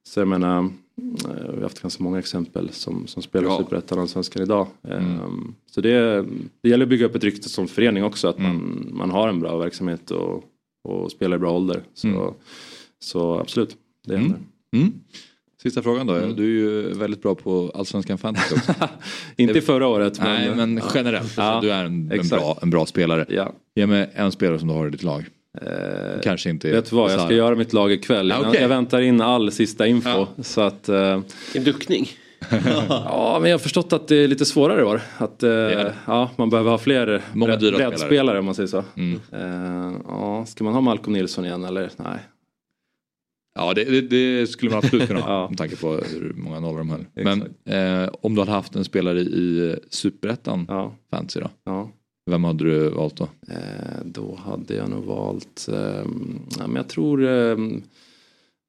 så 0.04 0.20
jag 0.20 0.28
menar, 0.28 0.60
eh, 0.60 0.70
vi 1.50 1.56
har 1.56 1.62
haft 1.62 1.82
ganska 1.82 2.04
många 2.04 2.20
exempel 2.20 2.70
som, 2.70 3.08
som 3.08 3.24
spelar 3.24 3.48
Ja. 3.50 3.58
Superettan 3.58 4.00
och 4.00 4.10
Svenskan 4.10 4.42
idag. 4.44 4.68
Mm. 4.84 5.54
Så 5.72 5.82
det, 5.82 6.26
det 6.62 6.70
gäller 6.70 6.86
att 6.86 6.90
bygga 6.90 7.06
upp 7.06 7.16
ett 7.16 7.24
rykte 7.24 7.50
som 7.50 7.68
förening 7.68 8.04
också, 8.04 8.28
att 8.28 8.40
Mm. 8.40 8.56
man, 8.58 8.90
man 8.98 9.12
har 9.12 9.28
en 9.30 9.40
bra 9.40 9.58
verksamhet 9.58 10.12
och, 10.12 10.44
och 10.84 11.12
spelar 11.12 11.38
i 11.38 11.40
bra 11.40 11.52
ålder. 11.52 11.82
Så, 11.94 12.08
Mm. 12.08 12.34
så 13.00 13.40
absolut, 13.40 13.78
det 14.08 14.16
Mm. 14.16 14.24
händer. 14.24 14.42
Sista 15.64 15.82
frågan 15.82 16.08
då. 16.08 16.14
Mm. 16.14 16.36
Du 16.36 16.44
är 16.44 16.48
ju 16.48 16.94
väldigt 16.94 17.22
bra 17.22 17.36
på 17.36 17.72
Allsvenskan 17.76 18.18
Fantasy 18.18 18.56
också. 18.56 18.74
Inte 19.38 19.62
förra 19.62 19.88
året 19.88 20.20
men... 20.20 20.28
Nej 20.34 20.56
men 20.56 20.78
ja. 20.78 20.84
generellt. 20.96 21.34
Ja, 21.38 21.60
du 21.62 21.72
är 21.72 21.86
en, 21.86 22.12
en, 22.12 22.28
bra, 22.28 22.58
en 22.62 22.70
bra 22.70 22.86
spelare. 22.86 23.26
Ja. 23.30 23.54
Ge 23.76 23.88
mig 23.88 24.10
en 24.14 24.32
spelare 24.32 24.60
som 24.60 24.68
du 24.68 24.74
har 24.74 24.88
i 24.88 24.90
ditt 24.90 25.04
lag. 25.04 25.26
Eh, 25.62 26.22
Kanske 26.24 26.50
inte 26.50 26.72
Vet 26.72 26.90
du 26.90 26.96
vad, 26.96 27.12
jag 27.12 27.22
ska 27.22 27.34
göra 27.34 27.56
mitt 27.56 27.74
lag 27.74 27.92
ikväll. 27.92 28.30
Jag- 28.30 28.48
okej. 28.48 28.62
Jag 28.62 28.70
väntar 28.70 29.02
in 29.02 29.22
all 29.22 29.52
sista 29.52 29.88
info. 29.88 30.10
Ja. 30.10 30.28
Så 30.44 30.62
att, 30.62 30.90
eh, 30.90 31.20
En 31.56 31.64
duckning. 31.64 32.10
ja, 32.90 33.38
men 33.42 33.52
jag 33.52 33.58
har 33.58 33.64
förstått 33.64 33.94
att 33.94 34.08
det 34.08 34.16
är 34.16 34.28
lite 34.28 34.46
svårare 34.46 34.80
i 34.82 34.84
år. 34.84 35.02
Att, 35.18 35.44
eh, 35.44 35.50
det. 35.50 35.94
ja, 36.06 36.30
man 36.36 36.50
behöver 36.50 36.72
ha 36.72 36.78
fler 36.78 37.22
Många 37.34 37.56
dyra 37.56 37.72
spelare. 37.74 37.90
breddspelare 37.90 38.40
om 38.40 38.46
man 38.46 38.56
säger 38.56 38.68
så. 38.68 38.84
Mm. 38.96 39.20
Eh, 39.32 40.00
ja, 40.08 40.46
ska 40.46 40.64
man 40.64 40.74
ha 40.74 40.82
Malcolm 40.82 41.14
Nilsson 41.14 41.46
igen 41.46 41.64
eller? 41.66 41.90
Nej. 41.98 42.20
Ja 43.58 43.74
det, 43.74 43.84
det, 43.84 44.02
det 44.02 44.48
skulle 44.48 44.72
man 44.72 44.78
absolut 44.78 45.08
kunna 45.08 45.20
ha 45.20 45.32
Ja. 45.42 45.50
med 45.50 45.58
tanke 45.58 45.76
på 45.76 45.88
hur 45.92 46.34
många 46.36 46.60
nollor 46.60 46.78
de 46.78 46.90
höll. 46.90 47.06
Men 47.14 47.42
eh, 47.66 48.10
om 48.22 48.36
du 48.36 48.42
hade 48.42 48.52
haft 48.52 48.76
en 48.76 48.84
spelare 48.86 49.20
i 49.20 49.76
Superettan 49.90 50.66
Ja, 50.68 50.96
Fantasy 51.12 51.40
då? 51.40 51.50
ja. 51.64 51.90
Vem 52.30 52.44
hade 52.44 52.64
du 52.64 52.90
valt 52.90 53.18
då? 53.18 53.24
Eh, 53.48 54.06
då 54.06 54.36
hade 54.36 54.76
jag 54.76 54.90
nog 54.90 55.04
valt, 55.04 55.68
ehm, 55.74 56.40
ja, 56.60 56.68
men 56.68 56.76
jag 56.76 56.88
tror 56.90 57.26
ehm, 57.26 57.84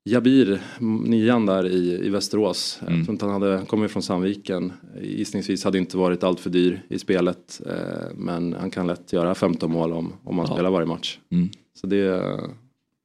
Jabir, 0.04 0.60
nian 1.04 1.46
där 1.46 1.66
i, 1.68 2.06
i 2.06 2.08
Västerås. 2.10 2.78
Mm. 2.82 2.96
Jag 2.96 3.04
tror 3.04 3.12
inte 3.14 3.24
han 3.26 3.42
hade, 3.42 3.82
ju 3.82 3.88
från 3.88 4.02
Sandviken. 4.02 4.72
Gissningsvis 5.02 5.64
hade 5.64 5.78
inte 5.78 5.96
varit 5.96 6.22
allt 6.24 6.40
för 6.40 6.50
dyr 6.50 6.82
i 6.88 6.98
spelet. 6.98 7.60
Eh, 7.66 8.14
men 8.16 8.52
han 8.52 8.70
kan 8.70 8.86
lätt 8.86 9.12
göra 9.12 9.34
15 9.34 9.72
mål 9.72 9.92
om, 9.92 10.12
om 10.24 10.38
han 10.38 10.46
Ja. 10.48 10.54
spelar 10.54 10.70
varje 10.70 10.86
match. 10.86 11.18
Mm. 11.30 11.48
Så 11.80 11.86
det, 11.86 12.04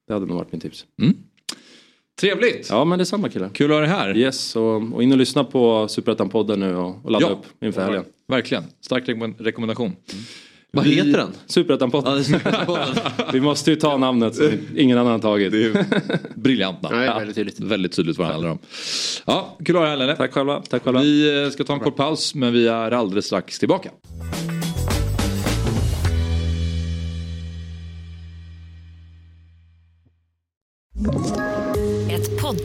det 0.07 0.13
hade 0.13 0.25
nog 0.25 0.37
varit 0.37 0.51
min 0.51 0.61
tips. 0.61 0.85
Trevligt! 2.21 2.67
Ja 2.69 2.85
men 2.85 2.99
det 2.99 3.03
är 3.03 3.05
samma 3.05 3.29
kille. 3.29 3.49
Kul 3.53 3.71
att 3.71 3.75
ha 3.75 3.79
dig 3.81 3.89
här. 3.89 4.17
Yes, 4.17 4.55
och, 4.55 4.93
och 4.93 5.03
in 5.03 5.11
och 5.11 5.17
lyssna 5.17 5.43
på 5.43 5.87
Superettan-podden 5.87 6.55
nu 6.59 6.75
och, 6.75 7.05
och 7.05 7.11
ladda 7.11 7.25
Ja. 7.25 7.31
upp 7.31 7.63
inför 7.63 7.81
helgen. 7.81 8.03
Verkligen. 8.27 8.63
Stark 8.81 9.07
rekommend- 9.07 9.35
rekommendation. 9.39 9.95
Vad 10.71 10.85
Vi- 10.85 10.95
heter 10.95 11.11
den? 11.17 11.29
Superettan-podden. 11.47 12.23
Ja, 12.33 12.41
det 13.17 13.23
är. 13.23 13.31
Vi 13.33 13.41
måste 13.41 13.69
ju 13.69 13.75
ta 13.75 13.97
namnet 13.97 14.35
som 14.35 14.49
ingen 14.75 14.97
annan 14.97 15.11
har 15.11 15.19
tagit. 15.19 15.53
Briljant 16.35 16.81
namn. 16.81 16.95
Nej, 16.97 17.07
väldigt 17.09 17.35
tydligt. 17.35 17.59
Väldigt 17.59 17.95
tydligt 17.95 18.17
vad 18.17 18.27
det 18.27 18.31
handlar 18.31 18.49
om. 18.51 18.59
Ja, 19.25 19.57
kul 19.65 19.75
att 19.75 19.79
ha 19.79 19.81
dig 19.81 19.89
här 19.89 19.97
Lelle. 19.97 20.15
Tack 20.15 20.33
själva. 20.33 20.61
Tack 20.69 20.83
själva. 20.83 21.01
Vi 21.01 21.43
eh, 21.43 21.49
ska 21.49 21.63
ta 21.63 21.73
en 21.73 21.79
kort 21.79 21.95
paus 21.95 22.35
men 22.35 22.53
vi 22.53 22.67
är 22.67 22.91
alldeles 22.91 23.25
strax 23.25 23.59
tillbaka. 23.59 23.89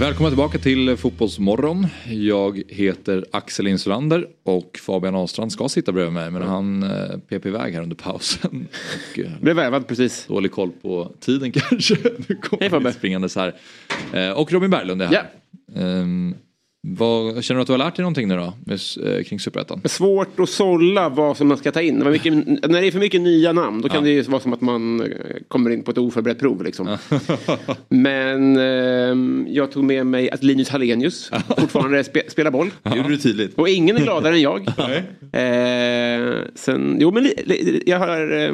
Välkomna 0.00 0.30
tillbaka 0.30 0.58
till 0.58 0.96
Fotbollsmorgon. 0.96 1.86
Jag 2.08 2.62
heter 2.68 3.24
Axel 3.32 3.66
Insulander 3.66 4.26
och 4.42 4.80
Fabian 4.82 5.14
Ahlstrand 5.14 5.52
ska 5.52 5.68
sitta 5.68 5.92
bredvid 5.92 6.12
mig 6.12 6.30
men 6.30 6.42
han 6.42 6.82
eh, 6.82 7.18
pep 7.28 7.46
iväg 7.46 7.74
här 7.74 7.82
under 7.82 7.96
pausen. 7.96 8.68
Och, 9.12 9.18
eh, 9.18 9.30
Blev 9.40 9.56
värvad 9.56 9.88
precis. 9.88 10.26
dålig 10.26 10.52
koll 10.52 10.70
på 10.82 11.12
tiden 11.20 11.52
kanske. 11.70 11.96
Nu 12.28 12.34
kommer 12.34 12.60
Hej, 12.60 12.70
Fabbe. 12.70 12.88
vi 12.88 12.92
springandes 12.92 13.36
här. 13.36 13.54
Eh, 14.12 14.30
och 14.30 14.52
Robin 14.52 14.70
Berglund 14.70 15.02
är 15.02 15.06
här. 15.06 15.30
Ehm, 15.76 16.34
vad, 16.82 17.44
känner 17.44 17.58
du 17.58 17.62
att 17.62 17.66
du 17.66 17.72
har 17.72 17.78
lärt 17.78 17.96
dig 17.96 18.02
någonting 18.02 18.28
nu 18.28 18.36
då 18.36 18.52
med, 18.66 18.78
eh, 19.18 19.22
kring 19.24 19.40
Superettan? 19.40 19.80
Svårt 19.84 20.40
att 20.40 20.48
sålla 20.48 21.08
vad 21.08 21.36
som 21.36 21.48
man 21.48 21.56
ska 21.56 21.72
ta 21.72 21.80
in. 21.80 21.98
Det 21.98 22.04
var 22.04 22.12
mycket, 22.12 22.32
när 22.70 22.80
det 22.80 22.86
är 22.86 22.90
för 22.90 22.98
mycket 22.98 23.20
nya 23.20 23.52
namn 23.52 23.80
då 23.82 23.88
kan 23.88 23.96
Ja. 23.96 24.04
det 24.04 24.10
ju 24.10 24.22
vara 24.22 24.40
som 24.40 24.52
att 24.52 24.60
man 24.60 25.00
eh, 25.00 25.06
kommer 25.48 25.70
in 25.70 25.82
på 25.82 25.90
ett 25.90 25.98
oförberett 25.98 26.38
prov. 26.38 26.64
Liksom. 26.64 26.96
Men 27.88 28.56
ehm, 28.56 29.46
jag 29.50 29.72
tog 29.72 29.84
med 29.84 30.06
mig 30.06 30.30
att 30.30 30.42
Linus 30.42 30.68
Hallenius 30.68 31.30
fortfarande 31.58 32.04
spe, 32.04 32.22
spelar 32.30 32.50
boll. 32.50 32.70
gjorde 32.96 33.08
du 33.08 33.16
tydligt. 33.18 33.54
Och 33.58 33.68
ingen 33.68 33.96
är 33.96 34.00
gladare 34.00 34.34
än 34.34 34.40
jag. 34.40 34.68
Eh, 35.32 36.36
sen, 36.54 36.96
jo 37.00 37.10
men 37.10 37.30
jag 37.86 37.98
har... 37.98 38.20
Eh, 38.32 38.52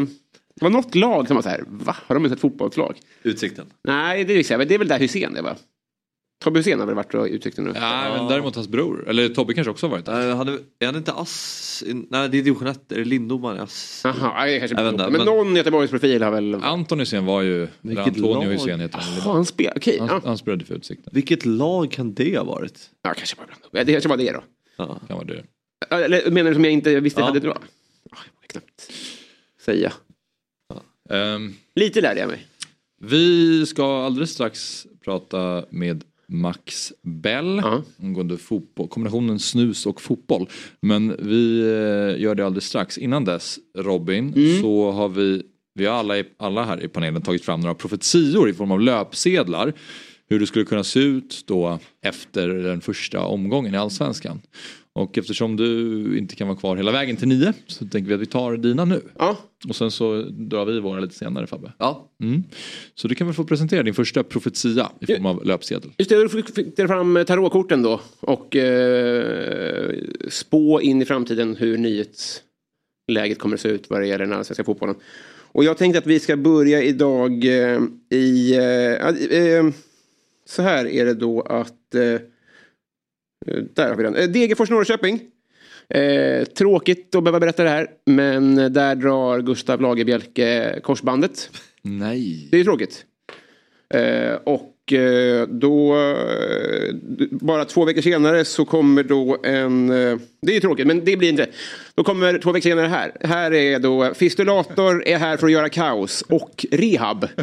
det 0.59 0.65
var 0.65 0.71
något 0.71 0.95
lag 0.95 1.27
som 1.27 1.35
var 1.35 1.43
så 1.43 1.49
här, 1.49 1.65
va? 1.69 1.97
Har 2.07 2.15
de 2.15 2.25
ens 2.25 2.33
ett 2.35 2.41
fotbollslag? 2.41 2.97
Utsikten. 3.23 3.65
Nej, 3.85 4.25
det 4.25 4.33
är, 4.51 4.65
det 4.65 4.75
är 4.75 4.79
väl 4.79 4.89
där 4.89 4.99
Hussein 4.99 5.37
är 5.37 5.43
va? 5.43 5.57
Tobbe 6.39 6.59
Hysén 6.59 6.79
har 6.81 6.87
väl 6.87 6.95
varit 6.95 7.15
och 7.15 7.27
uttryckt 7.31 7.57
det 7.57 7.63
nu? 7.63 7.73
Ja, 7.75 8.15
men 8.17 8.29
däremot 8.29 8.55
hans 8.55 8.69
bror, 8.69 9.09
eller 9.09 9.29
Tobbe 9.29 9.55
kanske 9.55 9.71
också 9.71 9.87
har 9.87 9.91
varit 9.91 10.05
där. 10.05 10.35
Han 10.35 10.49
är, 10.49 10.87
han 10.87 10.97
inte 10.97 11.13
Ass? 11.13 11.83
Nej 11.87 12.29
det 12.29 12.39
är 12.39 12.43
division 12.43 12.67
1. 12.69 12.93
Är 12.93 12.97
det 12.97 13.05
Lindoman 13.05 13.57
i 13.57 13.61
Ass? 13.61 14.01
Jaha, 14.05 14.49
jag 14.49 14.61
kanske 14.61 14.77
Jag 14.83 14.89
inte 14.95 15.03
men, 15.05 15.13
men- 15.13 15.27
någon 15.27 15.57
Göteborgsprofil 15.57 16.23
har 16.23 16.31
väl... 16.31 16.55
Anton 16.55 17.01
Hysén 17.01 17.25
var 17.27 17.43
ju, 17.43 17.69
Vilket 17.81 18.07
Antonio 18.07 18.35
lag? 18.35 18.45
Hysén 18.45 18.81
heter 18.81 18.99
han. 18.99 19.15
Ja, 19.25 19.33
han 19.33 19.45
spelar, 19.47 19.73
okej. 19.77 19.99
Han, 19.99 20.09
ja. 20.09 20.21
han 20.25 20.39
spelade 20.39 20.65
för 20.65 20.75
Utsikten. 20.75 21.11
Vilket 21.15 21.45
lag 21.47 21.91
kan 21.91 22.15
det 22.15 22.37
ha 22.37 22.45
varit? 22.45 22.91
ja, 23.03 23.15
kanske 23.17 23.37
bara 23.37 23.47
bland 23.47 23.61
Ja, 23.73 23.85
Det 23.85 23.93
kanske 23.93 24.09
var 24.09 24.17
det 24.17 24.33
då. 24.33 24.43
Ja. 24.77 25.01
Kan 25.09 25.17
vara 25.17 25.27
det. 25.27 25.45
Ja, 25.91 26.01
Eller 26.01 26.31
menar 26.31 26.51
du 26.51 26.55
som 26.55 26.65
jag 26.65 26.73
inte 26.73 27.01
visste 27.01 27.21
Ja. 27.21 27.27
hade 27.27 27.41
drag? 27.41 27.59
Ja, 28.11 28.17
jag 28.25 28.33
vågar 28.35 28.49
knappt 28.49 28.93
säga. 29.65 29.93
Ehm, 31.11 31.55
Lite 31.75 32.01
lärde 32.01 32.21
jag 32.21 32.29
mig. 32.29 32.47
vi 33.01 33.67
ska 33.67 34.05
alldeles 34.05 34.31
strax 34.31 34.87
prata 35.05 35.65
med 35.71 36.05
Max 36.29 36.93
Bell 37.03 37.63
angående 38.03 38.37
fotboll, 38.37 38.89
kombinationen 38.89 39.39
snus 39.39 39.87
och 39.87 40.01
fotboll. 40.01 40.49
Men 40.83 41.17
vi 41.19 41.61
eh, 41.61 42.23
gör 42.23 42.35
det 42.35 42.47
alldeles 42.47 42.65
strax. 42.67 42.99
Innan 42.99 43.25
dess 43.25 43.59
Robin 43.79 44.33
Mm. 44.37 44.63
så 44.63 44.91
har 44.91 45.09
vi, 45.09 45.43
vi 45.75 45.87
har 45.87 45.95
alla, 45.95 46.15
alla 46.39 46.65
här 46.65 46.85
i 46.85 46.89
panelen 46.89 47.23
tagit 47.23 47.45
fram 47.45 47.61
några 47.61 47.75
profetior 47.75 48.49
i 48.49 48.55
form 48.55 48.71
av 48.71 48.81
löpsedlar. 48.81 49.73
Hur 50.29 50.41
det 50.41 50.47
skulle 50.47 50.65
kunna 50.65 50.85
se 50.85 51.01
ut 51.01 51.45
då 51.47 51.79
efter 52.03 52.49
den 52.49 52.81
första 52.81 53.21
omgången 53.21 53.75
i 53.75 53.79
Allsvenskan. 53.79 54.41
Och 54.97 55.19
eftersom 55.19 55.57
du 55.57 56.19
inte 56.19 56.37
kan 56.37 56.49
vara 56.49 56.59
kvar 56.59 56.77
hela 56.77 56.93
vägen 56.93 57.17
till 57.17 57.29
nio 57.29 57.53
så 57.67 57.87
tänker 57.87 58.09
vi 58.09 58.15
att 58.15 58.21
vi 58.21 58.27
tar 58.27 58.57
dina 58.57 58.85
nu. 58.85 59.03
Ja, 59.19 59.39
Och 59.69 59.77
sen 59.77 59.91
så 59.91 60.23
drar 60.23 60.65
vi 60.65 60.81
våra 60.81 61.01
lite 61.01 61.15
senare 61.15 61.47
Fabbe. 61.47 61.73
Ja. 61.79 62.11
Mm. 62.23 62.43
Så 62.95 63.09
du 63.09 63.15
kan 63.15 63.27
väl 63.27 63.35
få 63.35 63.45
presentera 63.45 63.83
din 63.83 63.95
första 63.95 64.23
profetia 64.23 64.91
i 65.01 65.07
form 65.07 65.27
av 65.27 65.45
löpsedel. 65.45 65.91
just 65.99 66.11
det. 66.11 66.23
Då 66.23 66.29
fick 66.29 66.77
fram 66.77 67.25
tarotkorten 67.27 67.83
då. 67.83 68.01
Och 68.21 68.57
eh, 68.57 69.95
spå 70.29 70.81
in 70.81 71.03
i 71.03 71.05
framtiden 71.05 71.57
hur 71.57 71.79
nyhetsläget 71.79 73.39
kommer 73.39 73.55
att 73.55 73.61
se 73.61 73.69
ut 73.69 73.91
vad 73.91 74.01
det 74.01 74.07
gäller 74.07 74.27
den 74.27 74.39
allsvenska 74.39 74.65
fotbollen. 74.65 74.95
Och 75.53 75.65
jag 75.65 75.79
tänkte 75.79 75.99
att 75.99 76.07
vi 76.07 76.21
ska 76.21 76.37
börja 76.37 76.83
idag 76.83 77.45
eh, 77.45 77.81
i... 78.11 78.57
Eh, 78.57 79.39
eh, 79.39 79.67
så 80.47 80.63
här 80.63 80.87
är 80.87 81.05
det 81.05 81.15
då 81.15 81.43
att... 81.43 81.95
Eh, 83.47 83.63
där 83.75 83.89
har 83.89 83.97
vi 83.97 84.03
den. 84.03 84.17
Eh, 84.17 84.29
Degerfors 84.29 84.71
Norrköping. 84.71 85.21
Eh, 85.89 86.45
tråkigt 86.45 87.15
att 87.15 87.25
behöva 87.25 87.41
berätta 87.41 87.63
det 87.63 87.71
här. 87.71 87.89
Men 88.05 88.55
där 88.55 88.95
drar 88.95 89.41
Gustav 89.41 89.81
Lagerbielke 89.81 90.81
korsbandet. 90.83 91.51
Nej. 91.83 92.49
Det 92.51 92.61
är 92.61 92.65
tråkigt. 92.65 93.05
Eh, 93.95 94.35
och 94.45 94.93
eh, 94.93 95.47
då, 95.49 95.97
eh, 95.97 96.95
bara 97.31 97.65
två 97.65 97.85
veckor 97.85 98.01
senare 98.01 98.45
så 98.45 98.65
kommer 98.65 99.03
då 99.03 99.39
en, 99.45 99.89
det 100.43 100.57
är 100.57 100.61
tråkigt 100.61 100.87
men 100.87 101.05
det 101.05 101.17
blir 101.17 101.29
inte, 101.29 101.47
då 101.95 102.05
kommer 102.05 102.39
två 102.39 102.53
veckor 102.53 102.71
senare 102.71 102.87
här. 102.87 103.13
Här 103.21 103.55
är 103.55 103.79
då 103.79 104.15
fistulator 104.15 105.07
är 105.07 105.19
här 105.19 105.37
för 105.37 105.47
att 105.47 105.53
göra 105.53 105.69
kaos 105.69 106.23
och 106.23 106.67
rehab. 106.71 107.29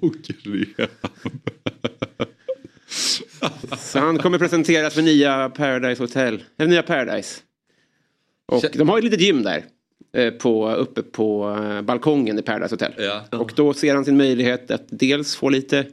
Och 0.00 0.14
rehab. 0.44 0.90
Så 3.78 3.98
han 3.98 4.18
kommer 4.18 4.38
presenteras 4.38 4.94
för 4.94 5.02
nya 5.02 5.48
Paradise 5.48 6.02
Hotel. 6.02 6.42
Eller 6.58 6.70
nya 6.70 6.82
Paradise. 6.82 7.40
Och 8.46 8.64
de 8.72 8.88
har 8.88 8.98
ett 8.98 9.04
litet 9.04 9.20
gym 9.20 9.42
där. 9.42 9.64
eh, 10.16 10.30
På, 10.30 10.70
uppe 10.74 11.02
på 11.02 11.58
eh, 11.60 11.82
balkongen 11.82 12.38
i 12.38 12.42
Paradise 12.42 12.74
Hotel. 12.74 12.92
Ja. 12.98 13.38
Och 13.38 13.52
då 13.56 13.74
ser 13.74 13.94
han 13.94 14.04
sin 14.04 14.16
möjlighet 14.16 14.70
att 14.70 14.84
dels 14.88 15.36
få 15.36 15.48
lite, 15.48 15.86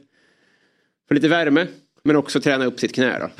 få 1.08 1.14
lite 1.14 1.28
värme. 1.28 1.66
Men 2.04 2.16
också 2.16 2.40
träna 2.40 2.64
upp 2.66 2.80
sitt 2.80 2.94
knä 2.94 3.18
då. 3.18 3.30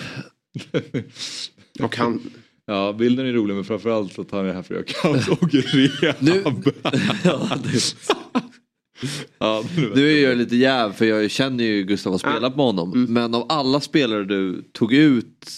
Och 1.85 1.97
han, 1.97 2.31
Ja, 2.67 2.93
bilden 2.93 3.27
är 3.27 3.33
rolig 3.33 3.55
men 3.55 3.65
framförallt 3.65 4.19
att 4.19 4.31
han 4.31 4.47
är 4.47 4.53
här 4.53 4.63
för 4.63 4.75
att 4.75 4.91
göra 5.05 5.15
kaos 5.19 5.29
och 5.29 5.55
rehab. 5.55 6.17
Nu- 6.19 6.43
Ja, 7.25 7.59
du, 7.65 7.79
Ja, 9.39 9.65
nu- 9.95 10.11
är 10.19 10.29
jag 10.29 10.39
lite 10.39 10.57
jäv 10.57 10.93
för 10.93 11.05
jag 11.05 11.31
känner 11.31 11.65
ju 11.65 11.83
Gustav 11.83 12.13
har 12.13 12.19
spelat 12.19 12.57
med 12.57 12.65
honom. 12.67 13.07
Men 13.09 13.35
av 13.35 13.47
alla 13.49 13.81
spelare 13.81 14.25
du 14.25 14.63
tog 14.73 14.93
ut 14.93 15.51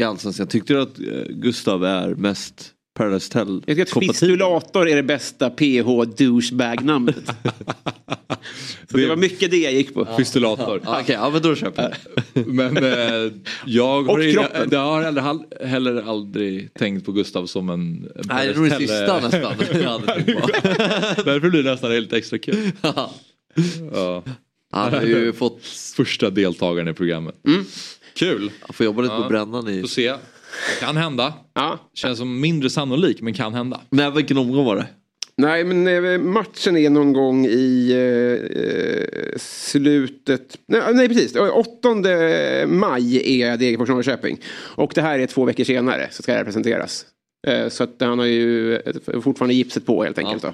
i 0.00 0.02
Allsvenskan, 0.02 0.46
tyckte 0.46 0.72
du 0.72 0.80
att 0.82 0.98
eh, 0.98 1.22
Gustav 1.28 1.84
är 1.84 2.14
mest 2.14 2.72
Paradise 2.98 3.38
Hotel 3.38 3.62
jag 3.66 3.76
tycker 3.88 4.00
att 4.00 4.04
fistulator 4.06 4.88
är 4.88 4.96
det 4.96 5.02
bästa 5.02 5.50
PH 5.50 6.04
douchebag-namnet. 6.18 7.16
Så 8.90 8.96
det 8.96 9.06
var 9.08 9.16
mycket 9.16 9.50
det 9.50 9.56
jag 9.56 9.72
gick 9.72 9.94
på. 9.94 10.06
Fistulator. 10.16 10.80
Ja, 10.84 11.00
Okej, 11.02 11.14
ja 11.14 11.30
men 11.30 11.42
då 11.42 11.54
köper 11.54 11.82
jag. 11.82 12.46
Men 12.46 12.76
eh, 12.76 13.32
jag 13.66 14.02
har, 14.02 14.32
kroppen. 14.32 14.68
jag 14.70 14.78
har 14.80 15.02
heller, 15.02 15.66
heller 15.66 16.02
aldrig 16.10 16.74
tänkt 16.74 17.06
på 17.06 17.12
Gustav 17.12 17.46
som 17.46 17.70
en... 17.70 18.08
Nej, 18.24 18.46
det 18.46 18.52
är 18.52 18.56
nog 18.56 18.70
det 18.70 18.76
sista 18.76 19.20
nästan 19.20 19.40
jag 19.40 19.58
tänkt 19.58 20.26
på. 20.26 20.48
Därför 21.24 21.50
blir 21.50 21.62
det 21.62 21.70
nästan 21.70 21.90
lite 21.90 22.16
extra 22.16 22.38
kul. 22.38 22.70
Ja. 22.80 24.22
Han 24.72 24.92
har 24.92 25.02
ju 25.02 25.32
fått, 25.32 25.64
Första 25.96 26.30
deltagaren 26.30 26.88
i 26.88 26.92
programmet. 26.94 27.34
Kul! 28.14 28.50
han 28.60 28.74
får 28.74 28.86
jobba 28.86 29.02
lite 29.02 29.14
Ja. 29.14 29.22
på 29.22 29.28
brännan 29.28 29.68
i... 29.68 29.80
Får 29.80 29.88
se. 29.88 30.14
Kan 30.80 30.96
hända. 30.96 31.34
Ja. 31.54 31.78
Känns 31.94 32.18
som 32.18 32.40
mindre 32.40 32.70
sannolik 32.70 33.20
men 33.20 33.34
kan 33.34 33.54
hända. 33.54 33.80
Men 33.90 34.14
vilken 34.14 34.38
omgång 34.38 34.64
var 34.64 34.76
det? 34.76 34.86
Nej, 35.36 35.64
men 35.64 35.86
eh, 35.86 36.18
matchen 36.18 36.76
är 36.76 36.90
någon 36.90 37.12
gång 37.12 37.46
i 37.46 37.90
eh, 37.92 38.62
eh, 38.62 39.38
slutet... 39.38 40.58
Nej, 40.68 40.82
nej, 40.94 41.08
precis. 41.08 41.36
8 41.36 41.94
maj 42.66 43.40
är 43.42 43.56
Degerfors 43.56 43.88
Norrköping. 43.88 44.40
Och 44.56 44.92
det 44.94 45.02
här 45.02 45.18
är 45.18 45.26
två 45.26 45.44
veckor 45.44 45.64
senare 45.64 46.08
så 46.10 46.22
ska 46.22 46.32
det 46.32 46.38
här 46.38 46.44
presenteras. 46.44 47.06
Eh, 47.46 47.68
så 47.68 47.84
att 47.84 47.96
han 48.00 48.18
har 48.18 48.26
ju 48.26 48.76
eh, 48.76 49.20
fortfarande 49.20 49.54
gipset 49.54 49.86
på 49.86 50.04
helt 50.04 50.18
enkelt. 50.18 50.42
Då. 50.42 50.52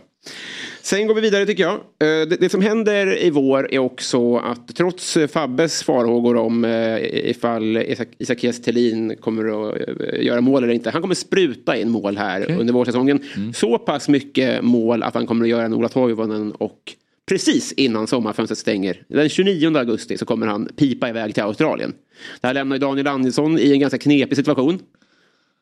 Sen 0.85 1.07
går 1.07 1.15
vi 1.15 1.21
vidare 1.21 1.47
tycker 1.47 1.63
jag. 1.63 1.75
Eh, 1.75 2.29
Det, 2.29 2.37
det 2.41 2.49
som 2.49 2.61
händer 2.63 3.23
i 3.23 3.31
vår 3.31 3.73
är 3.75 3.79
också 3.79 4.37
att 4.37 4.77
trots 4.77 5.19
Fabbes 5.33 5.83
farhågor 5.83 6.37
om 6.37 6.65
eh, 6.65 6.99
ifall 7.31 7.77
Isak- 7.77 8.15
Isakias 8.19 8.63
Thelin 8.63 9.17
kommer 9.21 9.69
att 9.71 9.77
eh, 10.01 10.23
göra 10.25 10.41
mål 10.41 10.65
eller 10.65 10.75
inte. 10.75 10.91
Han 10.91 11.03
kommer 11.03 11.15
spruta 11.15 11.77
in 11.77 11.91
mål 11.91 12.17
här 12.17 12.51
under 12.61 12.73
vårsäsongen. 12.75 13.21
Så 13.55 13.79
pass 13.79 14.09
mycket 14.09 14.65
mål 14.65 15.03
att 15.03 15.15
han 15.15 15.27
kommer 15.27 15.45
att 15.45 15.51
göra 15.51 15.63
en 15.65 15.75
Ola 15.75 15.89
Toivonen 15.89 16.53
och 16.53 16.95
precis 17.29 17.73
innan 17.73 18.07
sommarfönstret 18.07 18.59
stänger 18.59 19.03
den 19.09 19.29
29 19.29 19.77
augusti 19.79 20.19
så 20.19 20.25
kommer 20.27 20.47
han 20.47 20.69
pipa 20.77 21.09
iväg 21.09 21.35
till 21.35 21.43
Australien. 21.43 21.93
Det 22.41 22.47
här 22.47 22.55
lämnar 22.55 22.79
Daniel 22.79 23.07
Andersson 23.07 23.59
i 23.59 23.73
en 23.73 23.81
ganska 23.81 23.99
knepig 23.99 24.37
situation. 24.37 24.79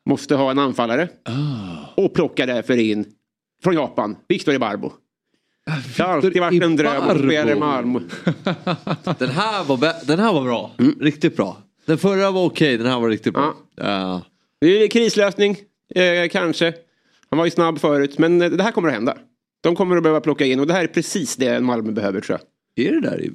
Måste 0.07 0.35
ha 0.35 0.51
en 0.51 0.59
anfallare. 0.59 1.09
Och 1.97 2.14
plockar 2.14 2.47
därför 2.47 2.77
in 2.77 3.05
från 3.64 3.75
Japan, 3.75 4.16
Victor 4.29 4.55
Ibarbo. 4.55 4.93
Det 5.96 6.02
har 6.02 6.14
alltid 6.14 6.40
varit 6.40 6.62
en 6.62 6.76
dröm 6.76 7.02
att 7.02 7.18
spela 7.18 7.52
i 7.52 7.54
Malmö. 7.54 8.00
Den 9.18 9.28
här 9.28 9.64
var, 9.64 10.06
den 10.06 10.18
här 10.18 10.32
var 10.32 10.42
bra. 10.42 10.70
Riktigt 11.00 11.36
bra. 11.36 11.56
Den 11.86 11.98
förra 11.98 12.30
var 12.30 12.44
okej, 12.44 12.76
den 12.78 12.86
här 12.86 13.00
var 13.00 13.08
riktigt 13.08 13.34
bra. 13.34 13.54
Ja. 13.76 14.22
Det 14.60 14.84
är 14.84 14.88
krislösning, 14.88 15.56
eh, 15.94 16.28
kanske. 16.30 16.74
Han 17.30 17.38
var 17.38 17.44
ju 17.44 17.50
snabb 17.50 17.78
förut, 17.78 18.18
men 18.18 18.42
eh, 18.42 18.50
det 18.50 18.62
här 18.62 18.72
kommer 18.72 18.88
att 18.88 18.94
hända. 18.94 19.16
De 19.60 19.76
kommer 19.76 19.96
att 19.96 20.02
behöva 20.02 20.20
plocka 20.20 20.46
in 20.46 20.60
och 20.60 20.66
det 20.66 20.72
här 20.72 20.82
är 20.84 20.86
precis 20.88 21.36
det 21.36 21.60
Malmö 21.60 21.92
behöver 21.92 22.20
tror 22.20 22.38
jag. 22.38 22.86
Är 22.86 22.92
det 22.92 23.00
där. 23.00 23.30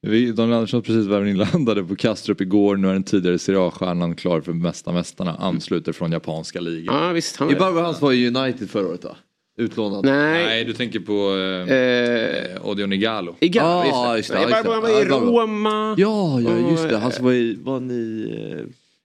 Vi, 0.00 0.32
Daniel 0.32 0.56
Andersson 0.56 0.78
har 0.78 0.82
precis 0.82 1.06
varit 1.06 1.28
inlandade 1.28 1.84
på 1.84 1.96
Kastrup 1.96 2.40
igår. 2.40 2.76
Nu 2.76 2.88
är 2.88 2.92
den 2.92 3.02
tidigare 3.02 3.38
Serie 3.38 3.60
A-stjärnan 3.60 4.16
klar 4.16 4.40
för 4.40 4.52
Mästa 4.52 4.92
Mästarna. 4.92 5.34
Ansluter 5.34 5.92
från 5.92 6.12
japanska 6.12 6.60
ligan. 6.60 7.06
Ja, 7.06 7.12
visst. 7.12 7.36
Han 7.36 7.50
Ibarbo 7.50 7.80
hans 7.80 8.00
var 8.00 8.12
i 8.12 8.28
United 8.28 8.70
förra 8.70 8.86
året 8.88 9.04
va? 9.04 9.16
Utlånad. 9.56 10.04
Nej. 10.04 10.44
Nej, 10.44 10.64
du 10.64 10.72
tänker 10.72 11.00
på 11.00 11.36
eh, 11.36 11.74
Eh, 11.76 12.54
eh, 12.54 12.66
Odion 12.66 12.92
Igalo. 12.92 13.36
Igar, 13.40 13.64
Ah, 13.92 14.16
just 14.16 14.32
det. 14.32 14.38
han 14.38 14.66
var 14.82 14.88
Ja, 14.90 15.00
i. 15.00 15.04
Roma. 15.04 15.94
Ja, 15.98 16.40
ja 16.40 16.70
just 16.70 16.88
det. 16.88 16.98
Han 16.98 17.12
som 17.12 17.24
var 17.24 17.32
i... 17.32 17.58
Var 17.62 17.80
ni... 17.80 18.34
eh, 18.58 18.64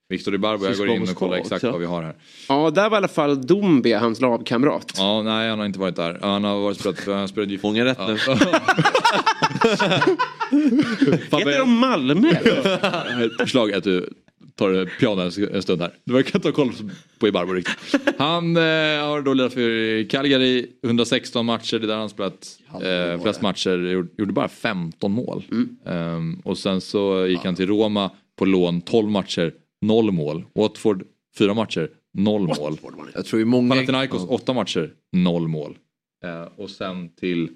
Viktor 0.10 0.36
Ibarbo, 0.36 0.66
jag 0.66 0.78
går 0.78 0.88
in 0.90 1.02
och 1.02 1.10
kollar 1.16 1.38
exakt 1.38 1.52
Moskva, 1.52 1.72
vad 1.72 1.80
vi 1.80 1.86
har 1.86 2.02
här. 2.04 2.16
Ja, 2.48 2.70
där 2.70 2.90
var 2.90 2.98
i 2.98 3.00
alla 3.00 3.08
fall 3.08 3.48
Dombia 3.48 4.00
hans 4.00 4.22
lagkamrat. 4.22 4.94
Ja, 4.98 5.22
nej 5.24 5.50
han 5.50 5.60
har 5.60 5.66
inte 5.66 5.80
varit 5.80 5.96
där. 5.96 6.18
Han 6.22 6.44
har 6.44 6.60
varit 6.60 6.80
spelat, 6.80 7.06
han 7.06 7.28
spelade 7.28 7.52
ju... 7.54 7.60
Fånga 7.60 7.86
rätt 7.86 7.98
nu. 8.08 8.14
Heter 11.38 11.60
de 11.60 11.78
Malmö? 11.80 12.30
Förslag 13.40 13.70
är 13.72 13.78
att 13.78 13.84
du 13.84 14.10
tar 14.60 15.00
piano 15.00 15.22
en 15.56 15.62
stund 15.62 15.82
här. 15.82 15.94
Du 16.04 16.14
verkar 16.14 16.38
inte 16.40 16.48
ha 16.48 16.54
koll 16.54 16.72
på 17.20 17.28
Ibarbo 17.28 17.54
riktigt. 17.54 17.76
Han 18.18 18.58
eh, 18.58 18.62
har 19.08 19.22
då 19.22 19.34
lirat 19.34 19.54
för 19.54 20.10
Calgary 20.10 20.68
116 20.84 21.46
matcher, 21.46 21.80
det 21.80 21.86
är 21.86 21.88
där 21.88 21.98
han 21.98 22.10
spelat 22.10 22.58
eh, 22.74 23.22
flest 23.22 23.42
matcher, 23.42 24.06
gjorde, 24.18 24.34
bara 24.34 24.48
15 24.48 25.12
mål. 25.12 25.44
Ehm, 25.86 26.42
och 26.44 26.58
sen 26.58 26.82
så 26.82 27.28
gick 27.28 27.46
han 27.46 27.56
till 27.56 27.68
Roma 27.68 28.12
på 28.38 28.46
lån 28.46 28.82
12 28.82 29.10
matcher, 29.10 29.54
0 29.82 30.12
mål. 30.12 30.46
Watford 30.56 31.04
4 31.38 31.54
matcher, 31.54 31.90
0 32.14 32.42
mål. 32.42 32.78
Jag 33.14 33.26
tror 33.26 33.46
många... 33.46 33.70
Panathinaikos 33.70 34.26
8 34.28 34.54
matcher, 34.54 34.94
0 35.12 35.48
mål. 35.48 35.78
Eh, 36.24 36.48
och 36.56 36.70
sen 36.70 37.16
till 37.16 37.50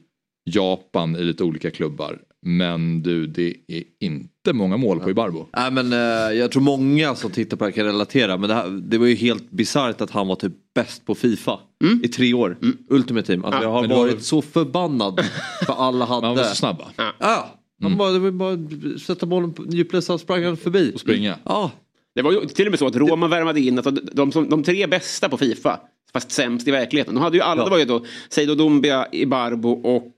Japan 0.45 1.15
i 1.15 1.23
lite 1.23 1.43
olika 1.43 1.71
klubbar. 1.71 2.19
Men 2.45 3.03
du, 3.03 3.27
det 3.27 3.53
är 3.67 3.83
inte 3.99 4.53
många 4.53 4.77
mål 4.77 4.99
på 4.99 5.09
Ibarbo. 5.09 5.45
Nej 5.57 5.71
men 5.71 5.93
eh, 5.93 5.99
jag 6.39 6.51
tror 6.51 6.61
många 6.61 7.15
som 7.15 7.31
tittar 7.31 7.57
på 7.57 7.63
det 7.63 7.69
här 7.71 7.75
kan 7.75 7.85
relatera 7.85 8.37
men 8.37 8.49
det, 8.49 8.55
här, 8.55 8.69
det 8.69 8.97
var 8.97 9.05
ju 9.07 9.15
helt 9.15 9.51
bisarrt 9.51 10.01
att 10.01 10.11
han 10.11 10.27
var 10.27 10.35
typ 10.35 10.53
bäst 10.75 11.05
på 11.05 11.15
Fifa 11.15 11.59
i 12.03 12.07
tre 12.07 12.33
år. 12.33 12.57
Ultimate 12.89 13.27
Team. 13.27 13.45
Alltså, 13.45 13.61
jag 13.61 13.71
har 13.71 13.87
var 13.87 13.95
varit 13.97 14.13
väl- 14.13 14.21
så 14.21 14.41
förbannad 14.41 15.19
för 15.65 15.73
alla 15.73 16.05
hade. 16.05 16.21
Men 16.21 16.27
han 16.27 16.37
var 16.37 16.43
så 16.43 16.55
snabb 16.55 16.77
va? 16.77 16.85
Ja, 17.19 17.59
han 17.81 17.97
bara, 17.97 18.11
det 18.11 18.19
var 18.19 18.31
bara 18.31 18.57
sätta 18.99 19.25
bollen 19.25 19.53
på 19.53 19.65
djupled 19.69 20.03
så 20.03 20.17
sprang 20.17 20.43
han 20.43 20.57
förbi. 20.57 20.91
Och 20.95 20.99
springa. 20.99 21.35
Ja, 21.45 21.71
Det 22.15 22.21
var 22.21 22.31
ju 22.31 22.45
till 22.45 22.65
och 22.67 22.71
med 22.71 22.79
så 22.79 22.87
att 22.87 22.95
Roma 22.95 23.27
värmade 23.27 23.59
in 23.61 23.79
att 23.79 24.15
de, 24.15 24.31
som, 24.31 24.49
de 24.49 24.63
tre 24.63 24.87
bästa 24.87 25.29
på 25.29 25.37
Fifa, 25.37 25.79
fast 26.13 26.31
sämst 26.31 26.67
i 26.67 26.71
verkligheten. 26.71 27.15
De 27.15 27.21
hade 27.21 27.37
ju 27.37 27.43
alla, 27.43 27.61
Ja. 27.61 27.65
det 27.65 27.71
var 27.71 27.77
ju 27.79 27.85
då 27.85 28.05
Seido 28.29 28.55
Dombia, 28.55 29.07
Ibarbo 29.11 29.69
och... 29.69 30.11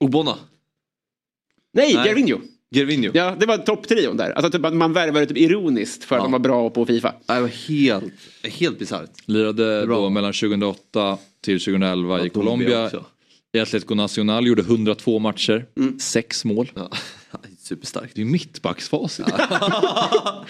Obona. 0.00 0.34
Nej, 1.76 1.94
Nej. 1.94 2.04
Gervinho. 2.08 2.38
Gervinho. 2.74 3.10
Ja, 3.14 3.36
det 3.40 3.46
var 3.46 3.58
topptrion 3.58 4.16
där. 4.16 4.30
Alltså 4.30 4.50
typ 4.50 4.64
att 4.64 4.74
man 4.74 4.92
värvade 4.92 5.26
typ 5.26 5.36
ironiskt 5.36 6.04
för 6.04 6.16
att 6.16 6.20
Ja. 6.20 6.24
de 6.24 6.32
var 6.32 6.38
bra 6.38 6.70
på 6.70 6.86
Fifa. 6.86 7.14
Det 7.26 7.40
var 7.40 7.48
helt, 7.48 8.12
helt 8.44 8.78
bisarrt. 8.78 9.10
Lirade 9.26 9.86
Bra. 9.86 9.96
då 9.96 10.10
mellan 10.10 10.32
2008 10.32 11.18
till 11.44 11.60
2011 11.60 12.18
i 12.20 12.22
Ja, 12.24 12.28
Colombia. 12.28 12.68
Dombia 12.68 12.84
också. 12.86 13.04
I 13.52 13.60
Atletico 13.60 13.94
Nacional 13.94 14.46
gjorde 14.46 14.62
1102 14.62 15.18
matcher, 15.18 15.66
Mm. 15.76 15.98
sex 15.98 16.44
mål. 16.44 16.70
Ja, 16.74 16.90
superstarkt. 17.62 18.14
Det 18.14 18.20
är 18.20 18.24
ju 18.24 18.30
mittbacksfacit. 18.30 19.26
Ja, 19.38 20.44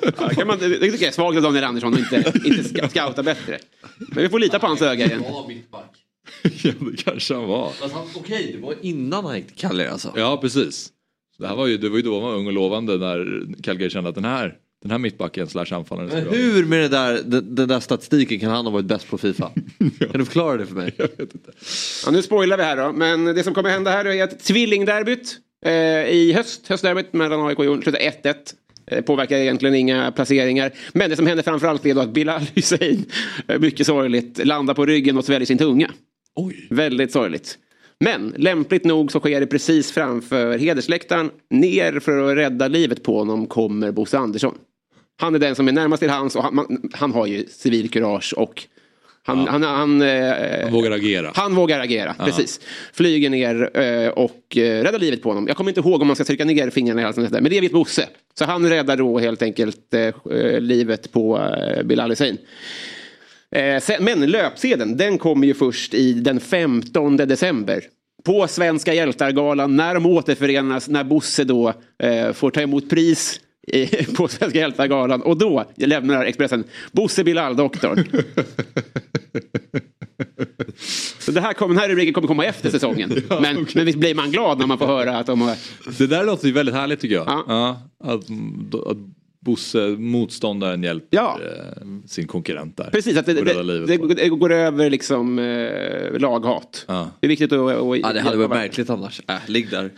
det 0.28 0.34
kan 0.34 0.46
man, 0.46 0.58
det 0.58 0.68
det 0.68 0.74
tycker 0.78 1.04
jag 1.04 1.08
är 1.08 1.12
svagt 1.12 1.36
av 1.36 1.42
Daniel 1.42 1.64
Andersson 1.64 1.92
att 1.94 1.98
inte, 2.00 2.32
inte 2.44 2.64
ska- 2.64 2.88
scouta 2.88 3.22
bättre. 3.22 3.58
Men 3.98 4.22
vi 4.22 4.28
får 4.28 4.38
lita 4.38 4.58
på 4.58 4.66
hans 4.66 4.82
öga 4.82 5.06
igen. 5.06 5.22
Ja, 5.28 5.44
mittback. 5.48 5.99
ja, 6.62 6.72
det 6.80 7.02
kanske 7.02 7.34
han 7.34 7.46
var. 7.48 7.72
Alltså, 7.82 7.98
Okej, 8.14 8.52
det 8.54 8.66
var 8.66 8.74
innan 8.82 9.24
han 9.24 9.36
gick 9.36 9.46
till 9.46 9.56
Cagliari 9.56 9.88
alltså. 9.88 10.12
Ja, 10.16 10.38
precis. 10.40 10.88
Det, 11.38 11.46
här 11.46 11.56
var 11.56 11.66
ju, 11.66 11.78
det 11.78 11.88
var 11.88 11.96
ju 11.96 12.02
då 12.02 12.14
han 12.14 12.22
var 12.22 12.34
ung 12.34 12.46
och 12.46 12.52
lovande 12.52 12.96
när 12.96 13.46
Calgary 13.62 13.90
kände 13.90 14.08
att 14.08 14.14
den 14.14 14.24
här, 14.24 14.54
den 14.82 14.90
här 14.90 14.98
mittbacken 14.98 15.46
slash 15.46 15.66
anfallaren 15.74 16.08
Men 16.08 16.18
är 16.18 16.22
bra. 16.24 16.32
hur 16.32 16.64
med 16.64 16.80
det 16.80 16.88
där, 16.88 17.20
den, 17.24 17.54
den 17.54 17.68
där 17.68 17.80
statistiken 17.80 18.40
kan 18.40 18.50
han 18.50 18.64
ha 18.66 18.72
varit 18.72 18.86
bäst 18.86 19.08
på 19.08 19.18
Fifa? 19.18 19.50
Kan 19.78 20.18
du 20.18 20.24
förklara 20.24 20.56
det 20.56 20.66
för 20.66 20.74
mig? 20.74 20.92
Ja, 22.06 22.10
nu 22.10 22.22
spoilar 22.22 22.56
vi 22.56 22.62
här 22.62 22.76
då. 22.76 22.92
Men 22.92 23.24
det 23.24 23.42
som 23.42 23.54
kommer 23.54 23.70
hända 23.70 23.90
här 23.90 24.04
är 24.04 24.24
att 24.24 24.40
tvillingderbyt 24.40 25.36
eh, 25.66 25.72
i 26.08 26.32
höst, 26.36 26.68
höstderbyt 26.68 27.12
mellan 27.12 27.46
AIK 27.46 27.58
och 27.58 27.64
Djurgården 27.64 27.82
slutar 27.82 28.00
1-1. 28.00 28.34
Eh, 28.86 29.00
påverkar 29.02 29.36
egentligen 29.36 29.74
inga 29.74 30.12
placeringar. 30.12 30.72
Men 30.92 31.10
det 31.10 31.16
som 31.16 31.26
händer 31.26 31.44
framförallt 31.44 31.86
är 31.86 31.94
då 31.94 32.00
att 32.00 32.12
Bilal 32.12 32.42
Hussein, 32.54 33.04
eh, 33.48 33.58
mycket 33.58 33.86
sorgligt, 33.86 34.46
landar 34.46 34.74
på 34.74 34.86
ryggen 34.86 35.18
och 35.18 35.24
sväljer 35.24 35.46
sin 35.46 35.58
tunga. 35.58 35.90
Oj. 36.36 36.66
Väldigt 36.70 37.12
sorgligt. 37.12 37.58
Men 38.04 38.34
lämpligt 38.36 38.84
nog 38.84 39.12
så 39.12 39.20
sker 39.20 39.40
det 39.40 39.46
precis 39.46 39.92
framför 39.92 40.58
hedersläktaren. 40.58 41.30
Ner 41.50 42.00
för 42.00 42.30
att 42.30 42.36
rädda 42.36 42.68
livet 42.68 43.02
på 43.02 43.18
honom 43.18 43.46
kommer 43.46 43.92
Bosse 43.92 44.18
Andersson. 44.18 44.54
Han 45.20 45.34
är 45.34 45.38
den 45.38 45.54
som 45.54 45.68
är 45.68 45.72
närmast 45.72 46.00
till 46.00 46.10
hans 46.10 46.36
och 46.36 46.42
han, 46.42 46.54
man, 46.54 46.90
han 46.92 47.12
har 47.12 47.26
ju 47.26 47.46
civilkurage 47.48 48.34
och 48.36 48.66
Han, 49.22 49.48
han, 49.48 49.62
han, 49.62 50.02
eh, 50.02 50.62
Han 50.62 50.72
vågar 50.72 50.90
agera. 50.90 51.30
han 51.34 51.54
vågar 51.54 51.80
agera, 51.80 52.14
precis. 52.18 52.60
Flyger 52.92 53.30
ner 53.30 53.78
eh, 53.80 54.08
och 54.08 54.56
eh, 54.56 54.82
räddar 54.82 54.98
livet 54.98 55.22
på 55.22 55.28
honom. 55.28 55.46
Jag 55.48 55.56
kommer 55.56 55.70
inte 55.70 55.80
ihåg 55.80 56.00
om 56.00 56.06
man 56.06 56.16
ska 56.16 56.24
trycka 56.24 56.44
ner 56.44 56.70
fingrarna 56.70 57.00
i 57.00 57.04
halsen, 57.04 57.28
men 57.30 57.44
det 57.44 57.60
vet 57.60 57.72
Bosse. 57.72 58.08
Så 58.38 58.44
han 58.44 58.68
räddar 58.68 58.96
då 58.96 59.18
helt 59.18 59.42
enkelt 59.42 59.94
eh, 59.94 60.60
livet 60.60 61.12
på 61.12 61.38
eh, 61.38 61.82
Bilal 61.82 62.10
Hussein. 62.10 62.38
Eh, 63.56 64.00
men 64.00 64.30
löpsedeln, 64.30 64.96
den 64.96 65.18
kommer 65.18 65.46
ju 65.46 65.54
först 65.54 65.94
i 65.94 66.12
den 66.12 66.40
15 66.40 67.16
december. 67.16 67.84
På 68.24 68.48
Svenska 68.48 68.94
hjältar-galan, 68.94 69.76
när 69.76 69.94
de 69.94 70.06
återförenas, 70.06 70.88
när 70.88 71.04
Bosse 71.04 71.44
då 71.44 71.74
eh, 72.02 72.32
får 72.32 72.50
ta 72.50 72.60
emot 72.60 72.90
pris 72.90 73.40
i, 73.66 73.86
på 74.16 74.28
Svenska 74.28 74.58
hjältar-galan. 74.58 75.22
Och 75.22 75.38
då 75.38 75.64
lämnar 75.76 76.24
Expressen 76.24 76.64
Bosse 76.92 77.24
Bilal, 77.24 77.56
doktorn. 77.56 78.04
Så 81.18 81.32
det 81.32 81.40
här 81.40 81.52
kommer, 81.52 81.74
den 81.74 81.82
här 81.82 81.88
rubriken 81.88 82.14
kommer 82.14 82.28
komma 82.28 82.44
efter 82.44 82.70
säsongen. 82.70 83.10
Men, 83.28 83.66
men 83.74 83.86
visst 83.86 83.98
blir 83.98 84.14
man 84.14 84.30
glad 84.30 84.58
när 84.58 84.66
man 84.66 84.78
får 84.78 84.86
höra 84.86 85.18
att 85.18 85.26
de 85.26 85.40
har... 85.40 85.56
Det 85.98 86.06
där 86.06 86.24
låter 86.24 86.46
ju 86.46 86.52
väldigt 86.52 86.74
härligt 86.74 87.00
tycker 87.00 87.14
jag. 87.14 87.44
Ja. 87.48 87.82
att, 88.04 88.24
att 88.86 88.96
Bosse, 89.44 89.78
motståndaren, 89.98 90.82
hjälper 90.82 91.16
Ja. 91.16 91.40
eh, 91.44 91.86
sin 92.06 92.26
konkurrent 92.26 92.76
där. 92.76 92.90
Precis, 92.90 93.16
att 93.16 93.26
det, 93.26 93.32
det, 93.32 93.86
det, 93.86 94.14
det 94.14 94.28
går 94.28 94.52
över 94.52 94.90
liksom 94.90 95.38
eh, 95.38 96.18
laghat. 96.18 96.84
Ja. 96.88 97.10
Det 97.20 97.26
är 97.26 97.28
viktigt 97.28 97.52
att... 97.52 97.60
att 97.60 97.98
Ja, 98.02 98.12
det 98.12 98.20
hade 98.20 98.36
varit 98.36 98.50
märkligt 98.50 98.90
annars. 98.90 99.20
Äh, 99.28 99.34
ligg 99.46 99.70
där. 99.70 99.90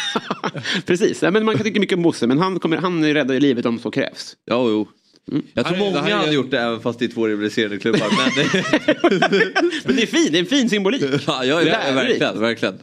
Precis, 0.86 1.22
ja, 1.22 1.30
men 1.30 1.44
man 1.44 1.54
kan 1.54 1.64
tycka 1.64 1.80
mycket 1.80 1.96
om 1.96 2.02
Bosse 2.02 2.26
men 2.26 2.38
han, 2.38 2.58
kommer, 2.60 2.76
han 2.76 3.04
räddar 3.14 3.34
ju 3.34 3.40
livet 3.40 3.66
om 3.66 3.78
så 3.78 3.90
krävs. 3.90 4.36
Ja, 4.44 4.68
jo. 4.68 4.88
Jag 5.54 5.66
tror 5.66 5.78
många 5.78 5.98
hade 6.00 6.32
gjort 6.32 6.50
det 6.50 6.60
även 6.60 6.80
fast 6.80 6.98
det 6.98 7.04
är 7.04 7.08
två 7.08 7.26
rivaliserande 7.26 7.78
klubbar. 7.78 8.00
Men 8.00 8.62
Men 9.84 9.96
det 9.96 10.02
är 10.02 10.06
fint, 10.06 10.32
det 10.32 10.38
är 10.38 10.40
en 10.40 10.46
fin 10.46 10.70
symbolik. 10.70 11.02
ja, 11.26 11.44
ja, 11.44 11.60
Lärorikt. 11.60 11.96
verkligen, 11.96 12.40
verkligen. 12.40 12.74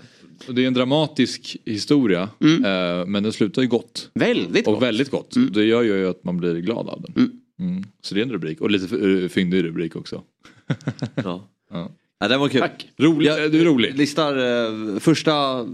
Och 0.47 0.55
Det 0.55 0.63
är 0.63 0.67
en 0.67 0.73
dramatisk 0.73 1.57
historia. 1.65 2.29
Mm. 2.41 2.65
eh, 2.65 3.05
men 3.05 3.23
den 3.23 3.31
slutar 3.33 3.61
ju 3.61 3.67
gott. 3.67 4.09
Väldigt 4.13 4.67
Och 4.67 4.73
gott. 4.73 4.83
väldigt 4.83 5.11
gott. 5.11 5.35
Det 5.53 5.63
gör 5.65 5.81
ju 5.83 6.07
att 6.09 6.23
man 6.23 6.37
blir 6.37 6.55
glad 6.55 6.89
av 6.89 7.01
den. 7.01 7.29
Mm. 7.59 7.83
Så 8.01 8.15
det 8.15 8.21
är 8.21 8.25
en 8.25 8.31
rubrik. 8.31 8.61
Och 8.61 8.71
lite 8.71 8.95
uh, 8.95 9.27
fyndig 9.29 9.63
rubrik 9.63 9.95
också. 9.95 10.23
Ja. 11.15 11.49
Ja. 11.71 11.91
Ja, 12.19 12.27
den 12.27 12.39
var 12.39 12.49
kul. 12.49 12.61
Tack. 12.61 12.89
Rolig, 12.97 13.27
Jag- 13.29 13.51
du 13.51 13.61
är 13.61 13.65
rolig. 13.65 13.97
Listar 13.97 14.37
eh, 14.37 14.99
första 14.99 15.65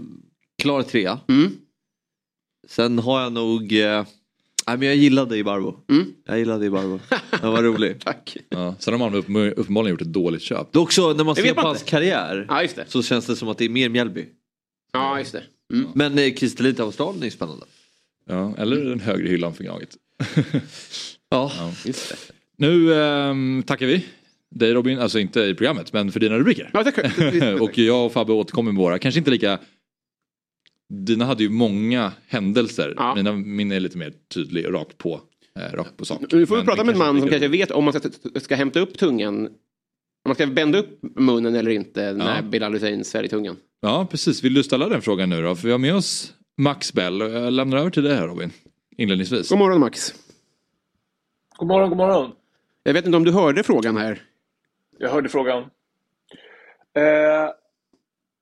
klar 0.62 0.82
trea. 0.82 1.18
Mm. 1.28 1.50
Sen 2.68 2.98
har 2.98 3.20
jag 3.22 3.32
nog... 3.32 3.72
Eh, 3.72 4.04
nej, 4.66 4.78
men 4.78 4.82
jag 4.82 4.96
gillade 4.96 5.36
Ibarbo. 5.38 5.76
Mm. 5.90 6.04
Jag 6.26 6.38
gillade 6.38 6.66
Ibarbo. 6.66 6.98
Den 7.40 7.52
var 7.52 7.62
rolig. 7.62 8.00
Tack. 8.04 8.36
Ja. 8.48 8.74
Sen 8.78 8.94
har 8.94 8.98
man 9.10 9.14
upp- 9.14 9.58
uppenbarligen 9.58 9.90
gjort 9.94 10.00
ett 10.02 10.12
dåligt 10.12 10.42
köp. 10.42 10.72
Det 10.72 10.78
också 10.78 11.12
när 11.12 11.24
man 11.24 11.34
ser 11.36 11.54
på 11.54 11.60
hans 11.60 11.82
karriär 11.82 12.46
Ja, 12.48 12.62
just 12.62 12.76
det. 12.76 12.84
så 12.88 13.02
känns 13.02 13.26
det 13.26 13.36
som 13.36 13.48
att 13.48 13.58
det 13.58 13.64
är 13.64 13.68
mer 13.68 13.88
Mjällby. 13.88 14.26
Ja, 14.92 15.18
just 15.18 15.32
det. 15.32 15.42
Mm. 15.72 15.90
Men 15.94 16.18
eh, 16.18 16.32
Kristelita 16.34 16.82
Australien 16.82 17.22
är 17.22 17.24
ju 17.24 17.30
spännande. 17.30 17.66
Ja. 18.26 18.54
Eller 18.58 18.84
den 18.84 19.00
högre 19.00 19.28
hyllan 19.28 19.54
för 19.54 19.64
Gnaget. 19.64 19.96
Ja. 21.32 21.52
Just 21.84 22.08
det. 22.08 22.16
Nu 22.56 22.94
ehm, 22.94 23.62
tackar 23.66 23.86
vi 23.86 24.06
dig 24.50 24.72
Robin, 24.74 24.98
alltså 24.98 25.18
inte 25.18 25.40
i 25.40 25.54
programmet 25.54 25.92
men 25.92 26.12
för 26.12 26.20
dina 26.20 26.38
rubriker. 26.38 26.70
Ja, 26.72 26.84
tack. 26.84 26.98
och 27.60 27.78
jag 27.78 28.06
och 28.06 28.12
Fabbe 28.12 28.32
återkommer 28.32 28.72
med 28.72 28.82
våra, 28.82 28.98
kanske 28.98 29.18
inte 29.18 29.30
lika... 29.30 29.58
Dina 30.92 31.24
hade 31.24 31.42
ju 31.42 31.48
många 31.48 32.12
händelser, 32.26 32.94
Ja. 32.96 33.14
mina, 33.14 33.32
min 33.32 33.72
är 33.72 33.80
lite 33.80 33.98
mer 33.98 34.12
tydlig 34.34 34.66
och 34.66 34.72
rakt 34.72 34.98
på, 34.98 35.20
eh, 35.58 35.76
rakt 35.76 35.96
på 35.96 36.04
sak. 36.04 36.20
Nu 36.32 36.46
får 36.46 36.54
vi 36.54 36.58
Men 36.58 36.66
prata 36.66 36.84
med 36.84 36.92
en 36.92 36.98
man 36.98 37.20
som 37.20 37.28
kanske 37.28 37.48
vet 37.48 37.70
om 37.70 37.84
man 37.84 37.92
ska, 37.94 38.10
ska 38.40 38.54
hämta 38.54 38.80
upp 38.80 38.98
tungan. 38.98 39.46
Om 39.46 39.52
man 40.28 40.34
ska 40.34 40.46
bända 40.46 40.78
upp 40.78 40.98
munnen 41.16 41.54
eller 41.54 41.70
inte 41.70 42.12
när 42.12 42.36
Ja. 42.36 42.42
Bilal 42.42 42.72
Hussein 42.72 43.04
sväljer 43.04 43.30
tungan. 43.30 43.56
Ja 43.82 44.06
precis, 44.10 44.44
vill 44.44 44.54
du 44.54 44.62
ställa 44.62 44.88
den 44.88 45.02
frågan 45.02 45.30
nu 45.30 45.42
då? 45.42 45.54
För 45.54 45.66
vi 45.66 45.72
har 45.72 45.78
med 45.78 45.94
oss 45.94 46.34
Max 46.56 46.92
Bell 46.92 47.20
jag 47.20 47.52
lämnar 47.52 47.78
över 47.78 47.90
till 47.90 48.02
dig 48.02 48.16
här 48.16 48.26
Robin. 48.26 48.50
Inledningsvis. 48.96 49.48
God 49.48 49.58
morgon 49.58 49.80
Max. 49.80 50.14
God 51.56 51.68
morgon, 51.68 51.88
god 51.88 51.98
morgon. 51.98 52.32
Jag 52.82 52.92
vet 52.92 53.06
inte 53.06 53.16
om 53.16 53.24
du 53.24 53.32
hörde 53.32 53.62
frågan 53.62 53.96
här. 53.96 54.22
Jag 54.98 55.10
hörde 55.10 55.28
frågan. 55.28 55.62
Eh, 56.94 57.50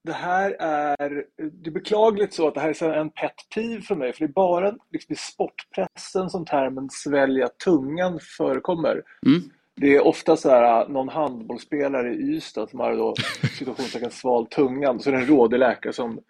det 0.04 0.12
här 0.12 0.56
är, 0.58 1.24
det 1.52 1.70
är 1.70 1.72
beklagligt 1.72 2.34
så 2.34 2.48
att 2.48 2.54
det 2.54 2.60
här 2.60 2.82
är 2.82 2.96
en 3.00 3.10
pet 3.10 3.34
peeve 3.54 3.82
för 3.82 3.94
mig, 3.94 4.12
för 4.12 4.20
det 4.20 4.30
är 4.30 4.32
bara 4.32 4.74
liksom 4.92 5.12
i 5.12 5.16
sportpressen 5.16 6.30
som 6.30 6.44
termen 6.44 6.90
svälja 6.90 7.48
tungan 7.48 8.20
förekommer. 8.36 9.02
Mm. 9.26 9.50
Det 9.80 9.96
är 9.96 10.06
ofta 10.06 10.36
så 10.36 10.50
här 10.50 10.88
någon 10.88 11.08
handbollsspelare 11.08 12.14
i 12.14 12.36
Ystad 12.36 12.66
som 12.70 12.80
har 12.80 12.96
då 12.96 13.14
situationstecken 13.58 14.10
svalt 14.10 14.50
tungan, 14.50 15.00
så 15.00 15.10
är 15.10 15.14
det 15.14 15.20
en 15.20 15.26
rådig 15.26 15.58
läkare 15.58 15.92
som 15.92 16.20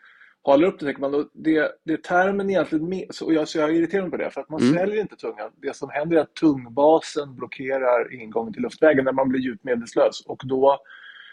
håller 0.42 0.66
upp 0.66 0.78
det. 0.80 0.86
Tänker 0.86 1.00
man, 1.00 1.12
då, 1.12 1.28
det, 1.32 1.72
det 1.84 1.92
är 1.92 1.96
termen 1.96 2.50
egentligen, 2.50 2.88
med, 2.88 3.04
så 3.10 3.32
jag, 3.32 3.48
så 3.48 3.58
jag 3.58 3.70
är 3.70 3.74
irriterad 3.74 4.10
på 4.10 4.16
det, 4.16 4.30
för 4.30 4.40
att 4.40 4.48
man 4.48 4.60
Mm. 4.62 4.74
sväljer 4.74 5.00
inte 5.00 5.16
tungan. 5.16 5.50
Det 5.56 5.76
som 5.76 5.90
händer 5.90 6.16
är 6.16 6.20
att 6.20 6.34
tungbasen 6.34 7.36
blockerar 7.36 8.14
ingången 8.14 8.52
till 8.52 8.62
luftvägen 8.62 9.04
när 9.04 9.12
man 9.12 9.28
blir 9.28 9.40
djupt 9.40 9.64
medvetslös 9.64 10.20
och 10.26 10.42
då 10.44 10.78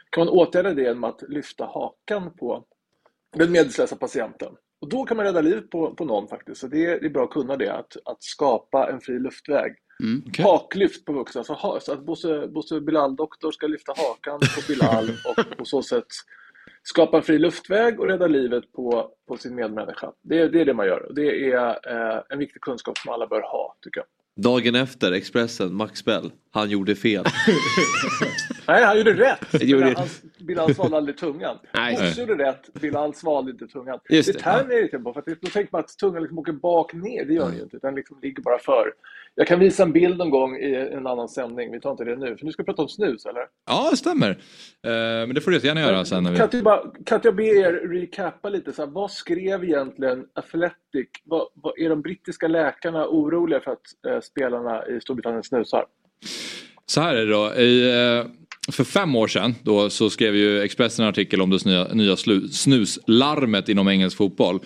kan 0.09 0.25
man 0.25 0.33
åtgärda 0.33 0.73
det 0.73 0.81
genom 0.81 1.03
att 1.03 1.21
lyfta 1.29 1.65
hakan 1.65 2.31
på 2.37 2.63
den 3.37 3.51
medvetslösa 3.51 3.95
patienten. 3.95 4.53
Och 4.85 4.89
då 4.91 5.05
kan 5.05 5.17
man 5.17 5.25
rädda 5.25 5.41
livet 5.41 5.69
på, 5.69 5.93
på 5.95 6.05
någon 6.05 6.27
faktiskt. 6.27 6.61
Så 6.61 6.67
det 6.67 6.85
är, 6.85 6.99
det 6.99 7.05
är 7.05 7.09
bra 7.09 7.23
att 7.23 7.29
kunna 7.29 7.57
det, 7.57 7.69
att, 7.69 7.97
att 8.05 8.23
skapa 8.23 8.89
en 8.89 9.01
fri 9.01 9.19
luftväg. 9.19 9.75
Okej. 10.27 10.45
Haklyft 10.45 11.05
på 11.05 11.13
vuxna, 11.13 11.43
så, 11.43 11.53
ha, 11.53 11.79
så 11.79 11.93
att 11.93 12.05
Bosse, 12.05 12.47
Bosse 12.47 12.81
Bilal-doktor 12.81 13.51
ska 13.51 13.67
lyfta 13.67 13.93
hakan 13.97 14.39
på 14.39 14.61
Bilal 14.67 15.09
och 15.27 15.57
på 15.57 15.65
så 15.65 15.83
sätt 15.83 16.07
skapa 16.83 17.17
en 17.17 17.23
fri 17.23 17.39
luftväg 17.39 17.99
och 17.99 18.07
rädda 18.07 18.27
livet 18.27 18.71
på, 18.71 19.11
på 19.27 19.37
sin 19.37 19.55
medmänniska. 19.55 20.11
Det, 20.21 20.47
det 20.47 20.61
är 20.61 20.65
det 20.65 20.73
man 20.73 20.85
gör. 20.85 21.05
Och 21.05 21.15
Det 21.15 21.51
är 21.51 21.67
eh, 21.67 22.21
en 22.29 22.39
viktig 22.39 22.61
kunskap 22.61 22.97
som 22.97 23.13
alla 23.13 23.27
bör 23.27 23.41
ha, 23.41 23.75
tycker 23.81 23.99
jag. 23.99 24.07
Dagen 24.41 24.75
efter, 24.75 25.11
Expressen, 25.11 25.75
Max 25.75 26.05
Bell. 26.05 26.31
Han 26.51 26.69
gjorde 26.69 26.95
fel. 26.95 27.25
Nej, 28.67 28.83
han 28.83 28.97
gjorde 28.97 29.13
rätt. 29.13 29.61
gjorde- 29.63 29.95
Bilal, 30.39 30.75
svalde 30.75 30.97
aldrig 30.97 31.17
tungan. 31.17 31.57
Nej. 31.73 31.93
Bosse 31.95 32.21
gjorde 32.21 32.43
rätt, 32.43 32.73
Bilal 32.73 33.13
svalde 33.13 33.51
inte 33.51 33.67
tungan. 33.67 33.99
Just 34.09 34.33
det 34.33 34.39
termen 34.39 34.71
är 34.71 34.75
irriterad 34.79 35.03
på, 35.03 35.13
för 35.13 35.19
att 35.19 35.25
då 35.41 35.49
tänker 35.49 35.69
man 35.71 35.79
att 35.79 35.97
tungan 35.97 36.21
liksom 36.21 36.39
åker 36.39 36.51
bak 36.53 36.93
ner. 36.93 37.25
Det 37.25 37.33
gör 37.33 37.45
den 37.45 37.55
ju 37.55 37.61
inte, 37.63 37.77
den 37.81 37.95
liksom 37.95 38.19
ligger 38.21 38.43
bara 38.43 38.59
för. 38.59 38.93
Jag 39.35 39.47
kan 39.47 39.59
visa 39.59 39.83
en 39.83 39.91
bild 39.91 40.17
någon 40.17 40.29
gång 40.29 40.55
i 40.55 40.75
en 40.75 41.07
annan 41.07 41.29
sändning, 41.29 41.71
vi 41.71 41.79
tar 41.79 41.91
inte 41.91 42.03
det 42.03 42.15
nu. 42.15 42.37
För 42.37 42.45
nu 42.45 42.51
ska 42.51 42.63
vi 42.63 42.65
prata 42.65 42.81
om 42.81 42.87
snus, 42.89 43.25
eller? 43.25 43.41
Ja, 43.67 43.87
det 43.91 43.97
stämmer. 43.97 44.29
Eh, 44.29 44.37
men 45.27 45.35
det 45.35 45.41
får 45.41 45.51
du 45.51 45.57
gärna 45.57 45.81
göra 45.81 46.05
sen. 46.05 46.23
När 46.23 46.31
vi... 46.31 46.37
Kan 46.37 46.45
inte, 46.45 46.61
bara, 46.61 46.81
kan 47.05 47.19
jag 47.23 47.35
be 47.35 47.43
er 47.45 47.73
recappa 47.73 48.49
lite? 48.49 48.73
Så 48.73 48.85
här, 48.85 48.91
vad 48.91 49.11
skrev 49.11 49.63
egentligen 49.63 50.25
Athletic? 50.35 51.07
Vad, 51.23 51.47
vad, 51.53 51.79
är 51.79 51.89
de 51.89 52.01
brittiska 52.01 52.47
läkarna 52.47 53.07
oroliga 53.07 53.59
för 53.59 53.71
att 53.71 53.81
eh, 54.07 54.19
spelarna 54.25 54.87
i 54.87 55.01
Storbritannien 55.01 55.43
snusar? 55.43 55.85
Så 56.85 57.01
här 57.01 57.15
är 57.15 57.25
det 57.25 57.31
då. 57.31 57.53
I, 57.53 57.89
eh, 57.89 58.25
för 58.71 58.83
fem 58.83 59.15
år 59.15 59.27
sedan 59.27 59.55
då, 59.63 59.89
så 59.89 60.09
skrev 60.09 60.35
ju 60.35 60.61
Expressen 60.61 61.03
en 61.03 61.09
artikel 61.09 61.41
om 61.41 61.49
det 61.49 61.65
nya, 61.65 61.87
nya 61.87 62.15
slu, 62.15 62.47
snuslarmet 62.47 63.69
inom 63.69 63.87
engelsk 63.87 64.17
fotboll. 64.17 64.59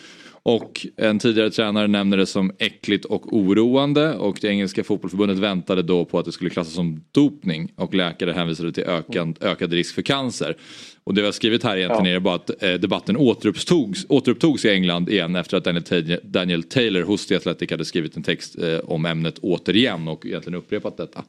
Och 0.44 0.88
en 0.98 1.20
tidigare 1.20 1.50
tränare 1.50 1.88
nämnde 1.88 2.18
det 2.18 2.26
som 2.26 2.52
äckligt 2.60 3.06
och 3.06 3.34
oroande 3.38 4.14
och 4.16 4.38
det 4.42 4.48
engelska 4.48 4.84
fotbollförbundet 4.84 5.38
väntade 5.38 5.82
då 5.82 6.06
på 6.06 6.20
att 6.20 6.26
det 6.26 6.32
skulle 6.32 6.50
klassas 6.50 6.74
som 6.74 7.04
dopning 7.12 7.72
och 7.76 7.94
läkare 7.94 8.32
hänvisade 8.32 8.72
till 8.72 8.84
ökad, 8.84 9.38
ökad 9.42 9.74
risk 9.74 9.96
för 9.96 10.02
cancer. 10.02 10.56
Och 11.04 11.14
det 11.14 11.22
vi 11.22 11.28
har 11.28 11.32
skrivit 11.32 11.64
här 11.64 11.78
egentligen 11.78 12.06
Ja. 12.06 12.16
är 12.16 12.20
bara 12.20 12.36
att 12.36 12.64
eh, 12.64 12.74
debatten 12.74 13.18
återupptogs, 13.18 14.06
återupptogs 14.10 14.66
i 14.66 14.70
England 14.70 15.10
igen 15.10 15.36
efter 15.36 15.58
att 15.58 15.64
Daniel, 15.64 16.20
Daniel 16.24 16.64
Taylor 16.64 17.02
hos 17.02 17.28
The 17.28 17.36
Athletic 17.36 17.72
hade 17.72 17.86
skrivit 17.86 18.18
en 18.18 18.24
text 18.24 18.60
eh, 18.60 18.80
om 18.80 19.06
ämnet 19.06 19.40
återigen 19.42 20.08
och 20.08 20.26
egentligen 20.26 20.60
upprepat 20.60 20.98
detta. 20.98 21.24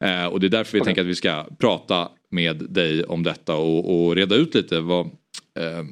Eh, 0.00 0.26
och 0.26 0.40
det 0.40 0.46
är 0.46 0.50
därför 0.50 0.78
vi 0.78 0.84
tänker 0.84 1.02
att 1.02 1.08
vi 1.08 1.14
ska 1.14 1.44
prata 1.58 2.08
med 2.30 2.56
dig 2.56 3.04
om 3.04 3.22
detta 3.22 3.54
och, 3.56 4.06
och 4.06 4.16
reda 4.16 4.34
ut 4.34 4.54
lite 4.54 4.80
vad, 4.80 5.06
eh, 5.58 5.84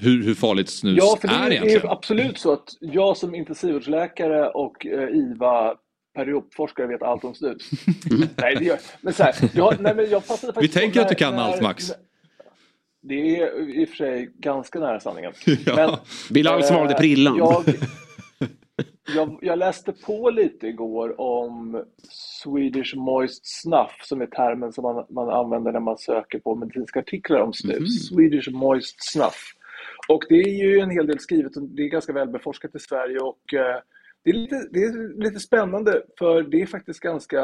hur, 0.00 0.22
hur 0.24 0.34
farligt 0.34 0.68
snus 0.70 0.98
Ja, 0.98 1.16
för 1.20 1.28
det 1.28 1.34
är 1.34 1.46
är, 1.46 1.50
egentligen. 1.50 1.82
är 1.86 1.92
absolut 1.92 2.38
så 2.38 2.52
att 2.52 2.68
jag 2.80 3.16
som 3.16 3.34
intensivvårdsläkare 3.34 4.48
och 4.48 4.86
eh, 4.86 5.08
IVA 5.08 5.74
periopforskare 6.14 6.86
vet 6.86 7.02
allt 7.02 7.24
om 7.24 7.34
snus. 7.34 7.70
nej, 8.36 8.56
det 8.58 8.64
gör 8.64 8.78
Men 9.00 9.12
så 9.12 9.22
här, 9.22 9.34
jag, 9.54 9.80
nej, 9.80 9.94
men 9.94 10.10
jag 10.10 10.22
Mm. 10.22 10.36
Vi 10.42 10.52
faktiskt 10.52 10.74
på 10.74 10.80
tänker 10.80 11.00
att 11.00 11.08
du 11.08 11.14
kan 11.14 11.34
när- 11.34 11.42
allt 11.42 11.62
Max. 11.62 11.92
Det 13.02 13.36
är 13.40 13.68
i 13.80 13.84
och 13.84 13.88
för 13.88 13.96
sig 13.96 14.30
ganska 14.38 14.80
nära 14.80 15.00
sanningen. 15.00 15.32
Ja. 15.66 15.74
Men, 15.76 15.90
Bilal 16.30 16.62
svalde 16.64 16.92
eh, 16.92 16.98
prillan. 16.98 17.36
Jag, 17.36 17.64
jag, 19.16 19.38
jag 19.42 19.58
läste 19.58 19.92
på 19.92 20.30
lite 20.30 20.66
igår 20.66 21.20
om 21.20 21.84
Swedish 22.42 22.96
Moist 22.96 23.46
Snuff 23.46 24.00
som 24.04 24.20
är 24.20 24.26
termen 24.26 24.72
som 24.72 24.82
man, 24.82 25.06
man 25.10 25.28
använder 25.30 25.72
när 25.72 25.80
man 25.80 25.98
söker 25.98 26.38
på 26.38 26.54
medicinska 26.54 27.00
artiklar 27.00 27.40
om 27.40 27.52
snus. 27.52 27.78
Mhm. 27.78 27.86
Swedish 27.88 28.50
Moist 28.50 28.96
Snuff. 29.12 29.52
Och 30.08 30.24
det 30.28 30.34
är 30.34 30.64
ju 30.64 30.78
en 30.78 30.90
hel 30.90 31.06
del 31.06 31.18
skrivet 31.18 31.56
och 31.56 31.62
det 31.62 31.82
är 31.82 31.88
ganska 31.88 32.12
väl 32.12 32.28
beforskat 32.28 32.74
i 32.74 32.78
Sverige 32.78 33.18
och 33.18 33.54
eh, 33.54 33.80
det 34.24 34.30
är, 34.30 34.34
lite, 34.34 34.68
det 34.70 34.78
är 34.78 35.22
lite 35.22 35.40
spännande 35.40 36.02
för 36.18 36.42
det 36.42 36.62
är 36.62 36.66
faktiskt 36.66 37.00
ganska, 37.00 37.42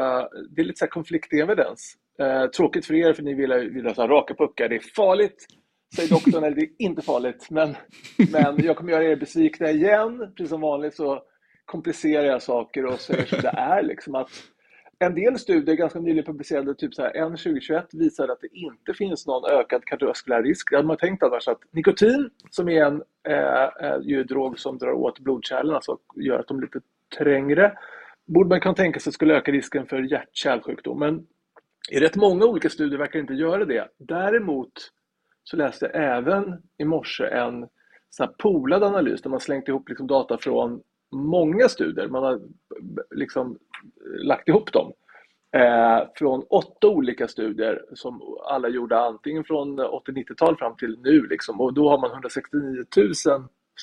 det 0.49 0.61
är 0.61 0.65
lite 0.65 0.77
så 0.79 0.85
här 0.85 0.89
konfliktevidens. 0.89 1.93
Eh, 2.19 2.45
tråkigt 2.45 2.85
för 2.85 2.93
er, 2.93 3.13
för 3.13 3.23
ni 3.23 3.33
vill, 3.33 3.51
ha- 3.51 3.59
vill 3.59 3.85
ha 3.85 3.93
så 3.93 4.01
här 4.01 4.07
raka 4.09 4.33
puckar. 4.33 4.69
Det 4.69 4.75
är 4.75 4.93
farligt, 4.95 5.45
säger 5.95 6.09
doktorn, 6.09 6.43
eller 6.43 6.55
det 6.55 6.61
är 6.61 6.69
inte 6.77 7.01
farligt. 7.01 7.47
Men, 7.49 7.75
men 8.31 8.65
jag 8.65 8.75
kommer 8.77 8.91
göra 8.91 9.03
er 9.03 9.15
besvikna 9.15 9.71
igen. 9.71 10.17
Precis 10.37 10.49
som 10.49 10.61
vanligt 10.61 10.95
så 10.95 11.21
komplicerar 11.65 12.25
jag 12.25 12.41
saker 12.41 12.85
och 12.85 12.99
säger 12.99 13.25
som 13.25 13.39
det 13.41 13.47
är. 13.57 13.83
Liksom 13.83 14.15
att 14.15 14.29
en 14.99 15.15
del 15.15 15.39
studier, 15.39 15.75
ganska 15.75 15.99
nyligen 15.99 16.23
publicerade, 16.23 16.75
typ 16.75 16.93
så 16.93 17.01
här, 17.01 17.15
en 17.15 17.29
2021, 17.29 17.87
visade 17.93 18.33
att 18.33 18.41
det 18.41 18.57
inte 18.57 18.93
finns 18.93 19.27
någon 19.27 19.51
ökad 19.51 19.85
kardiovaskulär 19.85 20.43
risk. 20.43 20.71
Det 20.71 20.75
hade 20.75 20.87
man 20.87 20.97
tänkt 20.97 21.23
annars 21.23 21.47
att 21.47 21.59
nikotin, 21.71 22.29
som 22.49 22.69
är 22.69 22.85
en 22.85 23.03
eh, 23.27 23.63
eh, 23.63 23.97
ju 24.01 24.23
drog 24.23 24.59
som 24.59 24.77
drar 24.77 24.91
åt 24.91 25.19
blodkärlen, 25.19 25.75
alltså 25.75 25.97
gör 26.15 26.39
att 26.39 26.47
de 26.47 26.57
är 26.57 26.61
lite 26.61 26.79
trängre, 27.17 27.77
borde 28.25 28.49
man 28.49 28.59
kunna 28.59 28.75
tänka 28.75 28.99
sig 28.99 29.13
skulle 29.13 29.33
öka 29.33 29.51
risken 29.51 29.85
för 29.85 30.01
hjärt-kärlsjukdom. 30.01 30.99
Men 30.99 31.27
i 31.91 31.99
rätt 31.99 32.15
många 32.15 32.45
olika 32.45 32.69
studier 32.69 32.99
verkar 32.99 33.19
inte 33.19 33.33
göra 33.33 33.65
det. 33.65 33.87
Däremot 33.97 34.91
så 35.43 35.57
läste 35.57 35.85
jag 35.93 36.17
även 36.17 36.61
i 36.77 36.85
morse 36.85 37.25
en 37.25 37.67
så 38.09 38.23
här 38.23 38.31
polad 38.37 38.83
analys 38.83 39.21
där 39.21 39.29
man 39.29 39.39
slängt 39.39 39.67
ihop 39.67 39.89
liksom 39.89 40.07
data 40.07 40.37
från 40.37 40.81
många 41.11 41.69
studier. 41.69 42.07
Man 42.07 42.23
har 42.23 42.41
liksom 43.15 43.57
lagt 44.23 44.47
ihop 44.47 44.73
dem. 44.73 44.93
Eh, 45.51 46.07
från 46.15 46.43
åtta 46.49 46.87
olika 46.87 47.27
studier 47.27 47.85
som 47.93 48.21
alla 48.49 48.69
gjorde 48.69 48.99
antingen 48.99 49.43
från 49.43 49.79
80-90-tal 49.79 50.57
fram 50.57 50.75
till 50.75 50.99
nu. 51.03 51.27
Liksom. 51.27 51.61
Och 51.61 51.73
då 51.73 51.89
har 51.89 51.97
man 51.97 52.11
169 52.11 52.83
000 52.97 53.13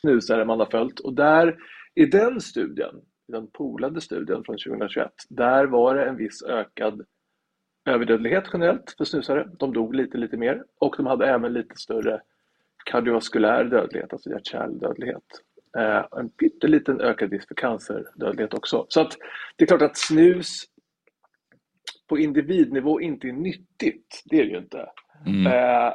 snusare 0.00 0.44
man 0.44 0.58
har 0.58 0.66
följt. 0.66 1.00
Och 1.00 1.14
där 1.14 1.56
i 1.94 2.06
den 2.06 2.40
studien, 2.40 2.94
den 3.28 3.46
polade 3.46 4.00
studien 4.00 4.44
från 4.44 4.56
2021, 4.56 5.10
där 5.28 5.66
var 5.66 5.94
det 5.94 6.04
en 6.04 6.16
viss 6.16 6.42
ökad 6.42 7.02
överdödlighet 7.84 8.44
generellt 8.52 8.94
för 8.98 9.04
snusare. 9.04 9.48
De 9.58 9.72
dog 9.72 9.94
lite, 9.94 10.18
lite 10.18 10.36
mer 10.36 10.64
och 10.78 10.94
de 10.96 11.06
hade 11.06 11.26
även 11.26 11.52
lite 11.52 11.76
större 11.76 12.20
kardiovaskulär 12.84 13.64
dödlighet, 13.64 14.12
alltså 14.12 14.30
hjärt-kärldödlighet. 14.30 15.42
Eh, 15.78 16.06
en 16.18 16.30
pytteliten 16.30 17.00
ökad 17.00 17.32
risk 17.32 17.48
för 17.48 17.54
cancerdödlighet 17.54 18.54
också. 18.54 18.86
Så 18.88 19.00
att 19.00 19.12
det 19.56 19.64
är 19.64 19.68
klart 19.68 19.82
att 19.82 19.96
snus 19.96 20.64
på 22.08 22.18
individnivå 22.18 23.00
inte 23.00 23.28
är 23.28 23.32
nyttigt. 23.32 24.22
Det 24.24 24.36
är 24.40 24.44
det 24.44 24.50
ju 24.50 24.58
inte. 24.58 24.86
Mm. 25.26 25.46
Eh, 25.46 25.94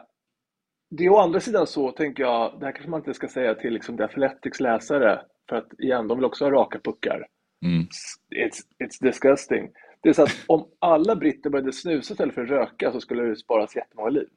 det 0.89 1.05
är 1.05 1.09
å 1.09 1.17
andra 1.17 1.39
sidan 1.39 1.67
så, 1.67 1.91
tänker 1.91 2.23
jag, 2.23 2.59
det 2.59 2.65
här 2.65 2.71
kanske 2.73 2.89
man 2.89 2.99
inte 2.99 3.13
ska 3.13 3.27
säga 3.27 3.55
till 3.55 3.73
liksom 3.73 3.97
The 3.97 4.03
Athletics 4.03 4.59
läsare, 4.59 5.21
för 5.49 5.55
att 5.55 5.79
igen, 5.79 6.07
de 6.07 6.17
vill 6.17 6.25
också 6.25 6.45
ha 6.45 6.51
raka 6.51 6.79
puckar. 6.79 7.27
Mm. 7.65 7.81
It's, 8.35 8.59
it's 8.83 9.01
disgusting. 9.03 9.69
Det 10.01 10.09
är 10.09 10.13
så 10.13 10.23
att 10.23 10.35
om 10.47 10.67
alla 10.79 11.15
britter 11.15 11.49
började 11.49 11.73
snusa 11.73 12.13
istället 12.13 12.35
för 12.35 12.41
att 12.43 12.49
röka 12.49 12.91
så 12.91 13.01
skulle 13.01 13.23
det 13.23 13.35
sparas 13.35 13.75
jättemånga 13.75 14.09
liv. 14.09 14.27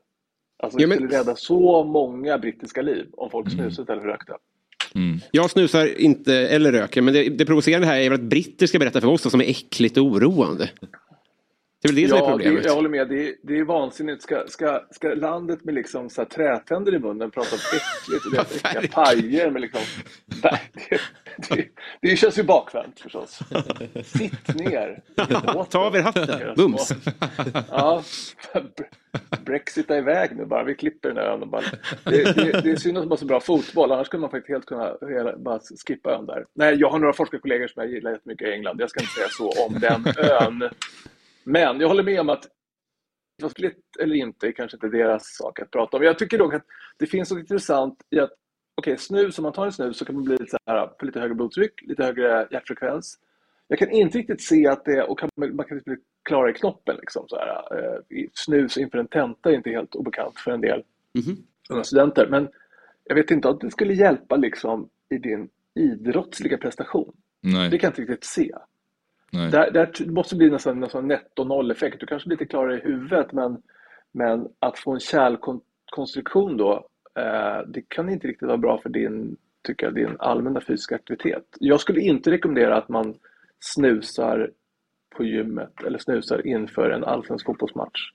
Alltså 0.62 0.76
det 0.78 0.82
Ja, 0.84 0.88
men- 0.88 0.96
skulle 0.98 1.18
rädda 1.18 1.36
så 1.36 1.84
många 1.84 2.38
brittiska 2.38 2.82
liv 2.82 3.08
om 3.12 3.30
folk 3.30 3.46
Mm. 3.46 3.58
snusade 3.58 3.82
istället 3.82 4.02
för 4.02 4.34
att 4.34 4.40
Mm. 4.94 5.20
Jag 5.30 5.50
snusar 5.50 6.00
inte 6.00 6.34
eller 6.34 6.72
röker, 6.72 7.02
men 7.02 7.14
det, 7.14 7.28
det 7.28 7.46
provocerande 7.46 7.86
här 7.86 7.96
är 7.96 8.10
väl 8.10 8.20
att 8.20 8.24
britter 8.24 8.66
ska 8.66 8.78
berätta 8.78 9.00
för 9.00 9.08
oss 9.08 9.24
vad 9.24 9.30
som 9.30 9.40
är 9.40 9.50
äckligt 9.50 9.96
och 9.96 10.04
oroande. 10.04 10.70
Det 11.82 11.88
är 11.88 11.92
väl 11.92 12.02
det 12.02 12.08
som 12.08 12.18
är 12.18 12.30
problemet. 12.30 12.62
det, 12.62 12.68
jag 12.68 12.74
håller 12.74 12.88
med. 12.88 13.08
Det 13.08 13.28
är, 13.28 13.34
det 13.42 13.58
är 13.58 13.64
vansinnigt. 13.64 14.22
Ska, 14.22 14.42
ska, 14.48 14.80
ska 14.90 15.14
landet 15.14 15.64
med 15.64 15.74
liksom 15.74 16.10
så 16.10 16.20
här 16.20 16.28
trätänder 16.28 16.94
i 16.94 16.98
munnen 16.98 17.30
prata 17.30 17.48
om 17.54 17.60
äckligt 17.76 18.26
och 18.26 18.32
deras 18.32 18.64
äckliga 18.64 18.92
pajer 18.92 19.50
med 19.50 19.62
liksom... 19.62 19.80
Det, 21.48 21.56
det, 21.56 21.68
det 22.00 22.16
känns 22.16 22.38
ju 22.38 22.42
bakvänt 22.42 23.00
förstås. 23.00 23.38
Sitt 24.04 24.54
ner. 24.54 25.02
Ta 25.70 25.78
av 25.78 25.96
er 25.96 26.00
hatten. 26.02 26.54
Bums. 26.56 26.92
Ja, 27.70 28.02
Brexita 29.44 29.98
iväg 29.98 30.36
nu 30.36 30.44
bara. 30.44 30.64
Vi 30.64 30.74
klipper 30.74 31.08
den 31.08 31.16
där 31.16 31.24
ön 31.24 31.42
och 31.42 31.48
bara... 31.48 31.62
Det, 32.04 32.36
det, 32.36 32.60
det 32.60 32.70
är 32.70 32.76
synd 32.76 32.98
att 32.98 33.04
de 33.04 33.10
har 33.10 33.16
så 33.16 33.26
bra 33.26 33.40
fotboll. 33.40 33.92
Annars 33.92 34.06
skulle 34.06 34.20
man 34.20 34.30
faktiskt 34.30 34.50
helt 34.50 34.66
kunna 34.66 34.96
hela, 35.08 35.36
bara 35.36 35.60
skippa 35.86 36.10
ön 36.10 36.26
där. 36.26 36.46
Nej, 36.54 36.74
jag 36.74 36.90
har 36.90 36.98
några 36.98 37.12
forskarkollegor 37.12 37.66
som 37.66 37.82
jag 37.82 37.92
gillar 37.92 38.10
jättemycket 38.10 38.48
i 38.48 38.52
England. 38.52 38.80
Jag 38.80 38.90
ska 38.90 39.00
inte 39.00 39.12
säga 39.12 39.28
så 39.28 39.66
om 39.66 39.80
den 39.80 40.04
ön. 40.18 40.70
Men 41.44 41.80
jag 41.80 41.88
håller 41.88 42.02
med 42.02 42.20
om 42.20 42.28
att 42.28 42.48
idrottsligt 43.38 43.96
eller 44.00 44.14
inte 44.14 44.46
är 44.46 44.52
kanske 44.52 44.76
inte 44.76 44.88
deras 44.88 45.36
sak 45.36 45.60
att 45.60 45.70
prata 45.70 45.96
om. 45.96 46.02
Jag 46.02 46.18
tycker 46.18 46.38
dock 46.38 46.54
att 46.54 46.64
det 46.98 47.06
finns 47.06 47.30
något 47.30 47.40
intressant 47.40 48.02
i 48.10 48.20
att 48.20 48.32
okej, 48.74 48.98
snus, 48.98 49.38
om 49.38 49.42
man 49.42 49.52
tar 49.52 49.66
en 49.66 49.72
snus 49.72 49.98
så 49.98 50.04
kan 50.04 50.14
man 50.14 50.24
bli 50.24 50.36
lite, 50.36 50.50
så 50.50 50.58
här, 50.66 50.90
få 51.00 51.06
lite 51.06 51.20
högre 51.20 51.34
blodtryck, 51.34 51.82
lite 51.82 52.04
högre 52.04 52.48
hjärtfrekvens. 52.50 53.18
Jag 53.68 53.78
kan 53.78 53.90
inte 53.90 54.18
riktigt 54.18 54.42
se 54.42 54.66
att 54.66 54.84
det, 54.84 55.02
och 55.02 55.18
kan, 55.18 55.30
man 55.36 55.66
kan 55.66 55.80
bli 55.84 55.96
klarare 56.22 56.50
i 56.50 56.54
knoppen. 56.54 56.96
Liksom, 56.96 57.28
så 57.28 57.36
här, 57.36 57.78
eh, 57.78 58.26
snus 58.32 58.76
inför 58.76 58.98
en 58.98 59.08
tenta 59.08 59.50
är 59.50 59.54
inte 59.54 59.70
helt 59.70 59.94
obekant 59.94 60.38
för 60.38 60.50
en 60.50 60.60
del 60.60 60.82
unga 61.70 61.84
studenter. 61.84 62.26
Men 62.30 62.48
jag 63.04 63.14
vet 63.14 63.30
inte 63.30 63.48
att 63.48 63.60
det 63.60 63.70
skulle 63.70 63.94
hjälpa 63.94 64.36
liksom, 64.36 64.88
i 65.08 65.18
din 65.18 65.48
idrottsliga 65.74 66.58
prestation. 66.58 67.12
Nej. 67.40 67.70
Det 67.70 67.78
kan 67.78 67.88
jag 67.88 67.90
inte 67.90 68.12
riktigt 68.12 68.24
se. 68.24 68.52
Nej. 69.30 69.50
Där, 69.50 69.70
där 69.70 70.10
måste 70.10 70.36
bli 70.36 70.50
nästan, 70.50 70.80
nästan 70.80 71.08
netto-noll-effekt. 71.08 72.00
Du 72.00 72.06
kanske 72.06 72.28
blir 72.28 72.38
lite 72.38 72.50
klarare 72.50 72.78
i 72.78 72.80
huvudet 72.80 73.32
men, 73.32 73.62
men 74.12 74.48
att 74.58 74.78
få 74.78 74.92
en 74.92 75.00
kärlkonstruktion 75.00 76.56
då, 76.56 76.86
eh, 77.18 77.66
det 77.66 77.82
kan 77.88 78.08
inte 78.08 78.28
riktigt 78.28 78.48
vara 78.48 78.58
bra 78.58 78.78
för 78.78 78.88
din, 78.88 79.36
tycker 79.66 79.86
jag, 79.86 79.94
din 79.94 80.16
allmänna 80.18 80.60
fysiska 80.60 80.94
aktivitet. 80.94 81.44
Jag 81.60 81.80
skulle 81.80 82.00
inte 82.00 82.30
rekommendera 82.30 82.76
att 82.76 82.88
man 82.88 83.14
snusar 83.60 84.50
på 85.16 85.24
gymmet 85.24 85.82
eller 85.86 85.98
snusar 85.98 86.46
inför 86.46 86.90
en 86.90 87.04
allsvensk 87.04 87.46
fotbollsmatch. 87.46 88.12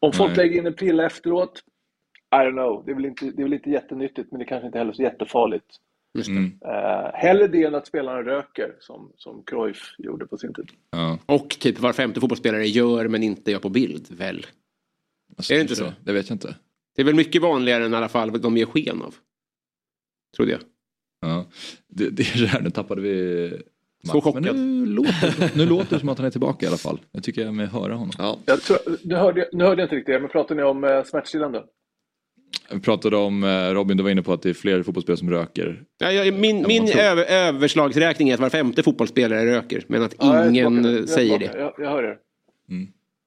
Om 0.00 0.12
folk 0.12 0.36
Nej. 0.36 0.36
lägger 0.36 0.60
in 0.60 0.66
en 0.66 0.74
prilla 0.74 1.06
efteråt, 1.06 1.62
I 2.30 2.36
don't 2.36 2.52
know, 2.52 2.82
det 2.84 2.90
är 2.90 2.94
väl 2.94 3.04
inte, 3.04 3.24
det 3.24 3.42
är 3.42 3.44
väl 3.44 3.54
inte 3.54 3.70
jättenyttigt 3.70 4.30
men 4.30 4.38
det 4.38 4.44
är 4.44 4.48
kanske 4.48 4.66
inte 4.66 4.78
heller 4.78 4.92
så 4.92 5.02
jättefarligt. 5.02 5.66
Mm. 6.14 6.58
Eh, 6.64 7.10
hellre 7.14 7.46
det 7.48 7.64
än 7.64 7.74
att 7.74 7.86
spelarna 7.86 8.22
röker 8.22 8.76
som, 8.80 9.12
som 9.16 9.42
Cruyff 9.46 9.94
gjorde 9.98 10.26
på 10.26 10.38
sin 10.38 10.54
tid. 10.54 10.70
Ja. 10.90 11.18
Och 11.26 11.48
typ 11.48 11.78
var 11.78 11.92
femte 11.92 12.20
fotbollsspelare 12.20 12.66
gör 12.66 13.08
men 13.08 13.22
inte 13.22 13.50
gör 13.50 13.58
på 13.58 13.68
bild, 13.68 14.06
väl? 14.10 14.46
Alltså, 15.36 15.52
Är 15.52 15.56
det 15.56 15.62
inte 15.62 15.76
så? 15.76 15.92
Det 16.04 16.12
vet 16.12 16.28
jag 16.28 16.34
inte. 16.34 16.56
Det 16.96 17.02
är 17.02 17.06
väl 17.06 17.14
mycket 17.14 17.42
vanligare 17.42 17.84
än 17.84 17.92
i 17.92 17.96
alla 17.96 18.08
fall 18.08 18.30
vad 18.30 18.40
de 18.40 18.56
ger 18.56 18.66
sken 18.66 19.02
av. 19.02 19.14
Trodde 20.36 20.52
jag. 20.52 20.60
Ja. 21.20 21.46
Det, 21.88 22.10
det 22.10 22.22
är 22.22 22.40
det 22.40 22.46
här, 22.46 22.60
nu 22.60 22.70
tappade 22.70 23.00
vi 23.00 23.50
Så 24.04 24.14
Max, 24.14 24.24
chockad. 24.24 24.42
Men 24.42 24.80
nu 24.80 24.86
låter, 24.86 25.56
nu 25.56 25.66
låter 25.66 25.94
det 25.94 26.00
som 26.00 26.08
att 26.08 26.18
han 26.18 26.26
är 26.26 26.30
tillbaka 26.30 26.66
i 26.66 26.68
alla 26.68 26.76
fall. 26.76 27.00
Jag 27.12 27.22
tycker 27.22 27.42
jag 27.42 27.54
mig 27.54 27.66
höra 27.66 27.94
honom. 27.94 28.12
Ja. 28.18 28.38
Jag 28.44 28.62
tror, 28.62 28.78
nu, 29.02 29.14
hörde, 29.14 29.48
nu 29.52 29.64
hörde 29.64 29.82
jag 29.82 29.86
inte 29.86 29.96
riktigt 29.96 30.20
men 30.20 30.30
pratar 30.30 30.54
ni 30.54 30.62
om 30.62 30.84
eh, 30.84 31.04
smärtstillande? 31.04 31.64
Vi 32.70 32.80
pratade 32.80 33.16
om, 33.16 33.44
eh, 33.44 33.48
Robin 33.48 33.96
du 33.96 34.02
var 34.02 34.10
inne 34.10 34.22
på 34.22 34.32
att 34.32 34.42
det 34.42 34.50
är 34.50 34.54
fler 34.54 34.82
fotbollsspelare 34.82 35.18
som 35.18 35.30
röker. 35.30 35.82
Ja, 35.98 36.12
jag, 36.12 36.34
min 36.34 36.66
min 36.66 36.88
över, 36.88 37.24
överslagsräkning 37.24 38.28
är 38.28 38.34
att 38.34 38.40
var 38.40 38.50
femte 38.50 38.82
fotbollsspelare 38.82 39.46
röker. 39.46 39.84
Men 39.86 40.02
att 40.02 40.14
Ja, 40.18 40.36
jag 40.36 40.50
ingen 40.50 40.84
eh, 40.84 40.90
Jag 40.90 41.02
är 41.02 41.06
säger 41.06 41.38
det. 41.38 41.50
Jag, 41.58 41.72
jag 41.78 41.90
hör 41.90 42.02
er. 42.02 42.16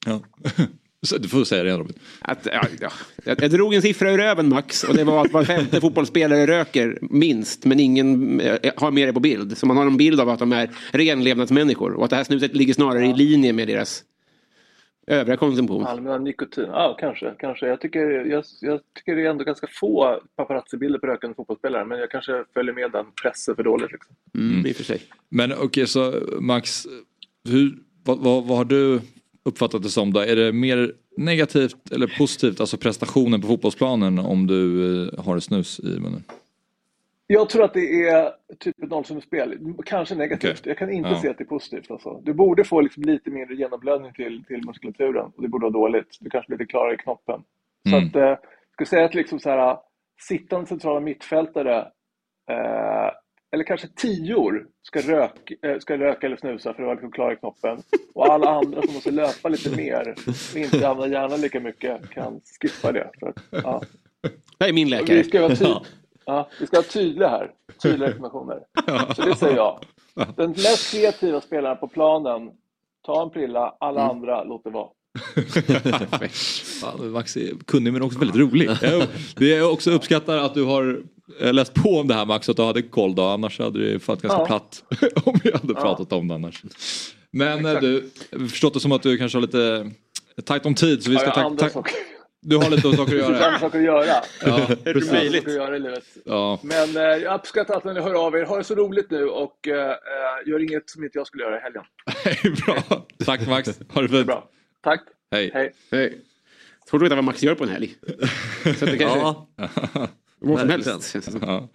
Ja. 0.05 0.21
Så 1.03 1.17
Du 1.17 1.27
får 1.27 1.43
säga 1.43 1.63
det 1.63 1.67
igen 1.67 1.79
Robin. 1.79 1.95
Att, 2.21 2.47
ja, 2.51 2.65
ja. 2.79 2.89
Jag, 3.25 3.43
jag 3.43 3.51
drog 3.51 3.73
en 3.73 3.81
siffra 3.81 4.11
ur 4.11 4.17
röven 4.17 4.49
Max 4.49 4.83
och 4.83 4.95
det 4.95 5.03
var 5.03 5.25
att 5.25 5.31
var 5.31 5.43
femte 5.43 5.81
fotbollsspelare 5.81 6.47
röker 6.47 6.97
minst 7.01 7.65
men 7.65 7.79
ingen 7.79 8.39
eh, 8.39 8.71
har 8.75 8.91
med 8.91 9.07
det 9.07 9.13
på 9.13 9.19
bild. 9.19 9.57
Så 9.57 9.65
man 9.65 9.77
har 9.77 9.85
en 9.85 9.97
bild 9.97 10.19
av 10.19 10.29
att 10.29 10.39
de 10.39 10.51
är 10.53 10.69
renlevnadsmänniskor 10.91 11.93
och 11.93 12.03
att 12.03 12.09
det 12.09 12.15
här 12.15 12.23
snuset 12.23 12.55
ligger 12.55 12.73
snarare 12.73 13.05
i 13.05 13.13
linje 13.13 13.53
med 13.53 13.67
deras 13.67 14.03
övriga 15.07 15.37
konsumtion. 15.37 15.85
Allmänna 15.85 16.17
nikotin? 16.17 16.65
Ja, 16.67 16.97
kanske. 16.99 17.33
kanske. 17.39 17.67
Jag, 17.67 17.81
tycker, 17.81 18.25
jag, 18.25 18.43
jag 18.61 18.79
tycker 18.95 19.15
det 19.15 19.25
är 19.25 19.29
ändå 19.29 19.43
ganska 19.43 19.67
få 19.67 20.19
paparazzi-bilder 20.35 20.99
på 20.99 21.07
rökande 21.07 21.35
fotbollsspelare, 21.35 21.85
men 21.85 21.99
jag 21.99 22.11
kanske 22.11 22.43
följer 22.53 22.73
med 22.73 22.91
den 22.91 23.05
pressen 23.21 23.55
för 23.55 23.63
dåligt. 23.63 23.91
Liksom. 23.91 24.15
Mm, 24.35 24.65
I 24.65 24.71
och 24.71 24.75
för 24.75 24.83
sig. 24.83 25.01
Men 25.29 25.53
okej 25.53 25.87
så 25.87 26.13
Max, 26.39 26.87
hur, 27.49 27.77
vad, 28.03 28.19
vad, 28.19 28.45
vad 28.45 28.57
har 28.57 28.65
du 28.65 29.01
uppfattat 29.45 29.83
det 29.83 29.89
som 29.89 30.13
då? 30.13 30.19
Är 30.19 30.35
det 30.35 30.51
mer 30.51 30.93
negativt 31.17 31.91
eller 31.91 32.15
positivt, 32.17 32.59
alltså 32.59 32.77
prestationen 32.77 33.41
på 33.41 33.47
fotbollsplanen 33.47 34.19
om 34.19 34.47
du 34.47 34.83
eh, 35.07 35.23
har 35.23 35.39
snus 35.39 35.79
i 35.79 35.99
munnen? 35.99 36.23
Jag 37.33 37.49
tror 37.49 37.63
att 37.63 37.73
det 37.73 38.01
är 38.07 38.31
typ 38.59 38.83
ett 38.83 38.89
nollsummespel. 38.89 39.59
Kanske 39.85 40.15
negativt. 40.15 40.51
Okej. 40.59 40.69
Jag 40.69 40.77
kan 40.77 40.91
inte 40.91 41.09
Ja. 41.09 41.21
se 41.21 41.29
att 41.29 41.37
det 41.37 41.43
är 41.43 41.45
positivt. 41.45 41.91
Alltså. 41.91 42.21
Du 42.23 42.33
borde 42.33 42.63
få 42.63 42.81
liksom 42.81 43.03
lite 43.03 43.29
mindre 43.29 43.55
genomblödning 43.55 44.13
till, 44.13 44.43
till 44.47 44.65
muskulaturen. 44.65 45.25
Och 45.35 45.41
det 45.41 45.47
borde 45.47 45.63
vara 45.63 45.73
dåligt. 45.73 46.17
Du 46.19 46.29
kanske 46.29 46.49
blir 46.49 46.57
lite 46.59 46.69
klarare 46.71 46.93
i 46.93 46.97
knoppen. 46.97 47.43
Så 47.89 47.95
Mm. 47.95 48.07
att, 48.07 48.15
eh, 48.15 48.21
jag 48.21 48.37
skulle 48.73 48.87
säga 48.87 49.05
att 49.05 49.13
liksom 49.15 49.39
så 49.39 49.49
här, 49.49 49.77
sittande 50.21 50.67
centrala 50.67 50.99
mittfältare 50.99 51.77
eh, 52.51 53.11
eller 53.53 53.63
kanske 53.63 53.87
tior 53.87 54.67
ska, 54.81 54.99
rök, 54.99 55.51
eh, 55.65 55.77
ska 55.79 55.97
röka 55.97 56.27
eller 56.27 56.37
snusa 56.37 56.73
för 56.73 56.81
att 56.83 56.85
vara 56.85 56.93
liksom 56.93 57.11
klara 57.11 57.33
i 57.33 57.35
knoppen. 57.35 57.77
Och 58.13 58.25
alla 58.33 58.49
andra 58.49 58.81
som 58.81 58.93
måste 58.93 59.11
löpa 59.11 59.49
lite 59.49 59.75
mer 59.75 60.15
och 60.51 60.57
inte 60.57 60.87
använda 60.89 61.13
hjärnan 61.19 61.41
lika 61.41 61.59
mycket 61.59 62.09
kan 62.09 62.41
skippa 62.61 62.91
det. 62.91 63.09
För 63.19 63.33
ja. 63.63 63.81
Det 64.57 64.65
är 64.65 64.73
min 64.73 64.85
Vi 64.87 64.91
läkare. 64.91 65.23
ska 65.23 65.41
vara, 65.41 65.55
ty- 65.55 65.65
ja, 65.65 65.83
vi 66.59 66.67
ska 66.67 66.77
vara 66.77 66.87
tydliga 66.87 67.29
här. 67.29 67.51
Tydliga 67.83 68.09
rekommendationer. 68.09 68.59
Så 69.15 69.21
det 69.21 69.35
säger 69.35 69.55
jag. 69.55 69.79
Den 70.35 70.49
mest 70.49 70.91
kreativa 70.91 71.41
spelaren 71.41 71.77
på 71.77 71.87
planen, 71.87 72.49
ta 73.05 73.23
en 73.23 73.29
prilla, 73.29 73.75
alla 73.79 74.01
andra, 74.01 74.43
låt 74.43 74.63
det 74.63 74.69
vara. 74.69 74.87
Fan, 76.81 77.11
Max 77.11 77.37
är 77.37 77.51
kunnig 77.67 77.93
men 77.93 78.01
också 78.01 78.19
väldigt 78.19 78.37
rolig. 78.37 78.69
Jag, 79.39 79.73
också 79.73 79.91
uppskattar 79.91 80.37
att 80.37 80.53
du 80.53 80.63
har 80.63 81.03
eh, 81.41 81.53
läst 81.53 81.73
på 81.73 81.89
om 81.89 82.07
det 82.07 82.13
här 82.13 82.25
Max, 82.25 82.49
att 82.49 82.57
du 82.57 82.63
hade 82.63 82.81
koll 82.81 83.15
då. 83.15 83.23
Annars 83.23 83.59
hade 83.59 83.91
det 83.91 84.07
varit 84.07 84.21
ganska 84.21 84.39
Ja. 84.39 84.45
platt 84.45 84.83
om 85.25 85.39
vi 85.43 85.51
hade 85.51 85.73
pratat 85.73 86.13
om 86.13 86.27
det 86.27 86.35
annars. 86.35 86.63
Men 87.31 87.65
eh, 87.65 87.79
du, 87.79 88.09
jag 88.29 88.39
har 88.39 88.47
förstått 88.47 88.73
det 88.73 88.79
som 88.79 88.91
att 88.91 89.03
du 89.03 89.17
kanske 89.17 89.37
har 89.37 89.41
lite 89.41 89.91
tajt 90.45 90.65
om 90.65 90.75
tid. 90.75 91.03
Så 91.03 91.09
vi 91.09 91.15
Ja, 91.15 91.19
ska 91.21 91.29
jag 91.39 91.43
har 91.43 91.83
du 92.41 92.57
har 92.57 92.69
lite 92.69 92.81
saker 92.81 93.01
att 93.03 93.09
jag 93.11 93.25
har 93.25 93.33
göra. 93.33 93.45
andra 93.45 93.59
saker 93.59 93.79
att 93.79 93.85
göra. 93.85 94.05
Ja, 94.05 94.23
Jag 94.41 94.51
andra 94.53 95.01
saker 95.01 95.37
att 95.37 95.53
göra 95.53 95.75
i 95.75 95.79
livet. 95.79 96.03
Ja. 96.25 96.59
Men 96.63 96.97
eh, 96.97 97.01
jag 97.03 97.35
uppskattar 97.39 97.77
att 97.77 97.83
ni 97.83 98.01
hör 98.01 98.27
av 98.27 98.35
er. 98.35 98.45
Ha 98.45 98.57
det 98.57 98.63
så 98.63 98.75
roligt 98.75 99.11
nu 99.11 99.25
och 99.25 99.67
eh, 99.67 99.89
eh, 99.89 99.95
gör 100.49 100.59
inget 100.63 100.89
som 100.89 101.03
inte 101.03 101.17
jag 101.17 101.27
skulle 101.27 101.43
göra 101.43 101.57
i 101.57 101.61
helgen. 101.61 101.83
Bra. 102.65 103.05
Tack 103.25 103.47
Max, 103.47 103.79
ha 103.89 104.01
det 104.01 104.09
fint. 104.09 104.25
Bra. 104.27 104.49
Tack. 104.83 105.01
Hej. 105.31 105.51
Hej. 105.53 105.73
Hej. 105.91 106.17
Svårt 106.89 107.01
att 107.01 107.05
veta 107.05 107.15
vad 107.15 107.23
Max 107.23 107.43
gör 107.43 107.55
på 107.55 107.63
en 107.63 107.69
helg. 107.69 107.95
Så 108.79 108.85
det 108.85 108.97
kanske... 108.97 109.19
Ja, 109.19 109.49
Vad 110.39 110.59
som 110.59 110.69
helst. 110.69 110.87
känns 110.87 111.11
det 111.13 111.21
som. 111.31 111.39
Ja. 111.41 111.69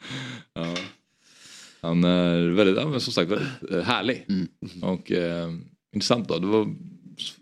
Ja. 0.55 0.75
Han 1.81 2.05
är 2.05 2.49
väldigt, 2.49 2.77
ja, 2.77 3.01
som 3.01 3.13
sagt 3.13 3.31
väldigt 3.31 3.71
eh, 3.73 3.81
härlig. 3.83 4.27
Mm. 4.29 4.49
Och 4.83 5.13
eh, 5.13 5.49
intressant 5.95 6.29
då. 6.29 6.39
Det 6.39 6.47
var 6.47 6.67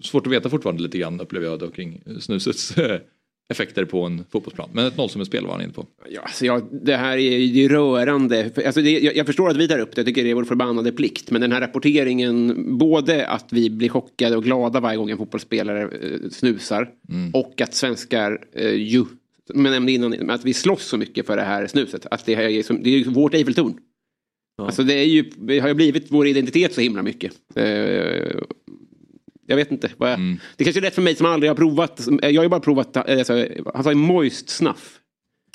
svårt 0.03 0.27
att 0.27 0.33
veta 0.33 0.51
fortfarande 0.51 0.83
lite 0.83 0.99
grann 0.99 1.21
upplever 1.21 1.47
jag 1.47 1.59
då 1.59 1.71
kring 1.71 2.03
snusets 2.21 2.79
eh, 2.79 3.01
effekter 3.51 3.85
på 3.85 4.03
en 4.03 4.25
fotbollsplan. 4.31 4.69
Men 4.73 4.87
ett 4.87 4.97
nollsummespel 4.97 5.47
var 5.47 5.53
han 5.53 5.63
inne 5.63 5.73
på. 5.73 5.87
Ja, 6.11 6.21
alltså 6.21 6.47
jag, 6.47 6.69
det 6.85 6.97
här 6.97 7.17
är 7.17 7.39
ju 7.39 7.69
rörande. 7.69 8.51
Alltså 8.67 8.83
det, 8.83 8.91
jag, 8.91 9.17
jag 9.17 9.27
förstår 9.27 9.51
att 9.51 9.57
vi 9.57 9.69
tar 9.69 9.79
upp 9.79 9.95
det, 9.95 9.99
jag 9.99 10.07
tycker 10.07 10.25
det 10.25 10.31
är 10.31 10.35
vår 10.35 10.45
förbannade 10.45 10.93
plikt. 10.93 11.31
Men 11.31 11.41
den 11.41 11.53
här 11.53 11.61
rapporteringen, 11.61 12.65
både 12.79 13.27
att 13.27 13.47
vi 13.51 13.71
blir 13.71 13.89
chockade 13.89 14.37
och 14.37 14.45
glada 14.45 14.81
varje 14.81 14.97
gång 14.97 15.11
en 15.11 15.19
fotbollsspelare 15.19 15.83
eh, 15.83 16.31
snusar. 16.31 16.91
Och 17.33 17.61
att 17.61 17.75
svenskar 17.75 18.45
eh, 18.53 18.75
ju, 18.75 19.05
som 19.53 19.65
jag 19.65 19.73
nämnde 19.73 19.93
innan, 19.93 20.31
att 20.31 20.45
vi 20.45 20.55
slåss 20.55 20.85
så 20.85 20.97
mycket 20.97 21.27
för 21.27 21.37
det 21.37 21.43
här 21.43 21.67
snuset. 21.67 22.07
Att 22.11 22.27
det, 22.27 22.35
här 22.35 22.45
är, 22.45 22.63
som, 22.63 22.83
det 22.83 22.91
är 22.91 22.99
ju 22.99 23.05
vårt 23.05 23.35
Eiffeltorn. 23.35 23.75
Alltså 24.63 24.83
det, 24.83 24.95
är 24.95 25.05
ju, 25.05 25.31
det 25.37 25.59
har 25.59 25.69
ju 25.69 25.75
blivit 25.75 26.07
vår 26.11 26.27
identitet 26.27 26.75
så 26.75 26.81
himla 26.81 27.03
mycket. 27.03 27.33
Eh, 27.55 28.41
jag 29.47 29.57
vet 29.57 29.71
inte. 29.73 29.91
Vad 29.97 30.13
jag, 30.13 30.37
Det 30.57 30.65
kanske 30.65 30.81
är 30.81 30.83
rätt 30.83 30.95
för 30.95 31.03
mig 31.03 31.15
som 31.17 31.27
aldrig 31.27 31.51
har 31.51 31.55
provat. 31.57 32.09
Jag 32.23 32.35
har 32.37 32.43
ju 32.43 32.49
bara 32.49 32.61
provat, 32.61 32.97
alltså, 32.97 33.47
han 33.75 33.85
sa 33.85 33.91
ju 33.91 33.97
moist 33.97 34.49
snuff. 34.49 34.99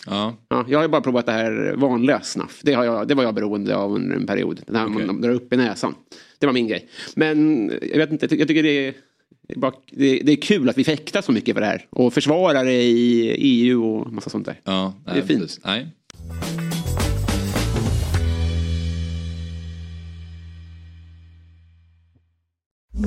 Ja, 0.06 0.38
Ja, 0.50 0.66
jag 0.70 0.78
har 0.78 0.84
ju 0.84 0.90
bara 0.90 1.02
provat 1.02 1.26
det 1.26 1.32
här 1.32 1.74
vanliga 1.78 2.22
snuff. 2.22 2.60
Det, 2.64 2.74
har 2.74 2.84
jag, 2.86 3.08
det 3.08 3.16
var 3.16 3.24
jag 3.24 3.36
beroende 3.36 3.76
av 3.76 3.92
under 3.94 4.16
en 4.16 4.28
period. 4.28 4.62
Det 4.68 4.78
här 4.78 4.88
Okej. 4.94 5.06
man 5.06 5.22
drar 5.22 5.30
upp 5.32 5.54
i 5.54 5.58
näsan. 5.58 5.96
Det 6.40 6.46
var 6.46 6.54
min 6.54 6.68
grej. 6.68 6.88
Men 7.16 7.68
jag 7.92 7.98
vet 7.98 8.12
inte, 8.12 8.24
jag 8.26 8.30
ty- 8.30 8.38
jag 8.40 8.48
tycker 8.48 8.64
det 8.64 8.88
är, 8.88 8.94
det 9.92 10.06
är, 10.20 10.24
det, 10.24 10.36
kul 10.36 10.70
att 10.70 10.78
vi 10.78 10.84
fäktar 10.84 11.22
så 11.22 11.32
mycket 11.32 11.54
för 11.56 11.62
det 11.62 11.68
här. 11.68 11.86
Och 11.90 12.14
försvarar 12.14 12.66
det 12.66 12.82
i 12.84 13.30
EU 13.38 13.86
och 13.86 14.14
massa 14.14 14.30
sånt 14.30 14.46
där. 14.46 14.60
ja 14.64 14.94
Det 15.06 15.12
är 15.12 15.14
nej, 15.16 15.24
fint. 15.28 15.42
precis. 15.42 15.60
Nej. 15.66 15.88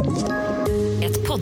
Ett 0.00 0.41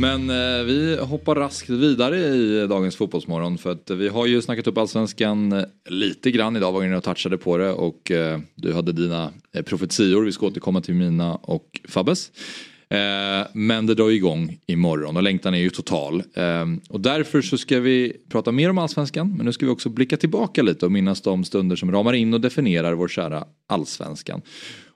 Men 0.00 0.30
eh, 0.30 0.64
vi 0.64 0.98
hoppar 1.00 1.34
raskt 1.34 1.70
vidare 1.70 2.18
i 2.18 2.66
dagens 2.66 2.96
fotbollsmorgon 2.96 3.58
för 3.58 3.72
att 3.72 3.90
vi 3.90 4.08
har 4.08 4.26
ju 4.26 4.42
snackat 4.42 4.66
upp 4.66 4.78
allsvenskan 4.78 5.52
eh, 5.52 5.64
lite 5.88 6.30
grann 6.30 6.56
idag, 6.56 6.72
var 6.72 6.84
inne 6.84 6.96
och 6.96 7.04
touchade 7.04 7.38
på 7.38 7.56
det 7.56 7.72
och 7.72 8.10
eh, 8.10 8.40
du 8.54 8.72
hade 8.72 8.92
dina 8.92 9.32
eh, 9.52 9.62
profetior, 9.62 10.24
vi 10.24 10.32
ska 10.32 10.46
återkomma 10.46 10.80
till 10.80 10.94
mina 10.94 11.34
och 11.34 11.80
Fabbes. 11.88 12.30
Eh, 12.90 13.46
men 13.52 13.86
det 13.86 13.94
drar 13.94 14.08
ju 14.08 14.16
igång 14.16 14.58
imorgon 14.66 15.16
och 15.16 15.22
längtan 15.22 15.54
är 15.54 15.58
ju 15.58 15.70
total. 15.70 16.22
Eh, 16.34 16.66
och 16.88 17.00
därför 17.00 17.42
så 17.42 17.58
ska 17.58 17.80
vi 17.80 18.16
prata 18.28 18.52
mer 18.52 18.70
om 18.70 18.78
allsvenskan 18.78 19.34
men 19.36 19.46
nu 19.46 19.52
ska 19.52 19.66
vi 19.66 19.72
också 19.72 19.88
blicka 19.88 20.16
tillbaka 20.16 20.62
lite 20.62 20.86
och 20.86 20.92
minnas 20.92 21.20
de 21.20 21.44
stunder 21.44 21.76
som 21.76 21.92
ramar 21.92 22.12
in 22.12 22.34
och 22.34 22.40
definierar 22.40 22.92
vår 22.92 23.08
kära 23.08 23.44
allsvenskan. 23.66 24.42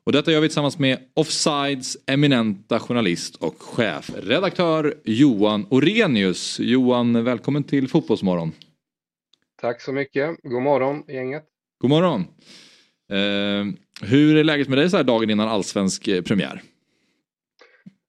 Och 0.05 0.13
detta 0.13 0.33
gör 0.33 0.41
vi 0.41 0.49
tillsammans 0.49 0.79
med 0.79 0.99
Offsides 1.15 1.97
eminenta 2.07 2.81
journalist 2.81 3.37
och 3.37 3.63
chefredaktör 3.63 4.95
Johan 5.05 5.67
Orenius. 5.71 6.61
Johan, 6.61 7.25
välkommen 7.25 7.65
till 7.65 7.89
Fotbollsmorgon. 7.89 8.53
Tack 9.61 9.81
så 9.81 9.93
mycket. 9.93 10.37
God 10.43 10.63
morgon 10.63 11.05
gänget. 11.09 11.45
God 11.81 11.91
morgon. 11.91 12.21
Eh, 13.11 13.67
hur 14.09 14.37
är 14.37 14.45
läget 14.45 14.69
med 14.69 14.79
dig 14.79 14.91
så 14.91 14.97
här 14.97 15.05
dagen 15.05 15.31
innan 15.31 15.49
allsvensk 15.49 16.09
eh, 16.09 16.23
premiär? 16.23 16.63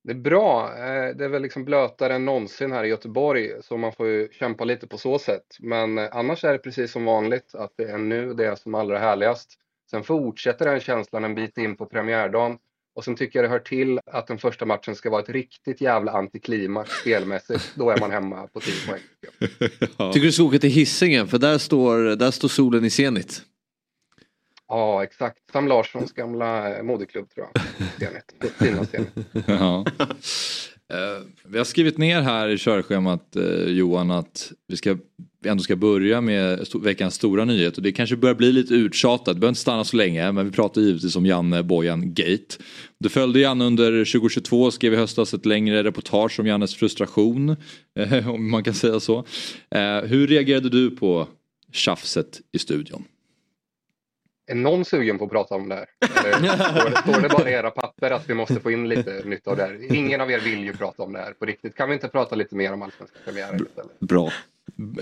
Det 0.03 0.11
är 0.11 0.15
bra. 0.15 0.69
Eh, 0.77 1.15
Det 1.15 1.25
är 1.25 1.29
väl 1.29 1.41
liksom 1.41 1.65
blötare 1.65 2.15
än 2.15 2.25
någonsin 2.25 2.71
här 2.71 2.83
i 2.83 2.87
Göteborg 2.87 3.51
så 3.61 3.77
man 3.77 3.93
får 3.93 4.07
ju 4.07 4.29
kämpa 4.31 4.63
lite 4.65 4.87
på 4.87 4.97
så 4.97 5.19
sätt. 5.19 5.57
Men 5.59 5.97
eh, 5.97 6.09
annars 6.11 6.43
är 6.43 6.51
det 6.51 6.57
precis 6.57 6.91
som 6.91 7.05
vanligt 7.05 7.55
att 7.55 7.73
det 7.77 7.83
är 7.83 7.97
nu 7.97 8.33
det 8.33 8.45
är 8.45 8.55
som 8.55 8.75
allra 8.75 8.99
härligast. 8.99 9.59
Sen 9.93 10.03
fortsätter 10.03 10.65
den 10.65 10.79
känslan 10.79 11.23
en 11.23 11.35
bit 11.35 11.57
in 11.57 11.75
på 11.75 11.85
premiärdagen 11.85 12.57
och 12.95 13.03
sen 13.03 13.15
tycker 13.15 13.39
jag 13.39 13.45
det 13.45 13.49
hör 13.49 13.59
till 13.59 13.99
att 14.05 14.27
den 14.27 14.37
första 14.37 14.65
matchen 14.65 14.95
ska 14.95 15.09
vara 15.09 15.21
ett 15.21 15.29
riktigt 15.29 15.81
jävla 15.81 16.11
antiklimax 16.11 16.91
spelmässigt. 16.91 17.73
Då 17.75 17.89
är 17.89 17.99
man 17.99 18.11
hemma 18.11 18.47
på 18.47 18.59
10 18.59 18.73
poäng. 18.87 19.01
Tycker 20.13 20.25
du 20.25 20.31
ska 20.31 20.43
åka 20.43 20.59
till 20.59 20.69
Hisingen 20.69 21.27
för 21.27 21.37
där 21.37 21.57
står, 21.57 22.15
där 22.15 22.31
står 22.31 22.47
solen 22.47 22.85
i 22.85 22.89
zenit. 22.89 23.41
Ja, 24.67 25.03
exakt. 25.03 25.37
Sam 25.51 25.67
Larssons 25.67 26.11
gamla 26.11 26.77
eh, 26.77 26.83
moderklubb 26.83 27.29
tror 27.29 27.47
jag. 27.53 27.63
Zenit. 27.99 28.53
Fina 28.59 28.85
Zenit. 28.85 29.09
Ja. 29.47 29.85
Eh, 30.93 31.23
vi 31.45 31.57
har 31.57 31.65
skrivit 31.65 31.97
ner 31.97 32.21
här 32.21 32.49
i 32.49 32.57
körschemat 32.57 33.35
eh, 33.35 33.63
Johan 33.63 34.11
att 34.11 34.51
vi, 34.67 34.77
ska, 34.77 34.97
vi 35.43 35.49
ändå 35.49 35.63
ska 35.63 35.75
börja 35.75 36.21
med 36.21 36.67
veckans 36.81 37.15
stora 37.15 37.45
nyhet 37.45 37.77
och 37.77 37.83
det 37.83 37.91
kanske 37.91 38.15
börjar 38.15 38.35
bli 38.35 38.51
lite 38.51 38.73
uttjatat, 38.73 39.25
det 39.25 39.39
behöver 39.39 39.51
inte 39.51 39.61
stanna 39.61 39.83
så 39.83 39.97
länge 39.97 40.31
men 40.31 40.45
vi 40.45 40.51
pratar 40.51 40.81
givetvis 40.81 41.15
om 41.15 41.25
Janne 41.25 41.63
Bojan 41.63 42.13
Gate. 42.13 42.55
Du 42.99 43.09
följde 43.09 43.39
Janne 43.39 43.65
under 43.65 43.91
2022 43.91 44.61
och 44.61 44.73
skrev 44.73 44.93
i 44.93 44.95
höstas 44.95 45.33
ett 45.33 45.45
längre 45.45 45.83
reportage 45.83 46.39
om 46.39 46.47
Jannes 46.47 46.75
frustration, 46.75 47.55
eh, 47.99 48.29
om 48.29 48.51
man 48.51 48.63
kan 48.63 48.73
säga 48.73 48.99
så. 48.99 49.25
Eh, 49.71 50.01
hur 50.01 50.27
reagerade 50.27 50.69
du 50.69 50.91
på 50.91 51.27
tjafset 51.71 52.41
i 52.51 52.59
studion? 52.59 53.03
Är 54.47 54.55
någon 54.55 54.85
sugen 54.85 55.17
på 55.17 55.25
att 55.25 55.31
prata 55.31 55.55
om 55.55 55.69
det 55.69 55.75
här? 55.75 55.85
Eller 56.25 56.55
står, 56.55 56.89
det, 56.89 56.97
står 56.97 57.21
det 57.21 57.29
bara 57.29 57.49
i 57.49 57.53
era 57.53 57.71
papper 57.71 58.11
att 58.11 58.29
vi 58.29 58.33
måste 58.33 58.59
få 58.59 58.71
in 58.71 58.89
lite 58.89 59.21
nytt 59.25 59.47
av 59.47 59.57
det 59.57 59.63
här? 59.63 59.93
Ingen 59.93 60.21
av 60.21 60.31
er 60.31 60.39
vill 60.39 60.63
ju 60.63 60.73
prata 60.73 61.03
om 61.03 61.13
det 61.13 61.19
här 61.19 61.33
på 61.33 61.45
riktigt. 61.45 61.75
Kan 61.75 61.89
vi 61.89 61.93
inte 61.95 62.07
prata 62.07 62.35
lite 62.35 62.55
mer 62.55 62.73
om 62.73 62.81
allsvenska 62.81 63.17
premiären 63.25 63.55
istället? 63.55 63.99
Bra. 63.99 64.31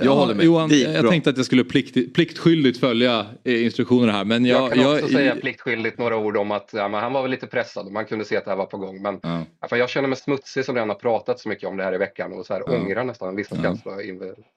Jag 0.01 0.15
håller 0.15 0.33
med. 0.35 0.45
Johan, 0.45 0.69
Dit, 0.69 0.89
jag 0.89 1.01
bra. 1.01 1.11
tänkte 1.11 1.29
att 1.29 1.37
jag 1.37 1.45
skulle 1.45 1.63
plikt, 1.63 2.13
pliktskyldigt 2.13 2.79
följa 2.79 3.25
eh, 3.43 3.65
instruktionerna 3.65 4.11
här 4.11 4.25
men 4.25 4.45
jag... 4.45 4.61
Jag, 4.61 4.71
kan 4.73 4.85
också 4.85 4.99
jag, 4.99 5.09
säga 5.09 5.35
pliktskyldigt 5.35 5.97
några 5.99 6.17
ord 6.17 6.37
om 6.37 6.51
att 6.51 6.69
ja, 6.73 6.87
men 6.87 6.99
han 6.99 7.13
var 7.13 7.21
väl 7.21 7.31
lite 7.31 7.47
pressad 7.47 7.85
och 7.85 7.91
man 7.91 8.05
kunde 8.05 8.25
se 8.25 8.37
att 8.37 8.45
det 8.45 8.51
här 8.51 8.57
var 8.57 8.65
på 8.65 8.77
gång. 8.77 9.01
Men 9.01 9.19
Ja. 9.69 9.77
jag 9.77 9.89
känner 9.89 10.07
mig 10.07 10.17
smutsig 10.17 10.65
som 10.65 10.75
redan 10.75 10.89
har 10.89 10.95
pratat 10.95 11.39
så 11.39 11.49
mycket 11.49 11.69
om 11.69 11.77
det 11.77 11.83
här 11.83 11.93
i 11.93 11.97
veckan 11.97 12.33
och 12.33 12.45
så 12.45 12.53
här 12.53 12.63
Ja. 12.67 12.77
ångrar 12.77 13.03
nästan 13.03 13.35
vissa 13.35 13.55
Ja. 13.55 13.61
känslor. 13.63 14.01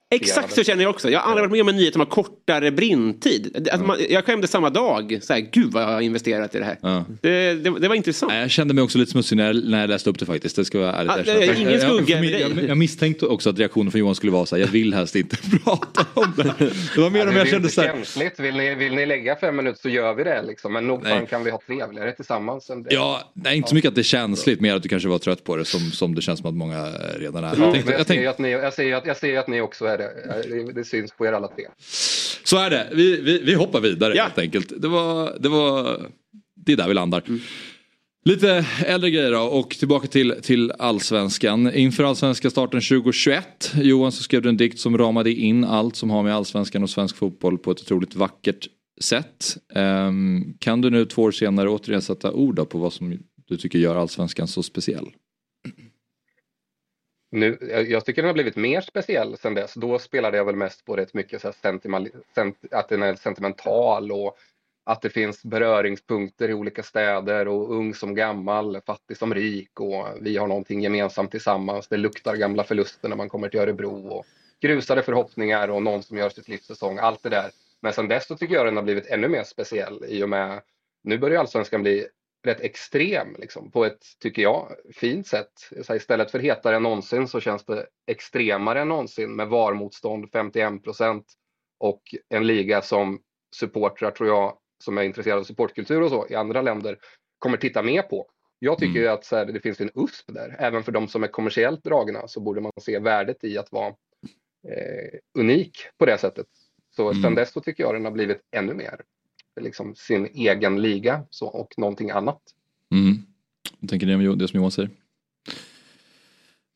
Exakt 0.09 0.53
så 0.55 0.63
känner 0.63 0.83
jag 0.83 0.89
också. 0.89 1.09
Jag 1.09 1.19
har 1.19 1.29
aldrig 1.31 1.41
varit 1.43 1.51
med 1.51 1.61
om 1.61 1.69
en 1.69 1.75
nyhet 1.75 1.93
som 1.93 1.99
har 1.99 2.05
kortare 2.05 2.71
brintid. 2.71 3.67
Att 3.71 3.85
man, 3.85 3.97
jag 4.09 4.25
skämdes 4.25 4.51
samma 4.51 4.69
dag. 4.69 5.19
Så 5.21 5.33
här, 5.33 5.39
Gud 5.51 5.71
vad 5.71 5.83
jag 5.83 5.87
har 5.87 6.01
investerat 6.01 6.55
i 6.55 6.59
det 6.59 6.65
här. 6.65 6.77
Ja. 6.81 7.05
Det, 7.21 7.53
det, 7.53 7.79
det 7.79 7.87
var 7.87 7.95
intressant. 7.95 8.33
Jag 8.33 8.51
kände 8.51 8.73
mig 8.73 8.83
också 8.83 8.97
lite 8.97 9.11
smutsig 9.11 9.35
när 9.35 9.45
jag, 9.53 9.55
när 9.69 9.81
jag 9.81 9.89
läste 9.89 10.09
upp 10.09 10.19
det 10.19 10.25
faktiskt. 10.25 10.55
Det 10.55 10.65
ska 10.65 10.79
vara 10.79 10.93
ärligt 10.93 11.11
Ah, 11.11 11.17
det 11.23 11.31
är 11.31 11.53
ingen 11.59 11.71
Jag- 11.71 11.81
skugga 11.81 12.15
jag, 12.15 12.21
med 12.21 12.41
jag, 12.41 12.51
jag, 12.51 12.69
jag 12.69 12.77
misstänkte 12.77 13.25
också 13.25 13.49
att 13.49 13.59
reaktionen 13.59 13.91
från 13.91 13.99
Johan 13.99 14.15
skulle 14.15 14.31
vara 14.31 14.45
så 14.45 14.55
här, 14.55 14.63
jag 14.63 14.69
vill 14.71 14.93
helst 14.93 15.15
inte 15.15 15.37
prata 15.63 16.05
om 16.13 16.33
det. 16.37 16.53
Det 16.95 17.01
var 17.01 17.09
mer 17.09 17.19
Ja, 17.19 17.29
om 17.29 17.35
jag 17.35 17.47
kände 17.47 17.69
så 17.69 17.81
här, 17.81 17.87
känsligt. 17.93 18.39
Vill 18.39 18.55
ni, 18.55 18.75
vill 18.75 18.95
ni 18.95 19.05
lägga 19.05 19.35
fem 19.35 19.55
minuter 19.55 19.79
så 19.81 19.89
gör 19.89 20.13
vi 20.13 20.23
det. 20.23 20.43
Liksom. 20.47 20.73
Men 20.73 20.87
nog 20.87 21.07
fan 21.07 21.25
kan 21.25 21.43
vi 21.43 21.51
ha 21.51 21.59
trevligare 21.67 22.11
tillsammans. 22.11 22.69
Än 22.69 22.83
det. 22.83 22.93
ja, 22.93 23.31
nej, 23.33 23.57
inte 23.57 23.69
så 23.69 23.75
mycket 23.75 23.89
att 23.89 23.95
det 23.95 24.01
är 24.01 24.03
känsligt, 24.03 24.61
mer 24.61 24.75
att 24.75 24.83
du 24.83 24.89
kanske 24.89 25.09
var 25.09 25.17
trött 25.19 25.43
på 25.43 25.55
det 25.55 25.65
som, 25.65 25.79
som 25.79 26.15
det 26.15 26.21
känns 26.21 26.39
som 26.39 26.49
att 26.49 26.55
många 26.55 26.85
redan 27.17 27.43
är. 27.43 27.55
Ja, 27.57 27.65
Jag 27.65 27.73
tänkte, 27.73 27.91
men 27.91 27.91
jag 27.91 27.99
jag, 27.99 28.05
ser 28.07 28.13
ju 28.13 28.23
tänkte, 28.23 28.29
att 28.29 28.39
ni, 28.39 28.51
jag, 28.51 28.73
ser 28.73 28.83
ju 28.83 28.93
att, 28.93 29.05
jag 29.05 29.17
ser 29.17 29.27
ju 29.27 29.37
att 29.37 29.47
ni 29.47 29.61
också 29.61 29.85
är 29.85 29.94
det. 29.97 30.11
Det, 30.49 30.73
det 30.73 30.83
syns 30.85 31.11
på 31.11 31.25
er 31.25 31.33
alla 31.33 31.47
tre. 31.47 31.65
så 32.43 32.57
är 32.57 32.69
det, 32.69 32.89
vi, 32.93 33.21
vi, 33.21 33.39
vi 33.43 33.53
hoppar 33.53 33.79
vidare 33.81 34.13
Ja. 34.15 34.23
helt 34.23 34.37
enkelt. 34.37 34.73
Det 34.81 34.87
var, 34.87 35.37
det 35.39 35.49
var, 35.49 36.01
det 36.55 36.71
är 36.71 36.77
där 36.77 36.87
vi 36.87 36.93
landar. 36.93 37.23
Lite 38.25 38.65
äldre 38.85 39.09
grejer 39.09 39.31
då 39.31 39.39
och 39.41 39.69
tillbaka 39.69 40.07
till, 40.07 40.35
till 40.41 40.71
allsvenskan. 40.71 41.73
Inför 41.73 42.03
allsvenska 42.03 42.49
starten 42.49 42.81
2021 42.81 43.71
Johan 43.75 44.11
så 44.11 44.23
skrev 44.23 44.41
du 44.41 44.49
en 44.49 44.57
dikt 44.57 44.79
som 44.79 44.97
ramade 44.97 45.31
in 45.31 45.63
allt 45.63 45.95
som 45.95 46.09
har 46.09 46.23
med 46.23 46.35
allsvenskan 46.35 46.83
och 46.83 46.89
svensk 46.89 47.15
fotboll 47.17 47.57
på 47.57 47.71
ett 47.71 47.81
otroligt 47.81 48.15
vackert 48.15 48.67
sätt. 49.01 49.57
Um, 49.75 50.53
kan 50.59 50.81
du 50.81 50.89
nu 50.89 51.05
två 51.05 51.21
år 51.21 51.31
senare 51.31 51.69
återigen 51.69 52.01
sätta 52.01 52.31
ord 52.31 52.55
då 52.55 52.65
på 52.65 52.77
vad 52.77 52.93
som 52.93 53.19
du 53.47 53.57
tycker 53.57 53.79
gör 53.79 53.95
allsvenskan 53.95 54.47
så 54.47 54.63
speciell? 54.63 55.05
Nu, 57.35 57.57
jag 57.89 58.05
tycker 58.05 58.21
den 58.21 58.29
har 58.29 58.33
blivit 58.33 58.55
mer 58.55 58.81
speciell 58.81 59.37
sen 59.37 59.53
dess. 59.53 59.73
Då 59.73 59.99
spelade 59.99 60.37
jag 60.37 60.45
väl 60.45 60.55
mest 60.55 60.85
på 60.85 60.95
rätt 60.95 61.13
mycket 61.13 61.41
så 61.41 61.47
här 61.47 61.79
sent, 62.33 62.55
att 62.71 62.89
den 62.89 63.03
är 63.03 63.15
sentimental 63.15 64.11
och 64.11 64.37
att 64.85 65.01
det 65.01 65.09
finns 65.09 65.43
beröringspunkter 65.43 66.49
i 66.49 66.53
olika 66.53 66.83
städer 66.83 67.47
och 67.47 67.71
ung 67.71 67.93
som 67.93 68.15
gammal, 68.15 68.81
fattig 68.85 69.17
som 69.17 69.33
rik 69.33 69.79
och 69.79 70.07
vi 70.21 70.37
har 70.37 70.47
någonting 70.47 70.81
gemensamt 70.81 71.31
tillsammans. 71.31 71.87
Det 71.87 71.97
luktar 71.97 72.35
gamla 72.35 72.63
förluster 72.63 73.09
när 73.09 73.15
man 73.15 73.29
kommer 73.29 73.49
till 73.49 73.59
Örebro 73.59 74.07
och 74.07 74.25
grusade 74.61 75.03
förhoppningar 75.03 75.67
och 75.67 75.83
någon 75.83 76.03
som 76.03 76.17
gör 76.17 76.29
sitt 76.29 76.47
livs 76.47 76.65
säsong. 76.65 76.97
Allt 76.97 77.23
det 77.23 77.29
där. 77.29 77.49
Men 77.81 77.93
sen 77.93 78.07
dess 78.07 78.27
så 78.27 78.37
tycker 78.37 78.55
jag 78.55 78.65
den 78.65 78.75
har 78.75 78.83
blivit 78.83 79.07
ännu 79.07 79.27
mer 79.27 79.43
speciell 79.43 80.05
i 80.07 80.23
och 80.23 80.29
med 80.29 80.61
nu 81.03 81.17
börjar 81.17 81.39
allsvenskan 81.39 81.81
bli 81.81 82.07
rätt 82.45 82.61
extrem 82.61 83.35
liksom, 83.39 83.71
på 83.71 83.85
ett, 83.85 83.99
tycker 84.19 84.41
jag, 84.41 84.71
fint 84.95 85.27
sätt. 85.27 85.51
Så 85.83 85.95
istället 85.95 86.31
för 86.31 86.39
hetare 86.39 86.75
än 86.75 86.83
någonsin 86.83 87.27
så 87.27 87.39
känns 87.39 87.65
det 87.65 87.87
extremare 88.07 88.81
än 88.81 88.87
någonsin 88.87 89.35
med 89.35 89.47
VAR-motstånd 89.47 90.29
51 90.31 90.83
procent 90.83 91.25
och 91.79 92.01
en 92.29 92.47
liga 92.47 92.81
som 92.81 93.19
supportrar, 93.55 94.11
tror 94.11 94.29
jag, 94.29 94.57
som 94.83 94.97
är 94.97 95.03
intresserade 95.03 95.39
av 95.39 95.43
supportkultur 95.43 96.01
och 96.01 96.09
så 96.09 96.27
i 96.29 96.35
andra 96.35 96.61
länder 96.61 96.97
kommer 97.39 97.57
titta 97.57 97.83
mer 97.83 98.01
på. 98.01 98.27
Jag 98.59 98.77
tycker 98.79 98.99
ju 98.99 99.07
att 99.07 99.31
här, 99.31 99.45
det 99.45 99.59
finns 99.59 99.81
en 99.81 99.91
USP 99.95 100.25
där. 100.27 100.55
Även 100.59 100.83
för 100.83 100.91
de 100.91 101.07
som 101.07 101.23
är 101.23 101.27
kommersiellt 101.27 101.83
dragna 101.83 102.27
så 102.27 102.39
borde 102.39 102.61
man 102.61 102.71
se 102.81 102.99
värdet 102.99 103.43
i 103.43 103.57
att 103.57 103.71
vara 103.71 103.87
eh, 104.67 105.19
unik 105.39 105.77
på 105.97 106.05
det 106.05 106.17
sättet. 106.17 106.47
Så 106.95 107.09
Mm. 107.09 107.23
sen 107.23 107.35
dess 107.35 107.51
så 107.51 107.61
tycker 107.61 107.83
jag 107.83 107.95
den 107.95 108.05
har 108.05 108.11
blivit 108.11 108.41
ännu 108.51 108.73
mer 108.73 109.01
liksom 109.61 109.95
sin 109.95 110.25
egen 110.25 110.81
liga 110.81 111.23
så, 111.29 111.47
och 111.47 111.73
någonting 111.77 112.09
annat. 112.09 112.41
Mm. 112.91 113.17
Vad 113.79 113.89
tänker 113.89 114.07
ni 114.07 114.27
om 114.27 114.37
det 114.37 114.47
som 114.47 114.57
Johan 114.57 114.71
säger? 114.71 114.89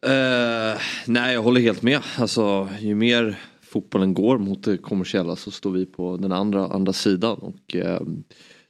Eh, 0.06 0.81
nej, 1.06 1.34
jag 1.34 1.43
håller 1.43 1.61
helt 1.61 1.81
med. 1.81 2.01
Alltså, 2.18 2.69
ju 2.80 2.95
mer 2.95 3.39
fotbollen 3.61 4.14
går 4.14 4.38
mot 4.38 4.64
det 4.64 4.77
kommersiella 4.77 5.35
så 5.35 5.51
står 5.51 5.72
vi 5.72 5.85
på 5.85 6.18
den 6.18 6.31
andra, 6.31 6.68
andra 6.68 6.93
sidan. 6.93 7.38
Och, 7.38 7.76
eh, 7.76 8.01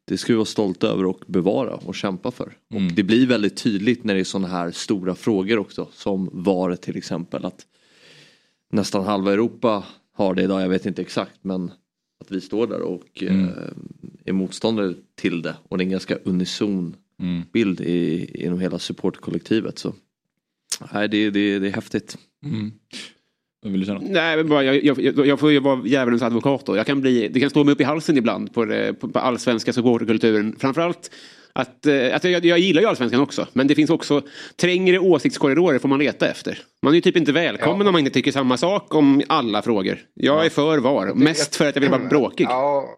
det 0.05 0.17
ska 0.17 0.33
vi 0.33 0.37
vara 0.37 0.45
stolta 0.45 0.87
över 0.87 1.05
och 1.05 1.23
bevara 1.27 1.75
och 1.75 1.95
kämpa 1.95 2.31
för. 2.31 2.57
Och 2.73 2.81
det 2.81 3.03
blir 3.03 3.27
väldigt 3.27 3.57
tydligt 3.57 4.03
när 4.03 4.13
det 4.13 4.19
är 4.19 4.23
sådana 4.23 4.47
här 4.47 4.71
stora 4.71 5.15
frågor 5.15 5.59
också. 5.59 5.87
Som 5.91 6.29
VAR 6.33 6.75
till 6.75 6.97
exempel. 6.97 7.45
Att 7.45 7.65
nästan 8.71 9.05
halva 9.05 9.33
Europa 9.33 9.83
har 10.13 10.33
det 10.33 10.43
idag, 10.43 10.61
jag 10.61 10.69
vet 10.69 10.85
inte 10.85 11.01
exakt. 11.01 11.39
Men 11.41 11.71
att 12.19 12.31
vi 12.31 12.41
står 12.41 12.67
där 12.67 12.81
och 12.81 13.23
eh, 13.23 13.47
är 14.25 14.33
motståndare 14.33 14.93
till 15.15 15.41
det. 15.41 15.55
Och 15.69 15.77
det 15.77 15.81
är 15.81 15.85
en 15.85 15.91
ganska 15.91 16.15
unison 16.15 16.95
bild 17.51 17.81
i, 17.81 18.29
inom 18.45 18.59
hela 18.59 18.79
supportkollektivet. 18.79 19.79
Så. 19.79 19.93
Nej, 20.93 21.07
det, 21.07 21.29
det, 21.29 21.59
det 21.59 21.67
är 21.67 21.71
häftigt. 21.71 22.17
Säga? 23.85 23.99
Nej, 24.01 24.37
men 24.37 24.49
bara, 24.49 24.63
jag, 24.63 24.83
jag, 24.83 25.27
jag 25.27 25.39
får 25.39 25.51
ju 25.51 25.59
vara 25.59 25.87
djävulens 25.87 26.21
advokat 26.21 26.65
då. 26.65 26.77
Jag 26.77 26.85
kan 26.85 27.01
bli, 27.01 27.27
det 27.27 27.39
kan 27.39 27.49
stå 27.49 27.63
mig 27.63 27.71
upp 27.71 27.81
i 27.81 27.83
halsen 27.83 28.17
ibland 28.17 28.53
på, 28.53 28.65
det, 28.65 28.93
på, 28.93 29.09
på 29.09 29.19
allsvenska 29.19 29.73
supporterkulturen. 29.73 30.55
Framförallt 30.59 31.11
att, 31.53 31.85
eh, 31.85 32.15
att 32.15 32.23
jag, 32.23 32.45
jag 32.45 32.59
gillar 32.59 32.81
ju 32.81 32.87
allsvenskan 32.87 33.21
också. 33.21 33.47
Men 33.53 33.67
det 33.67 33.75
finns 33.75 33.89
också 33.89 34.21
trängre 34.55 34.99
åsiktskorridorer 34.99 35.79
får 35.79 35.89
man 35.89 35.99
leta 35.99 36.27
efter. 36.27 36.59
Man 36.81 36.93
är 36.93 36.95
ju 36.95 37.01
typ 37.01 37.17
inte 37.17 37.31
välkommen 37.31 37.87
om 37.87 37.93
man 37.93 37.99
inte 37.99 38.11
tycker 38.11 38.31
samma 38.31 38.57
sak 38.57 38.95
om 38.95 39.21
alla 39.27 39.61
frågor. 39.61 39.99
Jag 40.13 40.45
är 40.45 40.49
för 40.49 40.77
VAR. 40.77 41.13
Mest 41.13 41.55
för 41.55 41.69
att 41.69 41.75
jag 41.75 41.81
vill 41.81 41.91
vara 41.91 42.05
bråkig. 42.09 42.47
Ja, 42.49 42.97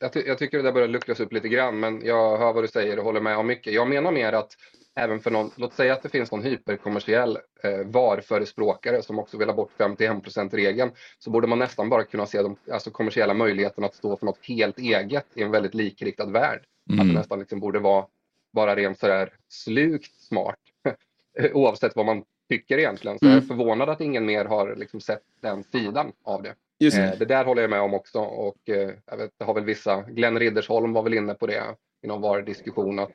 jag, 0.00 0.12
ty 0.12 0.20
jag 0.26 0.38
tycker 0.38 0.56
det 0.56 0.62
där 0.62 0.72
börjar 0.72 0.88
luckras 0.88 1.20
upp 1.20 1.32
lite 1.32 1.48
grann, 1.48 1.80
men 1.80 2.02
jag 2.04 2.38
hör 2.38 2.52
vad 2.52 2.64
du 2.64 2.68
säger 2.68 2.98
och 2.98 3.04
håller 3.04 3.20
med 3.20 3.36
om 3.36 3.46
mycket. 3.46 3.72
Jag 3.72 3.88
menar 3.88 4.12
mer 4.12 4.32
att 4.32 4.56
även 4.98 5.20
för 5.20 5.30
någon, 5.30 5.50
låt 5.56 5.74
säga 5.74 5.92
att 5.92 6.02
det 6.02 6.08
finns 6.08 6.32
någon 6.32 6.42
hyperkommersiell 6.42 7.38
eh, 7.62 7.86
VAR-förespråkare 7.86 9.02
som 9.02 9.18
också 9.18 9.38
vill 9.38 9.48
ha 9.48 9.54
bort 9.54 9.72
51%-regeln, 9.78 10.90
så 11.18 11.30
borde 11.30 11.46
man 11.46 11.58
nästan 11.58 11.88
bara 11.88 12.04
kunna 12.04 12.26
se 12.26 12.42
de 12.42 12.56
alltså, 12.72 12.90
kommersiella 12.90 13.34
möjligheterna 13.34 13.86
att 13.86 13.94
stå 13.94 14.16
för 14.16 14.26
något 14.26 14.38
helt 14.42 14.78
eget 14.78 15.26
i 15.34 15.42
en 15.42 15.50
väldigt 15.50 15.74
likriktad 15.74 16.26
värld. 16.26 16.60
Mm. 16.88 17.00
Att 17.00 17.06
det 17.06 17.18
nästan 17.18 17.38
liksom 17.38 17.60
borde 17.60 17.78
vara 17.78 18.06
bara 18.52 18.76
rent 18.76 18.98
sådär 18.98 19.32
slukt 19.48 20.20
smart, 20.20 20.58
oavsett 21.52 21.96
vad 21.96 22.06
man 22.06 22.24
tycker 22.48 22.78
egentligen. 22.78 23.18
Så 23.18 23.24
jag 23.24 23.32
är 23.32 23.36
Mm. 23.36 23.48
förvånad 23.48 23.88
att 23.88 24.00
ingen 24.00 24.26
mer 24.26 24.44
har 24.44 24.74
liksom 24.76 25.00
sett 25.00 25.22
den 25.40 25.64
sidan 25.64 26.12
av 26.24 26.42
det. 26.42 26.54
Det. 26.78 26.94
Eh, 26.98 27.18
det 27.18 27.24
där 27.24 27.44
håller 27.44 27.62
jag 27.62 27.70
med 27.70 27.80
om 27.80 27.94
också 27.94 28.20
och 28.20 28.68
eh, 28.68 28.90
jag 29.06 29.16
vet, 29.16 29.30
det 29.38 29.44
har 29.44 29.54
väl 29.54 29.64
vissa, 29.64 30.02
Glenn 30.02 30.38
Riddersholm 30.38 30.92
var 30.92 31.02
väl 31.02 31.14
inne 31.14 31.34
på 31.34 31.46
det 31.46 31.62
i 32.02 32.06
någon 32.06 32.20
VAR-diskussion 32.22 32.98
att 32.98 33.12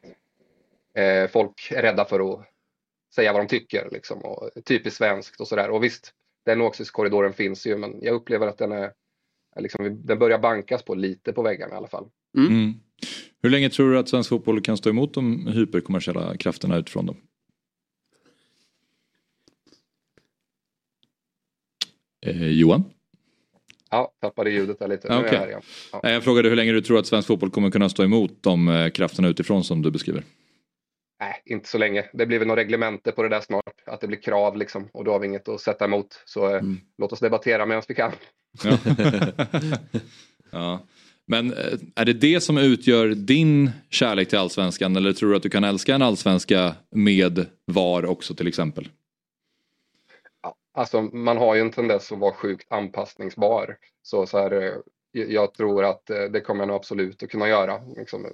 eh, 0.98 1.28
folk 1.30 1.72
är 1.72 1.82
rädda 1.82 2.06
för 2.06 2.34
att 2.34 2.46
säga 3.16 3.34
vad 3.34 3.42
de 3.42 3.48
tycker 3.48 3.90
liksom 3.92 4.22
och 4.22 4.50
typiskt 4.66 4.98
svenskt 4.98 5.42
och 5.42 5.48
sådär. 5.48 5.70
Och 5.70 5.84
visst, 5.84 6.14
den 6.46 6.62
åsiktskorridoren 6.62 7.34
finns 7.34 7.66
ju 7.68 7.78
men 7.78 8.00
jag 8.02 8.16
upplever 8.16 8.48
att 8.48 8.58
den 8.58 8.72
är 8.72 8.94
liksom, 9.60 10.06
den 10.06 10.20
börjar 10.20 10.40
bankas 10.40 10.84
på 10.84 10.96
lite 10.96 11.34
på 11.34 11.42
väggarna 11.42 11.74
i 11.74 11.78
alla 11.78 11.88
fall. 11.88 12.06
Mm. 12.38 12.74
Hur 13.42 13.50
länge 13.50 13.70
tror 13.70 13.92
du 13.92 13.98
att 13.98 14.10
svensk 14.10 14.30
fotboll 14.30 14.62
kan 14.62 14.78
stå 14.78 14.90
emot 14.90 15.14
de 15.14 15.48
hyperkommersiella 15.48 16.38
krafterna 16.38 16.78
utifrån 16.78 17.06
då? 17.06 17.16
Eh, 22.26 22.48
Johan? 22.48 22.84
Ja, 23.90 24.12
tappade 24.22 24.52
ljudet 24.52 24.80
där 24.80 24.88
lite. 24.88 25.08
Okej. 25.08 25.34
jag. 25.34 25.64
Ja. 25.92 26.00
Nej, 26.04 26.14
Jag 26.14 26.24
frågade 26.24 26.50
hur 26.50 26.56
länge 26.56 26.72
du 26.72 26.82
tror 26.82 27.00
att 27.00 27.08
svensk 27.08 27.28
fotboll 27.28 27.50
kommer 27.50 27.72
kunna 27.72 27.90
stå 27.90 28.04
emot 28.04 28.32
de 28.42 28.68
eh, 28.68 28.90
krafterna 28.90 29.28
utifrån 29.28 29.64
som 29.64 29.82
du 29.82 29.92
beskriver. 29.92 30.24
Nej, 31.24 31.42
inte 31.46 31.70
så 31.70 31.78
länge. 31.78 32.06
Det 32.14 32.26
blir 32.26 32.40
väl 32.40 32.48
något 32.48 32.58
reglemente 32.58 33.12
på 33.12 33.24
det 33.24 33.30
där 33.30 33.42
snart. 33.42 33.82
Att 33.86 34.02
det 34.02 34.08
blir 34.08 34.22
krav 34.22 34.58
liksom 34.58 34.90
och 34.94 35.04
då 35.04 35.12
har 35.12 35.20
vi 35.20 35.28
inget 35.28 35.48
att 35.50 35.62
sätta 35.62 35.86
emot. 35.86 36.22
Så 36.26 36.56
eh, 36.56 36.62
låt 36.98 37.12
oss 37.12 37.20
debattera 37.20 37.66
medan 37.66 37.84
vi 37.88 37.96
kan. 37.96 38.12
Ja. 38.64 38.78
ja. 40.52 40.80
Men 41.26 41.54
eh, 41.54 41.74
är 41.96 42.06
det 42.06 42.14
det 42.14 42.42
som 42.42 42.58
utgör 42.58 43.08
din 43.08 43.72
kärlek 43.90 44.30
till 44.30 44.38
allsvenskan 44.38 44.96
eller 44.96 45.14
tror 45.14 45.30
du 45.30 45.36
att 45.36 45.44
du 45.44 45.50
kan 45.50 45.64
älska 45.64 45.96
en 45.96 46.02
allsvenska 46.02 46.76
med 46.92 47.46
VAR 47.66 48.06
också 48.06 48.36
till 48.36 48.48
exempel? 48.48 48.90
Alltså 50.74 51.02
man 51.02 51.38
har 51.38 51.56
ju 51.56 51.62
en 51.62 51.72
tendens 51.72 52.12
att 52.12 52.20
vara 52.20 52.34
sjukt 52.34 52.72
anpassningsbar. 52.72 53.78
Så, 54.02 54.26
så 54.26 54.38
här, 54.38 54.52
eh, 54.52 54.74
jag- 55.12 55.54
tror 55.54 55.84
att 55.84 56.06
det 56.06 56.42
kommer 56.42 56.62
jag 56.62 56.68
nog 56.68 56.76
absolut 56.76 57.24
att 57.24 57.30
kunna 57.30 57.48
göra. 57.48 57.82
Liksom, 57.98 58.26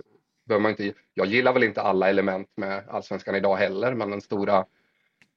behöver 0.50 0.62
man 0.62 0.72
inte, 0.72 0.94
jag 1.14 1.28
gillar 1.28 1.54
väl 1.54 1.64
inte 1.64 1.82
alla 1.82 2.10
element 2.10 2.48
med 2.56 2.84
allsvenskan 2.90 3.36
idag 3.36 3.56
heller, 3.56 3.94
men 3.94 4.10
den 4.10 4.22
stora, 4.22 4.66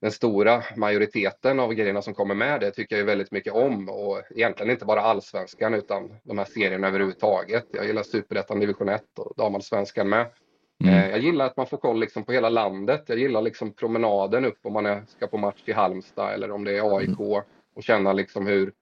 den 0.01 0.12
stora 0.12 0.62
majoriteten 0.76 1.60
av 1.60 1.74
grejerna 1.74 2.02
som 2.02 2.14
kommer 2.14 2.34
med 2.34 2.60
det 2.60 2.70
tycker 2.70 2.97
jag 2.97 3.01
ju 3.01 3.06
väldigt 3.06 3.32
mycket 3.32 3.52
om. 3.52 3.89
Och 3.89 4.22
egentligen 4.30 4.70
inte 4.70 4.84
bara 4.84 5.01
allsvenskan 5.01 5.74
utan 5.74 6.14
de 6.22 6.39
här 6.39 6.44
serierna 6.44 6.89
överhuvudtaget. 6.89 7.66
Jag 7.72 7.86
gillar 7.86 8.02
superettan, 8.02 8.60
division 8.60 8.89
1 8.89 9.02
och 9.18 9.32
damallsvenskan 9.36 10.09
med. 10.09 10.26
Eh, 10.84 11.10
Jag 11.10 11.18
gillar 11.18 11.47
att 11.47 11.56
man 11.56 11.66
får 11.66 11.76
koll 11.76 12.01
liksom 12.01 12.24
på 12.24 12.32
hela 12.32 12.48
landet. 12.48 13.05
Jag 13.06 13.18
gillar 13.18 13.43
liksom 13.43 13.72
promenaden 13.72 14.44
upp 14.44 14.59
om 14.62 14.72
man 14.72 14.86
är, 14.86 15.02
ska 15.06 15.26
på 15.26 15.39
match 15.39 15.62
till 15.64 15.74
Halmstad 15.74 16.34
eller 16.34 16.51
om 16.51 16.64
det 16.64 16.76
är 16.76 16.97
AIK 16.97 17.20
och 17.74 17.82
känna 17.82 18.12
liksom 18.12 18.47
hur 18.47 18.72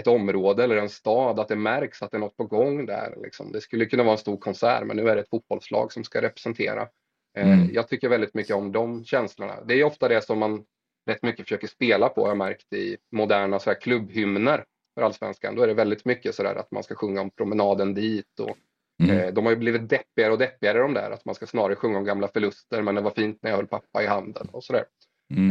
ett 0.00 0.06
område 0.06 0.64
eller 0.64 0.76
en 0.76 0.88
stad, 0.88 1.40
att 1.40 1.48
det 1.48 1.56
märks 1.56 2.02
att 2.02 2.10
det 2.10 2.16
är 2.16 2.18
något 2.20 2.36
på 2.36 2.44
gång 2.44 2.86
där. 2.86 3.14
Liksom. 3.22 3.52
Det 3.52 3.60
skulle 3.60 3.86
kunna 3.86 4.02
vara 4.02 4.12
en 4.12 4.18
stor 4.18 4.36
konsert 4.36 4.86
men 4.86 4.96
nu 4.96 5.08
är 5.08 5.14
det 5.14 5.20
ett 5.20 5.30
fotbollslag 5.30 5.92
som 5.92 6.04
ska 6.04 6.22
representera. 6.22 6.88
Eh, 7.38 7.48
Mm. 7.52 7.68
Jag 7.72 7.88
tycker 7.88 8.08
väldigt 8.08 8.34
mycket 8.34 8.56
om 8.56 8.72
de 8.72 9.04
känslorna. 9.04 9.54
Det 9.64 9.74
är 9.74 9.84
ofta 9.84 10.08
det 10.08 10.24
som 10.24 10.38
man 10.38 10.64
rätt 11.06 11.22
mycket 11.22 11.44
försöker 11.44 11.66
spela 11.66 12.08
på, 12.08 12.20
har 12.20 12.28
jag 12.28 12.36
märkt 12.36 12.72
i 12.72 12.96
moderna 13.12 13.58
så 13.58 13.70
här, 13.70 13.80
klubbhymner 13.80 14.64
för 14.94 15.02
allsvenskan. 15.02 15.54
Då 15.54 15.62
är 15.62 15.66
det 15.66 15.74
väldigt 15.74 16.04
mycket 16.04 16.34
sådär 16.34 16.54
att 16.54 16.70
man 16.70 16.82
ska 16.82 16.94
sjunga 16.94 17.20
om 17.20 17.30
promenaden 17.30 17.94
dit 17.94 18.40
och 18.40 18.56
Eh, 19.10 19.32
De 19.32 19.44
har 19.44 19.52
ju 19.52 19.58
blivit 19.58 19.88
deppigare 19.88 20.32
och 20.32 20.38
deppigare 20.38 20.78
de 20.78 20.94
där, 20.94 21.10
att 21.10 21.24
man 21.24 21.34
ska 21.34 21.46
snarare 21.46 21.76
sjunga 21.76 21.98
om 21.98 22.04
gamla 22.04 22.28
förluster, 22.28 22.82
men 22.82 22.94
det 22.94 23.00
var 23.00 23.10
fint 23.10 23.38
när 23.42 23.50
jag 23.50 23.56
höll 23.56 23.66
pappa 23.66 24.02
i 24.02 24.06
handen 24.06 24.48
och 24.52 24.64
sådär. 24.64 24.84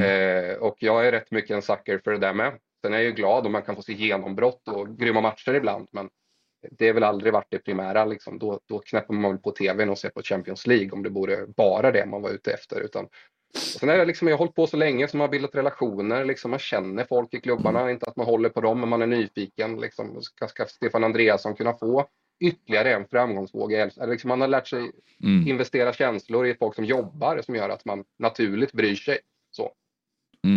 Eh, 0.01 0.55
och 0.57 0.75
jag 0.79 1.07
är 1.07 1.11
rätt 1.11 1.31
mycket 1.31 1.51
en 1.51 1.61
sucker 1.61 2.01
för 2.03 2.11
det 2.11 2.17
där 2.17 2.33
med. 2.33 2.53
Sen 2.81 2.93
är 2.93 2.97
jag 2.97 3.05
ju 3.05 3.11
glad 3.11 3.45
om 3.45 3.51
man 3.51 3.61
kan 3.61 3.75
få 3.75 3.81
se 3.81 3.93
genombrott 3.93 4.67
och 4.67 4.97
grymma 4.97 5.21
matcher 5.21 5.53
ibland, 5.53 5.87
men 5.91 6.09
det 6.71 6.87
har 6.87 6.93
väl 6.93 7.03
aldrig 7.03 7.33
varit 7.33 7.47
det 7.49 7.59
primära. 7.59 8.05
Liksom. 8.05 8.39
Då, 8.39 8.59
då 8.65 8.79
knäpper 8.79 9.13
man 9.13 9.31
väl 9.31 9.39
på 9.39 9.51
tvn 9.51 9.89
och 9.89 9.97
ser 9.97 10.09
på 10.09 10.21
Champions 10.21 10.67
League 10.67 10.91
om 10.91 11.03
det 11.03 11.09
vore 11.09 11.47
bara 11.47 11.91
det 11.91 12.05
man 12.05 12.21
var 12.21 12.29
ute 12.29 12.51
efter. 12.53 12.79
Utan, 12.81 13.05
och 13.53 13.79
sen 13.79 13.89
är 13.89 13.97
det 13.97 14.05
liksom, 14.05 14.27
jag 14.27 14.35
har 14.35 14.39
hållit 14.39 14.55
på 14.55 14.67
så 14.67 14.77
länge 14.77 15.07
som 15.07 15.17
man 15.17 15.25
har 15.27 15.31
bildat 15.31 15.55
relationer, 15.55 16.25
liksom, 16.25 16.51
man 16.51 16.59
känner 16.59 17.03
folk 17.03 17.33
i 17.33 17.39
klubbarna, 17.39 17.91
inte 17.91 18.05
att 18.05 18.15
man 18.15 18.25
håller 18.25 18.49
på 18.49 18.61
dem, 18.61 18.79
men 18.79 18.89
man 18.89 19.01
är 19.01 19.07
nyfiken. 19.07 19.79
Liksom, 19.79 20.21
ska, 20.21 20.47
ska 20.47 20.65
Stefan 20.65 21.03
Andreasson 21.03 21.55
kunna 21.55 21.73
få 21.73 22.05
ytterligare 22.39 22.93
en 22.93 23.07
framgångsvåg. 23.07 23.73
i 23.73 23.75
Elfsborg. 23.75 24.09
Liksom 24.09 24.27
man 24.27 24.41
har 24.41 24.47
lärt 24.47 24.67
sig 24.67 24.91
Mm. 25.23 25.47
investera 25.47 25.93
känslor 25.93 26.47
i 26.47 26.55
folk 26.55 26.75
som 26.75 26.85
jobbar 26.85 27.41
som 27.41 27.55
gör 27.55 27.69
att 27.69 27.85
man 27.85 28.03
naturligt 28.19 28.71
bryr 28.71 28.95
sig. 28.95 29.19
Så. 29.51 29.71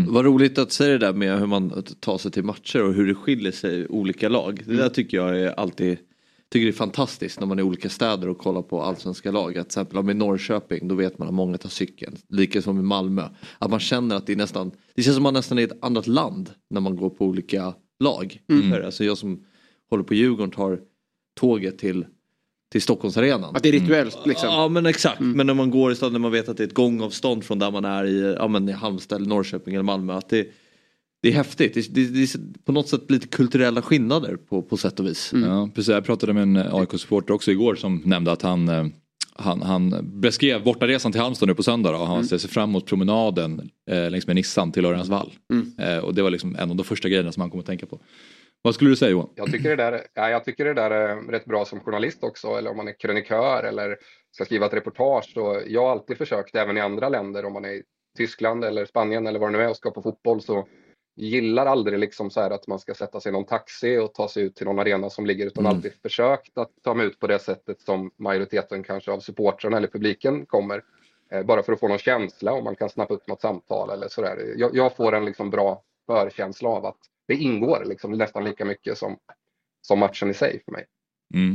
Vad 0.09 0.25
roligt 0.25 0.59
att 0.59 0.73
säga 0.73 0.93
det 0.93 1.07
där 1.07 1.13
med 1.13 1.39
hur 1.39 1.47
man 1.47 1.83
tar 2.01 2.19
sig 2.19 2.31
till 2.31 2.45
matcher 2.45 2.83
och 2.83 2.95
hur 2.95 3.07
det 3.07 3.15
skiljer 3.15 3.53
sig 3.53 3.89
olika 3.89 4.29
lag. 4.29 4.63
Det 4.67 4.77
där 4.77 4.89
tycker 4.89 5.17
jag 5.17 5.41
är 5.41 5.51
alltid 5.61 5.99
tycker 6.53 6.67
det 6.67 6.71
är 6.71 6.73
fantastiskt 6.73 7.41
när 7.41 7.47
man 7.47 7.59
är 7.59 7.63
i 7.63 7.67
olika 7.67 7.89
städer 7.89 8.29
och 8.29 8.39
kollar 8.39 8.63
på 8.63 8.83
allsvenska 8.83 9.31
lag. 9.31 9.49
Att 9.49 9.55
till 9.55 9.61
exempel 9.61 9.99
om 9.99 10.11
i 10.11 10.15
Norrköping 10.15 10.89
då 10.89 10.95
vet 10.95 11.19
man 11.19 11.29
att 11.29 11.35
många 11.35 11.59
tar 11.59 11.69
cykeln. 11.69 12.17
Lika 12.29 12.63
som 12.63 12.79
i 12.79 12.83
Malmö. 12.83 13.29
Att 13.59 13.71
man 13.71 13.81
känner 13.81 14.17
att 14.17 14.27
det 14.27 14.33
är 14.33 14.37
nästan, 14.37 14.71
det 14.95 15.03
känns 15.03 15.17
som 15.17 15.23
man 15.23 15.35
nästan 15.35 15.59
är 15.59 15.63
i 15.63 15.65
ett 15.65 15.85
annat 15.85 16.07
land 16.07 16.51
när 16.71 16.81
man 16.81 16.97
går 16.97 17.11
på 17.11 17.27
olika 17.27 17.75
lag. 18.01 18.41
Mm. 18.49 18.85
Alltså 18.85 19.05
jag 19.05 19.19
som 19.19 19.45
håller 19.91 20.05
på 20.05 20.15
Djurgården 20.15 20.51
tar 20.51 20.81
tåget 21.41 21.79
till 21.79 22.07
till 22.73 22.83
Stockholmsarenan. 22.83 23.57
Att 23.57 23.63
det 23.63 23.69
är 23.69 23.73
rituellt 23.73 24.19
liksom. 24.27 24.49
Ja 24.49 24.69
men 24.69 24.87
exakt. 24.87 25.21
Men 25.21 25.47
när 25.47 25.55
man 25.55 25.71
går 25.71 25.93
i 25.93 25.95
staden 25.95 26.13
när 26.13 26.21
man 26.21 26.33
vet 26.33 26.49
att 26.49 26.57
det 26.57 26.63
är 26.63 26.67
ett 26.67 26.75
gångavstånd 26.75 27.45
från 27.45 27.59
där 27.59 27.71
man 27.71 27.85
är 27.85 28.05
i, 28.05 28.35
ja, 28.39 28.49
men 28.49 28.69
i 28.69 28.73
Halmstad, 28.73 29.17
eller 29.17 29.29
Norrköping 29.29 29.75
eller 29.75 29.85
Malmö. 29.85 30.13
Att 30.15 30.29
det, 30.29 30.49
det 31.23 31.29
är 31.29 31.33
häftigt. 31.33 31.75
Det, 31.75 31.81
det, 31.95 32.07
det 32.07 32.23
är 32.23 32.65
på 32.65 32.73
något 32.73 32.89
sätt 32.89 33.11
lite 33.11 33.27
kulturella 33.29 33.83
skillnader 33.83 34.37
på, 34.37 34.63
på 34.63 34.77
sätt 34.77 35.01
och 35.01 35.07
vis. 35.07 35.31
Ja, 35.35 35.71
precis. 35.75 35.89
Jag 35.89 36.05
pratade 36.05 36.33
med 36.33 36.43
en 36.43 36.57
AIK-supporter 36.57 37.35
också 37.35 37.51
igår 37.51 37.75
som 37.75 38.03
nämnde 38.05 38.33
att 38.33 38.43
han, 38.43 38.69
eh, 38.69 38.87
han, 39.37 39.63
han 39.63 40.11
beskrev 40.21 40.65
bortaresan 40.65 41.13
till 41.13 41.21
Halmstad 41.21 41.49
nu 41.49 41.55
på 41.55 41.63
söndag. 41.63 41.93
Då. 41.93 41.99
Han 41.99 42.17
Mm. 42.17 42.27
ser 42.29 42.39
sig 42.39 42.51
fram 42.51 42.71
emot 42.71 42.87
promenaden 42.87 43.71
eh, 43.91 44.11
längs 44.11 44.27
med 44.27 44.37
Nissan 44.37 44.73
till 44.73 44.85
Örjans 44.85 45.09
vall. 45.09 45.33
Mm. 45.53 45.73
Eh, 45.79 45.99
och 46.05 46.15
det 46.15 46.23
var 46.23 46.31
liksom 46.31 46.57
en 46.57 46.71
av 46.71 46.77
de 46.77 46.85
första 46.85 47.09
grejerna 47.09 47.33
som 47.33 47.41
han 47.41 47.51
kom 47.51 47.61
att 47.61 47.67
tänka 47.67 47.87
på. 47.87 48.01
Vad 48.63 48.75
skulle 48.75 48.91
du 48.91 48.97
säga 48.97 49.11
Johan? 49.11 49.29
Jag 49.35 49.53
tycker, 49.53 49.69
det 49.69 49.77
där, 49.77 50.07
ja, 50.15 50.31
jag 50.31 50.45
tycker 50.45 50.65
det 50.65 50.75
där 50.75 50.91
är 50.91 51.17
rätt 51.17 51.45
bra 51.45 51.65
som 51.65 51.81
journalist 51.81 52.25
också, 52.25 52.49
eller 52.49 52.71
om 52.71 52.77
man 52.77 52.89
är 52.89 52.93
krönikör 52.93 53.63
eller 53.63 53.99
ska 54.31 54.45
skriva 54.45 54.67
ett 54.67 54.75
reportage. 54.75 55.33
Så 55.35 55.63
jag 55.67 55.83
har 55.83 55.91
alltid 55.91 56.19
försökt, 56.19 56.55
även 56.55 56.77
i 56.77 56.81
andra 56.81 57.09
länder, 57.09 57.45
om 57.45 57.53
man 57.53 57.65
är 57.65 57.73
i 57.73 57.83
Tyskland 58.17 58.65
eller 58.65 58.87
Spanien 58.87 59.27
eller 59.27 59.39
vad 59.39 59.53
det 59.53 59.59
nu 59.59 59.65
är 59.65 59.71
och 59.71 59.77
ska 59.77 59.91
på 59.91 60.03
fotboll, 60.03 60.41
så 60.43 60.67
gillar 61.17 61.67
aldrig 61.67 61.99
liksom 61.99 62.31
så 62.31 62.41
här 62.41 62.51
att 62.51 62.67
man 62.67 62.79
ska 62.79 62.95
sätta 62.95 63.21
sig 63.21 63.31
i 63.31 63.33
någon 63.33 63.45
taxi 63.45 63.99
och 63.99 64.15
ta 64.15 64.29
sig 64.29 64.43
ut 64.43 64.57
till 64.57 64.67
någon 64.67 64.79
arena 64.79 65.11
som 65.11 65.27
ligger, 65.27 65.47
utan 65.47 65.67
Mm. 65.67 65.77
alltid 65.77 65.93
försökt 66.03 66.59
att 66.59 66.71
ta 66.83 66.95
mig 66.95 67.07
ut 67.07 67.19
på 67.19 67.27
det 67.27 67.39
sättet 67.39 67.81
som 67.81 68.11
majoriteten 68.19 68.83
kanske 68.83 69.11
av 69.13 69.21
supportrarna 69.21 69.77
eller 69.77 69.89
publiken 69.89 70.47
kommer. 70.47 70.83
Eh, 71.33 71.43
bara 71.43 71.63
för 71.63 71.73
att 71.73 71.81
få 71.81 71.89
någon 71.89 71.99
känsla 71.99 72.53
om 72.53 72.65
man 72.65 72.77
kan 72.77 72.89
snappa 72.89 73.15
upp 73.15 73.29
något 73.29 73.41
samtal 73.41 73.91
eller 73.91 74.09
sådär. 74.09 74.55
Jag, 74.57 74.77
jag 74.77 74.97
får 74.97 75.15
en 75.15 75.25
liksom 75.25 75.51
bra 75.51 75.83
förkänsla 76.07 76.69
av 76.69 76.87
att 76.87 76.99
det 77.29 77.35
ingår 77.35 77.85
liksom 77.87 78.13
nästan 78.13 78.45
lika 78.45 78.65
mycket 78.65 78.99
som, 78.99 79.17
som 79.87 79.99
matchen 79.99 80.31
i 80.31 80.35
sig 80.35 80.63
för 80.65 80.73
mig. 80.73 80.85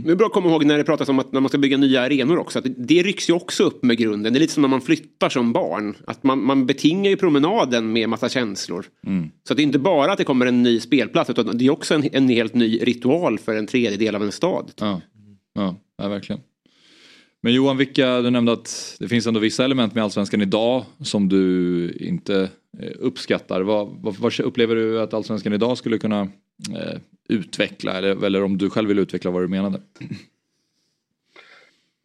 Det 0.05 0.11
är 0.11 0.15
bra 0.15 0.27
att 0.27 0.33
komma 0.33 0.49
ihåg 0.49 0.65
när 0.65 0.77
det 0.77 0.83
pratas 0.83 1.09
om 1.09 1.19
att 1.19 1.31
man 1.31 1.49
ska 1.49 1.57
bygga 1.57 1.77
nya 1.77 2.01
arenor 2.01 2.37
också. 2.37 2.59
Att 2.59 2.65
det- 2.77 3.03
rycks 3.03 3.29
ju 3.29 3.33
också 3.33 3.63
upp 3.63 3.83
med 3.83 3.97
grunden. 3.97 4.33
Det 4.33 4.37
är 4.37 4.39
lite 4.39 4.53
som 4.53 4.61
när 4.61 4.67
man 4.67 4.81
flyttar 4.81 5.29
som 5.29 5.53
barn. 5.53 5.95
Att 6.07 6.23
man, 6.23 6.43
man 6.43 6.65
betingar 6.65 7.09
ju 7.09 7.17
promenaden 7.17 7.93
med 7.93 8.09
massa 8.09 8.29
känslor. 8.29 8.85
Mm. 9.05 9.29
Så 9.47 9.53
att 9.53 9.57
det 9.57 9.61
är 9.61 9.65
inte 9.65 9.79
bara 9.79 10.11
att 10.11 10.17
det 10.17 10.23
kommer 10.23 10.45
en 10.45 10.63
ny 10.63 10.79
spelplats 10.79 11.29
utan 11.29 11.57
det 11.57 11.65
är 11.65 11.69
också 11.71 11.95
en, 11.95 12.03
en 12.11 12.29
helt 12.29 12.53
ny 12.53 12.79
ritual 12.83 13.39
för 13.39 13.55
en 13.55 13.67
tredjedel 13.67 14.15
av 14.15 14.23
en 14.23 14.31
stad. 14.31 14.71
Ja, 14.75 15.01
ja, 15.53 15.75
ja 15.97 16.07
verkligen. 16.07 16.41
Men 17.41 17.53
Johan, 17.53 17.77
vilka, 17.77 18.21
du 18.21 18.29
nämnde 18.29 18.51
att 18.51 18.95
det 18.99 19.07
finns 19.07 19.27
ändå 19.27 19.39
vissa 19.39 19.65
element 19.65 19.95
med 19.95 20.03
Allsvenskan 20.03 20.41
idag 20.41 20.85
som 21.03 21.29
du 21.29 21.91
inte 21.99 22.49
eh, 22.79 22.91
uppskattar. 22.99 23.61
Vad, 23.61 23.87
vad, 24.01 24.15
vad 24.15 24.39
upplever 24.39 24.75
du 24.75 25.01
att 25.01 25.13
Allsvenskan 25.13 25.53
idag 25.53 25.77
skulle 25.77 25.97
kunna 25.97 26.21
eh, 26.75 26.99
utveckla? 27.29 27.97
Eller, 27.97 28.25
eller 28.25 28.43
om 28.43 28.57
du 28.57 28.69
själv 28.69 28.87
vill 28.87 28.99
utveckla 28.99 29.31
vad 29.31 29.41
du 29.43 29.47
menade? 29.47 29.81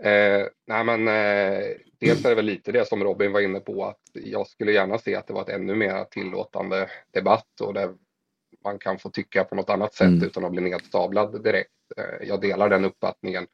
Eh, 0.04 0.46
nej 0.66 0.84
men 0.84 1.09
eh, 1.09 1.64
dels 1.98 2.24
är 2.24 2.28
det 2.28 2.34
väl 2.34 2.44
lite 2.44 2.72
det 2.72 2.88
som 2.88 3.04
Robin 3.04 3.32
var 3.32 3.40
inne 3.40 3.60
på 3.60 3.84
att 3.84 4.00
jag 4.12 4.46
skulle 4.46 4.72
gärna 4.72 4.98
se 4.98 5.14
att 5.14 5.26
det 5.26 5.32
var 5.32 5.42
ett 5.42 5.48
ännu 5.48 5.74
mer 5.74 6.04
tillåtande 6.04 6.88
debatt 7.10 7.60
och 7.60 7.74
där 7.74 7.90
man 8.64 8.78
kan 8.78 8.98
få 8.98 9.10
tycka 9.10 9.44
på 9.44 9.54
något 9.54 9.70
annat 9.70 9.94
sätt 9.94 10.06
Mm. 10.06 10.22
utan 10.22 10.44
att 10.44 10.52
bli 10.52 10.60
nedstablad 10.60 11.42
direkt. 11.44 11.70
Eh, 11.96 12.28
jag 12.28 12.40
delar 12.40 12.68
den 12.68 12.84
uppfattningen. 12.84 13.46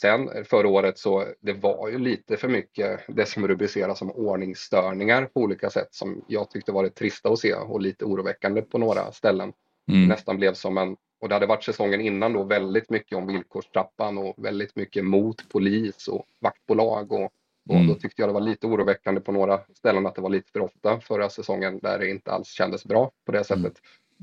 Sen 0.00 0.28
eh, 0.28 0.44
förra 0.44 0.68
året 0.68 0.98
så 0.98 1.24
det 1.40 1.52
var 1.52 1.88
ju 1.88 1.98
lite 1.98 2.36
för 2.36 2.48
mycket 2.48 3.00
det 3.08 3.26
som 3.26 3.48
rubriceras 3.48 3.98
som 3.98 4.10
ordningsstörningar 4.10 5.24
på 5.24 5.40
olika 5.40 5.70
sätt 5.70 5.88
som 5.90 6.24
jag 6.28 6.50
tyckte 6.50 6.72
var 6.72 6.82
det 6.82 6.90
trista 6.90 7.28
att 7.28 7.38
se 7.38 7.54
och 7.54 7.80
lite 7.80 8.04
oroväckande 8.04 8.62
på 8.62 8.78
några 8.78 9.12
ställen. 9.12 9.52
Mm. 9.90 10.08
Nästan 10.08 10.36
blev 10.36 10.54
som 10.54 10.78
en, 10.78 10.96
och 11.20 11.28
det 11.28 11.34
hade 11.34 11.46
varit 11.46 11.64
säsongen 11.64 12.00
innan 12.00 12.32
då 12.32 12.44
väldigt 12.44 12.90
mycket 12.90 13.18
om 13.18 13.26
villkorstrappan 13.26 14.18
och 14.18 14.34
väldigt 14.44 14.76
mycket 14.76 15.04
mot 15.04 15.48
polis 15.48 16.08
och 16.08 16.26
vaktbolag 16.40 17.12
och, 17.12 17.24
och 17.68 17.74
Mm. 17.74 17.86
då 17.86 17.94
tyckte 17.94 18.22
jag 18.22 18.28
det 18.28 18.32
var 18.32 18.40
lite 18.40 18.66
oroväckande 18.66 19.20
på 19.20 19.32
några 19.32 19.60
ställen 19.74 20.06
att 20.06 20.14
det 20.14 20.20
var 20.20 20.30
lite 20.30 20.52
för 20.52 20.60
ofta 20.60 21.00
förra 21.00 21.28
säsongen 21.30 21.78
där 21.82 21.98
det 21.98 22.10
inte 22.10 22.30
alls 22.32 22.48
kändes 22.48 22.84
bra 22.84 23.10
på 23.26 23.32
det 23.32 23.44
sättet. 23.44 23.72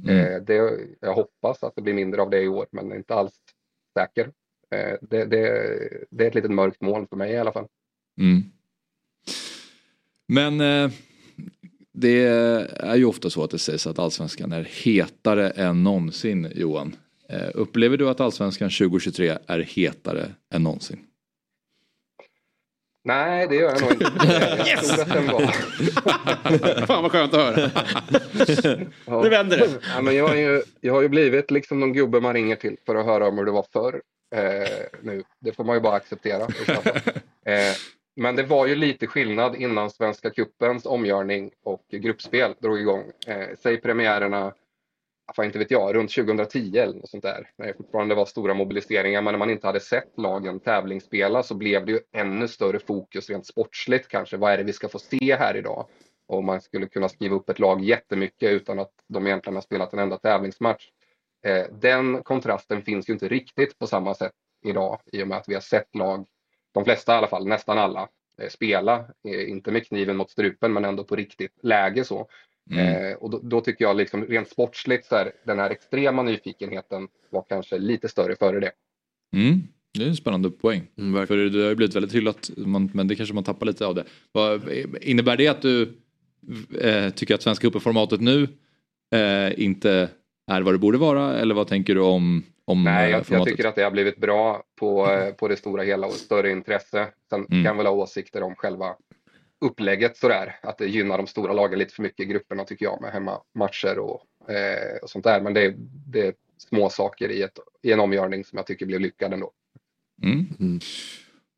Mm. 0.08 0.18
Eh, 0.34 0.42
det, 0.42 0.80
jag 1.00 1.14
hoppas 1.14 1.64
att 1.64 1.76
det 1.76 1.82
blir 1.82 1.94
mindre 1.94 2.22
av 2.22 2.30
det 2.30 2.42
i 2.42 2.48
år 2.48 2.68
men 2.72 2.94
inte 2.94 3.16
alls 3.16 3.34
säker. 4.00 4.32
Eh, 4.72 4.98
det, 5.02 5.26
det, 5.26 5.90
det 6.10 6.24
är 6.24 6.28
ett 6.28 6.36
litet 6.36 6.52
mörkt 6.52 6.82
moln 6.82 7.08
för 7.08 7.16
mig 7.16 7.32
i 7.32 7.38
alla 7.38 7.52
fall. 7.52 7.68
Mm. 8.20 8.44
Men 10.28 10.62
eh, 10.62 10.92
det 11.94 12.24
är 12.80 12.96
ju 12.96 13.06
ofta 13.06 13.30
så 13.30 13.44
att 13.44 13.52
det 13.52 13.60
sägs 13.60 13.88
att 13.88 14.00
allsvenskan 14.00 14.52
är 14.52 14.64
hetare 14.64 15.50
än 15.50 15.84
någonsin 15.84 16.52
Johan. 16.56 16.96
Eh, 17.30 17.50
upplever 17.54 17.98
du 17.98 18.10
att 18.10 18.20
allsvenskan 18.20 18.70
2023 18.70 19.38
är 19.48 19.60
hetare 19.60 20.32
än 20.54 20.64
någonsin? 20.64 21.00
Nej, 23.04 23.48
det 23.48 23.56
gör 23.56 23.72
jag 23.72 23.82
nog 23.82 23.92
inte. 23.92 24.12
Jag 24.66 24.84
tror 24.84 25.02
att 25.02 25.14
den 25.14 25.28
var. 25.28 26.86
Fan 26.86 27.04
vad 27.04 27.12
skönt 27.12 27.34
att 27.34 27.40
höra. 27.40 27.72
Ja. 29.06 29.22
Nu 29.22 29.30
vänder 29.30 29.58
det. 29.58 29.70
Ja, 29.96 30.02
men 30.02 30.16
jag, 30.16 30.28
har 30.28 30.36
ju, 30.36 30.64
jag 30.82 30.94
har 30.94 31.02
ju 31.02 31.10
blivit 31.10 31.52
liksom 31.52 31.80
någon 31.80 31.94
gubbe 31.94 32.22
man 32.22 32.34
ringer 32.34 32.56
till 32.56 32.78
för 32.86 32.96
att 32.96 33.06
höra 33.06 33.28
om 33.28 33.38
hur 33.38 33.46
det 33.46 33.52
var 33.52 33.66
förr. 33.74 34.02
Eh, 34.32 34.86
nu. 35.02 35.24
Det 35.40 35.52
får 35.52 35.64
man 35.64 35.76
ju 35.76 35.82
bara 35.82 35.96
acceptera. 35.96 36.48
Eh, 37.48 37.76
men 38.16 38.36
det 38.36 38.44
var 38.44 38.68
ju 38.68 38.76
lite 38.76 39.08
skillnad 39.08 39.56
innan 39.56 39.90
Svenska 39.90 40.30
cupens 40.30 40.86
omgörning 40.86 41.52
och 41.64 41.86
gruppspel 41.90 42.56
drog 42.60 42.80
igång. 42.80 43.12
Eh, 43.28 43.48
säg 43.60 43.82
premiärerna, 43.82 44.54
fan 45.36 45.46
inte 45.46 45.60
vet 45.60 45.72
jag, 45.72 45.96
runt 45.96 46.12
2010 46.12 46.78
eller 46.78 46.94
något 46.94 47.10
sånt 47.10 47.24
där. 47.24 47.50
När 47.58 47.68
det 47.68 47.74
fortfarande 47.74 48.16
var 48.16 48.26
stora 48.26 48.54
mobiliseringar 48.54 49.22
men 49.22 49.32
när 49.32 49.40
man 49.40 49.50
inte 49.50 49.68
hade 49.68 49.80
sett 49.80 50.18
lagen 50.18 50.60
tävlingsspela 50.60 51.44
så 51.44 51.56
blev 51.56 51.86
det 51.86 51.92
ju 51.92 52.00
ännu 52.12 52.48
större 52.48 52.80
fokus 52.80 53.30
rent 53.30 53.48
sportsligt 53.48 54.08
kanske. 54.08 54.38
Vad 54.38 54.54
är 54.54 54.58
det 54.58 54.64
vi 54.64 54.74
ska 54.74 54.90
få 54.90 55.00
se 55.00 55.36
här 55.36 55.58
idag? 55.58 55.88
Och 56.28 56.44
man 56.44 56.62
skulle 56.62 56.88
kunna 56.88 57.10
skriva 57.10 57.36
upp 57.36 57.50
ett 57.50 57.60
lag 57.60 57.84
jättemycket 57.84 58.52
utan 58.52 58.80
att 58.80 58.92
de 59.08 59.28
egentligen 59.28 59.56
har 59.56 59.62
spelat 59.62 59.94
en 59.94 60.00
enda 60.00 60.18
tävlingsmatch. 60.18 60.90
Eh, 61.46 61.66
den 61.82 62.24
kontrasten 62.24 62.82
finns 62.82 63.10
ju 63.10 63.14
inte 63.14 63.28
riktigt 63.28 63.80
på 63.80 63.88
samma 63.88 64.16
sätt 64.16 64.34
idag 64.66 65.00
i 65.12 65.24
och 65.24 65.28
med 65.28 65.38
att 65.38 65.50
vi 65.50 65.54
har 65.54 65.62
sett 65.62 65.96
lag, 65.96 66.28
de 66.74 66.86
flesta 66.86 67.14
i 67.14 67.18
alla 67.18 67.28
fall, 67.28 67.48
nästan 67.48 67.78
alla, 67.78 68.10
eh, 68.42 68.50
spela, 68.50 69.06
eh, 69.28 69.50
inte 69.50 69.72
med 69.72 69.88
kniven 69.88 70.18
mot 70.18 70.32
strupen 70.32 70.74
men 70.74 70.86
ändå 70.86 71.04
på 71.04 71.16
riktigt 71.16 71.52
läge 71.64 72.04
så. 72.04 72.28
Mm. 72.72 73.12
Eh, 73.12 73.14
och 73.14 73.30
då, 73.30 73.40
då 73.44 73.62
tycker 73.62 73.86
jag 73.86 73.96
liksom 73.96 74.26
rent 74.26 74.50
sportsligt 74.50 75.06
så 75.06 75.16
här, 75.16 75.32
den 75.46 75.60
här 75.60 75.70
extrema 75.70 76.24
nyfikenheten 76.24 77.08
var 77.30 77.46
kanske 77.50 77.78
lite 77.78 78.10
större 78.10 78.36
före 78.36 78.60
det. 78.60 78.72
Mm. 79.34 79.62
Det 79.94 80.04
är 80.04 80.08
en 80.08 80.16
spännande 80.16 80.50
poäng. 80.50 80.88
Mm, 80.98 81.28
För 81.28 81.38
det 81.38 81.62
har 81.64 81.70
ju 81.70 81.76
blivit 81.76 81.96
väldigt 81.96 82.14
hyllat 82.14 82.52
man, 82.58 82.90
men 82.94 83.08
det 83.08 83.16
kanske 83.16 83.36
man 83.36 83.44
tappar 83.44 83.66
lite 83.66 83.86
av 83.86 83.96
det. 83.96 84.06
Vad, 84.32 84.70
innebär 85.02 85.38
det 85.38 85.48
att 85.48 85.62
du 85.62 85.94
eh, 86.82 87.10
tycker 87.10 87.36
att 87.36 87.42
Svenska 87.42 87.68
Cupen-formatet 87.68 88.22
nu 88.22 88.48
eh, 89.16 89.64
inte 89.64 90.10
är 90.48 90.62
vad 90.62 90.74
det 90.74 90.78
borde 90.78 90.98
vara? 90.98 91.40
Eller 91.40 91.56
vad 91.56 91.68
tänker 91.68 91.96
du 91.96 92.02
om, 92.02 92.44
om 92.66 92.84
Nej, 92.84 93.06
eh, 93.06 93.10
jag, 93.12 93.20
jag 93.20 93.26
formatet? 93.26 93.52
tycker 93.54 93.70
att 93.70 93.76
det 93.76 93.84
har 93.84 93.92
blivit 93.92 94.18
bra 94.18 94.64
på, 94.80 95.12
eh, 95.12 95.34
på 95.34 95.48
det 95.48 95.56
stora 95.58 95.84
hela 95.84 96.08
och 96.08 96.14
större 96.14 96.52
intresse. 96.52 97.08
Sen 97.30 97.40
Mm. 97.40 97.48
kan 97.50 97.64
jag 97.64 97.76
väl 97.76 97.86
ha 97.86 97.94
åsikter 97.94 98.44
om 98.44 98.56
själva 98.56 98.96
upplägget 99.66 100.18
sådär. 100.18 100.56
Att 100.64 100.78
det 100.78 100.86
gynnar 100.88 101.18
de 101.18 101.28
stora 101.28 101.54
lagen 101.54 101.80
lite 101.80 101.94
för 101.94 102.04
mycket 102.04 102.20
i 102.20 102.26
grupperna 102.26 102.64
tycker 102.64 102.86
jag 102.86 103.02
med 103.02 103.12
hemmamatcher 103.12 104.00
och, 104.00 104.52
eh, 104.52 104.98
och 105.04 105.10
sånt 105.10 105.24
där. 105.24 105.42
Men 105.42 105.54
det, 105.54 105.66
är- 105.66 105.76
det 106.08 106.28
är 106.28 106.34
små 106.58 106.90
saker 106.90 107.30
i, 107.32 107.42
ett, 107.42 107.60
i 107.84 107.92
en 107.92 108.00
omgörning 108.00 108.46
som 108.46 108.58
jag 108.58 108.68
tycker 108.68 108.86
blev 108.86 109.00
lyckad 109.00 109.34
ändå. 109.34 109.52
Mm. 110.24 110.80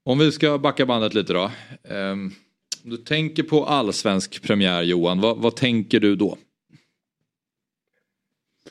Om 0.05 0.19
vi 0.19 0.31
ska 0.31 0.57
backa 0.57 0.85
bandet 0.85 1.13
lite 1.13 1.33
då. 1.33 1.51
Om 1.89 2.31
du 2.83 2.97
tänker 2.97 3.43
på 3.43 3.65
allsvensk 3.65 4.43
premiär 4.43 4.81
Johan, 4.83 5.21
vad, 5.21 5.37
vad 5.37 5.55
tänker 5.55 5.99
du 5.99 6.15
då? 6.15 6.37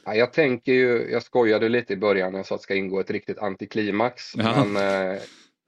Ja, 0.06 0.14
jag 0.14 0.32
tänker 0.32 0.72
ju, 0.72 1.10
jag 1.10 1.22
skojade 1.22 1.68
lite 1.68 1.92
i 1.92 1.96
början 1.96 2.32
när 2.32 2.38
jag 2.38 2.46
sa 2.46 2.54
att 2.54 2.60
det 2.60 2.62
ska 2.62 2.74
ingå 2.74 3.00
ett 3.00 3.10
riktigt 3.10 3.38
antiklimax. 3.38 4.32
Ja. 4.36 4.64
Men 4.64 4.76
eh, 4.76 5.22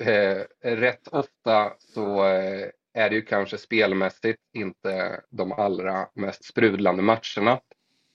eh, 0.09 0.45
rätt 0.63 1.09
ofta 1.09 1.73
så 1.79 2.27
eh, 2.27 2.69
är 2.95 3.11
det 3.11 3.15
ju 3.15 3.23
kanske 3.23 3.59
spelmässigt 3.59 4.41
inte 4.53 5.21
de 5.31 5.53
allra 5.53 6.09
mest 6.15 6.45
sprudlande 6.45 7.03
matcherna. 7.03 7.61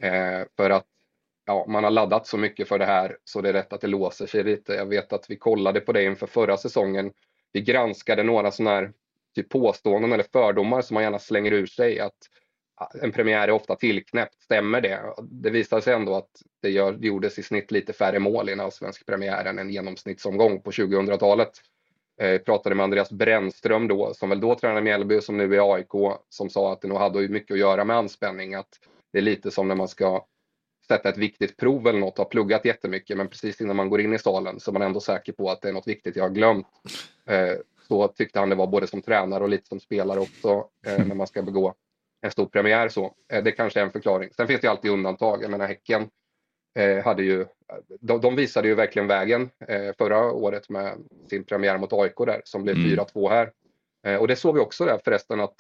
Eh, 0.04 0.48
för 0.58 0.70
att 0.70 0.86
ja, 1.46 1.66
man 1.70 1.84
har 1.84 1.92
laddat 1.92 2.28
så 2.28 2.38
mycket 2.38 2.68
för 2.68 2.80
det 2.80 2.86
här 2.86 3.18
så 3.24 3.42
det 3.42 3.50
är 3.50 3.54
rätt 3.54 3.74
att 3.74 3.82
det 3.82 3.88
låser 3.88 4.26
sig 4.26 4.44
lite. 4.44 4.74
Jag 4.74 4.86
vet 4.86 5.14
att 5.14 5.30
vi 5.30 5.36
kollade 5.36 5.80
på 5.80 5.92
det 5.92 6.04
inför 6.04 6.28
förra 6.28 6.58
säsongen. 6.58 7.12
Vi 7.52 7.62
granskade 7.62 8.24
några 8.24 8.52
sådana 8.52 8.76
här 8.76 8.92
typ 9.36 9.50
påståenden 9.50 10.12
eller 10.12 10.26
fördomar 10.34 10.82
som 10.82 10.94
man 10.94 11.04
gärna 11.04 11.20
slänger 11.20 11.52
ur 11.52 11.66
sig. 11.66 12.00
Att 12.00 12.18
en 13.02 13.12
premiär 13.12 13.48
är 13.48 13.52
ofta 13.52 13.76
tillknäppt. 13.76 14.42
Stämmer 14.42 14.82
det? 14.82 15.02
Det 15.22 15.50
visade 15.50 15.82
sig 15.82 15.94
ändå 15.94 16.16
att 16.16 16.30
det, 16.62 16.70
gör, 16.70 16.94
gjordes 16.94 17.40
i 17.40 17.44
snitt 17.44 17.72
lite 17.72 17.94
färre 17.94 18.20
mål 18.20 18.50
i 18.50 18.54
en 18.54 18.60
allsvensk 18.60 19.06
premiär 19.06 19.46
än 19.46 19.60
en 19.60 19.70
genomsnittsomgång 19.70 20.62
på 20.62 20.72
2000-talet. 20.72 21.52
Eh, 22.22 22.42
pratade 22.42 22.76
med 22.76 22.84
Andreas 22.84 23.12
Brännström 23.12 23.88
då, 23.88 24.14
som 24.14 24.30
väl 24.30 24.40
då 24.40 24.56
tränade 24.56 24.82
Mjällby, 24.82 25.22
som 25.22 25.38
nu 25.38 25.56
är 25.56 25.74
AIK, 25.74 26.18
som 26.30 26.50
sa 26.50 26.74
att 26.74 26.82
det 26.82 26.88
nog 26.88 26.98
hade 26.98 27.28
mycket 27.28 27.52
att 27.52 27.60
göra 27.60 27.84
med 27.84 27.98
anspänning. 27.98 28.54
Att 28.54 28.80
det 29.12 29.18
är 29.18 29.22
lite 29.22 29.52
som 29.52 29.68
när 29.68 29.76
man 29.76 29.88
ska 29.88 30.26
sätta 30.88 31.10
ett 31.10 31.18
viktigt 31.18 31.58
prov 31.58 31.88
eller 31.88 32.00
något, 32.00 32.18
har 32.18 32.26
pluggat 32.26 32.66
jättemycket, 32.66 33.18
men 33.18 33.28
precis 33.28 33.62
innan 33.62 33.76
man 33.76 33.90
går 33.90 34.02
in 34.02 34.14
i 34.14 34.20
salen 34.20 34.60
så 34.60 34.72
är 34.72 34.74
man 34.74 34.82
ändå 34.82 35.00
säker 35.00 35.34
på 35.34 35.50
att 35.50 35.62
det 35.62 35.70
är 35.70 35.74
något 35.74 35.88
viktigt 35.88 36.16
jag 36.16 36.24
har 36.24 36.30
glömt. 36.30 36.68
Eh, 37.26 37.54
så 37.88 38.08
tyckte 38.08 38.40
han 38.40 38.50
det 38.50 38.56
var 38.56 38.68
både 38.68 38.88
som 38.88 39.02
tränare 39.02 39.44
och 39.44 39.50
lite 39.50 39.68
som 39.68 39.80
spelare 39.80 40.20
också 40.20 40.68
eh, 40.86 41.06
när 41.06 41.16
man 41.16 41.28
ska 41.28 41.42
begå 41.42 41.74
en 42.24 42.32
stor 42.32 42.46
premiär. 42.46 42.90
Så. 42.90 43.16
Eh, 43.32 43.44
det 43.44 43.52
kanske 43.52 43.80
är 43.80 43.84
en 43.84 43.92
förklaring. 43.92 44.30
Sen 44.36 44.48
finns 44.48 44.62
det 44.62 44.68
alltid 44.68 44.92
undantag. 44.92 45.44
Jag 45.44 45.52
menar 45.52 45.68
Häcken 45.68 46.10
eh, 46.80 47.04
hade 47.04 47.24
ju, 47.24 47.46
de, 48.00 48.22
de, 48.22 48.36
visade 48.36 48.68
ju 48.68 48.76
verkligen 48.76 49.08
vägen 49.08 49.50
eh, 49.68 49.92
förra 49.98 50.32
året 50.32 50.70
med 50.70 50.98
sin 51.30 51.44
premiär 51.44 51.78
mot 51.78 51.94
AIK 51.94 52.18
där 52.18 52.42
som 52.46 52.64
blev 52.64 52.76
mm. 52.76 52.90
4-2 52.90 53.30
här. 53.30 53.52
Och 54.20 54.28
det 54.28 54.36
såg 54.36 54.56
vi 54.56 54.62
också 54.62 54.86
där 54.86 55.00
förresten 55.04 55.40
att 55.40 55.60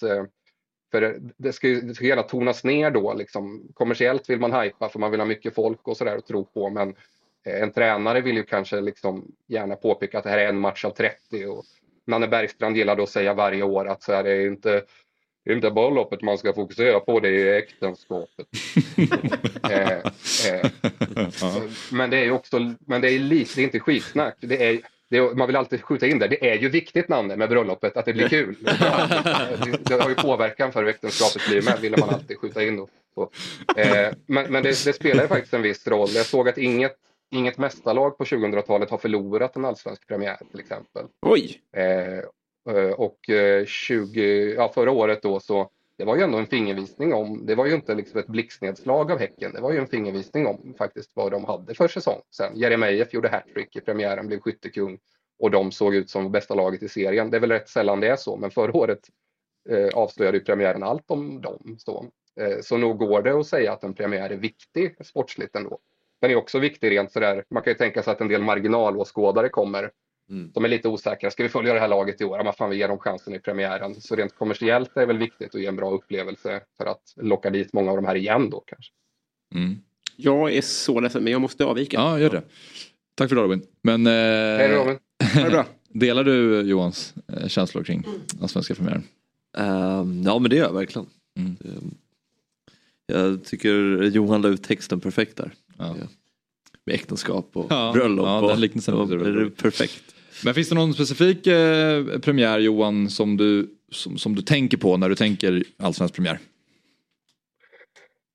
för 0.91 1.19
det 1.37 1.53
ska 1.53 1.67
ju 1.67 1.81
det 1.81 1.95
ska 1.95 2.05
gärna 2.05 2.23
tonas 2.23 2.63
ner 2.63 2.91
då. 2.91 3.13
Liksom. 3.13 3.67
Kommersiellt 3.73 4.29
vill 4.29 4.39
man 4.39 4.53
hypa 4.53 4.89
för 4.89 4.99
man 4.99 5.11
vill 5.11 5.19
ha 5.19 5.27
mycket 5.27 5.55
folk 5.55 5.87
och 5.87 5.97
sådär 5.97 6.17
att 6.17 6.27
tro 6.27 6.45
på. 6.45 6.69
Men 6.69 6.95
en 7.43 7.71
tränare 7.71 8.21
vill 8.21 8.35
ju 8.35 8.43
kanske 8.43 8.81
liksom 8.81 9.31
gärna 9.47 9.75
påpeka 9.75 10.17
att 10.17 10.23
det 10.23 10.29
här 10.29 10.37
är 10.37 10.49
en 10.49 10.59
match 10.59 10.85
av 10.85 10.89
30. 10.89 11.45
Och 11.45 11.63
Nanne 12.07 12.27
Bergstrand 12.27 12.77
gillade 12.77 13.03
att 13.03 13.09
säga 13.09 13.33
varje 13.33 13.63
år 13.63 13.87
att 13.87 14.03
så 14.03 14.13
här, 14.13 14.23
det 14.23 14.31
är 14.31 14.47
inte 14.47 14.83
det 15.45 15.51
är 15.51 15.55
inte 15.55 15.71
bara 15.71 15.89
loppet 15.89 16.21
man 16.21 16.37
ska 16.37 16.53
fokusera 16.53 16.99
på, 16.99 17.19
det 17.19 17.29
är 17.29 17.57
äktenskapet. 17.57 18.47
eh, 19.71 19.97
eh, 20.53 20.71
men 21.91 22.09
det 22.09 22.17
är 22.17 22.31
också, 22.31 22.73
men 22.79 23.01
det 23.01 23.11
är 23.11 23.19
lite, 23.19 23.51
det 23.55 23.61
är 23.61 23.63
inte 23.63 23.79
skitsnack. 23.79 24.35
Det 24.39 24.65
är, 24.65 24.79
det 25.09 25.17
är, 25.17 25.35
man 25.35 25.47
vill 25.47 25.55
alltid 25.55 25.81
skjuta 25.81 26.07
in 26.07 26.19
det. 26.19 26.27
Det 26.27 26.49
är 26.49 26.55
ju 26.55 26.69
viktigt 26.69 27.09
Nanne 27.09 27.35
med 27.35 27.49
bröllopet, 27.49 27.97
att 27.97 28.05
det 28.05 28.13
blir 28.13 28.29
kul. 28.29 28.55
det, 28.61 29.79
det 29.83 30.01
har 30.01 30.09
ju 30.09 30.15
påverkan 30.15 30.71
för 30.71 30.83
hur 30.83 30.89
äktenskapet 30.89 31.47
blir 31.47 31.61
med, 31.61 31.79
ville 31.81 31.97
man 31.97 32.09
alltid 32.09 32.37
skjuta 32.37 32.63
in. 32.63 32.75
Då. 32.75 32.87
Eh, 33.77 34.13
men 34.25 34.51
men 34.51 34.63
det, 34.63 34.85
det 34.85 34.93
spelar 34.93 35.27
faktiskt 35.27 35.53
en 35.53 35.61
viss 35.61 35.87
roll. 35.87 36.09
Jag 36.13 36.25
såg 36.25 36.49
att 36.49 36.57
inget 36.57 36.97
Inget 37.33 37.57
mästarlag 37.57 38.17
på 38.17 38.23
2000-talet 38.23 38.89
har 38.89 38.97
förlorat 38.97 39.55
en 39.55 39.65
allsvensk 39.65 40.07
premiär 40.07 40.37
till 40.51 40.59
exempel. 40.59 41.05
Oj! 41.21 41.61
Eh, 41.75 42.23
Eh, 42.69 42.91
och 42.91 43.29
eh, 43.29 43.65
20, 43.65 44.53
ja, 44.53 44.71
förra 44.73 44.91
året 44.91 45.21
då 45.21 45.39
så 45.39 45.69
det 45.97 46.05
var 46.05 46.15
ju 46.15 46.21
ändå 46.21 46.37
en 46.37 46.47
fingervisning 46.47 47.13
om, 47.13 47.45
det 47.45 47.55
var 47.55 47.65
ju 47.65 47.73
inte 47.75 47.95
liksom 47.95 48.19
ett 48.19 48.27
blixtnedslag 48.27 49.11
av 49.11 49.19
Häcken, 49.19 49.53
det 49.53 49.61
var 49.61 49.71
ju 49.71 49.79
en 49.79 49.87
fingervisning 49.87 50.47
om 50.47 50.73
faktiskt 50.77 51.11
vad 51.13 51.31
de 51.31 51.45
hade 51.45 51.75
för 51.75 51.87
säsong 51.87 52.21
sen. 52.31 52.55
Jeremejeff 52.55 53.13
gjorde 53.13 53.29
hattrick 53.29 53.75
i 53.75 53.81
premiären, 53.81 54.27
blev 54.27 54.39
skyttekung 54.39 54.99
och 55.39 55.51
de 55.51 55.71
såg 55.71 55.95
ut 55.95 56.09
som 56.09 56.31
bästa 56.31 56.55
laget 56.55 56.83
i 56.83 56.89
serien. 56.89 57.29
Det 57.29 57.37
är 57.37 57.41
väl 57.41 57.51
rätt 57.51 57.69
sällan 57.69 57.99
det 57.99 58.07
är 58.07 58.15
så, 58.15 58.37
men 58.37 58.51
förra 58.51 58.77
året 58.77 58.99
eh, 59.69 59.87
avslöjade 59.93 60.37
ju 60.37 60.43
premiären 60.43 60.83
allt 60.83 61.11
om 61.11 61.41
dem. 61.41 61.75
Så, 61.79 62.05
eh, 62.39 62.59
så 62.61 62.77
nog 62.77 62.97
går 62.97 63.21
det 63.21 63.39
att 63.39 63.47
säga 63.47 63.73
att 63.73 63.83
en 63.83 63.93
premiär 63.93 64.29
är 64.29 64.37
viktig 64.37 65.05
sportsligt 65.05 65.55
ändå. 65.55 65.79
Den 66.21 66.31
är 66.31 66.35
också 66.35 66.59
viktig 66.59 66.91
rent 66.91 67.11
sådär, 67.11 67.45
man 67.49 67.63
kan 67.63 67.71
ju 67.71 67.77
tänka 67.77 68.03
sig 68.03 68.11
att 68.11 68.21
en 68.21 68.27
del 68.27 68.41
marginalåskådare 68.41 69.49
kommer 69.49 69.91
Mm. 70.29 70.51
De 70.53 70.65
är 70.65 70.69
lite 70.69 70.87
osäkra. 70.87 71.31
Ska 71.31 71.43
vi 71.43 71.49
följa 71.49 71.73
det 71.73 71.79
här 71.79 71.87
laget 71.87 72.21
i 72.21 72.23
år? 72.23 72.41
Ja, 72.45 72.53
fan, 72.53 72.69
vi 72.69 72.77
ger 72.77 72.87
dem 72.87 72.99
chansen 72.99 73.35
i 73.35 73.39
premiären. 73.39 73.95
Så 74.01 74.15
rent 74.15 74.35
kommersiellt 74.35 74.97
är 74.97 75.01
det 75.01 75.07
väl 75.07 75.17
viktigt 75.17 75.55
att 75.55 75.61
ge 75.61 75.67
en 75.67 75.75
bra 75.75 75.91
upplevelse 75.91 76.61
för 76.77 76.85
att 76.85 77.13
locka 77.15 77.49
dit 77.49 77.73
många 77.73 77.91
av 77.91 77.97
de 77.97 78.05
här 78.05 78.15
igen 78.15 78.49
då 78.49 78.63
kanske. 78.67 78.91
Mm. 79.55 79.75
Jag 80.15 80.53
är 80.53 80.61
så 80.61 80.99
ledsen, 80.99 81.23
men 81.23 81.33
jag 81.33 81.41
måste 81.41 81.65
avvika. 81.65 81.97
Ja, 81.97 82.19
gör 82.19 82.29
det. 82.29 82.43
Tack 83.15 83.29
för 83.29 83.35
det 83.35 83.41
Robin. 83.41 83.63
Men, 83.81 84.07
eh, 84.07 84.11
Hej 84.57 84.75
Robin. 84.75 84.97
bra. 85.51 85.65
Delar 85.89 86.23
du 86.23 86.61
Johans 86.61 87.13
eh, 87.27 87.47
känslor 87.47 87.83
kring 87.83 88.05
den 88.33 88.47
svenska 88.47 88.75
premiären? 88.75 89.03
Um, 89.57 90.23
ja 90.23 90.39
men 90.39 90.49
det 90.49 90.55
gör 90.55 90.65
jag 90.65 90.73
verkligen. 90.73 91.07
Mm. 91.37 91.55
Jag 93.05 93.45
tycker 93.45 94.01
Johan 94.03 94.41
la 94.41 94.47
ut 94.47 94.63
texten 94.63 94.99
perfekt 94.99 95.37
där. 95.37 95.51
Ja. 95.77 95.95
Med 96.85 96.95
äktenskap 96.95 97.49
och 97.53 97.65
ja, 97.69 97.91
bröllop. 97.93 98.25
Ja, 98.25 98.47
den 98.47 98.61
liknelsen 98.61 98.93
och, 98.93 99.11
och, 99.11 99.57
perfekt. 99.57 100.15
Men 100.45 100.53
finns 100.53 100.69
det 100.69 100.75
någon 100.75 100.93
specifik 100.93 101.47
eh, 101.47 102.19
premiär 102.19 102.59
Johan 102.59 103.09
som 103.09 103.37
du, 103.37 103.69
som, 103.91 104.17
som 104.17 104.35
du 104.35 104.41
tänker 104.41 104.77
på 104.77 104.97
när 104.97 105.09
du 105.09 105.15
tänker 105.15 105.63
allsvensk 105.77 106.15
premiär? 106.15 106.39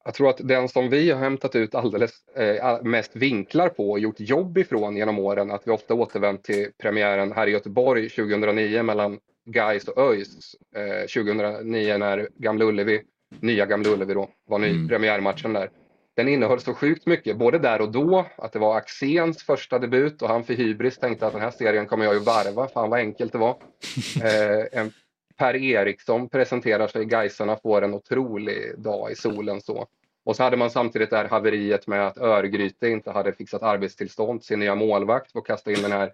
Jag 0.04 0.14
tror 0.14 0.28
att 0.28 0.48
den 0.48 0.68
som 0.68 0.90
vi 0.90 1.10
har 1.10 1.20
hämtat 1.20 1.56
ut 1.56 1.74
alldeles 1.74 2.12
eh, 2.36 2.82
mest 2.82 3.16
vinklar 3.16 3.68
på 3.68 3.90
och 3.90 3.98
gjort 3.98 4.20
jobb 4.20 4.58
ifrån 4.58 4.96
genom 4.96 5.18
åren, 5.18 5.50
att 5.50 5.62
vi 5.64 5.70
ofta 5.70 5.94
återvänt 5.94 6.44
till 6.44 6.66
premiären 6.82 7.32
här 7.32 7.46
i 7.46 7.50
Göteborg 7.50 8.08
2009 8.08 8.82
mellan 8.82 9.18
Gais 9.50 9.88
och 9.88 9.98
ÖIS. 10.02 10.56
Eh, 10.76 11.22
2009 11.24 11.98
när 11.98 12.28
Gamla 12.36 12.64
Ullevi, 12.64 13.02
nya 13.40 13.66
Gamla 13.66 13.90
Ullevi 13.90 14.14
då, 14.14 14.28
var 14.46 14.58
ny 14.58 14.70
mm. 14.70 14.88
premiärmatchen 14.88 15.52
där 15.52 15.70
den 16.18 16.28
innehöll 16.28 16.60
så 16.60 16.74
sjukt 16.74 17.06
mycket, 17.06 17.36
både 17.36 17.58
där 17.58 17.80
och 17.80 17.92
då, 17.92 18.26
att 18.36 18.52
det 18.52 18.58
var 18.58 18.76
Axéns 18.76 19.42
första 19.42 19.78
debut 19.78 20.22
och 20.22 20.28
han 20.28 20.44
för 20.44 20.54
hybris 20.54 20.98
tänkte 20.98 21.26
att 21.26 21.32
den 21.32 21.42
här 21.42 21.50
serien 21.50 21.86
kommer 21.86 22.04
jag 22.04 22.14
ju 22.14 22.20
varva, 22.20 22.68
fan 22.68 22.90
vad 22.90 23.00
enkelt 23.00 23.32
det 23.32 23.38
var. 23.38 23.56
Eh, 24.24 24.80
en 24.80 24.92
per 25.36 25.56
Eriksson 25.56 26.28
presenterar 26.28 26.88
sig, 26.88 27.04
Gaisarna 27.04 27.56
får 27.56 27.82
en 27.82 27.94
otrolig 27.94 28.78
dag 28.78 29.12
i 29.12 29.14
solen 29.14 29.60
så. 29.60 29.86
Och 30.24 30.36
så 30.36 30.42
hade 30.42 30.56
man 30.56 30.70
samtidigt 30.70 31.10
det 31.10 31.16
här 31.16 31.28
haveriet 31.28 31.86
med 31.86 32.06
att 32.06 32.18
Örgryte 32.18 32.88
inte 32.88 33.10
hade 33.10 33.32
fixat 33.32 33.62
arbetstillstånd, 33.62 34.44
sin 34.44 34.58
nya 34.58 34.74
målvakt 34.74 35.36
och 35.36 35.46
kasta 35.46 35.70
in 35.70 35.82
den 35.82 35.92
här 35.92 36.12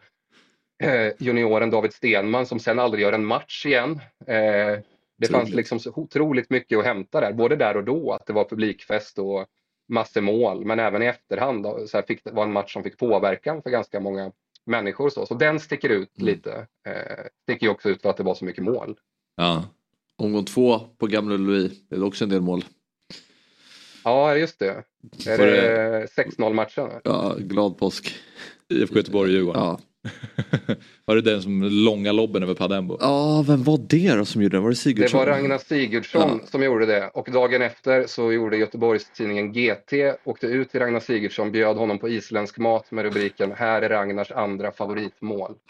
eh, 0.82 1.12
junioren 1.18 1.70
David 1.70 1.92
Stenman 1.92 2.46
som 2.46 2.58
sen 2.58 2.78
aldrig 2.78 3.02
gör 3.02 3.12
en 3.12 3.26
match 3.26 3.66
igen. 3.66 4.00
Eh, 4.26 4.78
det 5.18 5.28
fanns 5.30 5.50
liksom 5.50 5.78
så 5.78 5.92
otroligt 5.94 6.50
mycket 6.50 6.78
att 6.78 6.84
hämta 6.84 7.20
där, 7.20 7.32
både 7.32 7.56
där 7.56 7.76
och 7.76 7.84
då, 7.84 8.12
att 8.12 8.26
det 8.26 8.32
var 8.32 8.44
publikfest 8.44 9.18
och 9.18 9.46
massor 9.88 10.20
mål, 10.20 10.64
men 10.64 10.78
även 10.78 11.02
i 11.02 11.06
efterhand 11.06 11.62
då, 11.62 11.86
så 11.86 12.02
fick 12.02 12.24
det 12.24 12.32
var 12.32 12.44
en 12.44 12.52
match 12.52 12.72
som 12.72 12.82
fick 12.82 12.98
påverkan 12.98 13.62
för 13.62 13.70
ganska 13.70 14.00
många 14.00 14.32
människor. 14.66 15.10
Så, 15.10 15.26
så 15.26 15.34
den 15.34 15.60
sticker 15.60 15.88
ut 15.88 16.18
mm. 16.18 16.26
lite. 16.26 16.66
Eh, 16.86 17.24
sticker 17.42 17.66
ju 17.66 17.72
också 17.72 17.88
ut 17.88 18.02
för 18.02 18.10
att 18.10 18.16
det 18.16 18.22
var 18.22 18.34
så 18.34 18.44
mycket 18.44 18.64
mål. 18.64 18.98
Ja. 19.36 19.64
Omgång 20.16 20.44
två 20.44 20.78
på 20.78 21.06
Gamla 21.06 21.34
Ullevi, 21.34 21.86
det 21.90 21.96
är 21.96 22.04
också 22.04 22.24
en 22.24 22.30
del 22.30 22.40
mål. 22.40 22.64
Ja, 24.04 24.36
just 24.36 24.58
det. 24.58 24.84
Är 25.26 25.38
det, 25.38 25.46
det 25.46 26.06
6-0 26.06 26.52
matchen? 26.52 26.90
Ja, 27.04 27.34
glad 27.38 27.78
påsk. 27.78 28.14
IFK 28.68 28.96
Göteborg-Djurgården. 28.96 29.62
Ja. 29.62 29.78
Var 31.04 31.14
det 31.16 31.22
den 31.22 31.42
som 31.42 31.62
långa 31.62 32.12
lobben 32.12 32.42
över 32.42 32.54
Padembo? 32.54 32.98
Ja, 33.00 33.44
vem 33.48 33.62
var 33.62 33.78
det 33.88 34.14
då 34.14 34.24
som 34.24 34.42
gjorde 34.42 34.56
det? 34.56 34.60
Var 34.60 34.70
det 34.70 34.76
Sigurdsson? 34.76 35.20
Det 35.20 35.26
var 35.26 35.32
Ragnar 35.32 35.58
Sigurdsson 35.58 36.40
ja. 36.42 36.46
som 36.50 36.62
gjorde 36.62 36.86
det. 36.86 37.10
Och 37.14 37.28
dagen 37.32 37.62
efter 37.62 38.06
så 38.06 38.32
gjorde 38.32 38.56
Göteborgstidningen 38.56 39.52
GT, 39.52 39.92
åkte 40.24 40.46
ut 40.46 40.70
till 40.70 40.80
Ragnar 40.80 41.00
Sigurdsson, 41.00 41.52
bjöd 41.52 41.76
honom 41.76 41.98
på 41.98 42.08
isländsk 42.08 42.58
mat 42.58 42.90
med 42.90 43.04
rubriken 43.04 43.52
Här 43.56 43.82
är 43.82 43.88
Ragnars 43.88 44.32
andra 44.32 44.72
favoritmål. 44.72 45.54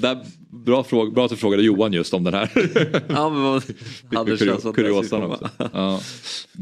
Där, 0.00 0.24
bra, 0.50 0.84
fråga, 0.84 1.10
bra 1.10 1.24
att 1.24 1.30
du 1.30 1.36
frågade 1.36 1.62
Johan 1.62 1.92
just 1.92 2.14
om 2.14 2.24
den 2.24 2.34
här. 2.34 2.50
ja, 3.08 3.30
men 3.30 3.62
hade 4.18 4.36
Kurio, 4.36 4.72
kuriosan 4.72 5.22
också. 5.22 5.48
Ja. 5.72 6.00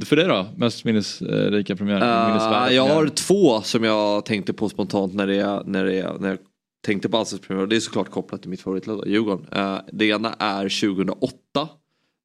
För 0.05 0.17
dig 0.17 0.29
då? 0.29 0.47
Mest 0.57 0.85
minnesrika 0.85 1.77
premiär? 1.77 2.67
Uh, 2.67 2.75
jag 2.75 2.89
har 2.89 3.09
två 3.09 3.63
som 3.63 3.85
jag 3.85 4.25
tänkte 4.25 4.53
på 4.53 4.69
spontant 4.69 5.15
när, 5.15 5.27
det, 5.27 5.63
när, 5.67 5.85
det, 5.85 6.17
när 6.21 6.29
jag 6.29 6.39
tänkte 6.87 7.09
på 7.09 7.17
allsvensk 7.17 7.49
premiär. 7.49 7.67
Det 7.67 7.77
är 7.77 7.81
såklart 7.81 8.11
kopplat 8.11 8.41
till 8.41 8.51
mitt 8.51 8.61
favoritlag, 8.61 9.09
Djurgården. 9.09 9.47
Uh, 9.57 9.79
det 9.93 10.07
ena 10.07 10.35
är 10.39 10.63
2008. 10.63 11.35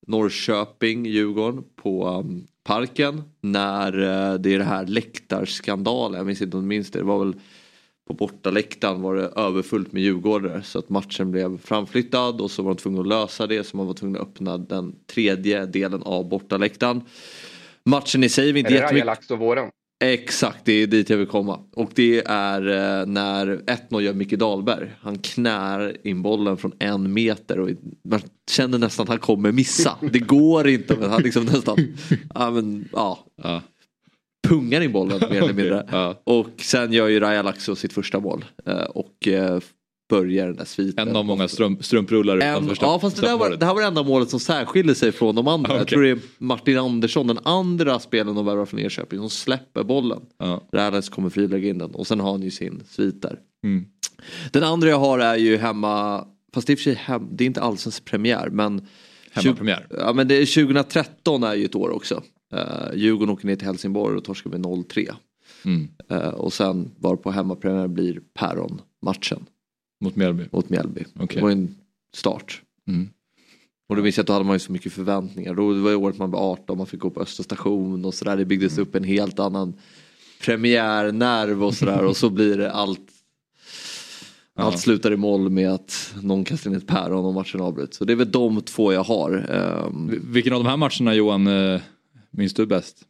Norrköping, 0.07 1.05
Djurgården 1.05 1.63
på 1.75 2.07
um, 2.07 2.47
Parken. 2.63 3.23
När 3.41 3.99
uh, 3.99 4.39
det 4.39 4.53
är 4.53 4.57
det 4.57 4.63
här 4.63 4.85
läktarskandalen. 4.85 6.17
Jag 6.17 6.25
minns 6.27 6.41
inte 6.41 6.57
om 6.57 6.63
du 6.63 6.67
minns 6.67 6.91
det. 6.91 6.99
Det 6.99 7.05
var 7.05 7.25
väl 7.25 7.35
på 8.07 8.13
bortaläktaren 8.13 9.01
var 9.01 9.15
det 9.15 9.27
överfullt 9.35 9.91
med 9.91 10.03
djurgårdare 10.03 10.63
så 10.63 10.79
att 10.79 10.89
matchen 10.89 11.31
blev 11.31 11.57
framflyttad 11.57 12.41
och 12.41 12.51
så 12.51 12.63
var 12.63 12.71
de 12.71 12.77
tvungna 12.77 13.01
att 13.01 13.07
lösa 13.07 13.47
det 13.47 13.63
så 13.63 13.77
man 13.77 13.87
var 13.87 13.93
tvungen 13.93 14.21
att 14.21 14.27
öppna 14.27 14.57
den 14.57 14.95
tredje 15.13 15.65
delen 15.65 16.03
av 16.03 16.29
bortaläktaren. 16.29 17.01
Matchen 17.85 18.23
i 18.23 18.29
sig 18.29 18.51
var 18.51 18.59
inte 18.59 18.73
jättemycket... 18.73 18.91
Är 18.91 18.95
det 18.95 19.01
Rajalax 19.01 19.31
och 19.31 19.39
våren? 19.39 19.69
Exakt, 20.03 20.65
det 20.65 20.73
är 20.73 20.87
dit 20.87 21.09
jag 21.09 21.17
vill 21.17 21.27
komma. 21.27 21.59
Och 21.75 21.91
det 21.95 22.23
är 22.25 22.67
eh, 22.67 23.05
när 23.05 23.45
1-0 23.57 24.01
gör 24.01 24.13
Micke 24.13 24.33
Dahlberg. 24.33 24.91
Han 25.01 25.17
knär 25.17 26.07
in 26.07 26.21
bollen 26.21 26.57
från 26.57 26.71
en 26.79 27.13
meter 27.13 27.59
och 27.59 27.69
man 28.03 28.21
känner 28.51 28.77
nästan 28.77 29.03
att 29.03 29.09
han 29.09 29.19
kommer 29.19 29.51
missa. 29.51 29.97
Det 30.11 30.19
går 30.19 30.67
inte 30.67 30.95
men 30.95 31.09
han 31.09 31.21
liksom 31.21 31.45
nästan, 31.45 31.77
ja 32.35 32.51
men 32.51 32.89
ja. 32.91 33.19
Ja. 33.43 33.61
Pungar 34.47 34.81
in 34.81 34.91
bollen 34.91 35.19
mer 35.29 35.37
eller 35.41 35.53
mindre. 35.53 35.87
Ja. 35.91 36.21
Och 36.23 36.49
sen 36.61 36.93
gör 36.93 37.07
ju 37.07 37.19
Raja 37.19 37.41
Laxo 37.41 37.75
sitt 37.75 37.93
första 37.93 38.19
mål. 38.19 38.45
eh, 38.65 38.73
Och 38.77 39.27
eh, 39.27 39.59
börjar 40.09 40.47
den 40.47 40.55
där 40.55 40.65
sviten. 40.65 41.07
En 41.07 41.15
av 41.15 41.25
många 41.25 41.47
strump, 41.47 41.85
strumprullar 41.85 42.37
En, 42.37 42.63
utanför 42.63 42.77
ja 42.85 42.99
fast 42.99 43.15
det, 43.15 43.21
där 43.21 43.37
var, 43.37 43.49
det 43.49 43.65
här 43.65 43.73
var 43.73 43.81
det 43.81 43.87
enda 43.87 44.03
målet 44.03 44.29
som 44.29 44.39
särskiljer 44.39 44.93
sig 44.95 45.11
från 45.11 45.35
de 45.35 45.47
andra. 45.47 45.73
Jag 45.73 45.81
Okej. 45.81 45.87
tror 45.93 46.03
det 46.03 46.09
är 46.09 46.19
Martin 46.37 46.77
Andersson, 46.77 47.27
den 47.27 47.39
andra 47.43 47.99
spelaren 47.99 48.35
de 48.35 48.45
värvar 48.45 48.65
från 48.65 48.79
Enköping, 48.79 49.19
som 49.19 49.29
släpper 49.29 49.83
bollen. 49.83 50.21
Ja. 50.39 50.67
Rärnes 50.71 51.09
kommer 51.09 51.29
frilägga 51.29 51.69
in 51.69 51.77
den 51.77 51.91
och 51.91 52.07
sen 52.07 52.19
har 52.19 52.31
han 52.31 52.41
ju 52.41 52.51
sin 52.51 52.83
svit 52.89 53.21
där. 53.21 53.39
Mm. 53.63 53.85
Den 54.51 54.63
andra 54.63 54.89
jag 54.89 54.99
har 54.99 55.19
är 55.19 55.35
ju 55.35 55.57
hemma, 55.57 56.25
fast 56.53 56.67
det 56.67 56.73
är 56.73 56.77
för 56.77 56.83
sig 56.83 56.93
hem, 56.93 57.27
det 57.31 57.43
är 57.43 57.45
inte 57.45 57.61
allsvensk 57.61 58.05
premiär 58.05 58.49
men 58.51 58.87
Hemmapremiär. 59.31 59.87
Ja 59.89 60.13
men 60.13 60.27
det 60.27 60.35
är 60.35 60.65
2013 60.65 61.43
är 61.43 61.55
ju 61.55 61.65
ett 61.65 61.75
år 61.75 61.89
också. 61.89 62.23
Uh, 62.53 62.95
Djurgården 62.95 63.33
åker 63.33 63.47
ner 63.47 63.55
till 63.55 63.67
Helsingborg 63.67 64.17
och 64.17 64.23
torskar 64.23 64.49
med 64.49 64.59
0-3. 64.59 65.15
Mm. 65.65 65.87
Eh, 66.09 66.27
och 66.27 66.53
sen 66.53 66.91
var 66.99 67.15
på 67.15 67.31
hemmapremiär 67.31 67.87
blir 67.87 68.21
Päron-matchen 68.33 69.45
Mot 70.01 70.15
Mjällby. 70.15 70.43
mot 70.51 70.69
Mjällby. 70.69 71.05
Okej. 71.19 71.35
Det 71.35 71.41
var 71.41 71.51
en 71.51 71.75
start. 72.15 72.61
Mm. 72.87 73.09
Och 73.89 73.95
då 73.95 74.01
minns 74.01 74.17
jag 74.17 74.23
att 74.23 74.27
då 74.27 74.33
hade 74.33 74.45
man 74.45 74.55
ju 74.55 74.59
så 74.59 74.71
mycket 74.71 74.93
förväntningar. 74.93 75.53
Då 75.53 75.73
det 75.73 75.79
var 75.79 75.89
ju 75.89 75.95
året 75.95 76.17
man 76.17 76.31
var 76.31 76.51
18, 76.51 76.77
man 76.77 76.87
fick 76.87 76.99
gå 76.99 77.09
på 77.09 77.21
Österstation 77.21 78.05
och 78.05 78.13
sådär. 78.13 78.37
Det 78.37 78.45
byggdes 78.45 78.77
upp 78.77 78.95
en 78.95 79.03
helt 79.03 79.39
annan 79.39 79.73
premiärnerv 80.45 81.63
och 81.63 81.73
sådär. 81.73 82.05
och 82.05 82.17
så 82.17 82.29
blir 82.29 82.57
det 82.57 82.71
allt. 82.71 83.01
Allt 84.57 84.79
slutar 84.79 85.11
i 85.13 85.17
mål 85.17 85.49
med 85.49 85.71
att 85.71 86.13
någon 86.21 86.43
kastar 86.43 86.69
in 86.71 86.77
ett 86.77 86.87
päron 86.87 87.25
och 87.25 87.33
matchen 87.33 87.61
avbryts. 87.61 87.97
Så 87.97 88.05
det 88.05 88.13
är 88.13 88.17
väl 88.17 88.31
de 88.31 88.61
två 88.61 88.93
jag 88.93 89.03
har. 89.03 89.47
Ehm, 89.51 90.19
Vilken 90.31 90.53
av 90.53 90.63
de 90.63 90.69
här 90.69 90.77
matcherna 90.77 91.13
Johan 91.13 91.47
eh, 91.47 91.81
minns 92.37 92.53
du 92.53 92.65
bäst? 92.65 93.07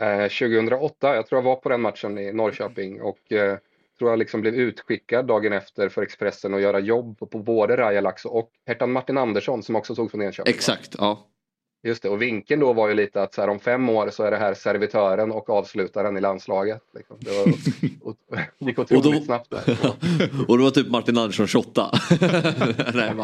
Eh, 0.00 0.28
2008, 0.28 1.14
jag 1.14 1.26
tror 1.26 1.38
jag 1.38 1.44
var 1.44 1.56
på 1.56 1.68
den 1.68 1.80
matchen 1.80 2.18
i 2.18 2.32
Norrköping 2.32 3.02
och 3.02 3.32
eh, 3.32 3.58
tror 3.98 4.10
jag 4.10 4.18
liksom 4.18 4.40
blev 4.40 4.54
utskickad 4.54 5.26
dagen 5.26 5.52
efter 5.52 5.88
för 5.88 6.02
Expressen 6.02 6.54
att 6.54 6.60
göra 6.60 6.80
jobb 6.80 7.18
på, 7.18 7.26
både 7.26 7.76
Raja 7.76 8.00
Laxo 8.00 8.28
och 8.28 8.50
Hertan 8.66 8.92
Martin 8.92 9.18
Andersson 9.18 9.62
som 9.62 9.76
också 9.76 9.94
tog 9.94 10.10
från 10.10 10.22
Enköping. 10.22 10.54
exakt, 10.54 10.94
ja. 10.98 11.26
Just 11.86 12.02
det, 12.02 12.08
och 12.08 12.22
vinkeln 12.22 12.60
då 12.60 12.72
var 12.72 12.88
ju 12.88 12.94
lite 12.94 13.22
att 13.22 13.34
så 13.34 13.40
här, 13.40 13.48
om 13.48 13.60
fem 13.60 13.88
år 13.88 14.10
så 14.10 14.22
är 14.24 14.30
det 14.30 14.36
här 14.36 14.54
servitören 14.54 15.32
och 15.32 15.50
avslutaren 15.50 16.16
i 16.16 16.20
landslaget. 16.20 16.82
Liksom. 16.94 17.16
Det 17.20 17.30
var, 17.30 17.42
och, 18.08 18.16
det 18.58 18.66
gick 18.66 18.78
otroligt 18.78 19.06
Och 19.06 19.12
då- 19.12 19.20
snabbt 19.20 19.50
där. 19.50 19.60
och 20.48 20.58
det 20.58 20.64
var 20.64 20.70
typ 20.70 20.88
Martin 20.88 21.18
Andersson 21.18 21.46
28. 21.46 21.90
Nej, 22.94 23.14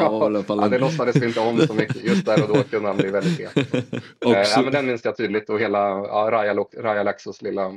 fall 0.43 0.59
Ja, 0.61 0.67
det 0.69 0.79
låtsades 0.79 1.15
vi 1.15 1.25
inte 1.25 1.39
om 1.39 1.59
så 1.67 1.73
mycket. 1.73 2.03
Just 2.03 2.25
där 2.25 2.43
och 2.43 2.57
då 2.57 2.63
kunde 2.63 2.87
han 2.87 2.97
bli 2.97 3.09
väldigt 3.09 3.39
het. 3.39 3.57
Eh, 3.57 4.43
så- 4.43 4.59
ja, 4.59 4.61
men 4.63 4.71
den 4.73 4.85
minns 4.85 5.05
jag 5.05 5.17
tydligt 5.17 5.49
och 5.49 5.59
hela 5.59 5.79
ja, 5.89 6.29
Raja, 6.31 6.53
Raja 6.77 7.03
Laxos 7.03 7.41
lilla 7.41 7.71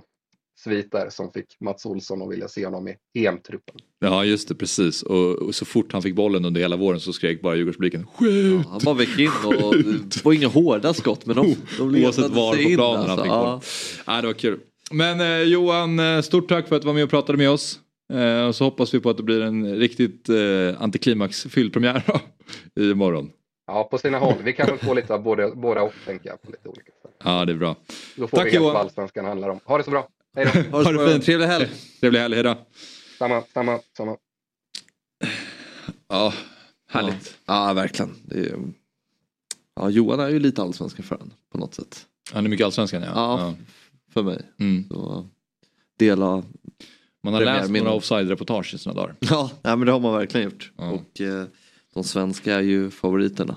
svit 0.57 0.93
där 0.93 1.11
som 1.11 1.33
fick 1.33 1.47
Mats 1.61 1.87
Olsson 1.87 2.23
att 2.23 2.33
vilja 2.33 2.49
se 2.49 2.65
honom 2.65 2.89
i 2.89 2.95
EM-truppen. 3.27 3.75
Ja 4.01 4.25
just 4.25 4.49
det, 4.49 4.55
precis. 4.55 5.03
Och, 5.03 5.33
och 5.37 5.55
så 5.55 5.65
fort 5.65 5.93
han 5.93 6.03
fick 6.03 6.15
bollen 6.15 6.45
under 6.45 6.61
hela 6.61 6.77
våren 6.77 7.01
så 7.01 7.13
skrek 7.13 7.43
bara 7.43 7.57
Djurgårdspubliken 7.57 8.07
skjut! 8.07 8.67
Han 8.67 8.81
bara 8.85 8.95
väck 8.95 9.19
in 9.19 9.31
och 9.47 9.75
det 10.05 10.25
var 10.25 10.33
inga 10.33 10.49
hårda 10.49 10.95
skott 10.95 11.27
men 11.27 11.37
de, 11.37 11.57
de 11.79 11.91
letade 11.91 12.07
Oavsett 12.07 12.31
var 12.31 12.55
sig 12.55 12.65
på 12.65 12.71
planen 12.83 13.01
han 13.01 13.11
alltså. 13.11 13.25
fick 13.25 13.33
Ja. 13.33 13.43
bollen. 13.45 13.61
Ja, 14.07 14.21
det 14.21 14.27
var 14.27 14.35
kul. 14.35 14.61
Men 14.93 15.21
eh, 15.21 15.43
Johan, 15.43 15.99
eh, 15.99 16.21
stort 16.21 16.49
tack 16.49 16.69
för 16.69 16.77
att 16.77 16.83
du 16.83 16.87
var 16.87 16.95
med 16.95 17.05
och 17.05 17.11
pratade 17.11 17.39
med 17.39 17.51
oss. 17.51 17.81
Eh, 18.13 18.47
och 18.47 18.55
så 18.55 18.65
hoppas 18.65 18.95
vi 18.95 19.01
på 19.01 19.11
att 19.11 19.17
det 19.17 19.23
blir 19.23 19.41
en 19.41 19.77
riktigt 19.77 20.29
eh, 20.29 20.83
antiklimaxfylld 20.83 21.73
premiär 21.73 22.03
då, 22.07 22.21
imorgon. 22.91 23.31
Ja, 23.67 23.85
på 23.91 23.99
sina 23.99 24.19
håll. 24.19 24.35
Vi 24.45 24.53
kan 24.53 24.67
väl 24.67 24.79
få 24.79 24.95
lite 24.95 25.15
av 25.15 25.23
både, 25.23 25.53
båda 25.55 25.83
och 25.83 25.93
tänker 26.07 26.29
jag 26.29 26.43
på 26.43 26.51
lite 26.51 26.69
olika 26.69 26.93
sätt. 27.03 27.11
Ja, 27.25 27.45
det 27.45 27.53
är 27.53 27.57
bra. 27.57 27.77
Då 28.17 28.27
får 28.27 28.37
Tack, 28.37 28.47
vi 28.47 28.57
Johan. 28.57 28.73
vad 28.73 28.77
allsvenskan 28.83 29.25
handlar 29.25 29.49
om. 29.49 29.61
Ha 29.65 29.79
det 29.79 29.85
så 29.85 29.91
bra. 29.91 30.09
Hej 30.35 30.67
då. 30.71 30.79
Ha 30.83 30.93
det 30.93 31.13
fint, 31.13 31.25
trevlig 31.25 31.47
helg. 31.47 31.69
Trevlig 32.01 32.21
helg, 32.21 32.35
hejdå. 32.35 32.57
Samma, 33.19 33.43
samma, 33.55 33.81
samma. 33.97 34.17
Ja, 36.09 36.35
härligt. 36.89 37.39
Ja, 37.47 37.73
verkligen. 37.73 38.15
Det 38.23 38.39
är, 38.39 38.57
ja, 39.77 39.91
Johan 39.91 40.21
är 40.21 40.29
ju 40.29 40.39
lite 40.39 40.63
allsvenskan 40.63 41.05
för 41.05 41.17
en 41.17 41.33
på 41.53 41.59
något 41.59 41.75
sätt. 41.75 42.07
Han 42.33 42.45
är 42.45 42.51
mycket 42.51 42.65
allsvenskan 42.65 43.03
ja. 43.03 43.11
Ja, 43.15 43.55
för 44.13 44.23
mig. 44.23 44.43
Mm. 44.61 44.89
Så, 44.89 45.29
dela... 45.99 46.43
Man 47.23 47.35
har 47.35 47.41
läst 47.41 47.71
några 47.71 47.93
offside-reportage 47.93 48.75
i 48.75 48.79
sina 48.79 48.95
dagar. 48.95 49.17
Ja, 49.19 49.51
nej, 49.63 49.77
men 49.77 49.87
det 49.87 49.93
har 49.93 50.01
man 50.01 50.15
verkligen 50.15 50.51
gjort. 50.51 50.73
Ja. 50.77 50.91
Och 50.91 51.21
eh, 51.21 51.45
de 51.95 52.05
svenska 52.05 52.55
är 52.55 52.61
ju 52.61 52.91
favoriterna. 52.91 53.57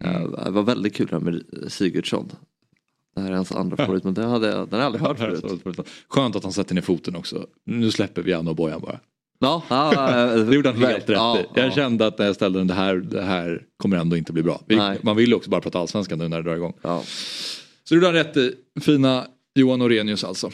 Mm. 0.00 0.16
Eh, 0.16 0.44
det 0.44 0.50
var 0.50 0.62
väldigt 0.62 0.94
kul 0.94 1.06
det 1.06 1.16
här 1.16 1.20
med 1.20 1.44
Sigurdsson. 1.68 2.32
Det 3.14 3.20
här 3.20 3.30
är 3.30 3.36
hans 3.36 3.52
andra 3.52 3.76
favorit, 3.86 4.04
men 4.04 4.14
den 4.14 4.30
hade 4.30 4.46
jag, 4.48 4.68
den 4.68 4.72
har 4.72 4.78
jag 4.78 4.86
aldrig 4.86 5.02
hört 5.02 5.18
förut. 5.18 5.88
Skönt 6.08 6.36
att 6.36 6.42
han 6.42 6.52
sätter 6.52 6.74
ner 6.74 6.82
foten 6.82 7.16
också. 7.16 7.46
Nu 7.66 7.90
släpper 7.90 8.22
vi 8.22 8.30
Janne 8.30 8.50
och 8.50 8.56
Bojan 8.56 8.80
bara. 8.80 9.00
Ja, 9.38 9.62
Det 10.48 10.54
gjorde 10.54 10.68
han 10.68 10.78
helt 10.78 10.98
rätt 10.98 11.08
ja. 11.08 11.38
Jag 11.54 11.66
ja. 11.66 11.70
kände 11.70 12.06
att 12.06 12.18
när 12.18 12.26
jag 12.26 12.34
ställde 12.34 12.58
den, 12.58 12.66
det 12.66 12.74
här, 12.74 12.94
det 12.96 13.22
här 13.22 13.62
kommer 13.76 13.96
ändå 13.96 14.16
inte 14.16 14.32
bli 14.32 14.42
bra. 14.42 14.60
Vi, 14.66 14.80
man 15.02 15.16
vill 15.16 15.28
ju 15.28 15.34
också 15.34 15.50
bara 15.50 15.60
prata 15.60 15.78
allsvenskan 15.78 16.18
nu 16.18 16.28
när 16.28 16.36
det 16.36 16.42
drar 16.42 16.56
igång. 16.56 16.72
Ja. 16.82 17.02
Så 17.84 17.94
gjorde 17.94 18.06
han 18.06 18.14
rätt 18.14 18.36
i. 18.36 18.54
Fina 18.80 19.26
Johan 19.54 19.82
Orenius 19.82 20.24
alltså. 20.24 20.50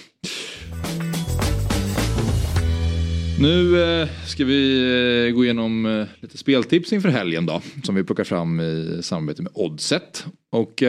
Nu 3.41 3.83
eh, 3.83 4.09
ska 4.27 4.45
vi 4.45 4.81
eh, 5.28 5.35
gå 5.35 5.45
igenom 5.45 5.87
eh, 5.87 6.07
lite 6.20 6.39
speltips 6.39 6.93
inför 6.93 7.09
helgen 7.09 7.47
då. 7.47 7.62
Som 7.85 7.95
vi 7.95 8.05
plockar 8.05 8.24
fram 8.24 8.61
i 8.61 8.99
samarbete 9.03 9.43
med 9.43 9.53
Oddset. 9.55 10.24
Och 10.53 10.83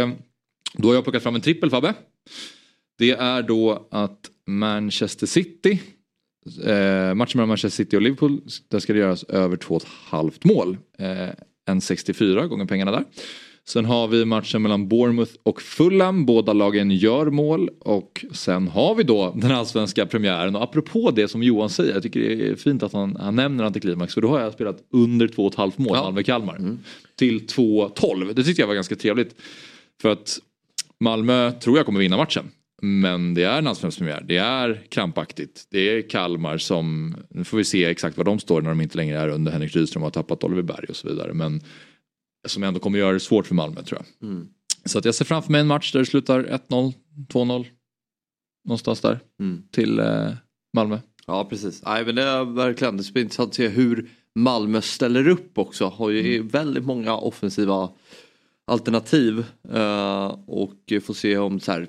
då 0.77 0.87
har 0.87 0.95
jag 0.95 1.03
plockat 1.03 1.23
fram 1.23 1.35
en 1.35 1.41
trippel 1.41 1.69
Fabbe. 1.69 1.93
Det 2.97 3.11
är 3.11 3.41
då 3.41 3.87
att 3.91 4.29
Manchester 4.45 5.27
City 5.27 5.79
Eh, 6.47 7.13
matchen 7.13 7.37
mellan 7.37 7.47
Manchester 7.47 7.83
City 7.83 7.97
och 7.97 8.01
Liverpool, 8.01 8.41
där 8.67 8.79
ska 8.79 8.93
det 8.93 8.99
göras 8.99 9.23
över 9.23 9.57
2,5 9.57 10.31
mål. 10.43 10.77
Eh, 10.97 11.29
en 11.67 11.81
64 11.81 12.47
gånger 12.47 12.65
pengarna 12.65 12.91
där. 12.91 13.03
Sen 13.67 13.85
har 13.85 14.07
vi 14.07 14.25
matchen 14.25 14.61
mellan 14.61 14.87
Bournemouth 14.87 15.31
och 15.43 15.61
Fulham. 15.61 16.25
Båda 16.25 16.53
lagen 16.53 16.91
gör 16.91 17.25
mål. 17.25 17.69
Och 17.79 18.25
sen 18.31 18.67
har 18.67 18.95
vi 18.95 19.03
då 19.03 19.33
den 19.35 19.51
allsvenska 19.51 20.05
premiären. 20.05 20.55
Och 20.55 20.63
apropå 20.63 21.11
det 21.11 21.27
som 21.27 21.43
Johan 21.43 21.69
säger, 21.69 21.93
jag 21.93 22.03
tycker 22.03 22.19
det 22.19 22.49
är 22.49 22.55
fint 22.55 22.83
att 22.83 22.93
han, 22.93 23.15
han 23.15 23.35
nämner 23.35 23.63
antiklimax. 23.63 24.13
För 24.13 24.21
då 24.21 24.27
har 24.27 24.39
jag 24.39 24.53
spelat 24.53 24.83
under 24.93 25.27
2,5 25.27 25.71
mål, 25.75 25.97
Malmö-Kalmar. 25.97 26.77
Till 27.15 27.39
2,12. 27.39 28.33
Det 28.33 28.43
tyckte 28.43 28.61
jag 28.61 28.67
var 28.67 28.75
ganska 28.75 28.95
trevligt. 28.95 29.35
För 30.01 30.09
att 30.09 30.39
Malmö 30.99 31.51
tror 31.51 31.77
jag 31.77 31.85
kommer 31.85 31.99
vinna 31.99 32.17
matchen. 32.17 32.51
Men 32.81 33.33
det 33.33 33.43
är 33.43 33.57
en 33.57 33.67
allsvensk 33.67 33.97
premiär. 33.97 34.25
Det 34.27 34.37
är 34.37 34.83
krampaktigt. 34.89 35.67
Det 35.71 35.79
är 35.79 36.09
Kalmar 36.09 36.57
som, 36.57 37.15
nu 37.29 37.43
får 37.43 37.57
vi 37.57 37.63
se 37.63 37.85
exakt 37.85 38.17
var 38.17 38.23
de 38.23 38.39
står 38.39 38.61
när 38.61 38.69
de 38.69 38.81
inte 38.81 38.97
längre 38.97 39.17
är 39.19 39.27
under 39.29 39.51
Henrik 39.51 39.75
Rydström 39.75 40.03
och 40.03 40.05
har 40.05 40.11
tappat 40.11 40.43
Oliver 40.43 40.61
Berg 40.61 40.85
och 40.89 40.95
så 40.95 41.07
vidare. 41.07 41.33
Men 41.33 41.61
som 42.47 42.63
ändå 42.63 42.79
kommer 42.79 42.99
göra 42.99 43.13
det 43.13 43.19
svårt 43.19 43.47
för 43.47 43.55
Malmö 43.55 43.83
tror 43.83 44.01
jag. 44.19 44.29
Mm. 44.29 44.47
Så 44.85 44.97
att 44.99 45.05
jag 45.05 45.15
ser 45.15 45.25
framför 45.25 45.51
mig 45.51 45.61
en 45.61 45.67
match 45.67 45.91
där 45.91 45.99
det 45.99 46.05
slutar 46.05 46.43
1-0, 46.69 46.93
2-0. 47.33 47.65
Någonstans 48.65 49.01
där. 49.01 49.19
Mm. 49.39 49.63
Till 49.71 49.99
eh, 49.99 50.29
Malmö. 50.73 50.99
Ja, 51.27 51.45
precis. 51.49 51.83
Nej, 51.85 52.05
men 52.05 52.15
det 52.15 52.23
är 52.23 52.43
verkligen 52.45 52.97
det 52.97 53.03
ska 53.03 53.13
bli 53.13 53.21
intressant 53.21 53.49
att 53.49 53.55
se 53.55 53.67
hur 53.67 54.09
Malmö 54.35 54.81
ställer 54.81 55.27
upp 55.27 55.57
också. 55.57 55.85
Har 55.85 56.09
ju 56.09 56.35
Mm. 56.35 56.47
väldigt 56.47 56.85
många 56.85 57.15
offensiva 57.15 57.89
alternativ. 58.67 59.45
eh, 59.73 60.35
och 60.47 60.93
får 61.03 61.13
se 61.13 61.37
om 61.37 61.59
så 61.59 61.71
här 61.71 61.87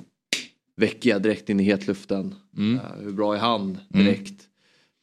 Vecchia 0.76 1.18
direkt 1.18 1.48
in 1.50 1.60
i 1.60 1.62
hetluften. 1.62 2.34
Mm. 2.56 2.76
Eh, 2.76 3.02
hur 3.04 3.12
bra 3.12 3.34
är 3.34 3.38
han 3.38 3.78
direkt? 3.88 4.48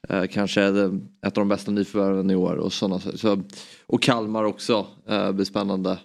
Eh, 0.09 0.25
kanske 0.25 0.63
ett 0.63 0.77
av 1.23 1.31
de 1.33 1.47
bästa 1.47 1.71
nyförvärven 1.71 2.31
i 2.31 2.35
år. 2.35 2.55
Och, 2.55 2.73
såna, 2.73 2.99
så, 2.99 3.41
och 3.85 4.01
Kalmar 4.01 4.43
också 4.43 4.87
uh, 5.11 5.31
blir 5.31 5.45
spännande. 5.45 5.97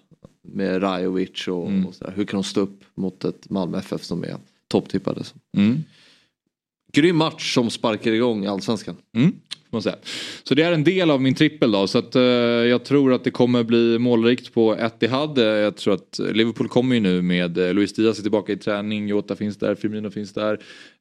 Med 0.43 0.83
Rajovic 0.83 1.49
och, 1.49 1.69
Mm. 1.69 1.87
och. 1.87 1.95
Hur 2.15 2.25
kan 2.25 2.37
de 2.41 2.45
stå 2.45 2.61
upp 2.61 2.85
mot 2.95 3.25
ett 3.25 3.51
Malmö 3.51 3.79
FF 3.79 4.03
som 4.05 4.25
är 4.25 4.37
topptippade? 4.69 5.23
Mm. 5.57 5.85
Grym 6.93 7.17
match 7.17 7.55
som 7.55 7.71
sparkar 7.71 8.13
igång 8.13 8.47
allsvenskan. 8.47 8.97
Mm, 9.17 9.33
man 9.73 9.83
säga. 9.83 9.97
Så 10.43 10.55
det 10.55 10.63
är 10.63 10.73
en 10.73 10.85
del 10.85 11.11
av 11.11 11.23
min 11.23 11.35
trippel 11.35 11.73
då. 11.73 11.87
Så 11.87 11.99
att, 11.99 12.17
eh, 12.17 12.23
jag 12.23 12.85
tror 12.85 13.13
att 13.13 13.25
det 13.25 13.31
kommer 13.31 13.65
bli 13.65 13.99
målrikt 13.99 14.55
på 14.55 14.77
Etihad. 14.77 15.39
Eh, 15.39 15.45
jag 15.45 15.77
tror 15.77 15.95
att 15.95 16.21
Liverpool 16.33 16.69
kommer 16.69 16.95
ju 16.95 17.01
nu 17.01 17.23
med 17.23 17.59
eh, 17.59 17.75
Luis 17.75 17.93
Diaz 17.93 18.19
är 18.19 18.23
tillbaka 18.23 18.53
i 18.53 18.57
träning. 18.57 19.09
Jota 19.09 19.37
finns 19.37 19.59
där, 19.59 19.75
Firmino 19.75 20.11
finns 20.11 20.33
där. 20.33 20.59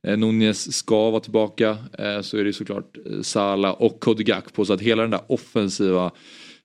Eh, 0.08 0.18
Nunez 0.18 0.74
ska 0.74 1.10
vara 1.10 1.22
tillbaka. 1.22 1.78
Eh, 2.00 2.22
så 2.22 2.38
är 2.38 2.44
det 2.44 2.54
såklart 2.54 2.98
eh, 3.06 3.22
Salah 3.22 3.72
och 3.72 4.00
Kodigak 4.00 4.54
på. 4.54 4.66
Så 4.66 4.74
att 4.74 4.82
hela 4.82 5.02
den 5.02 5.12
där 5.12 5.22
offensiva 5.28 6.12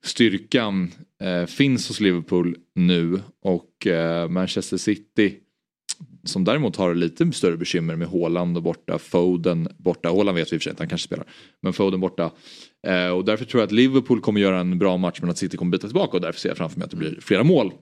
styrkan 0.05 0.93
eh, 1.23 1.47
finns 1.47 1.89
hos 1.89 2.01
Liverpool 2.01 2.57
nu. 2.75 3.21
Och 3.43 3.87
eh, 3.87 4.29
Manchester 4.29 4.77
City 4.77 5.35
som 6.25 6.45
däremot 6.45 6.77
har 6.77 6.95
lite 6.95 7.33
större 7.33 7.57
bekymmer 7.57 7.97
med 7.97 8.09
Haaland 8.09 8.63
borta, 8.63 8.99
Foden 8.99 9.69
borta. 9.79 10.09
Haaland 10.09 10.37
vet 10.37 10.53
vi 10.53 10.55
i 10.55 10.59
och 10.59 10.63
för 10.63 10.65
sig 10.65 10.73
att 10.73 10.79
han 10.79 10.89
kanske 10.89 11.07
spelar. 11.07 11.27
Men 11.63 11.73
Foden 11.73 12.01
borta. 12.01 12.31
Eh, 12.87 13.09
och 13.09 13.25
därför 13.25 13.45
tror 13.45 13.61
jag 13.61 13.67
att 13.67 13.73
Liverpool 13.73 14.21
kommer 14.21 14.41
göra 14.41 14.61
en 14.61 14.79
bra 14.79 14.97
match 14.97 15.19
men 15.21 15.31
att 15.31 15.39
City 15.39 15.57
kommer 15.57 15.73
byta 15.73 15.87
tillbaka 15.87 16.17
och 16.17 16.21
därför 16.21 16.41
ser 16.41 16.49
jag 16.49 16.59
framför 16.59 16.79
mig 16.79 16.85
att 16.85 16.91
det 16.91 16.97
blir 16.97 17.19
flera 17.21 17.45
mål. 17.45 17.73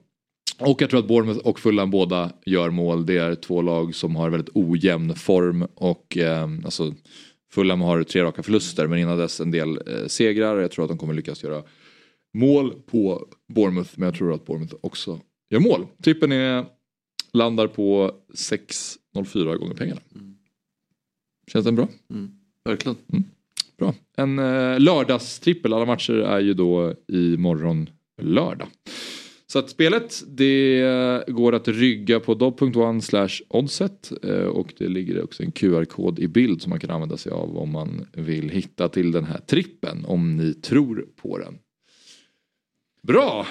Och 0.59 0.81
jag 0.81 0.89
tror 0.89 0.99
att 0.99 1.07
Bournemouth 1.07 1.47
och 1.47 1.59
Fulham 1.59 1.91
båda 1.91 2.31
gör 2.45 2.69
mål. 2.69 3.05
Det 3.05 3.17
är 3.17 3.35
två 3.35 3.61
lag 3.61 3.95
som 3.95 4.15
har 4.15 4.29
väldigt 4.29 4.49
ojämn 4.53 5.15
form 5.15 5.67
och 5.75 6.17
eh, 6.17 6.49
alltså 6.65 6.93
Fulham 7.53 7.81
har 7.81 8.03
tre 8.03 8.23
raka 8.23 8.43
förluster 8.43 8.87
men 8.87 8.99
innan 8.99 9.17
dess 9.17 9.39
en 9.39 9.51
del 9.51 9.69
eh, 9.69 10.07
segrar. 10.07 10.57
Jag 10.57 10.71
tror 10.71 10.85
att 10.85 10.89
de 10.89 10.97
kommer 10.97 11.13
lyckas 11.13 11.43
göra 11.43 11.63
mål 12.33 12.73
på 12.91 13.27
Bournemouth 13.53 13.89
men 13.95 14.05
jag 14.05 14.15
tror 14.15 14.33
att 14.33 14.45
Bournemouth 14.45 14.75
också 14.81 15.19
gör 15.49 15.59
mål. 15.59 15.87
Trippen 16.03 16.31
är, 16.31 16.65
landar 17.33 17.67
på 17.67 18.11
6,04 18.33 19.57
gånger 19.57 19.75
pengarna. 19.75 20.01
Känns 21.47 21.65
den 21.65 21.75
bra? 21.75 21.87
Verkligen. 22.65 22.97
Bra. 23.77 23.93
En 24.17 24.39
eh, 24.39 24.79
lördagstrippel, 24.79 25.73
alla 25.73 25.85
matcher 25.85 26.13
är 26.13 26.39
ju 26.39 26.53
då 26.53 26.93
imorgon 27.07 27.89
lördag. 28.21 28.67
Så 29.47 29.59
att 29.59 29.69
spelet 29.69 30.23
det 30.27 31.23
går 31.27 31.55
att 31.55 31.67
rygga 31.67 32.19
på 32.19 32.33
dobb.one 32.33 33.01
slash 33.01 33.29
oddset 33.47 34.11
eh, 34.23 34.45
och 34.45 34.73
det 34.77 34.87
ligger 34.87 35.23
också 35.23 35.43
en 35.43 35.51
QR-kod 35.51 36.19
i 36.19 36.27
bild 36.27 36.61
som 36.61 36.69
man 36.69 36.79
kan 36.79 36.89
använda 36.89 37.17
sig 37.17 37.31
av 37.31 37.57
om 37.57 37.71
man 37.71 38.07
vill 38.13 38.49
hitta 38.49 38.89
till 38.89 39.11
den 39.11 39.25
här 39.25 39.39
trippen 39.39 40.05
om 40.05 40.37
ni 40.37 40.53
tror 40.53 41.07
på 41.21 41.37
den. 41.37 41.59
Bra! 43.01 43.47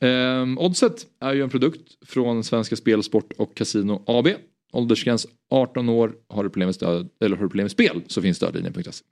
Eh, 0.00 0.46
Oddset 0.64 1.06
är 1.20 1.32
ju 1.34 1.42
en 1.42 1.50
produkt 1.50 1.80
från 2.06 2.44
Svenska 2.44 2.76
Spel, 2.76 3.02
Sport 3.02 3.32
och 3.38 3.54
Casino 3.56 4.02
AB. 4.06 4.28
Åldersgräns 4.72 5.26
18 5.50 5.88
år. 5.88 6.12
Har 6.28 6.44
du 6.44 6.50
problem 6.50 6.66
med, 6.66 6.74
stöd, 6.74 7.08
eller 7.24 7.36
har 7.36 7.42
du 7.44 7.48
problem 7.48 7.64
med 7.64 7.70
spel 7.70 8.02
så 8.06 8.22
finns 8.22 8.36
stödlinjen.se. 8.36 9.04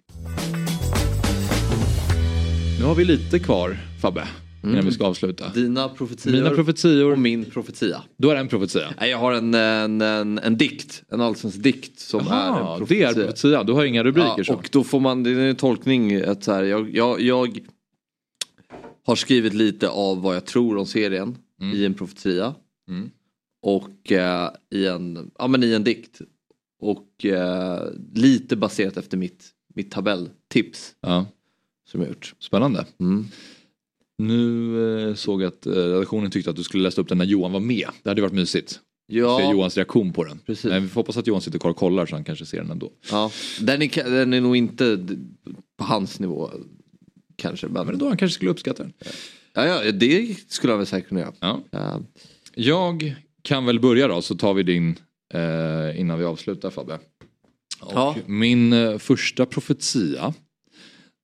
Nu 2.78 2.84
har 2.84 2.94
vi 2.94 3.04
lite 3.04 3.38
kvar 3.38 3.76
Fabbe. 4.02 4.28
Innan 4.64 4.84
vi 4.84 4.92
ska 4.92 5.04
avsluta. 5.06 5.48
Dina 5.54 5.88
profetior, 5.88 6.32
Mina 6.32 6.50
profetior. 6.50 7.12
och 7.12 7.18
min 7.18 7.44
profetia. 7.44 8.02
Du 8.16 8.28
har 8.28 8.34
en 8.36 8.48
profetia. 8.48 8.88
Nej, 9.00 9.10
jag 9.10 9.18
har 9.18 9.32
en, 9.32 9.54
en, 9.54 10.00
en, 10.00 10.38
en 10.38 10.56
dikt, 10.56 11.02
en 11.12 11.20
allsvensk 11.20 11.62
dikt 11.62 12.00
som 12.00 12.20
är 12.26 12.32
Aha, 12.32 12.58
en 12.58 12.72
det 12.72 12.78
profetia. 12.86 13.08
är 13.08 13.14
profetia. 13.14 13.62
Du 13.64 13.72
har 13.72 13.84
inga 13.84 14.04
rubriker 14.04 14.34
Ja, 14.36 14.44
så. 14.44 14.54
och 14.54 14.68
då 14.72 14.84
får 14.84 15.00
man, 15.00 15.22
det 15.22 15.30
är 15.30 15.38
en 15.38 15.56
tolkning 15.56 16.14
att 16.22 16.44
så 16.44 16.52
här, 16.52 16.62
jag, 16.62 16.94
jag, 16.96 17.20
jag 17.20 17.58
har 19.08 19.16
skrivit 19.16 19.54
lite 19.54 19.88
av 19.88 20.22
vad 20.22 20.36
jag 20.36 20.44
tror 20.44 20.76
om 20.76 20.86
serien 20.86 21.38
i 21.74 21.84
en 21.84 21.94
profetia. 21.94 22.54
Mm. 22.88 23.10
Och 23.62 24.12
eh, 24.12 24.50
i, 24.70 24.86
en, 24.86 25.30
ja, 25.38 25.48
men 25.48 25.62
i 25.62 25.72
en 25.72 25.84
dikt. 25.84 26.20
Och 26.80 27.24
eh, 27.24 27.82
lite 28.14 28.56
baserat 28.56 28.96
efter 28.96 29.16
mitt, 29.16 29.44
mitt 29.74 29.90
tabelltips. 29.90 30.94
Ja. 31.00 31.26
Som 31.90 32.00
jag 32.00 32.08
gjort. 32.08 32.34
Spännande. 32.38 32.86
Mm. 33.00 33.26
Nu 34.18 35.08
eh, 35.08 35.14
såg 35.14 35.42
jag 35.42 35.48
att 35.48 35.66
eh, 35.66 35.72
redaktionen 35.72 36.30
tyckte 36.30 36.50
att 36.50 36.56
du 36.56 36.64
skulle 36.64 36.82
läsa 36.82 37.00
upp 37.00 37.08
den 37.08 37.18
när 37.18 37.24
Johan 37.24 37.52
var 37.52 37.60
med. 37.60 37.88
Det 38.02 38.10
hade 38.10 38.22
varit 38.22 38.32
mysigt. 38.32 38.80
Ja. 39.06 39.38
Se 39.38 39.50
Johans 39.50 39.76
reaktion 39.76 40.12
på 40.12 40.24
den. 40.24 40.38
Precis. 40.38 40.64
Men 40.64 40.82
vi 40.82 40.88
får 40.88 41.00
hoppas 41.00 41.16
att 41.16 41.26
Johan 41.26 41.42
sitter 41.42 41.58
kvar 41.58 41.70
och 41.70 41.76
kollar 41.76 42.06
så 42.06 42.16
han 42.16 42.24
kanske 42.24 42.46
ser 42.46 42.58
den 42.58 42.70
ändå. 42.70 42.92
Ja, 43.10 43.30
den 43.60 43.82
är, 43.82 44.10
den 44.10 44.32
är 44.32 44.40
nog 44.40 44.56
inte 44.56 45.06
på 45.78 45.84
hans 45.84 46.20
nivå 46.20 46.50
kanske. 47.38 47.68
Men, 47.68 47.98
då 47.98 48.08
han 48.08 48.16
kanske 48.16 48.34
skulle 48.34 48.50
uppskatta 48.50 48.82
den. 48.82 48.92
ja, 49.52 49.66
ja, 49.84 49.92
det 49.92 50.36
skulle 50.48 50.72
han 50.72 50.78
väl 50.78 50.86
säkert 50.86 51.08
kunna 51.08 51.20
göra. 51.20 51.34
Ja. 51.40 51.62
Ja. 51.70 52.02
Jag 52.54 53.14
kan 53.42 53.66
väl 53.66 53.80
börja 53.80 54.08
då 54.08 54.22
så 54.22 54.34
tar 54.34 54.54
vi 54.54 54.62
din 54.62 54.98
eh, 55.34 56.00
innan 56.00 56.18
vi 56.18 56.24
avslutar 56.24 56.70
Fabbe. 56.70 56.98
Och 57.80 57.92
Ja. 57.94 58.16
Min 58.26 58.72
eh, 58.72 58.98
första 58.98 59.46
profetia 59.46 60.34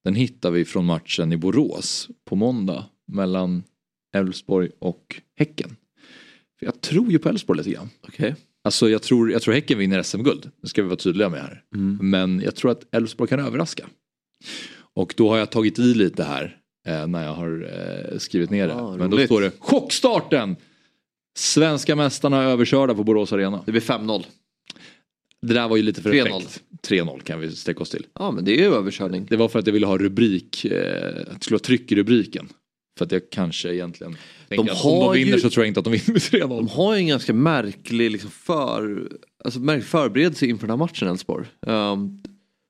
den 0.04 0.14
hittar 0.14 0.50
vi 0.50 0.64
från 0.64 0.84
matchen 0.84 1.32
i 1.32 1.36
Borås 1.36 2.08
på 2.24 2.36
måndag 2.36 2.84
mellan 3.12 3.62
Elfsborg 4.16 4.70
och 4.78 5.20
Häcken. 5.38 5.76
För 6.58 6.66
jag 6.66 6.80
tror 6.80 7.12
ju 7.12 7.18
på 7.18 7.28
Elfsborg 7.28 7.58
lite 7.58 7.70
grann. 7.70 7.90
Okej. 8.08 8.34
Alltså 8.64 8.88
jag 8.88 9.02
tror, 9.02 9.30
jag 9.32 9.42
tror 9.42 9.54
Häcken 9.54 9.78
vinner 9.78 10.02
SM-guld. 10.02 10.50
Det 10.62 10.68
ska 10.68 10.82
vi 10.82 10.88
vara 10.88 10.96
tydliga 10.96 11.28
med 11.28 11.40
här. 11.40 11.62
Men 12.00 12.40
jag 12.40 12.54
tror 12.56 12.70
att 12.70 12.94
Elfsborg 12.94 13.28
kan 13.28 13.40
överraska. 13.40 13.86
Och 14.96 15.14
då 15.16 15.28
har 15.28 15.38
jag 15.38 15.50
tagit 15.50 15.78
i 15.78 15.94
lite 15.94 16.24
här 16.24 16.56
eh, 16.86 17.06
när 17.06 17.24
jag 17.24 17.34
har 17.34 17.68
eh, 18.12 18.18
skrivit 18.18 18.50
ner 18.50 18.68
det. 18.68 18.74
Ah, 18.74 18.96
Men 18.96 19.10
då 19.10 19.18
står 19.18 19.40
det 19.40 19.50
chockstarten! 19.58 20.56
Svenska 21.36 21.96
mästarna 21.96 22.42
överkörda 22.42 22.94
på 22.94 23.04
Borås 23.04 23.32
Arena. 23.32 23.62
Det 23.66 23.72
blir 23.72 23.82
5-0. 23.82 24.24
Det 25.42 25.54
där 25.54 25.68
var 25.68 25.76
ju 25.76 25.82
lite 25.82 26.02
för 26.02 26.10
3-0. 26.12 26.36
effekt. 26.38 26.62
3-0 26.88 27.20
kan 27.20 27.40
vi 27.40 27.50
sträcka 27.50 27.80
oss 27.80 27.90
till. 27.90 28.06
Ja 28.14 28.30
men 28.30 28.44
det 28.44 28.52
är 28.52 28.56
ju 28.58 28.74
överkörning. 28.74 29.26
Det 29.30 29.36
var 29.36 29.48
för 29.48 29.58
att 29.58 29.66
jag 29.66 29.72
ville 29.74 29.86
ha 29.86 29.98
rubrik, 29.98 30.64
eh, 30.64 31.08
att 31.20 31.26
det 31.38 31.44
skulle 31.44 31.54
vara 31.54 31.58
tryck 31.64 31.92
i 31.92 31.94
rubriken. 31.94 32.48
För 32.98 33.04
att 33.04 33.12
jag 33.12 33.22
kanske 33.30 33.74
egentligen 33.74 34.16
tänker 34.48 34.72
att 34.72 34.84
om 34.84 35.00
de 35.00 35.12
vinner 35.14 35.32
ju- 35.32 35.40
så 35.40 35.50
tror 35.50 35.64
jag 35.64 35.68
inte 35.70 35.80
att 35.80 35.84
de 35.84 35.90
vinner 35.92 36.12
med 36.12 36.22
3-0. 36.22 36.48
De 36.56 36.68
har 36.68 36.94
ju 36.94 36.98
en 37.00 37.06
ganska 37.06 37.32
märklig 37.34 38.10
liksom 38.10 38.30
för, 38.30 39.08
alltså 39.44 39.60
märklig 39.60 39.84
förberedelse 39.86 40.46
inför 40.46 40.66
den 40.66 40.70
här 40.78 40.86
matchen 40.86 41.08
Elfsborg. 41.08 41.46
Um, 41.66 42.22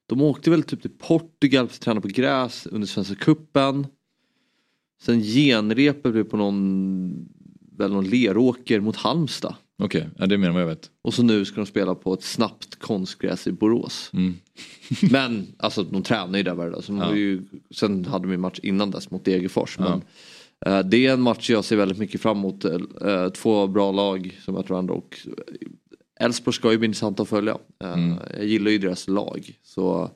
de 0.07 0.23
åkte 0.23 0.51
väl 0.51 0.63
typ 0.63 0.83
till 0.83 0.91
Portugal 0.99 1.69
för 1.69 1.75
att 1.75 1.81
träna 1.81 2.01
på 2.01 2.09
gräs 2.09 2.67
under 2.67 2.87
Svenska 2.87 3.15
Cupen. 3.15 3.87
Sen 5.03 5.21
genrepet 5.23 6.13
blev 6.13 6.25
på 6.25 6.37
någon, 6.37 7.29
väl 7.77 7.93
någon 7.93 8.09
leråker 8.09 8.81
mot 8.81 8.97
Halmstad. 8.97 9.55
Okej, 9.79 10.09
ja, 10.19 10.27
det 10.27 10.35
är 10.35 10.39
mer 10.39 10.49
än 10.49 10.55
vad 10.55 10.63
jag 10.63 10.69
vet. 10.69 10.91
Och 11.03 11.15
så 11.15 11.23
nu 11.23 11.45
ska 11.45 11.57
de 11.57 11.67
spela 11.67 11.95
på 11.95 12.15
ett 12.15 12.23
snabbt 12.23 12.79
konstgräs 12.79 13.47
i 13.47 13.53
Borås. 13.53 14.11
Mm. 14.13 14.35
Men 15.11 15.47
alltså 15.57 15.83
de 15.83 16.03
tränar 16.03 16.39
ju 16.39 16.43
där 16.45 16.55
varje 16.55 16.71
dag. 16.71 16.85
Så 16.85 16.93
Ja. 16.93 17.17
ju, 17.17 17.43
sen 17.71 18.05
hade 18.05 18.27
de 18.29 18.35
en 18.35 18.41
match 18.41 18.61
innan 18.63 18.91
dess 18.91 19.11
mot 19.11 19.25
Degerfors. 19.25 19.79
Men, 19.79 20.03
eh, 20.67 20.87
det 20.87 21.07
är 21.07 21.13
en 21.13 21.21
match 21.21 21.51
jag 21.51 21.65
ser 21.65 21.77
väldigt 21.77 21.99
mycket 21.99 22.21
fram 22.21 22.39
emot. 22.39 22.65
Eh, 22.65 23.29
två 23.35 23.67
bra 23.67 23.93
lag 23.93 24.39
som 24.45 24.55
möter 24.55 24.69
varandra. 24.71 24.95
Och 24.95 25.19
Elfsborg 26.21 26.55
ska 26.55 26.73
ju 26.73 26.79
bli 26.79 26.87
intressant 26.87 27.21
att 27.21 27.29
följa. 27.29 27.59
Eh, 27.85 27.93
Mm. 27.93 28.19
Jag 28.37 28.45
gillar 28.45 28.71
ju 28.71 28.79
deras 28.79 29.09
lag. 29.09 29.59
Så 29.63 30.11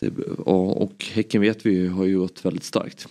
det, 0.00 0.18
och, 0.38 0.82
och 0.82 1.04
Häcken 1.12 1.40
vet 1.40 1.66
vi 1.66 1.86
har 1.86 2.04
ju 2.04 2.18
gått 2.18 2.44
väldigt 2.44 2.64
starkt. 2.64 3.08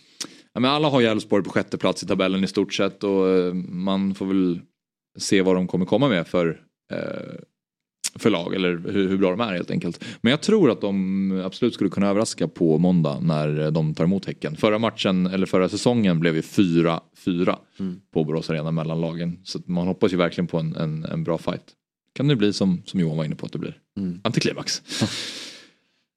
Ja, 0.54 0.60
men 0.60 0.72
alla 0.72 0.90
har 0.90 1.02
ju 1.02 1.08
Elfsborg 1.08 1.44
på 1.44 1.49
sjätte 1.49 1.78
plats 1.78 2.04
i 2.04 2.08
tabellen 2.08 2.44
i 2.44 2.48
stort 2.48 2.74
sett 2.74 3.04
och 3.04 3.30
eh, 3.30 3.54
man 3.54 4.16
får 4.16 4.26
väl 4.26 4.60
se 5.18 5.41
vad 5.41 5.56
de 5.56 5.68
kommer 5.68 5.86
komma 5.86 6.10
med 6.10 6.28
för, 6.28 6.62
eh, 6.91 7.34
för 8.16 8.30
lag 8.30 8.56
eller 8.56 8.78
hur, 8.92 9.10
hur 9.10 9.18
bra 9.18 9.32
de 9.32 9.40
är 9.40 9.54
helt 9.54 9.72
enkelt. 9.72 10.04
Men 10.22 10.32
jag 10.32 10.42
tror 10.42 10.72
att 10.72 10.82
de 10.82 11.42
absolut 11.46 11.74
skulle 11.74 11.90
kunna 11.90 12.08
överraska 12.08 12.48
på 12.48 12.78
måndag 12.78 13.20
när 13.20 13.72
de 13.72 13.94
tar 13.94 14.04
emot 14.04 14.26
Häcken. 14.26 14.56
Förra 14.56 14.80
matchen, 14.80 15.28
eller 15.28 15.46
förra 15.46 15.70
säsongen 15.70 16.20
blev 16.20 16.36
ju 16.36 16.42
4-4 16.42 17.58
Mm. 17.80 18.00
på 18.14 18.24
Borås 18.24 18.50
Arena 18.50 18.72
mellan 18.72 19.02
lagen. 19.02 19.40
Så 19.44 19.60
man 19.66 19.88
hoppas 19.88 20.14
ju 20.14 20.18
verkligen 20.18 20.48
på 20.48 20.58
en, 20.58 20.76
en, 20.76 21.06
en 21.06 21.24
bra 21.24 21.38
fight. 21.38 21.64
Kan 22.16 22.28
det 22.28 22.36
bli 22.36 22.54
som, 22.54 22.82
som 22.86 23.00
Johan 23.00 23.18
var 23.18 23.26
inne 23.26 23.36
på 23.36 23.46
att 23.46 23.52
det 23.52 23.60
blir. 23.60 23.78
Mm. 23.98 24.20
Antiklimax. 24.24 24.82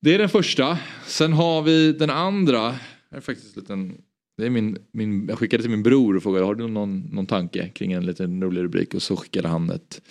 Det 0.01 0.15
är 0.15 0.19
den 0.19 0.29
första. 0.29 0.79
Sen 1.07 1.33
har 1.33 1.63
vi 1.63 1.93
den 1.93 2.11
andra. 2.11 2.75
Det 3.11 3.17
är 3.17 3.21
faktiskt 3.21 3.57
en 3.57 3.63
liten 3.63 3.95
det 4.37 4.47
är 4.47 4.51
min, 4.51 4.79
min, 4.93 5.29
jag 5.29 5.39
skickade 5.39 5.63
till 5.63 5.71
min 5.71 5.83
bror 5.83 6.17
och 6.17 6.23
frågade 6.23 6.45
har 6.45 6.55
du 6.55 6.69
någon, 6.69 7.01
någon 7.01 7.27
tanke 7.27 7.69
kring 7.69 7.93
en 7.93 8.07
liten 8.07 8.43
rolig 8.43 8.63
rubrik 8.63 8.95
och 8.95 9.03
så 9.03 9.17
skickade 9.17 9.49
han 9.49 9.71
ett, 9.71 10.03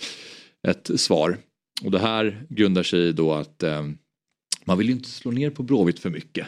ett 0.68 1.00
svar. 1.00 1.38
Och 1.84 1.90
det 1.90 1.98
här 1.98 2.46
grundar 2.48 2.82
sig 2.82 3.00
i 3.00 3.12
då 3.12 3.32
att 3.32 3.62
eh, 3.62 3.82
man 4.64 4.78
vill 4.78 4.86
ju 4.86 4.92
inte 4.92 5.08
slå 5.08 5.30
ner 5.30 5.50
på 5.50 5.62
Blåvitt 5.62 5.98
för 5.98 6.10
mycket. 6.10 6.46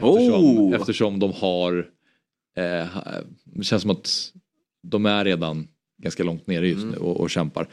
Eftersom, 0.00 0.58
Oh! 0.58 0.74
eftersom 0.74 1.18
de 1.18 1.32
har, 1.32 1.86
eh, 2.56 2.86
det 3.44 3.64
känns 3.64 3.82
som 3.82 3.90
att 3.90 4.32
de 4.82 5.06
är 5.06 5.24
redan 5.24 5.68
ganska 6.02 6.24
långt 6.24 6.46
nere 6.46 6.68
just 6.68 6.86
nu 6.86 6.96
och, 6.96 7.20
och 7.20 7.30
kämpar. 7.30 7.68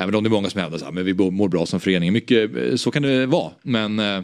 Även 0.00 0.14
om 0.14 0.24
det 0.24 0.28
är 0.28 0.30
många 0.30 0.50
som 0.50 0.60
hävdar 0.60 0.88
att 0.88 1.06
vi 1.06 1.14
mår 1.14 1.48
bra 1.48 1.66
som 1.66 1.80
förening. 1.80 2.12
Mycket, 2.12 2.56
eh, 2.56 2.74
så 2.74 2.90
kan 2.90 3.02
det 3.02 3.26
vara. 3.26 3.52
Men 3.62 3.98
eh, 3.98 4.22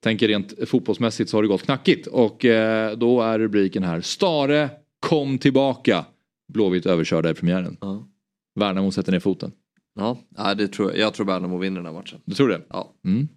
tänker 0.00 0.28
rent 0.28 0.68
fotbollsmässigt 0.68 1.30
så 1.30 1.36
har 1.36 1.42
det 1.42 1.48
gått 1.48 1.62
knackigt. 1.62 2.06
Och 2.06 2.44
eh, 2.44 2.96
då 2.96 3.22
är 3.22 3.38
rubriken 3.38 3.82
här. 3.82 4.00
Stare 4.00 4.70
kom 5.00 5.38
tillbaka. 5.38 6.04
Blåvitt 6.52 6.86
överkörda 6.86 7.30
i 7.30 7.34
premiären. 7.34 7.76
Ja. 7.80 8.08
Värnamo 8.54 8.90
sätter 8.90 9.12
ner 9.12 9.20
foten. 9.20 9.52
Ja, 9.98 10.18
ja 10.36 10.54
det 10.54 10.68
tror 10.68 10.90
jag. 10.90 10.98
jag 10.98 11.14
tror 11.14 11.26
Värnamo 11.26 11.58
vinner 11.58 11.76
den 11.76 11.86
här 11.86 11.92
matchen. 11.92 12.20
Du 12.24 12.34
tror 12.34 12.48
det? 12.48 12.62
Ja. 12.68 12.94
Mm. 13.04 13.28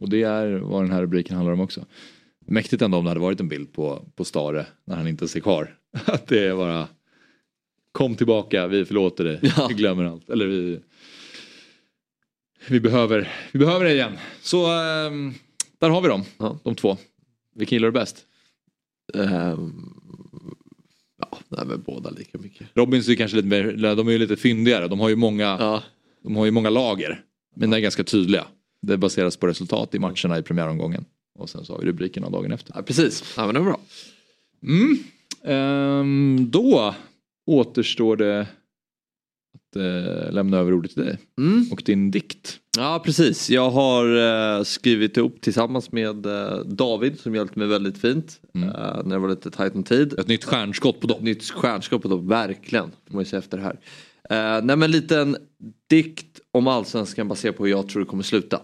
Och 0.00 0.08
det 0.08 0.22
är 0.22 0.58
vad 0.58 0.82
den 0.82 0.92
här 0.92 1.02
rubriken 1.02 1.36
handlar 1.36 1.52
om 1.52 1.60
också. 1.60 1.84
Mäktigt 2.46 2.82
ändå 2.82 2.98
om 2.98 3.04
det 3.04 3.10
hade 3.10 3.20
varit 3.20 3.40
en 3.40 3.48
bild 3.48 3.72
på, 3.72 4.04
på 4.16 4.24
Stare 4.24 4.66
när 4.84 4.96
han 4.96 5.08
inte 5.08 5.28
ser 5.28 5.40
kvar. 5.40 5.78
Att 6.06 6.26
det 6.26 6.46
är 6.46 6.56
bara 6.56 6.88
Kom 7.92 8.14
tillbaka, 8.14 8.66
vi 8.66 8.84
förlåter 8.84 9.24
dig. 9.24 9.40
Ja. 9.42 9.66
Vi 9.68 9.74
glömmer 9.74 10.04
allt. 10.04 10.30
Eller 10.30 10.46
vi 10.46 10.80
Vi 12.68 12.80
behöver, 12.80 13.32
vi 13.52 13.58
behöver 13.58 13.84
det 13.84 13.92
igen. 13.92 14.18
Så 14.42 14.66
ehm, 14.66 15.34
där 15.78 15.90
har 15.90 16.00
vi 16.00 16.08
dem. 16.08 16.24
Ja. 16.38 16.58
De 16.64 16.74
två. 16.74 16.96
Vilken 17.54 17.76
gillar 17.76 17.88
du 17.88 17.92
bäst? 17.92 18.26
Ehm, 19.14 19.92
ja, 21.20 21.38
Nej 21.48 21.66
men 21.66 21.82
båda 21.82 22.10
lika 22.10 22.38
mycket. 22.38 22.66
Robins 22.74 23.08
är 23.08 23.14
kanske 23.14 23.36
lite 23.36 23.48
mer, 23.48 23.94
de 23.96 24.08
är 24.08 24.12
ju 24.12 24.18
lite 24.18 24.36
fyndigare. 24.36 24.88
De 24.88 25.00
har 25.00 25.08
ju 25.08 25.16
många, 25.16 25.82
de 26.28 26.36
har 26.36 26.44
ju 26.44 26.50
många 26.50 26.70
lager. 26.70 27.20
Men 27.56 27.70
de 27.70 27.76
är 27.76 27.80
ganska 27.80 28.04
tydliga. 28.04 28.44
Det 28.86 28.96
baseras 28.96 29.36
på 29.36 29.46
resultat 29.46 29.94
i 29.94 29.98
matcherna 29.98 30.38
i 30.38 30.42
premiäromgången. 30.42 31.04
Och 31.38 31.50
sen 31.50 31.64
så 31.64 31.72
har 31.72 31.80
vi 31.80 31.86
rubrikerna 31.86 32.30
dagen 32.30 32.52
efter. 32.52 32.72
Ja, 32.76 32.82
precis, 32.82 33.34
ja, 33.36 33.46
men 33.46 33.54
det 33.54 33.60
är 33.60 33.64
bra. 33.64 33.80
Mm. 34.62 34.98
Ehm, 35.44 36.50
då 36.50 36.94
återstår 37.46 38.16
det 38.16 38.40
att 39.54 39.76
eh, 39.76 40.32
lämna 40.32 40.56
över 40.56 40.72
ordet 40.72 40.90
till 40.90 41.04
dig. 41.04 41.18
Och 41.72 41.82
din 41.86 42.10
dikt. 42.10 42.58
Ja 42.76 43.02
precis, 43.04 43.50
jag 43.50 43.70
har 43.70 44.16
eh, 44.58 44.62
skrivit 44.62 45.16
ihop 45.16 45.40
tillsammans 45.40 45.92
med 45.92 46.26
eh, 46.26 46.58
David 46.58 47.20
som 47.20 47.34
hjälpte 47.34 47.58
mig 47.58 47.68
väldigt 47.68 47.98
fint. 47.98 48.40
Eh, 48.54 48.60
när 49.04 49.10
det 49.10 49.18
var 49.18 49.28
lite 49.28 49.50
tajt 49.50 49.74
om 49.74 49.82
tid. 49.82 50.18
Ett 50.18 50.28
nytt 50.28 50.44
stjärnskott 50.44 51.00
på 51.00 51.06
dem. 51.06 51.16
Ett 51.16 51.24
nytt 51.24 51.50
stjärnskott 51.50 52.02
på 52.02 52.08
dem, 52.08 52.28
verkligen. 52.28 52.90
Får 53.06 53.14
man 53.14 53.22
ju 53.22 53.28
säga 53.28 53.38
efter 53.38 53.56
det 53.58 53.62
här. 53.62 53.78
Eh, 54.30 54.64
nej 54.64 54.76
men 54.76 54.82
en 54.82 54.90
liten 54.90 55.36
dikt 55.90 56.40
om 56.50 56.66
allsvenskan 56.66 57.28
baserat 57.28 57.56
på 57.56 57.64
hur 57.64 57.70
jag 57.70 57.88
tror 57.88 58.00
det 58.00 58.08
kommer 58.08 58.22
sluta. 58.22 58.60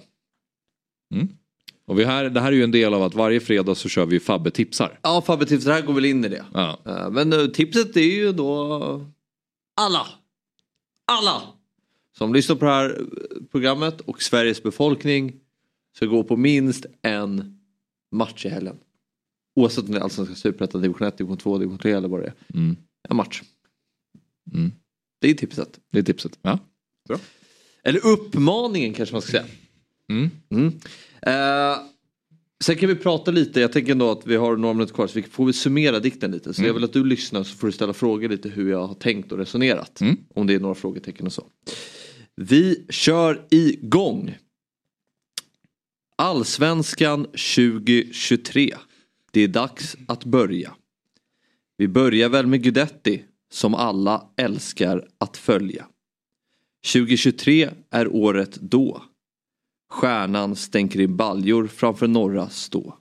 Och 1.86 1.98
vi 1.98 2.04
här, 2.04 2.30
det 2.30 2.40
här 2.40 2.52
är 2.52 2.56
ju 2.56 2.64
en 2.64 2.70
del 2.70 2.94
av 2.94 3.02
att 3.02 3.14
varje 3.14 3.40
fredag 3.40 3.74
så 3.74 3.88
kör 3.88 4.06
vi 4.06 4.20
Fabbe 4.20 4.50
tipsar. 4.50 4.98
Ja 5.02 5.22
Fabbe 5.26 5.46
tips, 5.46 5.64
det 5.64 5.72
här 5.72 5.82
går 5.82 5.94
väl 5.94 6.04
in 6.04 6.24
i 6.24 6.28
det. 6.28 6.44
Ja. 6.54 6.78
Eh, 6.86 7.10
men 7.10 7.32
eh, 7.32 7.46
tipset 7.46 7.96
är 7.96 8.00
ju 8.00 8.32
då 8.32 9.06
alla. 9.76 10.06
Alla 11.06 11.42
som 12.18 12.34
lyssnar 12.34 12.56
på 12.56 12.64
det 12.64 12.70
här 12.70 13.00
eh, 13.00 13.44
programmet 13.50 14.00
och 14.00 14.22
Sveriges 14.22 14.62
befolkning 14.62 15.40
ska 15.96 16.06
gå 16.06 16.24
på 16.24 16.36
minst 16.36 16.86
en 17.02 17.60
match 18.12 18.46
i 18.46 18.48
helgen. 18.48 18.76
Oavsett 19.56 19.84
om 19.84 19.92
det 19.92 19.98
är 19.98 20.02
Allsvenskan, 20.02 20.36
Superettan, 20.36 20.82
Division 20.82 21.08
1, 21.08 21.18
Division 21.18 21.36
2, 21.36 21.58
Division 21.58 21.78
3 21.78 21.92
eller 21.92 22.08
vad 22.08 22.20
det 22.20 22.26
är. 22.26 22.34
Mm. 22.54 22.76
En 23.08 23.16
match. 23.16 23.42
Mm. 24.54 24.72
Det 25.20 25.30
är 25.30 25.34
tipset. 25.34 25.80
Det 25.90 25.98
är 25.98 26.02
tipset. 26.02 26.38
Ja. 26.42 26.58
Bra. 27.08 27.18
Eller 27.82 28.06
uppmaningen 28.06 28.94
kanske 28.94 29.14
man 29.14 29.22
ska 29.22 29.30
säga. 29.30 29.44
Mm. 30.10 30.30
Eh, 31.22 31.76
sen 32.64 32.76
kan 32.76 32.88
vi 32.88 32.94
prata 32.94 33.30
lite, 33.30 33.60
jag 33.60 33.72
tänker 33.72 33.92
ändå 33.92 34.10
att 34.10 34.26
vi 34.26 34.36
har 34.36 34.56
några 34.56 34.74
minuter 34.74 34.94
kvar 34.94 35.06
så 35.06 35.14
vi 35.14 35.22
får 35.22 35.44
väl 35.44 35.54
summera 35.54 36.00
dikten 36.00 36.30
lite. 36.30 36.54
Så 36.54 36.60
Mm. 36.60 36.66
jag 36.66 36.74
vill 36.74 36.84
att 36.84 36.92
du 36.92 37.04
lyssnar 37.04 37.42
så 37.42 37.56
får 37.56 37.66
du 37.66 37.72
ställa 37.72 37.92
frågor 37.92 38.28
lite 38.28 38.48
hur 38.48 38.70
jag 38.70 38.86
har 38.86 38.94
tänkt 38.94 39.32
och 39.32 39.38
resonerat. 39.38 40.00
Om 40.34 40.46
det 40.46 40.54
är 40.54 40.60
några 40.60 40.74
frågetecken 40.74 41.26
och 41.26 41.32
så. 41.32 41.46
Vi 42.36 42.86
kör 42.90 43.46
igång. 43.50 44.34
Allsvenskan 46.16 47.24
2023. 47.24 48.74
Det 49.30 49.40
är 49.40 49.48
dags 49.48 49.96
att 50.06 50.24
börja. 50.24 50.74
Vi 51.76 51.88
börjar 51.88 52.28
väl 52.28 52.46
med 52.46 52.62
Gudetti 52.62 53.22
som 53.52 53.74
alla 53.74 54.30
älskar 54.36 55.08
att 55.18 55.36
följa. 55.36 55.86
2023 56.92 57.70
är 57.90 58.14
året 58.14 58.54
då. 58.60 59.02
Stjärnan 59.90 60.56
stänker 60.56 61.00
i 61.00 61.08
baljor 61.08 61.66
framför 61.66 62.08
norra 62.08 62.48
stå. 62.48 62.98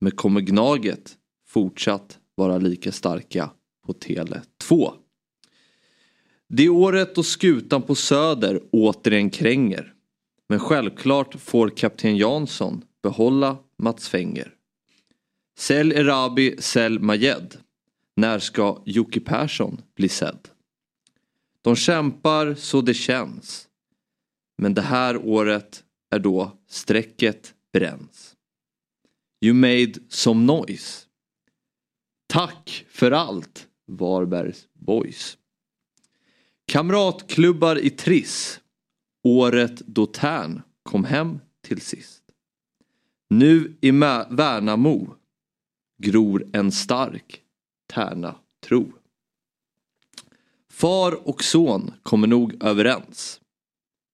Men 0.00 0.12
kommer 0.12 0.40
Gnaget 0.40 1.16
fortsatt 1.48 2.18
vara 2.34 2.58
lika 2.58 2.92
starka 2.92 3.50
på 3.86 3.92
Tele 3.92 4.42
2? 4.60 4.94
Det 6.48 6.64
är 6.64 6.68
året 6.68 7.14
då 7.14 7.22
skutan 7.22 7.82
på 7.82 7.94
Söder 7.94 8.60
återigen 8.72 9.30
kränger. 9.30 9.94
Men 10.48 10.58
självklart 10.58 11.34
får 11.34 11.68
kapten 11.68 12.16
Jansson 12.16 12.84
behålla 13.02 13.56
Mats 13.78 14.08
Fenger. 14.08 14.54
Sälj 15.58 15.94
Erabi, 15.94 16.56
sälj 16.58 16.98
Majed. 16.98 17.56
När 18.16 18.38
ska 18.38 18.82
Jocke 18.84 19.20
Persson 19.20 19.80
bli 19.96 20.08
sedd? 20.08 20.48
De 21.62 21.76
kämpar 21.76 22.54
så 22.54 22.80
det 22.80 22.94
känns. 22.94 23.68
Men 24.58 24.74
det 24.74 24.82
här 24.82 25.16
året 25.16 25.84
är 26.10 26.18
då 26.18 26.58
strecket 26.66 27.54
bränns. 27.72 28.36
You 29.44 29.54
made 29.54 29.92
some 30.08 30.44
noise. 30.44 31.06
Tack 32.26 32.86
för 32.88 33.10
allt 33.10 33.68
Varbergs 33.86 34.68
boys. 34.72 35.38
Kamratklubbar 36.66 37.78
i 37.78 37.90
Triss. 37.90 38.60
Året 39.24 39.76
då 39.76 40.06
Tern 40.06 40.62
kom 40.82 41.04
hem 41.04 41.38
till 41.62 41.80
sist. 41.80 42.22
Nu 43.30 43.76
i 43.80 43.90
Värnamo 44.30 45.16
gror 46.02 46.50
en 46.52 46.72
stark 46.72 47.42
Tärna 47.86 48.36
tro. 48.66 48.92
Far 50.82 51.28
och 51.28 51.44
son 51.44 51.92
kommer 52.02 52.26
nog 52.26 52.64
överens. 52.64 53.40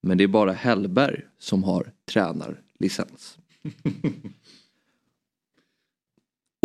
Men 0.02 0.18
det 0.18 0.24
är 0.24 0.28
bara 0.28 0.52
Hellberg 0.52 1.22
som 1.38 1.64
har 1.64 1.92
tränarlicens. 2.10 3.38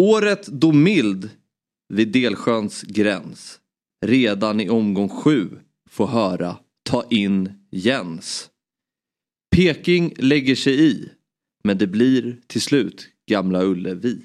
Året 0.02 0.48
då 0.48 0.72
Mild 0.72 1.30
vid 1.90 2.12
Delsjöns 2.12 2.82
gräns 2.82 3.60
redan 4.06 4.60
i 4.60 4.70
omgång 4.70 5.10
sju 5.10 5.50
får 5.90 6.08
höra 6.08 6.58
ta 6.84 7.06
in 7.10 7.68
Jens. 7.72 8.50
Peking 9.56 10.14
lägger 10.18 10.56
sig 10.56 10.92
i 10.92 11.10
men 11.64 11.78
det 11.78 11.88
blir 11.88 12.42
till 12.48 12.62
slut 12.62 13.10
Gamla 13.26 13.64
Ullevi. 13.64 14.22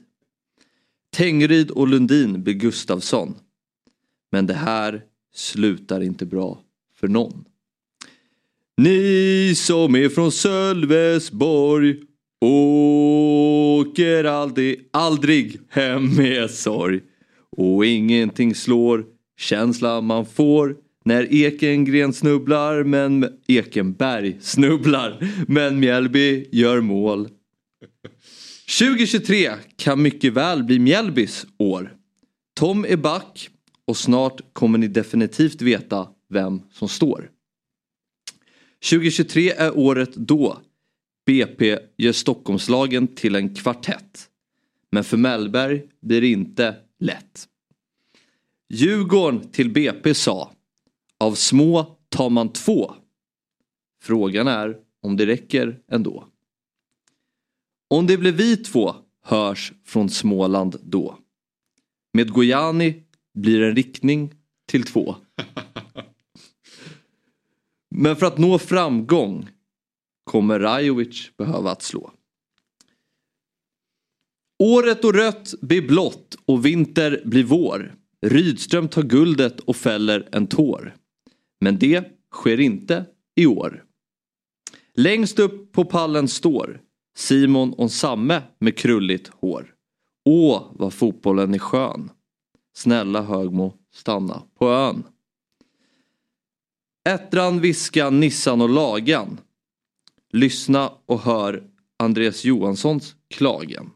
Tengryd 1.16 1.70
och 1.70 1.88
Lundin 1.88 2.42
blir 2.42 2.54
Gustavsson. 2.54 3.34
Men 4.30 4.46
det 4.46 4.54
här 4.54 5.07
slutar 5.38 6.00
inte 6.00 6.26
bra 6.26 6.58
för 7.00 7.08
någon. 7.08 7.44
Ni 8.76 9.54
som 9.56 9.94
är 9.94 10.08
från 10.08 10.32
Sölvesborg 10.32 11.96
åker 12.40 14.24
aldrig, 14.24 14.88
aldrig 14.90 15.60
hem 15.68 16.16
med 16.16 16.50
sorg. 16.50 17.00
Och 17.56 17.86
ingenting 17.86 18.54
slår 18.54 19.04
känslan 19.38 20.04
man 20.04 20.26
får 20.26 20.76
när 21.04 21.34
Ekengren 21.34 22.12
snubblar 22.12 22.84
men 22.84 23.38
Ekenberg 23.46 24.36
snubblar 24.40 25.28
men 25.48 25.80
Mjällby 25.80 26.48
gör 26.52 26.80
mål. 26.80 27.28
2023 28.78 29.50
kan 29.76 30.02
mycket 30.02 30.32
väl 30.32 30.64
bli 30.64 30.78
Mjällbys 30.78 31.46
år. 31.58 31.94
Tom 32.56 32.84
är 32.84 32.96
back 32.96 33.50
och 33.88 33.96
snart 33.96 34.40
kommer 34.52 34.78
ni 34.78 34.88
definitivt 34.88 35.62
veta 35.62 36.08
vem 36.28 36.62
som 36.72 36.88
står. 36.88 37.30
2023 38.90 39.50
är 39.50 39.78
året 39.78 40.14
då 40.14 40.58
BP 41.26 41.78
gör 41.96 42.12
Stockholmslagen 42.12 43.08
till 43.14 43.34
en 43.34 43.54
kvartett. 43.54 44.28
Men 44.90 45.04
för 45.04 45.16
Mellberg 45.16 45.82
blir 46.00 46.20
det 46.20 46.28
inte 46.28 46.76
lätt. 46.98 47.48
Djurgården 48.68 49.50
till 49.50 49.72
BP 49.72 50.14
sa 50.14 50.52
Av 51.18 51.34
små 51.34 51.96
tar 52.08 52.30
man 52.30 52.52
två. 52.52 52.94
Frågan 54.02 54.48
är 54.48 54.76
om 55.02 55.16
det 55.16 55.26
räcker 55.26 55.80
ändå. 55.90 56.28
Om 57.90 58.06
det 58.06 58.18
blir 58.18 58.32
vi 58.32 58.56
två 58.56 58.94
hörs 59.24 59.72
från 59.84 60.10
Småland 60.10 60.76
då. 60.82 61.18
Med 62.12 62.32
Gojani 62.32 63.07
blir 63.38 63.62
en 63.62 63.76
riktning 63.76 64.34
till 64.66 64.84
två. 64.84 65.16
Men 67.90 68.16
för 68.16 68.26
att 68.26 68.38
nå 68.38 68.58
framgång 68.58 69.48
kommer 70.24 70.60
Rajovic 70.60 71.30
behöva 71.36 71.70
att 71.70 71.82
slå. 71.82 72.12
Året 74.58 75.04
och 75.04 75.14
rött 75.14 75.54
blir 75.60 75.88
blått 75.88 76.36
och 76.46 76.66
vinter 76.66 77.22
blir 77.24 77.44
vår. 77.44 77.94
Rydström 78.26 78.88
tar 78.88 79.02
guldet 79.02 79.60
och 79.60 79.76
fäller 79.76 80.28
en 80.32 80.46
tår. 80.46 80.96
Men 81.60 81.78
det 81.78 82.04
sker 82.34 82.60
inte 82.60 83.04
i 83.36 83.46
år. 83.46 83.84
Längst 84.94 85.38
upp 85.38 85.72
på 85.72 85.84
pallen 85.84 86.28
står 86.28 86.80
Simon 87.16 87.72
och 87.72 87.90
Samme 87.90 88.42
med 88.58 88.76
krulligt 88.76 89.28
hår. 89.28 89.74
Åh, 90.24 90.72
vad 90.72 90.92
fotbollen 90.92 91.54
är 91.54 91.58
skön. 91.58 92.10
Snälla 92.78 93.22
Högmo, 93.22 93.74
stanna 93.90 94.42
på 94.58 94.68
ön. 94.68 95.04
Ättran, 97.08 97.60
Viskan, 97.60 98.20
Nissan 98.20 98.60
och 98.60 98.68
Lagan. 98.68 99.40
Lyssna 100.32 100.92
och 101.06 101.20
hör 101.20 101.70
Andreas 101.96 102.44
Johanssons 102.44 103.16
klagan. 103.30 103.90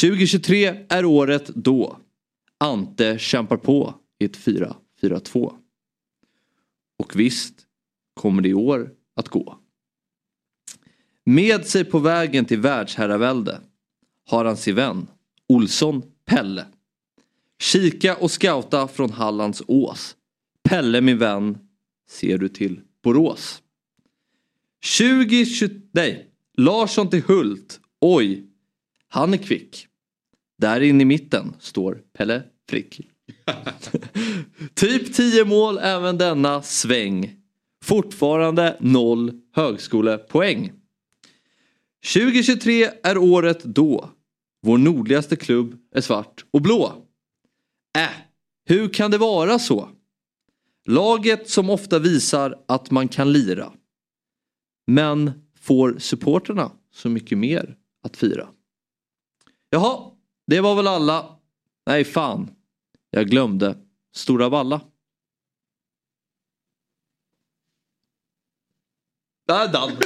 2023 0.00 0.86
är 0.88 1.04
året 1.04 1.46
då 1.46 1.98
Ante 2.58 3.18
kämpar 3.18 3.56
på 3.56 3.94
i 4.18 4.24
ett 4.24 4.38
4-4-2. 4.38 5.54
Och 6.98 7.20
visst 7.20 7.54
kommer 8.14 8.42
det 8.42 8.48
i 8.48 8.54
år 8.54 8.90
att 9.16 9.28
gå. 9.28 9.58
Med 11.24 11.66
sig 11.66 11.84
på 11.84 11.98
vägen 11.98 12.44
till 12.44 12.60
världsherravälde 12.60 13.60
har 14.24 14.44
han 14.44 14.56
sin 14.56 14.74
vän 14.74 15.06
Olsson 15.48 16.02
Pelle. 16.24 16.66
Kika 17.62 18.16
och 18.16 18.30
scouta 18.30 18.88
från 18.88 19.10
Hallands 19.10 19.62
ås. 19.66 20.16
Pelle 20.68 21.00
min 21.00 21.18
vän, 21.18 21.58
ser 22.10 22.38
du 22.38 22.48
till 22.48 22.80
Borås. 23.02 23.62
2020, 24.98 25.80
nej, 25.92 26.30
Larsson 26.56 27.10
till 27.10 27.22
Hult. 27.22 27.80
Oj, 28.00 28.46
han 29.08 29.34
är 29.34 29.38
kvick. 29.38 29.86
Där 30.58 30.80
inne 30.80 31.02
i 31.02 31.04
mitten 31.04 31.54
står 31.60 32.02
Pelle 32.18 32.42
Frick. 32.68 33.00
typ 34.74 35.14
10 35.14 35.44
mål 35.44 35.78
även 35.78 36.18
denna 36.18 36.62
sväng. 36.62 37.34
Fortfarande 37.84 38.76
noll 38.80 39.40
högskolepoäng. 39.54 40.72
2023 42.14 42.90
är 43.02 43.18
året 43.18 43.64
då. 43.64 44.10
Vår 44.62 44.78
nordligaste 44.78 45.36
klubb 45.36 45.78
är 45.94 46.00
svart 46.00 46.44
och 46.50 46.62
blå. 46.62 47.07
Äh, 47.96 48.08
hur 48.64 48.88
kan 48.88 49.10
det 49.10 49.18
vara 49.18 49.58
så? 49.58 49.88
Laget 50.84 51.48
som 51.48 51.70
ofta 51.70 51.98
visar 51.98 52.64
att 52.68 52.90
man 52.90 53.08
kan 53.08 53.32
lira. 53.32 53.72
Men 54.86 55.32
får 55.60 55.98
supporterna 55.98 56.72
så 56.90 57.08
mycket 57.08 57.38
mer 57.38 57.76
att 58.02 58.16
fira? 58.16 58.48
Jaha, 59.70 60.12
det 60.46 60.60
var 60.60 60.74
väl 60.74 60.86
alla. 60.86 61.38
Nej 61.86 62.04
fan, 62.04 62.50
jag 63.10 63.28
glömde 63.28 63.78
Stora 64.14 64.48
Valla. 64.48 64.80
Där 69.46 69.72
Dan. 69.72 69.90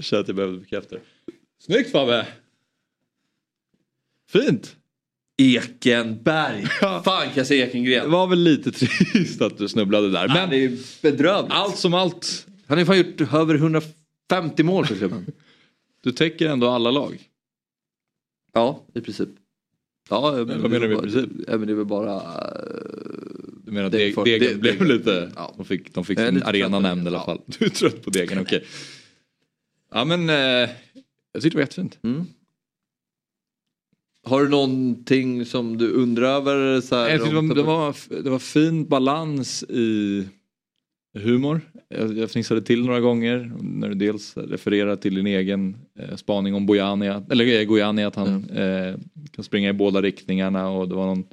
Känner 0.00 0.20
att 0.22 0.28
jag 0.28 0.36
behövde 0.36 0.58
bekräfta 0.58 0.94
det. 0.94 1.00
Snyggt 1.58 1.92
Fabbe! 1.92 2.26
Fint! 4.28 4.76
Ekenberg. 5.38 6.66
Fan 6.80 7.02
kan 7.26 7.32
jag 7.34 7.46
säga 7.46 7.66
Ekengren. 7.66 8.02
Det 8.04 8.10
var 8.10 8.26
väl 8.26 8.38
lite 8.38 8.72
trist 9.12 9.42
att 9.42 9.58
du 9.58 9.68
snubblade 9.68 10.10
där. 10.10 10.28
Men 10.28 10.50
det 10.50 10.56
är 10.64 10.78
bedrövligt. 11.02 11.52
allt 11.52 11.76
som 11.78 11.94
allt. 11.94 12.46
Han 12.66 12.78
har 12.78 12.82
ju 12.82 12.86
fan 12.86 12.98
gjort 12.98 13.32
över 13.34 13.54
150 13.54 14.62
mål 14.62 14.86
för 14.86 14.94
klubben. 14.96 15.26
Du 16.02 16.12
täcker 16.12 16.48
ändå 16.48 16.68
alla 16.68 16.90
lag. 16.90 17.22
Ja, 18.54 18.84
i 18.94 19.00
princip. 19.00 19.28
Ja, 20.10 20.32
men 20.46 20.62
vad 20.62 20.70
menar 20.70 20.88
du 20.88 20.88
med 20.88 20.98
är 20.98 21.02
princip? 21.02 21.30
Ja, 21.48 21.58
men 21.58 21.66
det 21.66 21.72
är 21.72 21.76
väl 21.76 21.84
bara... 21.86 22.14
eh, 22.14 22.20
Du 23.64 23.72
menar 23.72 23.86
att 23.86 23.92
Det 23.92 24.02
är 24.02 24.08
Deg- 24.10 24.14
för- 24.14 24.24
Degen 24.24 24.48
det- 24.52 24.58
blev 24.78 24.84
lite... 24.84 25.32
ja. 25.36 25.54
De 25.56 25.64
fick, 25.64 25.94
de 25.94 26.04
fick 26.04 26.18
sin 26.18 26.42
arena 26.42 26.78
nämnd 26.78 27.04
i 27.04 27.08
alla 27.08 27.24
fall. 27.24 27.40
Du 27.46 27.64
är 27.64 27.68
trött 27.68 28.02
på 28.02 28.10
Degen, 28.10 28.38
okej. 28.40 28.64
Ja 29.92 30.04
men... 30.04 30.28
Eh, 30.30 30.34
jag 31.32 31.42
tyckte 31.42 31.48
det 31.48 31.54
var 31.54 31.60
jättefint. 31.62 31.98
Mm. 32.02 32.26
Har 34.28 34.42
du 34.42 34.48
någonting 34.48 35.44
som 35.44 35.76
du 35.78 35.90
undrar 35.92 36.26
över? 36.28 36.80
Så 36.80 36.96
här, 36.96 37.08
Jag 37.08 37.20
tyckte 37.20 37.30
det, 37.34 37.38
om- 37.38 37.48
var, 37.48 37.54
det, 37.54 37.62
var, 37.62 37.94
det 38.22 38.30
var 38.30 38.38
fin 38.38 38.88
balans 38.88 39.62
i 39.62 40.24
humor. 41.18 41.60
Jag, 41.88 42.18
jag 42.18 42.30
fnissade 42.30 42.62
till 42.62 42.84
några 42.84 43.00
gånger 43.00 43.52
när 43.60 43.88
du 43.88 43.94
dels 43.94 44.36
refererar 44.36 44.96
till 44.96 45.14
din 45.14 45.26
egen 45.26 45.76
eh, 45.98 46.16
spaning 46.16 46.54
om 46.54 46.66
Bojani, 46.66 47.08
att- 47.08 47.32
eller 47.32 47.60
eh, 47.60 47.64
Gojani 47.64 48.04
att 48.04 48.16
han 48.16 48.50
eh, 48.50 48.94
kan 49.30 49.44
springa 49.44 49.68
i 49.70 49.72
båda 49.72 50.02
riktningarna 50.02 50.68
och 50.68 50.88
det 50.88 50.94
var 50.94 51.06
någon 51.06 51.24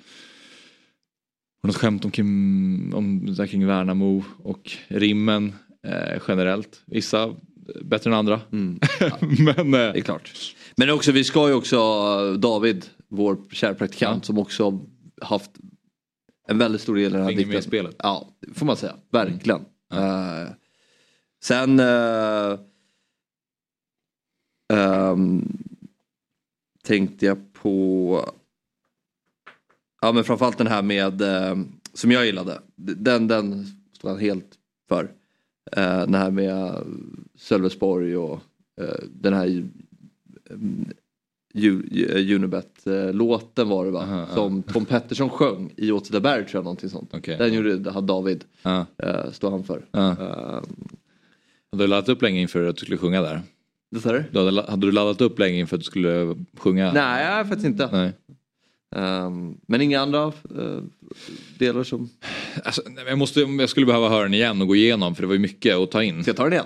var 1.62 1.68
något 1.68 1.78
skämt 1.78 2.06
om, 2.06 2.12
Kim, 2.12 2.94
om 2.96 3.36
kring 3.50 3.66
Värnamo 3.68 4.24
och 4.38 4.72
rimmen 4.88 5.54
eh, 5.88 6.22
generellt. 6.28 6.82
Vissa 6.86 7.36
bättre 7.84 8.10
än 8.10 8.14
andra. 8.14 8.42
Mm. 8.52 8.80
Men 9.56 9.72
Det 9.72 9.88
eh, 9.90 9.96
är 9.96 10.02
klart. 10.02 10.56
Men 10.78 10.90
också, 10.90 11.12
vi 11.12 11.24
ska 11.24 11.48
ju 11.48 11.54
också 11.54 11.78
David, 12.38 12.86
vår 13.08 13.38
kära 13.52 13.74
praktikant, 13.74 14.26
som 14.26 14.38
också 14.38 14.80
haft 15.22 15.52
en 16.48 16.58
väldigt 16.58 16.82
stor 16.82 16.96
del 16.96 17.04
i 17.04 17.10
den 17.10 17.22
här 17.22 17.28
Finger 17.30 17.46
med 17.46 17.56
dikten. 17.56 17.64
spelet. 17.64 17.96
Ja, 18.00 18.30
det 18.42 18.54
får 18.54 18.66
man 18.66 18.78
säga. 18.78 18.96
Verkligen. 19.12 19.62
Eh, 19.94 20.50
sen... 21.44 21.80
eh, 21.80 22.60
ehm, 24.74 25.58
tänkte 26.84 27.26
jag 27.26 27.54
på... 27.54 28.30
Ja 30.02 30.12
men 30.12 30.24
framförallt 30.24 30.58
den 30.58 30.68
här 30.68 30.82
med, 30.82 31.22
eh, 31.22 31.56
som 31.94 32.12
jag 32.12 32.26
gillade. 32.26 32.62
Den, 32.76 33.28
den 33.28 33.66
står 33.94 34.10
han 34.10 34.20
helt 34.20 34.50
för. 34.90 35.12
Eh, 35.72 36.00
den 36.00 36.14
här 36.14 36.32
med 36.32 36.76
Sölvesborg 37.36 38.18
och 38.18 38.40
eh, 38.82 39.04
den 39.12 39.34
här 39.34 39.48
uh, 41.56 42.36
Unibet-låten 42.36 43.70
var 43.70 43.86
det 43.86 43.92
va? 43.92 44.02
Aha, 44.02 44.20
ja. 44.20 44.36
som 44.36 44.64
Tom 44.64 44.86
Pettersson 44.86 45.30
sjöng 45.30 45.74
i 45.78 45.92
Åtvidaberg 45.92 46.46
tror 46.46 46.58
jag 46.60 46.64
någonting 46.64 46.90
sånt. 46.90 47.10
Okej. 47.14 47.38
Den 47.38 47.54
gjorde 47.54 47.92
hade 47.92 48.08
David, 48.08 48.44
uh, 48.66 49.32
står 49.32 49.52
han 49.52 49.64
för. 49.64 49.86
ja. 49.92 50.12
Uh, 50.12 50.62
Hade 51.72 51.84
du 51.84 51.88
laddat 51.88 52.10
upp 52.10 52.22
länge 52.22 52.42
inför 52.42 52.66
att 52.66 52.76
du 52.76 52.80
skulle 52.80 52.98
sjunga 52.98 53.22
där? 53.22 53.42
det? 54.14 54.26
Du 54.32 54.40
hade, 54.40 54.72
hade 54.72 54.88
du 54.88 54.92
laddat 54.92 55.22
upp 55.22 55.40
länge 55.40 55.60
inför 55.60 55.76
att 55.76 55.82
du 55.82 55.86
skulle 55.86 56.36
sjunga? 56.58 56.94
Nej, 56.94 57.46
faktiskt 57.46 57.66
inte. 57.66 57.90
Nej. 57.92 58.14
Ehm, 58.96 59.58
men 59.68 59.82
inga 59.82 60.02
andra 60.02 60.24
eh, 60.58 60.82
delar 61.58 61.84
som... 61.84 62.10
Alltså, 62.64 62.82
jag, 63.08 63.18
måste, 63.18 63.40
jag 63.40 63.70
skulle 63.70 63.86
behöva 63.86 64.10
höra 64.10 64.24
den 64.24 64.34
igen 64.34 64.62
och 64.62 64.68
gå 64.68 64.76
igenom 64.76 65.16
för 65.16 65.24
det 65.24 65.28
var 65.28 65.34
ju 65.34 65.40
mycket 65.40 65.76
att 65.76 65.92
ta 65.92 66.04
in. 66.04 66.24
Ska 66.24 66.30
jag 66.30 66.38
ta 66.38 66.44
den 66.50 66.54
igen? 66.54 66.66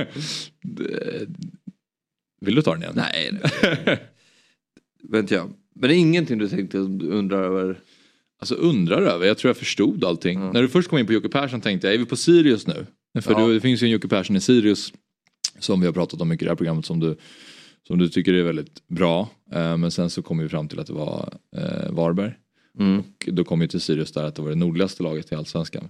Vill 2.40 2.54
du 2.54 2.62
ta 2.62 2.72
den 2.72 2.82
igen? 2.82 2.94
Nej. 2.96 3.32
Vet 5.02 5.30
jag. 5.30 5.50
Men 5.74 5.88
det 5.88 5.94
är 5.96 5.98
ingenting 5.98 6.38
du 6.38 6.48
tänkte 6.48 6.78
undra 6.78 7.38
över? 7.38 7.80
Alltså 8.38 8.54
undrar 8.54 9.02
över, 9.02 9.26
jag 9.26 9.38
tror 9.38 9.48
jag 9.48 9.56
förstod 9.56 10.04
allting. 10.04 10.38
Mm. 10.38 10.50
När 10.50 10.62
du 10.62 10.68
först 10.68 10.88
kom 10.88 10.98
in 10.98 11.06
på 11.06 11.12
Jocke 11.12 11.28
Persson 11.28 11.60
tänkte 11.60 11.86
jag, 11.86 11.94
är 11.94 11.98
vi 11.98 12.06
på 12.06 12.16
Sirius 12.16 12.66
nu? 12.66 12.86
För 13.22 13.32
Ja. 13.32 13.46
du, 13.46 13.54
det 13.54 13.60
finns 13.60 13.82
ju 13.82 13.84
en 13.84 13.90
Jocke 13.90 14.08
Persson 14.08 14.36
i 14.36 14.40
Sirius 14.40 14.92
som 15.58 15.80
vi 15.80 15.86
har 15.86 15.92
pratat 15.92 16.20
om 16.20 16.28
mycket 16.28 16.42
i 16.42 16.44
det 16.44 16.50
här 16.50 16.56
programmet 16.56 16.86
som 16.86 17.00
du, 17.00 17.16
som 17.90 17.98
du 17.98 18.08
tycker 18.08 18.34
är 18.34 18.42
väldigt 18.42 18.88
bra. 18.88 19.28
Eh, 19.52 19.76
men 19.76 19.90
sen 19.90 20.10
så 20.10 20.22
kom 20.22 20.38
vi 20.38 20.48
fram 20.48 20.68
till 20.68 20.80
att 20.80 20.86
det 20.86 20.92
var 20.92 21.34
eh, 21.56 21.90
Varberg. 21.92 22.32
Mm. 22.78 22.98
Och 22.98 23.28
då 23.32 23.44
kom 23.44 23.60
vi 23.60 23.68
till 23.68 23.80
Sirius 23.80 24.12
där 24.12 24.24
att 24.24 24.34
det 24.34 24.42
var 24.42 24.48
det 24.48 24.54
nordligaste 24.56 25.02
laget 25.02 25.32
i 25.32 25.34
Allsvenskan. 25.34 25.88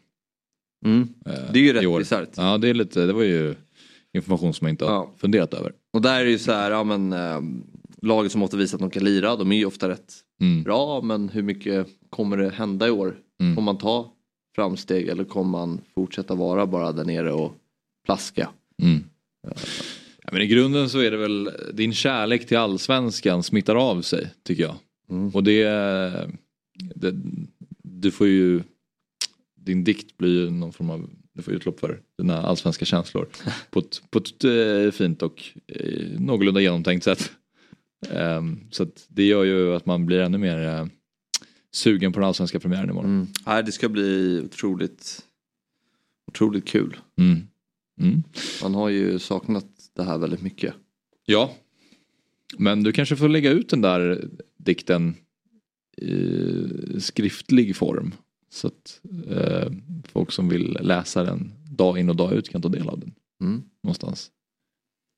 Mm. 0.87 1.09
eh, 1.27 1.33
Det 1.53 1.59
är 1.59 1.63
ju 1.63 1.73
rätt 1.73 1.99
bisarrt. 1.99 2.29
Ja, 2.37 2.59
det 2.59 2.69
är 2.69 2.75
lite, 2.75 3.07
det 3.07 3.13
var 3.13 3.23
ju 3.23 3.55
information 4.13 4.55
som 4.55 4.67
jag 4.67 4.73
inte 4.73 4.85
har 4.85 4.93
Ja. 4.93 5.15
funderat 5.17 5.55
över. 5.55 5.73
Och 5.93 6.03
där 6.03 6.21
är 6.21 6.25
det 6.25 6.31
ju 6.31 6.39
så 6.39 6.53
här, 6.53 6.71
ja 6.71 6.85
men 6.85 7.15
laget 8.03 8.33
som 8.33 8.43
ofta 8.43 8.57
visar 8.57 8.77
att 8.77 8.81
de 8.81 8.91
kan 8.91 9.05
lira, 9.05 9.37
de 9.37 9.53
är 9.53 9.57
ju 9.57 9.65
ofta 9.65 9.89
rätt 9.89 10.15
Mm. 10.41 10.63
bra 10.63 11.01
men 11.03 11.29
hur 11.29 11.43
mycket 11.43 11.87
kommer 12.11 12.37
det 12.37 12.51
hända 12.51 12.89
i 12.89 12.91
år? 12.91 13.17
Mm. 13.41 13.55
Kommer 13.57 13.65
man 13.67 13.79
ta 13.79 14.13
framsteg 14.55 15.09
eller 15.09 15.25
kommer 15.25 15.51
man 15.51 15.81
fortsätta 15.95 16.35
vara 16.35 16.67
bara 16.67 16.93
där 16.93 17.05
nere 17.05 17.33
och 17.33 17.53
plaska? 18.07 18.51
Mm. 18.83 19.05
Ja, 19.43 19.53
men 20.33 20.43
i 20.43 20.47
grunden 20.47 20.91
så 20.91 20.99
är 20.99 21.11
det 21.11 21.17
väl 21.17 21.51
din 21.75 21.95
kärlek 21.95 22.47
till 22.47 22.57
allsvenskan 22.57 23.43
smittar 23.43 23.77
av 23.77 24.03
sig 24.03 24.31
tycker 24.43 24.63
jag. 24.63 24.77
Mm. 25.11 25.29
Och 25.29 25.45
det, 25.45 25.65
det, 26.95 27.15
du 27.83 28.11
får 28.11 28.27
ju, 28.27 28.63
din 29.57 29.85
dikt 29.85 30.17
blir 30.17 30.31
ju 30.31 30.51
någon 30.51 30.73
form 30.73 30.91
av, 30.91 31.11
du 31.33 31.43
får 31.43 31.55
utlopp 31.55 31.81
för 31.81 32.01
dina 32.19 32.43
allsvenska 32.43 32.85
känslor 32.85 33.29
på 33.71 33.79
ett, 33.79 34.03
på 34.11 34.19
ett 34.19 34.45
eh, 34.45 34.91
fint 34.93 35.23
och 35.23 35.43
eh, 35.67 36.21
någorlunda 36.21 36.61
genomtänkt 36.61 37.05
sätt. 37.05 37.31
Ehm, 38.11 38.61
så 38.71 38.83
att 38.83 39.07
det 39.09 39.25
gör 39.25 39.45
ju 39.45 39.75
att 39.75 39.87
man 39.87 40.07
blir 40.07 40.21
ännu 40.21 40.39
mer 40.39 40.67
eh, 40.67 40.87
sugen 41.73 42.13
på 42.13 42.21
den 42.21 42.29
allsvenska 42.29 42.61
premiären 42.61 42.91
imorgon. 42.91 43.11
Mm. 43.11 43.27
Nej, 43.47 43.63
det 43.63 43.73
ska 43.73 43.89
bli 43.89 44.41
otroligt, 44.45 45.23
otroligt 46.27 46.69
kul. 46.69 46.97
Mm. 47.19 47.47
Mm. 48.01 48.23
Man 48.63 48.75
har 48.75 48.89
ju 48.89 49.19
saknat 49.19 49.67
det 50.01 50.07
här 50.07 50.19
väldigt 50.19 50.43
mycket. 50.43 50.75
Ja. 51.27 51.55
Men 52.59 52.83
du 52.83 52.93
kanske 52.93 53.17
får 53.17 53.29
lägga 53.29 53.51
ut 53.51 53.69
den 53.69 53.81
där 53.81 54.29
dikten 54.57 55.15
i 55.97 57.01
skriftlig 57.01 57.77
form. 57.77 58.15
Så 58.51 58.67
att 58.67 59.01
eh, 59.29 59.73
folk 60.13 60.33
som 60.33 60.49
vill 60.49 60.79
läsa 60.81 61.25
den 61.25 61.53
dag 61.71 61.99
in 61.99 62.09
och 62.09 62.17
dag 62.17 62.33
ut 62.33 62.49
kan 62.49 62.63
ta 62.63 62.69
del 62.69 62.89
av 62.89 63.01
den. 63.01 63.15
Mm. 63.41 63.63
Någonstans. 63.83 64.31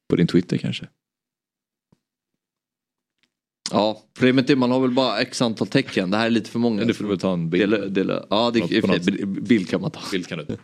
På 0.09 0.17
din 0.17 0.27
Twitter 0.27 0.59
kanske. 0.59 0.89
Ja, 3.71 4.03
problemet 4.15 4.51
är 4.51 4.57
man 4.57 4.71
har 4.71 4.81
väl 4.81 4.91
bara 4.91 5.21
x 5.21 5.43
antal 5.43 5.67
tecken. 5.67 6.11
Det 6.11 6.17
här 6.17 6.27
är 6.27 6.31
lite 6.31 6.51
för 6.51 6.59
många. 6.59 6.77
Men 6.77 6.89
du 6.89 6.95
får 6.95 7.05
väl 7.05 7.19
ta 7.19 7.33
en 7.33 7.51
bild. 7.51 7.73
Dela, 7.73 7.87
dela. 7.87 8.27
Ja, 8.31 8.51
det, 8.51 8.87
något 8.87 9.29
bild 9.49 9.69
kan 9.69 9.81
man 9.81 9.91
ta. 9.91 10.01
Bild 10.13 10.27
kan 10.27 10.39
du. 10.39 10.57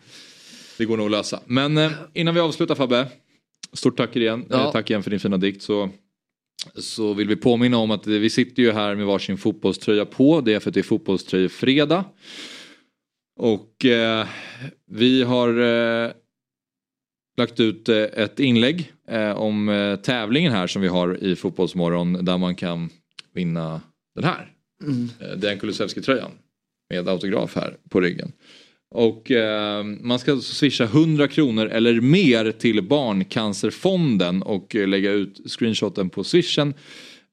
Det 0.78 0.84
går 0.84 0.96
nog 0.96 1.06
att 1.06 1.10
lösa. 1.10 1.40
Men 1.46 1.78
eh, 1.78 1.92
innan 2.12 2.34
vi 2.34 2.40
avslutar 2.40 2.74
Fabbe. 2.74 3.08
Stort 3.72 3.96
tack 3.96 4.16
igen. 4.16 4.46
Ja. 4.50 4.66
Eh, 4.66 4.72
tack 4.72 4.90
igen 4.90 5.02
för 5.02 5.10
din 5.10 5.20
fina 5.20 5.36
dikt. 5.36 5.62
Så, 5.62 5.90
så 6.74 7.14
vill 7.14 7.28
vi 7.28 7.36
påminna 7.36 7.76
om 7.76 7.90
att 7.90 8.06
vi 8.06 8.30
sitter 8.30 8.62
ju 8.62 8.72
här 8.72 8.94
med 8.94 9.06
varsin 9.06 9.38
fotbollströja 9.38 10.04
på. 10.04 10.40
Det 10.40 10.54
är 10.54 10.60
för 10.60 10.70
att 10.70 10.74
det 10.74 10.80
är 10.80 10.84
fotbollströjefredag. 10.84 12.04
Och 13.40 13.84
eh, 13.84 14.26
vi 14.86 15.22
har 15.22 15.58
eh, 15.58 16.10
lagt 17.38 17.60
ut 17.60 17.88
eh, 17.88 17.96
ett 17.96 18.40
inlägg 18.40 18.92
eh, 19.08 19.30
om 19.30 19.68
eh, 19.68 19.96
tävlingen 19.96 20.52
här 20.52 20.66
som 20.66 20.82
vi 20.82 20.88
har 20.88 21.24
i 21.24 21.36
Fotbollsmorgon 21.36 22.24
där 22.24 22.38
man 22.38 22.54
kan 22.54 22.90
vinna 23.32 23.80
den 24.14 24.24
här. 24.24 24.52
Mm. 24.82 25.08
Den 25.40 25.58
Kulusevski-tröjan. 25.58 26.30
Med 26.90 27.08
autograf 27.08 27.56
här 27.56 27.76
på 27.88 28.00
ryggen. 28.00 28.32
Och 28.90 29.30
eh, 29.30 29.84
man 29.84 30.18
ska 30.18 30.32
alltså 30.32 30.54
swisha 30.54 30.84
100 30.84 31.28
kronor 31.28 31.66
eller 31.66 32.00
mer 32.00 32.52
till 32.52 32.82
Barncancerfonden 32.82 34.42
och 34.42 34.76
eh, 34.76 34.88
lägga 34.88 35.12
ut 35.12 35.40
screenshoten 35.50 36.10
på 36.10 36.24
swishen. 36.24 36.74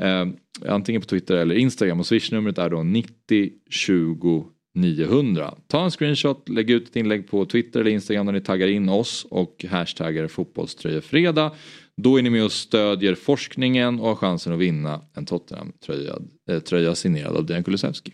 Eh, 0.04 0.26
antingen 0.68 1.02
på 1.02 1.08
Twitter 1.08 1.36
eller 1.36 1.56
Instagram 1.56 2.00
och 2.00 2.08
swishnumret 2.08 2.58
är 2.58 2.70
då 2.70 2.84
90 2.84 3.52
20 3.70 4.46
900. 4.76 5.54
Ta 5.68 5.84
en 5.84 5.92
screenshot, 5.92 6.50
lägg 6.50 6.70
ut 6.70 6.90
ett 6.90 6.96
inlägg 6.96 7.28
på 7.28 7.46
Twitter 7.46 7.80
eller 7.80 7.92
Instagram 7.92 8.26
där 8.26 8.34
ni 8.34 8.42
taggar 8.42 8.68
in 8.68 8.90
oss 8.90 9.26
och 9.30 9.66
hashtaggar 9.70 10.28
fotbollströjefredag. 10.28 11.56
Då 11.98 12.18
är 12.18 12.22
ni 12.22 12.30
med 12.30 12.44
och 12.44 12.52
stödjer 12.52 13.16
forskningen 13.16 14.00
och 14.00 14.08
har 14.08 14.16
chansen 14.16 14.54
att 14.54 14.60
vinna 14.60 15.02
en 15.14 15.26
Tottenham-tröja 15.26 16.16
eh, 16.50 16.60
tröja 16.60 16.96
signerad 16.96 17.36
av 17.38 17.46
Dejan 17.46 17.64
Kulusevski. 17.64 18.14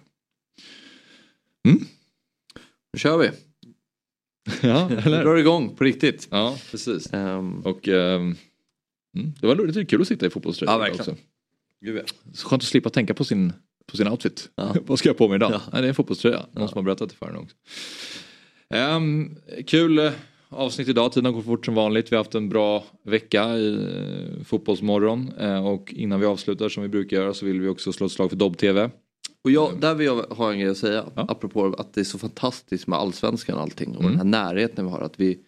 Mm. 1.68 1.80
Nu 2.94 3.00
kör 3.00 3.18
vi. 3.18 3.30
Ja, 4.62 4.88
Nu 4.90 4.96
eller? 4.98 5.24
drar 5.24 5.34
det 5.36 5.40
igång 5.42 5.76
på 5.76 5.84
riktigt. 5.84 6.28
Ja, 6.32 6.58
precis. 6.72 7.14
Ehm, 7.14 7.60
Och 7.62 7.88
mm, 7.88 8.36
det 9.42 9.48
var 9.48 9.56
lite 9.68 9.86
kul 9.86 10.02
att 10.02 10.08
sitta 10.08 10.26
i 10.26 10.30
fotbollströja 10.30 10.72
Ja, 10.72 10.78
verkligen. 10.78 11.00
också. 11.02 11.16
Gud, 11.82 11.98
ja. 11.98 12.02
Så 12.34 12.48
skönt 12.48 12.64
att 12.64 12.68
slippa 12.68 12.90
tänka 12.90 13.14
på 13.14 13.24
sin, 13.24 13.54
på 13.92 13.98
sin 13.98 14.08
outfit. 14.08 14.50
Ja. 14.56 14.76
Vad 14.86 15.00
ska 15.00 15.10
jag 15.10 15.18
på 15.18 15.28
mig 15.28 15.36
idag? 15.36 15.52
Ja. 15.52 15.62
Nej, 15.74 15.82
det 15.82 15.88
är 15.88 15.90
en 15.90 15.96
fotbollströja. 15.96 16.46
Någon 16.52 16.68
som 16.70 16.78
har 16.78 16.84
berättat 16.84 17.10
det 17.10 17.16
för 17.16 17.26
en 17.30 17.36
också. 17.36 17.56
Ehm, 18.70 19.36
kul 19.68 20.00
eh, 20.00 20.12
avsnitt 20.50 20.88
idag. 20.88 21.12
Tiden 21.12 21.34
går 21.34 21.42
fort 21.42 21.66
som 21.66 21.76
vanligt. 21.76 22.12
Vi 22.12 22.16
har 22.16 22.24
haft 22.24 22.36
en 22.36 22.50
bra 22.50 22.84
vecka 23.06 23.58
i 23.58 23.74
eh, 23.74 24.44
Fotbollsmorgon. 24.44 25.32
Eh, 25.40 25.68
och 25.68 25.94
innan 25.94 26.20
vi 26.20 26.26
avslutar 26.26 26.70
som 26.70 26.84
vi 26.84 26.90
brukar 26.90 27.18
göra 27.18 27.34
så 27.34 27.46
vill 27.46 27.62
vi 27.62 27.68
också 27.68 27.94
slå 27.94 28.06
ett 28.06 28.12
slag 28.12 28.30
för 28.30 28.38
Dobb-TV. 28.38 28.90
Och 29.44 29.52
jag, 29.52 29.82
där 29.82 29.96
vill 29.96 30.06
jag 30.08 30.24
ha 30.24 30.52
en 30.52 30.60
grej 30.60 30.70
att 30.70 30.78
säga. 30.78 31.06
Apropå 31.16 31.76
att 31.78 31.94
det 31.94 32.00
är 32.02 32.06
så 32.06 32.18
fantastiskt 32.18 32.88
med 32.88 33.00
allsvenskan 33.00 33.56
och 33.56 33.62
allting. 33.62 33.96
Och 33.96 34.04
Mm. 34.04 34.18
den 34.18 34.34
här 34.34 34.44
närheten 34.46 34.86
vi 34.86 34.92
har. 34.92 35.02
Att 35.02 35.20
vi 35.20 35.40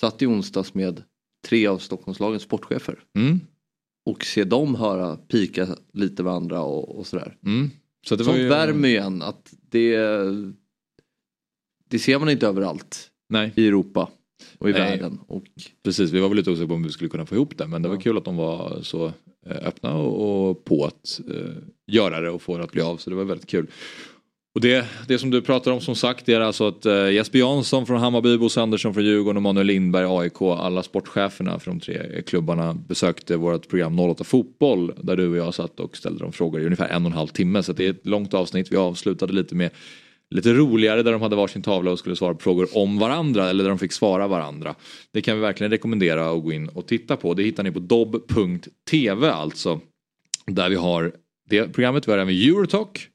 satt 0.00 0.22
i 0.22 0.26
onsdags 0.26 0.74
med 0.74 1.02
tre 1.46 1.66
av 1.66 1.78
Stockholmslagens 1.78 2.42
sportchefer. 2.42 2.98
Mm. 3.16 3.40
Och 4.06 4.24
se 4.24 4.44
dem 4.44 4.74
höra 4.74 5.16
pika 5.16 5.68
lite 5.92 6.22
varandra 6.22 6.60
och, 6.62 6.98
och 6.98 7.06
sådär. 7.06 7.36
Mm. 7.46 7.70
Så 8.06 8.16
det 8.16 8.24
var 8.24 8.32
Sånt 8.32 8.42
ju- 8.44 8.48
värmer 8.48 8.88
ju 8.88 8.96
en 8.96 9.22
att 9.22 9.54
det, 9.70 9.96
det 11.88 11.98
ser 11.98 12.18
man 12.18 12.28
inte 12.30 12.46
överallt 12.46 13.10
Nej. 13.28 13.52
i 13.56 13.68
Europa 13.68 14.08
och 14.58 14.70
i 14.70 14.72
Nej. 14.72 14.80
världen. 14.80 15.18
Och, 15.26 15.42
Precis, 15.84 16.10
vi 16.10 16.20
var 16.20 16.28
väl 16.28 16.36
lite 16.36 16.50
osäkra 16.50 16.68
på 16.68 16.74
om 16.74 16.82
vi 16.82 16.90
skulle 16.90 17.10
kunna 17.10 17.26
få 17.26 17.34
ihop 17.34 17.58
det. 17.58 17.66
Men 17.66 17.82
det 17.82 17.88
var 17.88 18.00
kul 18.00 18.18
att 18.18 18.24
de 18.24 18.36
var 18.36 18.78
så 18.82 19.06
eh, 19.46 19.56
öppna 19.66 19.94
och, 19.94 20.48
och 20.50 20.64
på 20.64 20.84
att 20.84 21.20
eh, 21.30 21.52
göra 21.86 22.20
det 22.20 22.30
och 22.30 22.42
få 22.42 22.58
det 22.58 22.64
att 22.64 22.72
bli 22.72 22.82
av. 22.82 22.96
Så 22.96 23.10
det 23.10 23.16
var 23.16 23.24
väldigt 23.24 23.50
kul. 23.50 23.66
Och 24.54 24.62
det, 24.62 24.86
det 25.08 25.18
som 25.18 25.30
du 25.30 25.42
pratar 25.42 25.70
om 25.70 25.80
som 25.80 25.94
sagt 25.94 26.26
det 26.26 26.34
är 26.34 26.40
alltså 26.40 26.68
att 26.68 26.86
eh, 26.86 27.10
Jesper 27.10 27.38
Jansson 27.38 27.86
från 27.86 28.00
Hammarby, 28.00 28.38
Bosse 28.38 28.60
Andersson 28.60 28.94
från 28.94 29.04
Djurgården 29.04 29.36
och 29.36 29.42
Manuel 29.42 29.66
Lindberg 29.66 30.06
AIK, 30.08 30.42
alla 30.42 30.82
sportcheferna 30.82 31.58
från 31.58 31.78
de 31.78 31.84
tre 31.84 32.22
klubbarna 32.22 32.74
besökte 32.74 33.36
vårt 33.36 33.68
program 33.68 33.98
08 33.98 34.24
Fotboll 34.24 34.92
där 35.02 35.16
du 35.16 35.28
och 35.28 35.36
jag 35.36 35.54
satt 35.54 35.80
och 35.80 35.96
ställde 35.96 36.24
de 36.24 36.32
frågor 36.32 36.60
i 36.60 36.64
ungefär 36.64 36.88
en 36.88 37.06
och 37.06 37.10
en 37.10 37.18
halv 37.18 37.28
timme. 37.28 37.62
Så 37.62 37.72
det 37.72 37.86
är 37.86 37.90
ett 37.90 38.06
långt 38.06 38.34
avsnitt. 38.34 38.72
Vi 38.72 38.76
avslutade 38.76 39.32
lite 39.32 39.54
med 39.54 39.70
lite 40.30 40.52
roligare 40.52 41.02
där 41.02 41.12
de 41.12 41.22
hade 41.22 41.36
varsin 41.36 41.62
tavla 41.62 41.90
och 41.90 41.98
skulle 41.98 42.16
svara 42.16 42.34
på 42.34 42.40
frågor 42.40 42.68
om 42.72 42.98
varandra 42.98 43.50
eller 43.50 43.64
där 43.64 43.68
de 43.68 43.78
fick 43.78 43.92
svara 43.92 44.28
varandra. 44.28 44.74
Det 45.12 45.22
kan 45.22 45.36
vi 45.36 45.40
verkligen 45.42 45.70
rekommendera 45.70 46.30
att 46.30 46.42
gå 46.42 46.52
in 46.52 46.68
och 46.68 46.86
titta 46.86 47.16
på. 47.16 47.34
Det 47.34 47.42
hittar 47.42 47.62
ni 47.62 47.72
på 47.72 47.78
dobb.tv 47.78 49.30
alltså. 49.30 49.80
Där 50.46 50.68
vi 50.68 50.76
har 50.76 51.12
det 51.48 51.72
programmet. 51.72 52.08
Vi 52.08 52.12
har 52.12 52.18
även 52.18 52.34
Eurotalk. 52.34 53.08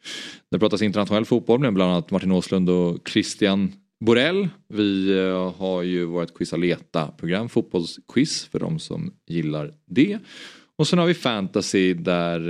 Där 0.51 0.59
pratas 0.59 0.81
internationell 0.81 1.25
fotboll 1.25 1.59
med 1.59 1.73
bland 1.73 1.91
annat 1.91 2.11
Martin 2.11 2.31
Åslund 2.31 2.69
och 2.69 3.09
Christian 3.09 3.73
Borell. 3.99 4.47
Vi 4.69 5.17
eh, 5.19 5.53
har 5.57 5.81
ju 5.81 6.05
vårt 6.05 6.33
Quiz 6.33 6.53
Aleta-program, 6.53 7.49
fotbollsquiz 7.49 8.45
för 8.45 8.59
de 8.59 8.79
som 8.79 9.13
gillar 9.27 9.73
det. 9.85 10.19
Och 10.77 10.87
sen 10.87 10.99
har 10.99 11.05
vi 11.05 11.13
fantasy 11.13 11.93
där 11.93 12.49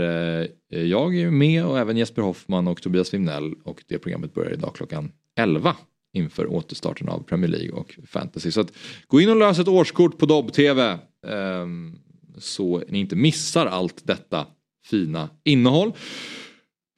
eh, 0.70 0.82
jag 0.84 1.18
är 1.18 1.32
med 1.32 1.66
och 1.66 1.80
även 1.80 1.98
Jesper 1.98 2.22
Hoffman 2.22 2.68
och 2.68 2.82
Tobias 2.82 3.14
Wimnell 3.14 3.54
och 3.64 3.84
det 3.88 4.00
programmet 4.00 4.34
börjar 4.34 4.54
idag 4.54 4.76
klockan 4.76 5.12
11 5.40 5.76
inför 6.14 6.48
återstarten 6.48 7.10
av 7.10 7.24
Premier 7.24 7.52
League 7.52 7.72
och 7.72 8.00
fantasy. 8.08 8.52
Så 8.52 8.62
att 8.62 8.74
gå 9.08 9.22
in 9.22 9.30
och 9.30 9.36
lös 9.36 9.60
ett 9.60 9.68
årskort 9.68 10.18
på 10.18 10.26
Dobb-TV 10.26 10.98
ehm, 11.28 11.96
så 12.38 12.84
ni 12.90 13.00
inte 13.00 13.16
missar 13.16 13.66
allt 13.66 14.08
detta 14.08 14.48
fina 14.86 15.30
innehåll. 15.44 15.92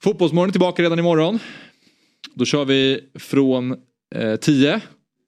Fotbollsmorgon 0.03 0.49
är 0.49 0.51
tillbaka 0.51 0.83
redan 0.83 0.99
imorgon. 0.99 1.39
Då 2.33 2.45
kör 2.45 2.65
vi 2.65 2.99
från 3.15 3.75
eh, 4.15 4.35
10 4.35 4.81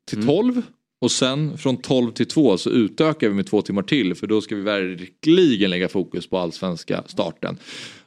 till 0.09 0.27
12 0.27 0.61
och 1.01 1.11
sen 1.11 1.57
från 1.57 1.77
12 1.77 2.11
till 2.11 2.25
2 2.27 2.57
så 2.57 2.69
utökar 2.69 3.29
vi 3.29 3.33
med 3.35 3.47
två 3.47 3.61
timmar 3.61 3.83
till 3.83 4.15
för 4.15 4.27
då 4.27 4.41
ska 4.41 4.55
vi 4.55 4.61
verkligen 4.61 5.69
lägga 5.69 5.89
fokus 5.89 6.27
på 6.29 6.37
allsvenska 6.37 7.03
starten. 7.07 7.57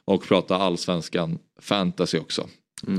Och 0.05 0.23
prata 0.23 0.55
allsvenskan 0.55 1.39
fantasy 1.59 2.17
också. 2.17 2.47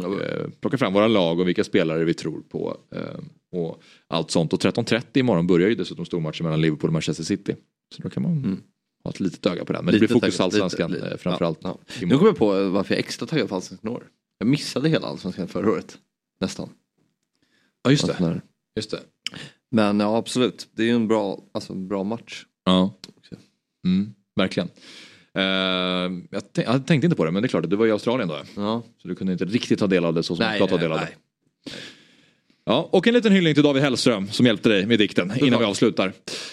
Och, 0.05 0.23
eh, 0.23 0.48
plocka 0.60 0.78
fram 0.78 0.93
våra 0.93 1.09
lag 1.09 1.40
och 1.40 1.48
vilka 1.48 1.64
spelare 1.64 2.05
vi 2.05 2.14
tror 2.14 2.40
på. 2.40 2.77
Eh, 2.94 3.59
och 3.60 3.82
allt 4.09 4.31
sånt. 4.31 4.52
Och 4.52 4.60
13.30 4.60 5.20
imorgon 5.20 5.47
börjar 5.47 5.69
ju 5.69 5.74
dessutom 5.74 6.05
stormatchen 6.05 6.44
mellan 6.44 6.60
Liverpool 6.60 6.89
och 6.89 6.93
Manchester 6.93 7.24
City. 7.24 7.55
Så 7.94 8.02
då 8.02 8.10
kan 8.10 8.23
man 8.23 8.62
ha 9.05 9.10
ett 9.10 9.20
litet 9.20 9.47
öga 9.47 9.64
på 9.64 9.73
den. 9.73 9.85
Men 9.85 9.93
det 9.93 9.98
blir 9.98 10.09
fokus 10.09 10.35
öga, 10.40 10.44
allsvenskan 10.44 10.90
lite, 10.90 11.02
lite. 11.05 11.14
eh, 11.14 11.19
framförallt. 11.19 11.59
Ja, 11.62 11.78
ja. 12.01 12.06
Nu 12.06 12.14
kommer 12.16 12.31
jag 12.31 12.36
på 12.36 12.69
varför 12.69 12.94
jag 12.94 12.98
är 12.98 13.02
extra 13.05 13.27
taggad 13.27 13.48
på 13.48 13.55
allsvenskan 13.55 13.90
i 13.90 13.94
år. 13.94 14.05
Jag 14.39 14.48
missade 14.48 14.89
hela 14.89 15.06
allsvenskan 15.06 15.48
förra 15.48 15.70
året. 15.70 15.98
Nästan. 16.40 16.69
Ja 17.82 17.90
just 17.90 18.06
det. 18.06 18.12
här. 18.12 18.43
Just 18.77 18.90
det. 18.90 19.01
Men 19.73 20.01
ja 20.01 20.16
absolut, 20.16 20.69
det 20.77 20.82
är 20.82 20.86
ju 20.86 20.94
en 20.94 21.09
bra, 21.09 21.39
alltså, 21.55 21.73
en 21.73 21.89
bra 21.89 22.05
match. 22.05 22.44
Ja, 22.65 22.99
mm, 23.85 24.15
verkligen. 24.36 24.69
Eh, 25.35 25.44
jag, 26.31 26.43
tänk, 26.53 26.69
jag 26.69 26.86
tänkte 26.86 27.07
inte 27.07 27.16
på 27.16 27.24
det 27.24 27.31
men 27.31 27.43
det 27.43 27.47
är 27.47 27.49
klart 27.49 27.70
du 27.70 27.77
var 27.77 27.86
i 27.86 27.90
Australien 27.90 28.28
då. 28.28 28.39
Ja. 28.57 28.82
Så 29.03 29.09
du 29.09 29.15
kunde 29.15 29.32
inte 29.32 29.44
riktigt 29.44 29.78
ta 29.78 29.86
del 29.86 30.05
av 30.05 30.15
det 30.15 30.23
så 30.23 30.36
som 30.36 30.44
Nej, 30.44 30.61
du 30.61 30.66
ska 30.66 30.66
ta 30.66 30.77
nej, 30.77 30.82
del 30.82 30.93
av 30.93 30.99
det. 30.99 31.09
Ja, 32.65 32.89
och 32.93 33.07
en 33.07 33.15
liten 33.15 33.32
hyllning 33.32 33.55
till 33.55 33.62
David 33.62 33.82
Hellström 33.82 34.28
som 34.31 34.47
hjälpte 34.47 34.69
dig 34.69 34.86
med 34.86 34.99
dikten 34.99 35.32
innan 35.40 35.59
vi 35.59 35.65
avslutar. 35.65 36.12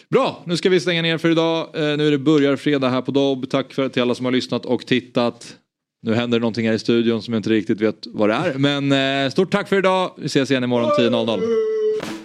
Bra, 0.09 0.43
nu 0.45 0.57
ska 0.57 0.69
vi 0.69 0.79
stänga 0.79 1.01
ner 1.01 1.17
för 1.17 1.31
idag. 1.31 1.75
Eh, 1.75 1.97
nu 1.97 2.07
är 2.07 2.11
det 2.11 2.17
börjar 2.17 2.55
fredag 2.55 2.89
här 2.89 3.01
på 3.01 3.11
Dobb. 3.11 3.49
Tack 3.49 3.73
för 3.73 3.89
till 3.89 4.01
alla 4.01 4.15
som 4.15 4.25
har 4.25 4.31
lyssnat 4.31 4.65
och 4.65 4.85
tittat. 4.85 5.55
Nu 6.01 6.13
händer 6.13 6.39
det 6.39 6.41
någonting 6.41 6.67
här 6.67 6.73
i 6.73 6.79
studion 6.79 7.21
som 7.21 7.33
jag 7.33 7.39
inte 7.39 7.49
riktigt 7.49 7.81
vet 7.81 8.07
vad 8.07 8.29
det 8.29 8.33
är. 8.33 8.53
Men 8.53 8.91
eh, 9.25 9.31
stort 9.31 9.51
tack 9.51 9.69
för 9.69 9.77
idag. 9.77 10.11
Vi 10.17 10.25
ses 10.25 10.51
igen 10.51 10.63
imorgon 10.63 10.89
10.00. 10.89 11.78